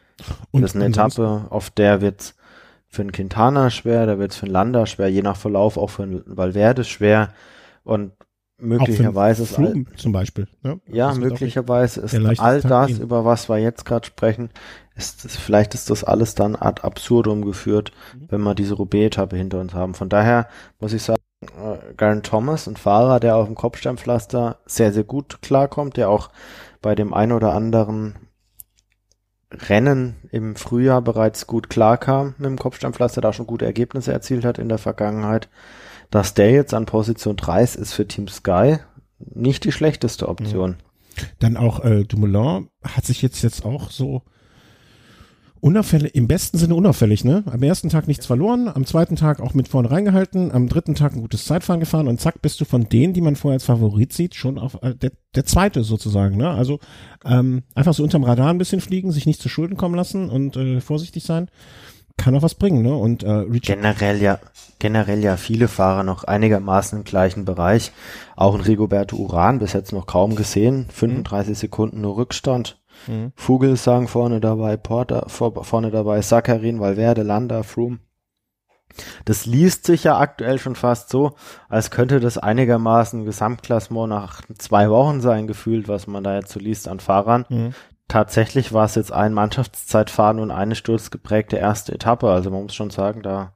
Und 0.51 0.63
das 0.63 0.73
ist 0.73 0.77
eine 0.77 0.87
Etappe, 0.87 1.47
auf 1.51 1.71
der 1.71 2.01
wird 2.01 2.35
für 2.89 3.03
einen 3.03 3.13
Quintana 3.13 3.71
schwer, 3.71 4.07
da 4.07 4.19
wird 4.19 4.33
es 4.33 4.37
für 4.39 4.47
einen 4.47 4.53
Landa 4.53 4.87
schwer, 4.87 5.09
je 5.09 5.23
nach 5.23 5.37
Verlauf 5.37 5.77
auch 5.77 5.91
für 5.91 6.05
einen 6.05 6.23
Valverde 6.27 6.85
schwer 6.85 7.33
und 7.83 8.13
möglicherweise 8.59 9.43
ist 9.45 9.59
all, 9.59 9.85
zum 9.97 10.13
Beispiel. 10.13 10.49
Ja, 10.63 10.77
ja 10.87 11.15
möglicherweise 11.15 12.01
ist 12.01 12.15
all 12.41 12.61
das, 12.61 12.87
gehen. 12.89 13.01
über 13.01 13.25
was 13.25 13.49
wir 13.49 13.59
jetzt 13.59 13.85
gerade 13.85 14.07
sprechen, 14.07 14.51
ist, 14.97 15.25
ist, 15.25 15.37
vielleicht 15.37 15.75
ist 15.75 15.91
das 15.91 16.05
alles 16.05 16.35
dann 16.35 16.57
ad 16.57 16.83
absurdum 16.83 17.45
geführt, 17.45 17.93
mhm. 18.15 18.27
wenn 18.31 18.41
wir 18.43 18.55
diese 18.55 18.75
Roubaix-Etappe 18.75 19.37
hinter 19.37 19.61
uns 19.61 19.75
haben. 19.75 19.95
Von 19.95 20.09
daher 20.09 20.49
muss 20.79 20.93
ich 20.93 21.03
sagen, 21.03 21.21
Garen 21.97 22.23
Thomas, 22.23 22.67
ein 22.67 22.77
Fahrer, 22.77 23.21
der 23.21 23.37
auf 23.37 23.47
dem 23.47 23.55
Kopfsteinpflaster 23.55 24.59
sehr, 24.67 24.93
sehr 24.93 25.05
gut 25.05 25.41
klarkommt, 25.43 25.97
der 25.97 26.09
auch 26.09 26.31
bei 26.83 26.95
dem 26.95 27.15
ein 27.15 27.33
oder 27.33 27.55
anderen 27.55 28.17
Rennen 29.51 30.17
im 30.31 30.57
Frühjahr 30.57 31.01
bereits 31.03 31.47
gut 31.47 31.71
klarkam 31.71 32.35
mit 32.39 32.47
dem 32.47 32.59
Kopfsteinpflaster, 32.59 33.21
da 33.21 33.33
schon 33.33 33.47
gute 33.47 33.65
Ergebnisse 33.65 34.13
erzielt 34.13 34.45
hat 34.45 34.59
in 34.59 34.69
der 34.69 34.79
Vergangenheit. 34.79 35.49
Dass 36.11 36.35
der 36.35 36.51
jetzt 36.51 36.75
an 36.75 36.87
Position 36.87 37.37
3 37.37 37.63
ist, 37.63 37.93
für 37.93 38.07
Team 38.07 38.29
Sky 38.29 38.79
nicht 39.19 39.65
die 39.65 39.73
schlechteste 39.73 40.29
Option. 40.29 40.77
Dann 41.39 41.57
auch 41.57 41.85
äh, 41.85 42.05
Dumoulin 42.05 42.69
hat 42.83 43.05
sich 43.05 43.23
jetzt 43.23 43.43
jetzt 43.43 43.65
auch 43.65 43.91
so 43.91 44.23
unauffällig, 45.65 46.15
im 46.15 46.29
besten 46.29 46.59
Sinne 46.59 46.75
unauffällig, 46.75 47.25
ne? 47.25 47.43
Am 47.47 47.63
ersten 47.63 47.89
Tag 47.89 48.07
nichts 48.07 48.27
verloren, 48.27 48.69
am 48.69 48.85
zweiten 48.85 49.17
Tag 49.17 49.41
auch 49.41 49.55
mit 49.55 49.67
vorne 49.67 49.91
reingehalten, 49.91 50.53
am 50.53 50.69
dritten 50.69 50.95
Tag 50.95 51.15
ein 51.15 51.23
gutes 51.23 51.47
Zeitfahren 51.47 51.81
gefahren 51.81 52.07
und 52.07 52.21
zack, 52.21 52.43
bist 52.43 52.61
du 52.61 52.67
von 52.67 52.91
denen, 52.91 53.15
die 53.15 53.23
man 53.23 53.35
vorher 53.35 53.55
als 53.55 53.65
Favorit 53.65 54.13
sieht, 54.13 54.35
schon 54.35 54.59
auf 54.59 54.77
äh, 54.83 54.95
der, 54.95 55.13
der 55.35 55.47
zweite 55.47 55.83
sozusagen, 55.83 56.37
ne? 56.37 56.51
Also 56.51 56.81
ähm, 57.25 57.63
einfach 57.75 57.95
so 57.95 58.03
unterm 58.03 58.25
Radar 58.25 58.51
ein 58.51 58.59
bisschen 58.59 58.83
fliegen, 58.83 59.11
sich 59.11 59.25
nicht 59.25 59.41
zu 59.41 59.49
Schulden 59.49 59.79
kommen 59.79 59.95
lassen 59.95 60.29
und 60.29 60.55
äh, 60.59 60.83
vorsichtig 60.83 61.25
sein, 61.25 61.49
kann 62.19 62.37
auch 62.37 62.43
was 62.43 62.57
bringen, 62.57 62.83
ne? 62.83 62.95
Und 62.95 63.23
äh, 63.23 63.31
Richard 63.31 63.79
generell 63.79 64.21
ja, 64.21 64.41
generell 64.81 65.21
ja 65.21 65.39
viele 65.39 65.69
Fahrer 65.69 66.03
noch 66.03 66.25
einigermaßen 66.25 66.99
im 66.99 67.05
gleichen 67.05 67.47
Bereich. 67.47 67.91
Auch 68.37 68.55
ein 68.55 68.61
Rigoberto 68.61 69.17
Uran 69.17 69.61
bis 69.61 69.73
jetzt 69.73 69.95
noch 69.95 70.07
kaum 70.07 70.37
gesehen, 70.37 70.89
35 70.91 71.49
mhm. 71.49 71.55
Sekunden 71.55 72.01
nur 72.03 72.19
Rückstand 72.19 72.79
Mhm. 73.07 73.33
Vogelsang 73.35 74.09
vorne 74.09 74.41
dabei, 74.41 74.77
Porter 74.77 75.25
vor, 75.29 75.65
vorne 75.65 75.91
dabei, 75.91 76.23
Sakarin, 76.23 76.81
Valverde, 76.81 77.23
Landa, 77.23 77.63
Froome. 77.63 77.99
Das 79.25 79.47
liest 79.47 79.87
sich 79.87 80.05
ja 80.05 80.19
aktuell 80.19 80.59
schon 80.59 80.77
fast 80.77 81.09
so, 81.09 81.35
als 81.69 81.91
könnte 81.91 82.21
das 82.21 82.39
einigermaßen 82.39 83.25
Gesamtklassement 83.25 84.09
nach 84.09 84.43
zwei 84.59 84.89
Wochen 84.89 85.21
sein, 85.21 85.47
gefühlt, 85.47 85.89
was 85.89 86.07
man 86.07 86.23
da 86.23 86.37
jetzt 86.37 86.53
so 86.53 86.61
liest 86.61 86.87
an 86.87 87.01
Fahrern. 87.01 87.45
Mhm. 87.49 87.75
Tatsächlich 88.07 88.73
war 88.73 88.85
es 88.85 88.95
jetzt 88.95 89.13
ein 89.13 89.33
Mannschaftszeitfahren 89.33 90.39
und 90.39 90.51
eine 90.51 90.75
sturzgeprägte 90.75 91.57
erste 91.57 91.93
Etappe. 91.93 92.31
Also 92.31 92.51
man 92.51 92.65
muss 92.65 92.75
schon 92.75 92.91
sagen, 92.91 93.23
da 93.23 93.55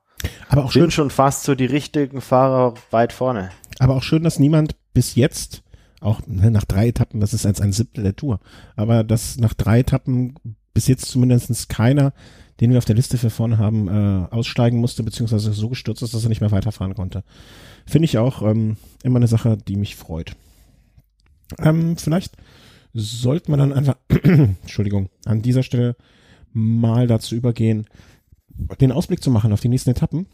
aber 0.49 0.65
auch 0.65 0.73
sind 0.73 0.83
schön, 0.83 0.91
schon 0.91 1.11
fast 1.11 1.45
so 1.45 1.55
die 1.55 1.67
richtigen 1.67 2.21
Fahrer 2.21 2.75
weit 2.91 3.13
vorne. 3.13 3.51
Aber 3.79 3.95
auch 3.95 4.03
schön, 4.03 4.25
dass 4.25 4.39
niemand 4.39 4.75
bis 4.95 5.15
jetzt 5.15 5.63
auch 6.01 6.21
ne, 6.27 6.51
nach 6.51 6.65
drei 6.65 6.89
Etappen, 6.89 7.21
das 7.21 7.35
ist 7.35 7.47
als 7.47 7.61
ein 7.61 7.73
Siebtel 7.73 8.05
der 8.05 8.17
Tour. 8.17 8.41
Aber 8.77 9.05
dass 9.05 9.37
nach 9.39 9.55
drei 9.55 9.81
Etappen 9.81 10.35
bis 10.75 10.87
jetzt 10.87 11.07
zumindest 11.07 11.69
keiner, 11.69 12.13
den 12.61 12.71
wir 12.71 12.79
auf 12.79 12.85
der 12.85 12.97
Liste 12.97 13.19
für 13.19 13.31
vorne 13.31 13.59
haben, 13.59 13.89
äh, 13.89 14.35
aussteigen 14.35 14.79
musste, 14.79 15.03
beziehungsweise 15.03 15.53
so 15.53 15.69
gestürzt 15.69 16.03
ist, 16.03 16.15
dass 16.15 16.23
er 16.23 16.29
nicht 16.29 16.41
mehr 16.41 16.51
weiterfahren 16.51 16.95
konnte. 16.95 17.25
Finde 17.87 18.07
ich 18.07 18.19
auch 18.19 18.43
ähm, 18.43 18.77
immer 19.03 19.17
eine 19.17 19.29
Sache, 19.29 19.57
die 19.57 19.77
mich 19.77 19.97
freut. 19.97 20.37
Ähm, 21.59 21.97
vielleicht 21.97 22.37
sollte 22.95 23.51
man 23.51 23.61
dann 23.61 23.73
einfach, 23.73 23.97
Entschuldigung, 24.23 25.09
an 25.25 25.43
dieser 25.43 25.63
Stelle 25.63 25.97
mal 26.53 27.07
dazu 27.07 27.35
übergehen, 27.35 27.87
den 28.81 28.93
Ausblick 28.93 29.23
zu 29.23 29.31
machen 29.31 29.53
auf 29.53 29.61
die 29.61 29.69
nächsten 29.69 29.91
Etappen. 29.91 30.27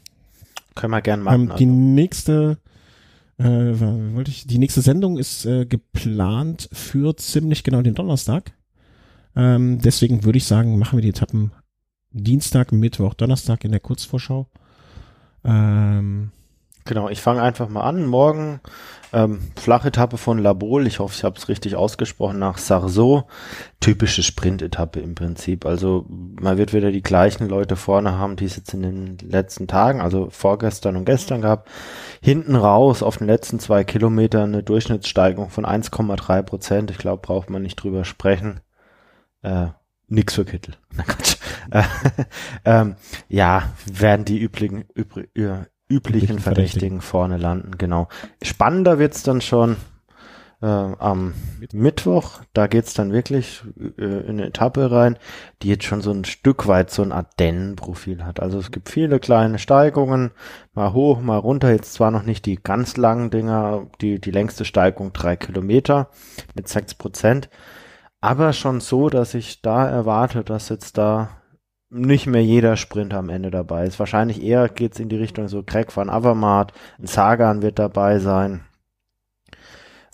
Können 0.75 0.93
wir 0.93 1.03
gern 1.03 1.21
machen. 1.21 1.43
Ähm, 1.43 1.47
die 1.59 1.65
also. 1.65 1.77
nächste 1.77 2.59
äh, 3.39 3.45
wollte 3.45 4.31
ich, 4.31 4.47
die 4.47 4.59
nächste 4.59 4.83
Sendung 4.83 5.19
ist 5.19 5.45
äh, 5.45 5.67
geplant 5.67 6.69
für 6.73 7.17
ziemlich 7.17 7.65
genau 7.65 7.83
den 7.83 7.95
Donnerstag. 7.95 8.53
Ähm, 9.37 9.81
deswegen 9.81 10.25
würde 10.25 10.39
ich 10.39 10.45
sagen, 10.45 10.79
machen 10.79 10.97
wir 10.97 11.03
die 11.03 11.09
Etappen 11.09 11.53
Dienstag, 12.11 12.71
Mittwoch, 12.71 13.15
Donnerstag 13.15 13.65
in 13.65 13.73
der 13.73 13.81
Kurzvorschau. 13.81 14.49
Ähm, 15.45 16.31
Genau, 16.87 17.09
ich 17.09 17.23
fange 17.23 17.41
einfach 17.41 17.71
mal 17.71 17.83
an. 17.83 18.05
Morgen 18.05 18.61
ähm, 19.15 19.41
Flachetappe 19.57 20.19
von 20.19 20.39
Labol. 20.39 20.87
Ich 20.87 20.99
hoffe, 20.99 21.15
ich 21.17 21.25
habe 21.25 21.39
es 21.39 21.49
richtig 21.49 21.77
ausgesprochen 21.77 22.39
nach 22.39 22.59
Sarso. 22.59 23.25
Typische 23.81 24.23
Sprintetappe 24.23 25.01
im 25.01 25.15
Prinzip. 25.15 25.65
Also 25.65 26.05
man 26.09 26.59
wird 26.59 26.75
wieder 26.75 26.93
die 26.93 27.03
gleichen 27.03 27.49
Leute 27.49 27.77
vorne 27.77 28.19
haben, 28.19 28.37
die 28.37 28.45
es 28.45 28.57
jetzt 28.57 28.75
in 28.75 28.83
den 28.83 29.17
letzten 29.19 29.67
Tagen, 29.67 30.03
also 30.03 30.29
vorgestern 30.29 30.97
und 30.97 31.07
gestern 31.07 31.41
gab. 31.41 31.71
Hinten 32.21 32.55
raus 32.55 33.03
auf 33.03 33.17
den 33.17 33.29
letzten 33.29 33.61
zwei 33.61 33.83
Kilometern 33.85 34.53
eine 34.53 34.63
Durchschnittssteigung 34.63 35.49
von 35.49 35.65
1,3 35.65 36.43
Prozent. 36.43 36.91
Ich 36.91 36.99
glaube, 36.99 37.23
braucht 37.23 37.49
man 37.49 37.63
nicht 37.63 37.77
drüber 37.77 38.05
sprechen. 38.05 38.61
Äh, 39.41 39.69
nix 40.09 40.35
für 40.35 40.45
Kittel. 40.45 40.75
Na 40.95 41.05
Gott. 41.05 41.39
Äh, 41.71 41.83
ähm, 42.67 42.97
ja, 43.29 43.71
werden 43.87 44.27
die 44.27 44.39
üblichen, 44.39 44.85
übrig, 44.95 45.31
üblichen 45.89 46.39
Verdächtigen 46.39 47.01
vorne 47.01 47.37
landen, 47.37 47.79
genau. 47.79 48.09
Spannender 48.43 48.99
wird's 48.99 49.23
dann 49.23 49.41
schon 49.41 49.77
äh, 50.63 50.67
am 50.67 51.35
Mittwoch. 51.73 52.41
Da 52.55 52.67
geht's 52.67 52.95
dann 52.95 53.13
wirklich 53.13 53.63
äh, 53.99 54.03
in 54.03 54.39
eine 54.39 54.47
Etappe 54.47 54.91
rein, 54.91 55.19
die 55.63 55.69
jetzt 55.69 55.85
schon 55.85 56.01
so 56.01 56.11
ein 56.11 56.25
Stück 56.25 56.67
weit 56.67 56.91
so 56.91 57.03
ein 57.03 57.13
Ardennen-Profil 57.13 58.25
hat. 58.25 58.41
Also 58.41 58.59
es 58.59 58.71
gibt 58.71 58.89
viele 58.89 59.21
kleine 59.21 59.59
Steigungen, 59.59 60.31
mal 60.73 60.93
hoch, 60.93 61.21
mal 61.21 61.37
runter. 61.37 61.71
Jetzt 61.71 61.93
zwar 61.93 62.11
noch 62.11 62.23
nicht 62.23 62.47
die 62.47 62.59
ganz 62.63 62.97
langen 62.97 63.31
Dinger, 63.31 63.87
die, 64.01 64.21
die 64.21 64.31
längste 64.31 64.65
Steigung 64.65 65.13
drei 65.13 65.37
Kilometer 65.37 66.09
mit 66.55 66.69
sechs 66.69 66.95
Prozent, 66.95 67.51
aber 68.23 68.55
schon 68.55 68.81
so, 68.81 69.11
dass 69.11 69.35
ich 69.35 69.61
da 69.61 69.87
erwarte, 69.87 70.45
dass 70.45 70.71
jetzt 70.71 70.97
da 70.97 71.43
nicht 71.95 72.27
mehr 72.27 72.45
jeder 72.45 72.77
Sprinter 72.77 73.19
am 73.19 73.29
Ende 73.29 73.51
dabei 73.51 73.87
ist. 73.87 73.99
Wahrscheinlich 73.99 74.43
eher 74.43 74.69
geht's 74.69 74.99
in 74.99 75.09
die 75.09 75.17
Richtung 75.17 75.49
so 75.49 75.63
Craig 75.63 75.97
van 75.97 76.11
Avermaet, 76.11 76.73
ein 76.99 77.07
Sagan 77.07 77.63
wird 77.63 77.79
dabei 77.79 78.19
sein. 78.19 78.63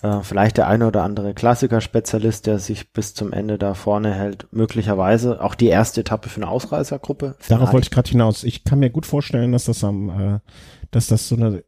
Äh, 0.03 0.21
vielleicht 0.21 0.57
der 0.57 0.67
eine 0.67 0.87
oder 0.87 1.03
andere 1.03 1.33
Klassiker-Spezialist, 1.33 2.47
der 2.47 2.59
sich 2.59 2.91
bis 2.91 3.13
zum 3.13 3.33
Ende 3.33 3.57
da 3.57 3.73
vorne 3.73 4.13
hält. 4.13 4.47
Möglicherweise 4.51 5.43
auch 5.43 5.55
die 5.55 5.67
erste 5.67 6.01
Etappe 6.01 6.29
für 6.29 6.41
eine 6.41 6.49
Ausreißergruppe. 6.49 7.35
Darauf 7.47 7.73
wollte 7.73 7.85
ich 7.85 7.91
gerade 7.91 8.09
hinaus. 8.09 8.43
Ich 8.43 8.63
kann 8.63 8.79
mir 8.79 8.89
gut 8.89 9.05
vorstellen, 9.05 9.51
dass 9.51 9.65
das 9.65 9.83
am, 9.83 10.09
äh, 10.09 10.39
dass 10.91 11.07
das 11.07 11.27
so 11.27 11.35
eine 11.35 11.63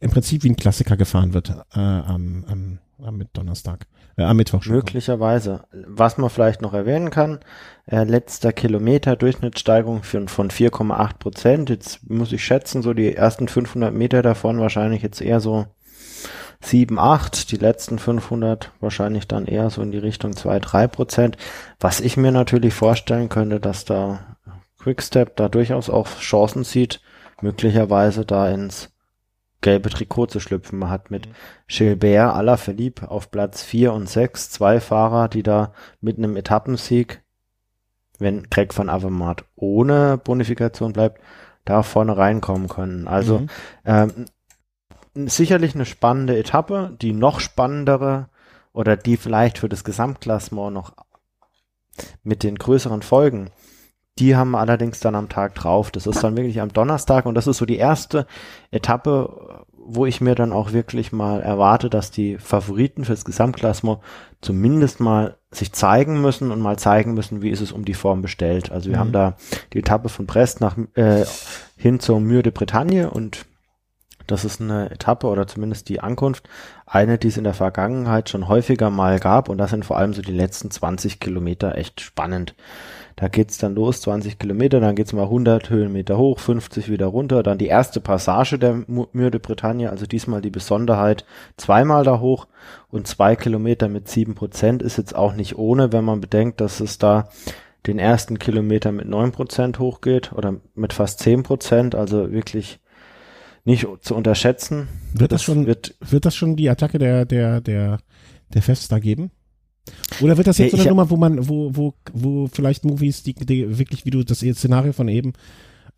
im 0.00 0.10
Prinzip 0.10 0.44
wie 0.44 0.50
ein 0.50 0.56
Klassiker 0.56 0.96
gefahren 0.96 1.32
wird 1.32 1.50
äh, 1.74 1.80
am, 1.80 2.44
am, 2.46 2.78
am 3.02 3.22
Donnerstag, 3.32 3.86
äh, 4.16 4.22
am 4.22 4.36
Mittwoch. 4.36 4.62
Schon. 4.62 4.74
Möglicherweise. 4.74 5.64
Was 5.72 6.18
man 6.18 6.30
vielleicht 6.30 6.62
noch 6.62 6.74
erwähnen 6.74 7.10
kann, 7.10 7.40
äh, 7.86 8.04
letzter 8.04 8.52
Kilometer 8.52 9.16
Durchschnittssteigerung 9.16 10.02
von, 10.02 10.28
von 10.28 10.50
4,8 10.50 11.18
Prozent. 11.18 11.70
Jetzt 11.70 12.08
muss 12.08 12.32
ich 12.32 12.44
schätzen, 12.44 12.82
so 12.82 12.94
die 12.94 13.14
ersten 13.14 13.48
500 13.48 13.92
Meter 13.92 14.22
davon 14.22 14.60
wahrscheinlich 14.60 15.02
jetzt 15.02 15.20
eher 15.20 15.40
so 15.40 15.66
7, 16.60 16.98
8, 16.98 17.50
die 17.50 17.56
letzten 17.56 17.98
500 17.98 18.70
wahrscheinlich 18.80 19.28
dann 19.28 19.46
eher 19.46 19.68
so 19.68 19.82
in 19.82 19.90
die 19.90 19.98
Richtung 19.98 20.34
2, 20.34 20.60
3 20.60 20.86
Prozent. 20.86 21.36
Was 21.78 22.00
ich 22.00 22.16
mir 22.16 22.32
natürlich 22.32 22.72
vorstellen 22.72 23.28
könnte, 23.28 23.60
dass 23.60 23.84
da 23.84 24.36
Quickstep 24.78 25.36
da 25.36 25.48
durchaus 25.48 25.90
auch 25.90 26.08
Chancen 26.20 26.64
sieht, 26.64 27.00
möglicherweise 27.40 28.24
da 28.24 28.48
ins 28.50 28.93
gelbe 29.64 29.88
Trikot 29.88 30.26
zu 30.26 30.38
schlüpfen. 30.38 30.78
Man 30.78 30.90
hat 30.90 31.10
mit 31.10 31.26
mhm. 31.26 31.32
Gilbert 31.66 32.34
Alaphilippe 32.34 33.10
auf 33.10 33.30
Platz 33.30 33.64
4 33.64 33.92
und 33.92 34.08
6 34.08 34.50
zwei 34.50 34.78
Fahrer, 34.78 35.28
die 35.28 35.42
da 35.42 35.72
mit 36.00 36.18
einem 36.18 36.36
Etappensieg, 36.36 37.22
wenn 38.18 38.44
Greg 38.50 38.76
van 38.76 38.90
Avermaet 38.90 39.44
ohne 39.56 40.18
Bonifikation 40.18 40.92
bleibt, 40.92 41.20
da 41.64 41.82
vorne 41.82 42.16
reinkommen 42.16 42.68
können. 42.68 43.08
Also 43.08 43.40
mhm. 43.40 43.48
ähm, 43.86 44.26
sicherlich 45.14 45.74
eine 45.74 45.86
spannende 45.86 46.38
Etappe, 46.38 46.94
die 47.00 47.12
noch 47.12 47.40
spannendere 47.40 48.28
oder 48.74 48.96
die 48.96 49.16
vielleicht 49.16 49.58
für 49.58 49.70
das 49.70 49.82
Gesamtklassement 49.82 50.74
noch 50.74 50.92
mit 52.22 52.42
den 52.42 52.56
größeren 52.56 53.02
Folgen 53.02 53.50
die 54.18 54.36
haben 54.36 54.54
allerdings 54.54 55.00
dann 55.00 55.14
am 55.14 55.28
Tag 55.28 55.54
drauf. 55.54 55.90
Das 55.90 56.06
ist 56.06 56.22
dann 56.22 56.36
wirklich 56.36 56.60
am 56.60 56.72
Donnerstag 56.72 57.26
und 57.26 57.34
das 57.34 57.46
ist 57.46 57.58
so 57.58 57.66
die 57.66 57.76
erste 57.76 58.26
Etappe, 58.70 59.64
wo 59.86 60.06
ich 60.06 60.20
mir 60.20 60.34
dann 60.34 60.52
auch 60.52 60.72
wirklich 60.72 61.12
mal 61.12 61.40
erwarte, 61.40 61.90
dass 61.90 62.10
die 62.10 62.38
Favoriten 62.38 63.04
fürs 63.04 63.24
Gesamtklassement 63.24 64.00
zumindest 64.40 65.00
mal 65.00 65.36
sich 65.50 65.72
zeigen 65.72 66.20
müssen 66.20 66.50
und 66.50 66.60
mal 66.60 66.78
zeigen 66.78 67.14
müssen, 67.14 67.42
wie 67.42 67.50
ist 67.50 67.60
es 67.60 67.72
um 67.72 67.84
die 67.84 67.94
Form 67.94 68.22
bestellt. 68.22 68.70
Also 68.70 68.88
wir 68.88 68.96
mhm. 68.96 69.00
haben 69.00 69.12
da 69.12 69.36
die 69.72 69.78
Etappe 69.78 70.08
von 70.08 70.26
Brest 70.26 70.60
nach 70.60 70.76
äh, 70.94 71.24
hin 71.76 72.00
zur 72.00 72.20
Mur 72.20 72.42
de 72.42 72.52
Bretagne 72.52 73.10
und 73.10 73.46
das 74.26 74.44
ist 74.44 74.60
eine 74.60 74.90
Etappe 74.90 75.26
oder 75.26 75.46
zumindest 75.46 75.88
die 75.90 76.00
Ankunft, 76.00 76.48
eine, 76.86 77.18
die 77.18 77.28
es 77.28 77.36
in 77.36 77.44
der 77.44 77.52
Vergangenheit 77.52 78.30
schon 78.30 78.48
häufiger 78.48 78.88
mal 78.88 79.18
gab 79.18 79.48
und 79.50 79.58
das 79.58 79.70
sind 79.70 79.84
vor 79.84 79.98
allem 79.98 80.14
so 80.14 80.22
die 80.22 80.32
letzten 80.32 80.70
20 80.70 81.20
Kilometer 81.20 81.76
echt 81.76 82.00
spannend. 82.00 82.54
Da 83.16 83.28
geht's 83.28 83.58
dann 83.58 83.76
los, 83.76 84.00
20 84.00 84.38
Kilometer, 84.38 84.80
dann 84.80 84.96
geht's 84.96 85.12
mal 85.12 85.24
100 85.24 85.70
Höhenmeter 85.70 86.18
hoch, 86.18 86.40
50 86.40 86.90
wieder 86.90 87.06
runter, 87.06 87.42
dann 87.44 87.58
die 87.58 87.68
erste 87.68 88.00
Passage 88.00 88.58
der 88.58 88.82
Mur 88.86 89.30
de 89.30 89.40
Bretagne, 89.40 89.90
also 89.90 90.06
diesmal 90.06 90.40
die 90.40 90.50
Besonderheit, 90.50 91.24
zweimal 91.56 92.04
da 92.04 92.18
hoch 92.18 92.48
und 92.88 93.06
zwei 93.06 93.36
Kilometer 93.36 93.88
mit 93.88 94.08
sieben 94.08 94.34
Prozent 94.34 94.82
ist 94.82 94.98
jetzt 94.98 95.14
auch 95.14 95.34
nicht 95.34 95.56
ohne, 95.56 95.92
wenn 95.92 96.04
man 96.04 96.20
bedenkt, 96.20 96.60
dass 96.60 96.80
es 96.80 96.98
da 96.98 97.28
den 97.86 97.98
ersten 97.98 98.38
Kilometer 98.38 98.90
mit 98.90 99.08
neun 99.08 99.30
Prozent 99.30 99.78
hochgeht 99.78 100.32
oder 100.32 100.56
mit 100.74 100.92
fast 100.92 101.20
zehn 101.20 101.42
Prozent, 101.42 101.94
also 101.94 102.32
wirklich 102.32 102.80
nicht 103.64 103.86
zu 104.00 104.14
unterschätzen. 104.14 104.88
Wird 105.12 105.32
das, 105.32 105.40
das 105.40 105.42
schon, 105.44 105.66
wird, 105.66 105.94
wird 106.00 106.24
das 106.24 106.34
schon 106.34 106.56
die 106.56 106.68
Attacke 106.68 106.98
der, 106.98 107.24
der, 107.24 107.60
der, 107.60 107.98
der 108.52 108.62
Fest 108.62 108.90
da 108.90 108.98
geben? 108.98 109.30
Oder 110.20 110.36
wird 110.36 110.46
das 110.46 110.58
jetzt 110.58 110.72
so 110.72 110.78
eine 110.78 110.88
Nummer, 110.88 111.10
wo 111.10 111.16
man, 111.16 111.48
wo, 111.48 111.70
wo, 111.74 111.94
wo 112.12 112.46
vielleicht 112.46 112.84
Movies, 112.84 113.22
die, 113.22 113.34
die 113.34 113.78
wirklich, 113.78 114.04
wie 114.06 114.10
du 114.10 114.24
das 114.24 114.38
Szenario 114.38 114.92
von 114.92 115.08
eben, 115.08 115.32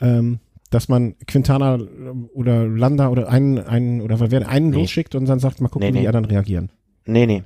ähm, 0.00 0.40
dass 0.70 0.88
man 0.88 1.14
Quintana 1.26 1.78
oder 2.34 2.66
Landa 2.66 3.08
oder 3.08 3.28
einen, 3.28 3.58
einen 3.58 4.00
oder 4.00 4.18
wer 4.30 4.48
einen 4.48 4.70
nee. 4.70 4.78
losschickt 4.78 5.14
und 5.14 5.26
dann 5.26 5.38
sagt, 5.38 5.60
mal 5.60 5.68
gucken, 5.68 5.86
nee, 5.86 5.92
nee. 5.92 5.98
wie 5.98 6.02
die 6.02 6.08
anderen 6.08 6.26
reagieren. 6.26 6.70
Nee, 7.04 7.26
nee. 7.26 7.44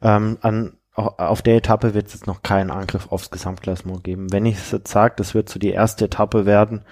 Ähm, 0.00 0.38
an, 0.42 0.74
auf 0.94 1.42
der 1.42 1.56
Etappe 1.56 1.94
wird 1.94 2.06
es 2.06 2.14
jetzt 2.14 2.26
noch 2.26 2.42
keinen 2.42 2.70
Angriff 2.70 3.10
aufs 3.10 3.30
Gesamtklassement 3.30 4.04
geben. 4.04 4.32
Wenn 4.32 4.46
ich 4.46 4.56
es 4.56 4.70
jetzt 4.70 4.90
sage, 4.90 5.14
das 5.16 5.34
wird 5.34 5.48
so 5.48 5.58
die 5.58 5.70
erste 5.70 6.06
Etappe 6.06 6.46
werden, 6.46 6.82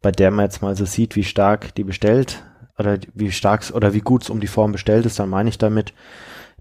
bei 0.00 0.10
der 0.10 0.30
man 0.30 0.46
jetzt 0.46 0.62
mal 0.62 0.76
so 0.76 0.84
sieht, 0.84 1.14
wie 1.14 1.24
stark 1.24 1.74
die 1.74 1.84
bestellt 1.84 2.42
oder 2.78 2.98
wie 3.14 3.30
stark 3.30 3.70
oder 3.74 3.92
wie 3.92 4.00
gut 4.00 4.24
es 4.24 4.30
um 4.30 4.40
die 4.40 4.48
Form 4.48 4.72
bestellt 4.72 5.06
ist, 5.06 5.18
dann 5.18 5.28
meine 5.28 5.48
ich 5.48 5.58
damit, 5.58 5.92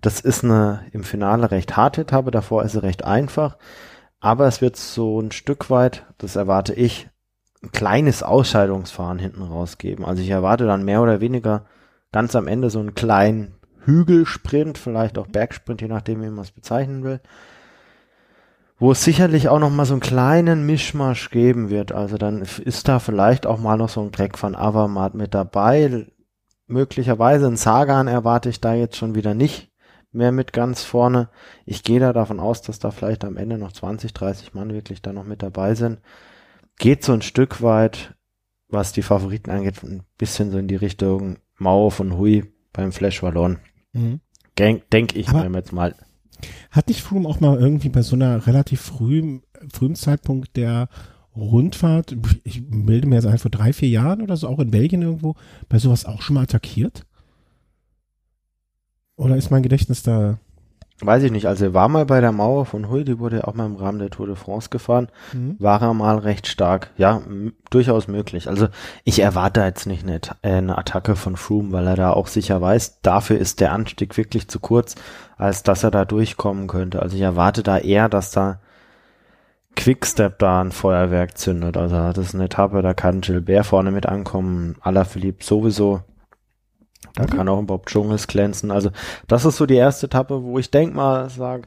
das 0.02 0.20
ist 0.20 0.43
eine 0.43 0.86
im 0.91 1.04
Finale 1.04 1.52
recht 1.52 1.78
harte 1.78 2.02
Etappe, 2.02 2.32
davor 2.32 2.64
ist 2.64 2.74
sie 2.74 2.84
recht 2.84 3.06
einfach, 3.06 3.58
aber 4.20 4.47
es 4.47 4.62
wird 4.62 4.76
so 4.76 5.20
ein 5.20 5.32
Stück 5.32 5.70
weit, 5.70 6.06
das 6.18 6.36
erwarte 6.36 6.74
ich, 6.74 7.10
ein 7.64 7.72
kleines 7.72 8.24
Ausscheidungsfahren 8.24 9.20
hinten 9.20 9.43
rausgeben. 9.43 10.04
Also 10.04 10.22
ich 10.22 10.30
erwarte 10.30 10.66
dann 10.66 10.84
mehr 10.84 11.02
oder 11.02 11.22
weniger 11.22 11.66
ganz 12.12 12.36
am 12.36 12.47
Ende 12.47 12.70
so 12.70 12.80
einen 12.80 12.95
kleinen 12.95 13.56
Hügelsprint, 13.86 14.78
vielleicht 14.78 15.18
auch 15.18 15.28
Bergsprint, 15.28 15.82
je 15.82 15.88
nachdem, 15.88 16.22
wie 16.22 16.30
man 16.30 16.43
es 16.43 16.52
bezeichnen 16.52 17.04
will, 17.04 17.20
wo 18.80 18.91
es 18.91 19.04
sicherlich 19.04 19.49
auch 19.49 19.60
noch 19.60 19.70
mal 19.70 19.86
so 19.86 19.93
einen 19.93 20.02
kleinen 20.02 20.66
Mischmasch 20.66 21.30
geben 21.30 21.70
wird. 21.70 21.91
Also 21.91 22.18
dann 22.18 22.41
ist 22.41 22.88
da 22.88 22.99
vielleicht 22.99 23.45
auch 23.45 23.60
mal 23.60 23.78
noch 23.78 23.89
so 23.89 24.02
ein 24.02 24.12
Greg 24.12 24.38
von 24.39 24.56
Avermaet 24.56 25.14
mit 25.14 25.36
dabei. 25.36 26.08
Möglicherweise 26.66 27.47
ein 27.47 27.58
Sagan 27.58 28.08
erwarte 28.08 28.49
ich 28.49 28.60
da 28.60 28.74
jetzt 28.74 28.97
schon 28.97 29.14
wieder 29.14 29.36
nicht 29.36 29.70
mehr 30.12 30.32
mit 30.32 30.53
ganz 30.53 30.84
vorne. 30.84 31.30
Ich 31.66 31.84
gehe 31.84 31.99
da 31.99 32.14
davon 32.14 32.39
aus, 32.39 32.62
dass 32.62 32.80
da 32.80 32.91
vielleicht 32.91 33.24
am 33.24 33.38
Ende 33.38 33.57
noch 33.57 33.72
20, 33.72 34.14
30 34.14 34.53
Mann 34.53 34.74
wirklich 34.74 35.01
da 35.01 35.14
noch 35.14 35.26
mit 35.26 35.41
dabei 35.41 35.76
sind. 35.76 35.99
Geht 36.78 37.03
so 37.03 37.14
ein 37.14 37.22
Stück 37.22 37.62
weit, 37.62 38.16
was 38.68 38.91
die 38.91 39.01
Favoriten 39.01 39.51
angeht, 39.51 39.84
ein 39.84 40.03
bisschen 40.18 40.51
so 40.51 40.57
in 40.57 40.68
die 40.68 40.76
Richtung 40.76 41.38
Mauer 41.57 41.91
von 41.91 42.18
Hui 42.18 42.51
beim 42.74 42.91
Flash 42.91 43.22
Wallon. 43.22 43.59
Mhm. 43.93 44.22
Denke 44.57 45.18
ich 45.18 45.32
mir 45.32 45.49
jetzt 45.53 45.74
mal. 45.74 45.95
Hat 46.72 46.88
nicht 46.88 47.01
Froome 47.01 47.28
auch 47.28 47.39
mal 47.39 47.59
irgendwie 47.59 47.89
bei 47.89 48.01
so 48.01 48.16
einer 48.16 48.47
relativ 48.47 48.82
frühen, 48.82 49.43
frühen 49.72 49.95
Zeitpunkt 49.95 50.57
der 50.57 50.89
Rundfahrt, 51.36 52.16
ich 52.43 52.62
melde 52.70 53.07
mir 53.07 53.16
jetzt 53.16 53.26
ein, 53.26 53.38
vor 53.38 53.51
drei, 53.51 53.74
vier 53.74 53.89
Jahren 53.89 54.22
oder 54.22 54.36
so, 54.36 54.47
auch 54.47 54.59
in 54.59 54.72
Belgien 54.72 55.01
irgendwo, 55.01 55.36
bei 55.70 55.80
sowas 55.80 56.05
auch 56.05 56.22
schon 56.22 56.34
mal 56.34 56.43
attackiert? 56.43 57.05
Oder 59.22 59.38
ist 59.38 59.51
mein 59.51 59.61
Gedächtnis 59.61 60.01
da 60.01 60.39
Weiß 61.03 61.24
ich 61.24 61.32
nicht, 61.32 61.47
also 61.47 61.65
er 61.65 61.74
war 61.74 61.89
mal 61.89 62.05
bei 62.05 62.22
der 62.22 62.32
Mauer 62.32 62.67
von 62.67 62.88
Huy, 62.88 63.03
die 63.03 63.17
wurde 63.17 63.47
auch 63.47 63.55
mal 63.55 63.65
im 63.65 63.76
Rahmen 63.76 63.97
der 63.97 64.11
Tour 64.11 64.28
de 64.28 64.36
France 64.36 64.69
gefahren, 64.69 65.07
mhm. 65.34 65.55
war 65.57 65.82
er 65.82 65.95
mal 65.95 66.19
recht 66.19 66.45
stark. 66.45 66.91
Ja, 66.95 67.22
durchaus 67.72 68.07
möglich. 68.07 68.47
Also 68.47 68.67
ich 69.03 69.19
erwarte 69.19 69.61
jetzt 69.61 69.88
nicht 69.88 70.03
eine, 70.03 70.22
äh, 70.43 70.51
eine 70.57 70.78
Attacke 70.78 71.15
von 71.15 71.38
Froome, 71.38 71.72
weil 71.72 71.88
er 71.88 71.95
da 71.95 72.11
auch 72.11 72.28
sicher 72.28 72.61
weiß, 72.61 73.01
dafür 73.01 73.39
ist 73.39 73.61
der 73.61 73.72
Anstieg 73.72 74.15
wirklich 74.15 74.47
zu 74.47 74.59
kurz, 74.59 74.93
als 75.38 75.63
dass 75.63 75.84
er 75.84 75.89
da 75.89 76.05
durchkommen 76.05 76.67
könnte. 76.67 77.01
Also 77.01 77.15
ich 77.15 77.24
erwarte 77.24 77.63
da 77.63 77.80
eher, 77.80 78.07
dass 78.07 78.30
da 78.30 78.59
Quickstep 79.76 80.38
da 80.38 80.61
ein 80.61 80.72
Feuerwerk 80.72 81.36
zündet. 81.36 81.78
Also 81.78 81.95
das 81.95 82.17
ist 82.19 82.36
eine 82.36 82.45
Etappe, 82.45 82.84
da 82.84 82.93
kann 82.93 83.22
Gilbert 83.22 83.65
vorne 83.65 83.89
mit 83.89 84.05
ankommen, 84.05 84.76
Alaphilippe 84.82 85.43
sowieso. 85.43 86.01
Da 87.14 87.24
mhm. 87.24 87.28
kann 87.28 87.49
auch 87.49 87.62
Bob 87.64 87.88
Dschungels 87.88 88.28
glänzen. 88.28 88.72
Also 88.72 88.91
das 89.28 89.45
ist 89.45 89.58
so 89.58 89.66
die 89.66 89.76
erste 89.76 90.08
Etappe, 90.08 90.43
wo 90.43 90.60
ich 90.60 90.72
denk 90.72 90.93
mal 90.93 91.30
sage, 91.30 91.64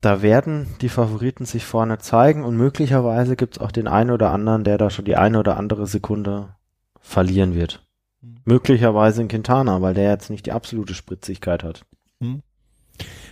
da 0.00 0.20
werden 0.20 0.66
die 0.80 0.88
Favoriten 0.88 1.44
sich 1.44 1.64
vorne 1.64 1.98
zeigen 1.98 2.44
und 2.44 2.56
möglicherweise 2.56 3.36
gibt's 3.36 3.58
auch 3.58 3.70
den 3.70 3.86
einen 3.86 4.10
oder 4.10 4.30
anderen, 4.30 4.64
der 4.64 4.76
da 4.76 4.90
schon 4.90 5.04
die 5.04 5.16
eine 5.16 5.38
oder 5.38 5.56
andere 5.56 5.86
Sekunde 5.86 6.56
verlieren 7.00 7.54
wird. 7.54 7.86
Mhm. 8.20 8.38
Möglicherweise 8.44 9.22
in 9.22 9.28
Quintana, 9.28 9.80
weil 9.80 9.94
der 9.94 10.10
jetzt 10.10 10.30
nicht 10.30 10.46
die 10.46 10.52
absolute 10.52 10.94
Spritzigkeit 10.94 11.62
hat. 11.62 11.84
Mhm. 12.18 12.42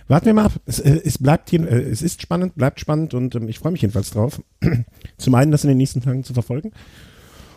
Warten 0.07 0.25
wir 0.25 0.33
mal 0.33 0.45
ab. 0.45 0.53
Es, 0.65 0.79
äh, 0.79 1.01
es 1.03 1.17
bleibt 1.17 1.49
hier, 1.49 1.61
äh, 1.69 1.81
es 1.81 2.01
ist 2.01 2.21
spannend, 2.21 2.55
bleibt 2.55 2.79
spannend 2.79 3.13
und 3.13 3.35
ähm, 3.35 3.47
ich 3.47 3.59
freue 3.59 3.73
mich 3.73 3.81
jedenfalls 3.81 4.11
drauf. 4.11 4.41
Zum 5.17 5.35
einen, 5.35 5.51
das 5.51 5.63
in 5.63 5.69
den 5.69 5.77
nächsten 5.77 6.01
Tagen 6.01 6.23
zu 6.23 6.33
verfolgen 6.33 6.71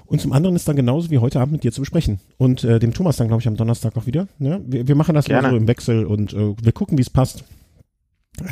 und 0.06 0.20
zum 0.20 0.32
anderen 0.32 0.54
ist 0.54 0.68
dann 0.68 0.76
genauso 0.76 1.10
wie 1.10 1.18
heute 1.18 1.40
Abend 1.40 1.52
mit 1.52 1.64
dir 1.64 1.72
zu 1.72 1.80
besprechen. 1.80 2.20
Und 2.36 2.62
äh, 2.64 2.78
dem 2.78 2.92
Thomas 2.92 3.16
dann, 3.16 3.28
glaube 3.28 3.40
ich, 3.40 3.48
am 3.48 3.56
Donnerstag 3.56 3.96
auch 3.96 4.06
wieder. 4.06 4.28
Ne? 4.38 4.60
Wir, 4.66 4.86
wir 4.86 4.94
machen 4.94 5.14
das 5.14 5.26
Gerne. 5.26 5.50
so 5.50 5.56
im 5.56 5.66
Wechsel 5.66 6.04
und 6.04 6.32
äh, 6.32 6.54
wir 6.60 6.72
gucken, 6.72 6.98
wie 6.98 7.02
es 7.02 7.10
passt. 7.10 7.44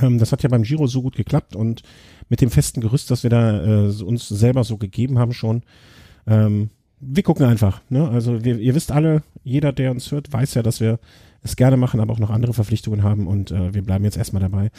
Ähm, 0.00 0.18
das 0.18 0.32
hat 0.32 0.42
ja 0.42 0.48
beim 0.48 0.62
Giro 0.62 0.86
so 0.86 1.02
gut 1.02 1.16
geklappt 1.16 1.54
und 1.56 1.82
mit 2.28 2.40
dem 2.40 2.50
festen 2.50 2.80
Gerüst, 2.80 3.10
das 3.10 3.22
wir 3.22 3.30
da 3.30 3.86
äh, 3.86 4.02
uns 4.02 4.28
selber 4.28 4.64
so 4.64 4.78
gegeben 4.78 5.18
haben 5.18 5.32
schon. 5.32 5.62
Ähm, 6.26 6.70
wir 7.00 7.22
gucken 7.22 7.44
einfach. 7.44 7.82
Ne? 7.90 8.08
Also 8.08 8.44
wir, 8.44 8.58
ihr 8.58 8.74
wisst 8.74 8.92
alle, 8.92 9.22
jeder, 9.42 9.72
der 9.72 9.90
uns 9.90 10.10
hört, 10.12 10.32
weiß 10.32 10.54
ja, 10.54 10.62
dass 10.62 10.80
wir 10.80 11.00
es 11.42 11.56
gerne 11.56 11.76
machen, 11.76 12.00
aber 12.00 12.12
auch 12.12 12.20
noch 12.20 12.30
andere 12.30 12.54
Verpflichtungen 12.54 13.02
haben 13.02 13.26
und 13.26 13.50
äh, 13.50 13.74
wir 13.74 13.82
bleiben 13.82 14.04
jetzt 14.04 14.16
erstmal 14.16 14.42
dabei. 14.42 14.70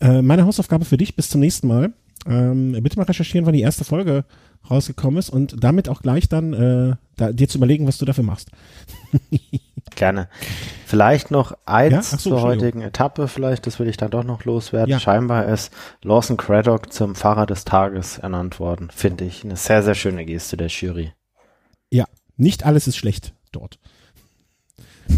Äh, 0.00 0.22
meine 0.22 0.44
Hausaufgabe 0.44 0.84
für 0.84 0.96
dich 0.96 1.14
bis 1.14 1.30
zum 1.30 1.40
nächsten 1.40 1.68
Mal. 1.68 1.92
Ähm, 2.28 2.72
bitte 2.82 2.98
mal 2.98 3.04
recherchieren, 3.04 3.46
wann 3.46 3.54
die 3.54 3.60
erste 3.60 3.84
Folge 3.84 4.24
rausgekommen 4.70 5.18
ist 5.18 5.30
und 5.30 5.62
damit 5.62 5.88
auch 5.88 6.02
gleich 6.02 6.28
dann 6.28 6.52
äh, 6.52 6.96
da, 7.16 7.32
dir 7.32 7.48
zu 7.48 7.58
überlegen, 7.58 7.86
was 7.86 7.98
du 7.98 8.04
dafür 8.04 8.24
machst. 8.24 8.50
Gerne. 9.94 10.28
Vielleicht 10.84 11.30
noch 11.30 11.56
eins 11.64 12.10
ja? 12.10 12.18
so, 12.18 12.30
zur 12.30 12.42
heutigen 12.42 12.82
Etappe, 12.82 13.28
vielleicht, 13.28 13.66
das 13.66 13.78
will 13.78 13.88
ich 13.88 13.96
dann 13.96 14.10
doch 14.10 14.24
noch 14.24 14.44
loswerden. 14.44 14.90
Ja. 14.90 15.00
Scheinbar 15.00 15.46
ist 15.46 15.72
Lawson 16.02 16.36
Craddock 16.36 16.92
zum 16.92 17.14
Fahrer 17.14 17.46
des 17.46 17.64
Tages 17.64 18.18
ernannt 18.18 18.60
worden. 18.60 18.90
Finde 18.94 19.24
ich 19.24 19.44
eine 19.44 19.56
sehr, 19.56 19.82
sehr 19.82 19.94
schöne 19.94 20.26
Geste 20.26 20.56
der 20.56 20.68
Jury. 20.68 21.12
Ja, 21.90 22.04
nicht 22.36 22.66
alles 22.66 22.86
ist 22.88 22.96
schlecht 22.96 23.32
dort. 23.52 23.78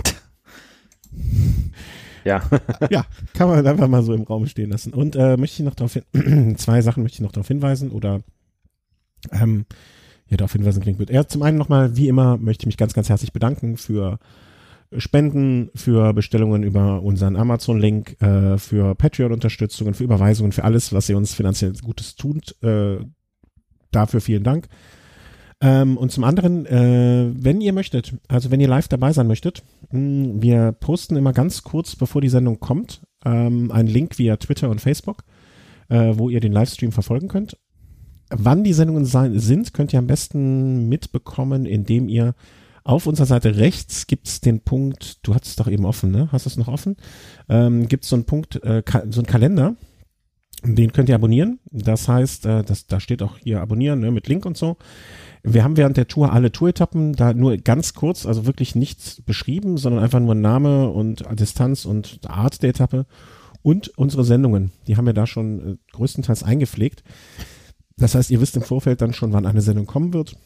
Ja. 2.28 2.42
ja, 2.90 3.06
kann 3.32 3.48
man 3.48 3.66
einfach 3.66 3.88
mal 3.88 4.02
so 4.02 4.12
im 4.12 4.22
Raum 4.22 4.46
stehen 4.46 4.70
lassen. 4.70 4.92
Und 4.92 5.16
äh, 5.16 5.38
möchte 5.38 5.62
ich 5.62 5.64
noch 5.64 5.74
darauf 5.74 5.94
hin, 5.94 6.56
zwei 6.58 6.82
Sachen 6.82 7.02
möchte 7.02 7.16
ich 7.16 7.20
noch 7.22 7.32
darauf 7.32 7.48
hinweisen 7.48 7.90
oder 7.90 8.20
ähm, 9.32 9.64
ja, 10.28 10.36
darauf 10.36 10.52
hinweisen 10.52 10.82
klingt 10.82 10.98
gut. 10.98 11.08
Ja, 11.08 11.26
zum 11.26 11.42
einen 11.42 11.56
nochmal, 11.56 11.96
wie 11.96 12.08
immer, 12.08 12.36
möchte 12.36 12.64
ich 12.64 12.66
mich 12.66 12.76
ganz, 12.76 12.92
ganz 12.92 13.08
herzlich 13.08 13.32
bedanken 13.32 13.78
für 13.78 14.18
Spenden, 14.96 15.70
für 15.74 16.12
Bestellungen 16.12 16.62
über 16.62 17.02
unseren 17.02 17.36
Amazon-Link, 17.36 18.20
äh, 18.20 18.58
für 18.58 18.94
Patreon-Unterstützungen, 18.94 19.94
für 19.94 20.04
Überweisungen, 20.04 20.52
für 20.52 20.64
alles, 20.64 20.92
was 20.92 21.08
ihr 21.08 21.16
uns 21.16 21.32
finanziell 21.32 21.72
Gutes 21.82 22.14
tut. 22.14 22.62
Äh, 22.62 22.98
dafür 23.90 24.20
vielen 24.20 24.44
Dank. 24.44 24.68
Ähm, 25.60 25.96
und 25.96 26.12
zum 26.12 26.24
anderen, 26.24 26.66
äh, 26.66 27.30
wenn 27.34 27.60
ihr 27.60 27.72
möchtet, 27.72 28.14
also 28.28 28.50
wenn 28.50 28.60
ihr 28.60 28.68
live 28.68 28.88
dabei 28.88 29.12
sein 29.12 29.26
möchtet, 29.26 29.64
mh, 29.90 29.98
hm, 29.98 30.42
wir 30.42 30.72
posten 30.72 31.16
immer 31.16 31.32
ganz 31.32 31.64
kurz, 31.64 31.96
bevor 31.96 32.20
die 32.20 32.28
Sendung 32.28 32.60
kommt, 32.60 33.00
ähm, 33.24 33.72
einen 33.72 33.88
Link 33.88 34.18
via 34.18 34.36
Twitter 34.36 34.70
und 34.70 34.80
Facebook, 34.80 35.24
äh, 35.88 36.12
wo 36.14 36.30
ihr 36.30 36.40
den 36.40 36.52
Livestream 36.52 36.92
verfolgen 36.92 37.28
könnt. 37.28 37.56
Wann 38.30 38.62
die 38.62 38.74
Sendungen 38.74 39.04
sein, 39.04 39.38
sind, 39.38 39.72
könnt 39.72 39.92
ihr 39.92 39.98
am 39.98 40.06
besten 40.06 40.88
mitbekommen, 40.88 41.66
indem 41.66 42.08
ihr 42.08 42.34
auf 42.84 43.06
unserer 43.06 43.26
Seite 43.26 43.56
rechts 43.56 44.06
gibt's 44.06 44.40
den 44.40 44.60
Punkt, 44.60 45.26
du 45.26 45.34
hattest 45.34 45.50
es 45.50 45.56
doch 45.56 45.68
eben 45.68 45.84
offen, 45.84 46.10
ne? 46.10 46.28
Hast 46.30 46.46
du 46.46 46.50
es 46.50 46.56
noch 46.56 46.68
offen? 46.68 46.96
Ähm, 47.48 47.88
gibt's 47.88 48.08
so 48.08 48.16
einen 48.16 48.24
Punkt, 48.24 48.62
äh, 48.64 48.82
so 49.10 49.20
einen 49.20 49.26
Kalender, 49.26 49.74
den 50.64 50.92
könnt 50.92 51.08
ihr 51.08 51.14
abonnieren. 51.14 51.60
Das 51.70 52.08
heißt, 52.08 52.46
äh, 52.46 52.64
das, 52.64 52.86
da 52.86 53.00
steht 53.00 53.22
auch 53.22 53.38
hier 53.38 53.60
abonnieren 53.60 54.00
ne, 54.00 54.10
mit 54.10 54.28
Link 54.28 54.44
und 54.44 54.56
so. 54.56 54.76
Wir 55.42 55.62
haben 55.62 55.76
während 55.76 55.96
der 55.96 56.08
Tour 56.08 56.32
alle 56.32 56.50
Touretappen, 56.50 57.12
da 57.12 57.32
nur 57.32 57.56
ganz 57.58 57.94
kurz, 57.94 58.26
also 58.26 58.44
wirklich 58.44 58.74
nichts 58.74 59.22
beschrieben, 59.22 59.78
sondern 59.78 60.02
einfach 60.02 60.20
nur 60.20 60.34
Name 60.34 60.90
und 60.90 61.24
Distanz 61.38 61.84
und 61.84 62.20
Art 62.28 62.62
der 62.62 62.70
Etappe 62.70 63.06
und 63.62 63.96
unsere 63.96 64.24
Sendungen. 64.24 64.72
Die 64.86 64.96
haben 64.96 65.06
wir 65.06 65.12
da 65.12 65.26
schon 65.26 65.60
äh, 65.60 65.76
größtenteils 65.92 66.42
eingepflegt. 66.42 67.04
Das 67.96 68.14
heißt, 68.14 68.30
ihr 68.30 68.40
wisst 68.40 68.56
im 68.56 68.62
Vorfeld 68.62 69.00
dann 69.00 69.12
schon, 69.12 69.32
wann 69.32 69.46
eine 69.46 69.60
Sendung 69.60 69.86
kommen 69.86 70.12
wird. 70.12 70.36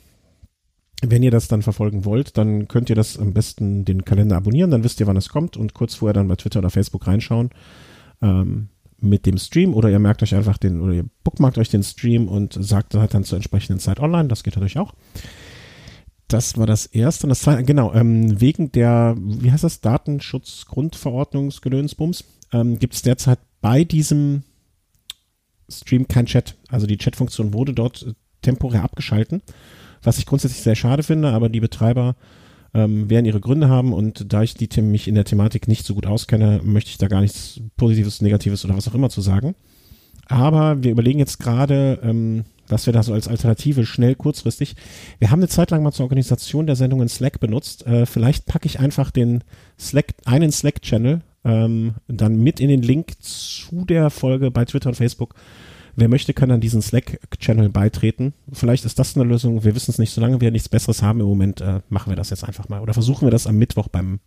Wenn 1.04 1.22
ihr 1.22 1.30
das 1.30 1.48
dann 1.48 1.62
verfolgen 1.62 2.04
wollt, 2.04 2.38
dann 2.38 2.68
könnt 2.68 2.88
ihr 2.88 2.96
das 2.96 3.18
am 3.18 3.32
besten 3.32 3.84
den 3.84 4.04
Kalender 4.04 4.36
abonnieren, 4.36 4.70
dann 4.70 4.84
wisst 4.84 5.00
ihr, 5.00 5.06
wann 5.06 5.16
es 5.16 5.30
kommt 5.30 5.56
und 5.56 5.74
kurz 5.74 5.96
vorher 5.96 6.14
dann 6.14 6.28
bei 6.28 6.36
Twitter 6.36 6.60
oder 6.60 6.70
Facebook 6.70 7.06
reinschauen 7.06 7.50
ähm, 8.22 8.68
mit 9.02 9.26
dem 9.26 9.36
Stream 9.38 9.74
oder 9.74 9.90
ihr 9.90 9.98
merkt 9.98 10.22
euch 10.22 10.34
einfach 10.34 10.56
den 10.58 10.80
oder 10.80 10.94
ihr 10.94 11.04
bookmarkt 11.24 11.58
euch 11.58 11.68
den 11.68 11.82
Stream 11.82 12.28
und 12.28 12.56
sagt 12.58 12.94
halt 12.94 13.12
dann 13.14 13.24
zur 13.24 13.36
entsprechenden 13.36 13.80
Zeit 13.80 14.00
online, 14.00 14.28
das 14.28 14.42
geht 14.42 14.54
natürlich 14.54 14.78
auch. 14.78 14.94
Das 16.28 16.56
war 16.56 16.66
das 16.66 16.86
erste. 16.86 17.26
Und 17.26 17.30
das 17.30 17.40
zweite, 17.40 17.64
genau, 17.64 17.92
ähm, 17.92 18.40
wegen 18.40 18.72
der, 18.72 19.14
wie 19.18 19.52
heißt 19.52 19.64
das, 19.64 19.82
Datenschutzgrundverordnungsgedönsbums, 19.82 22.24
ähm, 22.52 22.78
gibt 22.78 22.94
es 22.94 23.02
derzeit 23.02 23.40
bei 23.60 23.84
diesem 23.84 24.44
Stream 25.68 26.08
kein 26.08 26.24
Chat. 26.26 26.56
Also 26.68 26.86
die 26.86 26.96
Chatfunktion 26.96 27.52
wurde 27.52 27.74
dort 27.74 28.02
äh, 28.02 28.14
temporär 28.40 28.82
abgeschalten, 28.82 29.42
was 30.02 30.18
ich 30.18 30.26
grundsätzlich 30.26 30.62
sehr 30.62 30.74
schade 30.74 31.02
finde, 31.02 31.30
aber 31.30 31.48
die 31.48 31.60
Betreiber 31.60 32.16
ähm, 32.74 33.10
werden 33.10 33.26
ihre 33.26 33.40
Gründe 33.40 33.68
haben 33.68 33.92
und 33.92 34.32
da 34.32 34.42
ich 34.42 34.54
die 34.54 34.68
mich 34.80 35.08
in 35.08 35.14
der 35.14 35.24
Thematik 35.24 35.68
nicht 35.68 35.84
so 35.84 35.94
gut 35.94 36.06
auskenne, 36.06 36.60
möchte 36.64 36.90
ich 36.90 36.98
da 36.98 37.08
gar 37.08 37.20
nichts 37.20 37.60
Positives, 37.76 38.22
Negatives 38.22 38.64
oder 38.64 38.76
was 38.76 38.88
auch 38.88 38.94
immer 38.94 39.10
zu 39.10 39.20
sagen. 39.20 39.54
Aber 40.26 40.82
wir 40.82 40.92
überlegen 40.92 41.18
jetzt 41.18 41.38
gerade, 41.38 42.00
ähm, 42.02 42.44
was 42.68 42.86
wir 42.86 42.92
da 42.92 43.02
so 43.02 43.12
als 43.12 43.28
Alternative 43.28 43.84
schnell 43.84 44.14
kurzfristig. 44.14 44.76
Wir 45.18 45.30
haben 45.30 45.40
eine 45.40 45.48
Zeit 45.48 45.70
lang 45.70 45.82
mal 45.82 45.92
zur 45.92 46.04
Organisation 46.04 46.66
der 46.66 46.76
Sendung 46.76 47.02
in 47.02 47.08
Slack 47.08 47.40
benutzt. 47.40 47.86
Äh, 47.86 48.06
vielleicht 48.06 48.46
packe 48.46 48.66
ich 48.66 48.80
einfach 48.80 49.10
den 49.10 49.44
Slack, 49.78 50.14
einen 50.24 50.50
Slack-Channel 50.50 51.20
ähm, 51.44 51.94
dann 52.08 52.36
mit 52.42 52.60
in 52.60 52.68
den 52.68 52.82
Link 52.82 53.20
zu 53.20 53.84
der 53.84 54.10
Folge 54.10 54.50
bei 54.50 54.64
Twitter 54.64 54.88
und 54.88 54.94
Facebook. 54.94 55.34
Wer 55.94 56.08
möchte, 56.08 56.32
kann 56.32 56.50
an 56.50 56.60
diesen 56.60 56.80
Slack-Channel 56.80 57.68
beitreten. 57.68 58.32
Vielleicht 58.50 58.84
ist 58.84 58.98
das 58.98 59.14
eine 59.14 59.24
Lösung. 59.24 59.62
Wir 59.62 59.74
wissen 59.74 59.90
es 59.90 59.98
nicht. 59.98 60.12
Solange 60.12 60.40
wir 60.40 60.50
nichts 60.50 60.68
Besseres 60.68 61.02
haben 61.02 61.20
im 61.20 61.26
Moment, 61.26 61.60
äh, 61.60 61.80
machen 61.90 62.10
wir 62.10 62.16
das 62.16 62.30
jetzt 62.30 62.44
einfach 62.44 62.68
mal. 62.68 62.80
Oder 62.80 62.94
versuchen 62.94 63.26
wir 63.26 63.30
das 63.30 63.46
am 63.46 63.56
Mittwoch 63.56 63.88
beim 63.88 64.20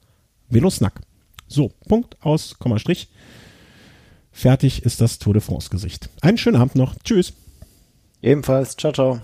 Velosnack. 0.49 1.01
So, 1.47 1.71
Punkt 1.87 2.17
aus, 2.21 2.59
Komma, 2.59 2.77
Strich. 2.79 3.09
Fertig 4.31 4.83
ist 4.83 5.01
das 5.01 5.17
Tour 5.17 5.33
de 5.33 5.41
France-Gesicht. 5.41 6.09
Einen 6.21 6.37
schönen 6.37 6.57
Abend 6.57 6.75
noch. 6.75 6.95
Tschüss. 7.03 7.33
Ebenfalls. 8.21 8.75
Ciao, 8.75 8.91
ciao. 8.91 9.21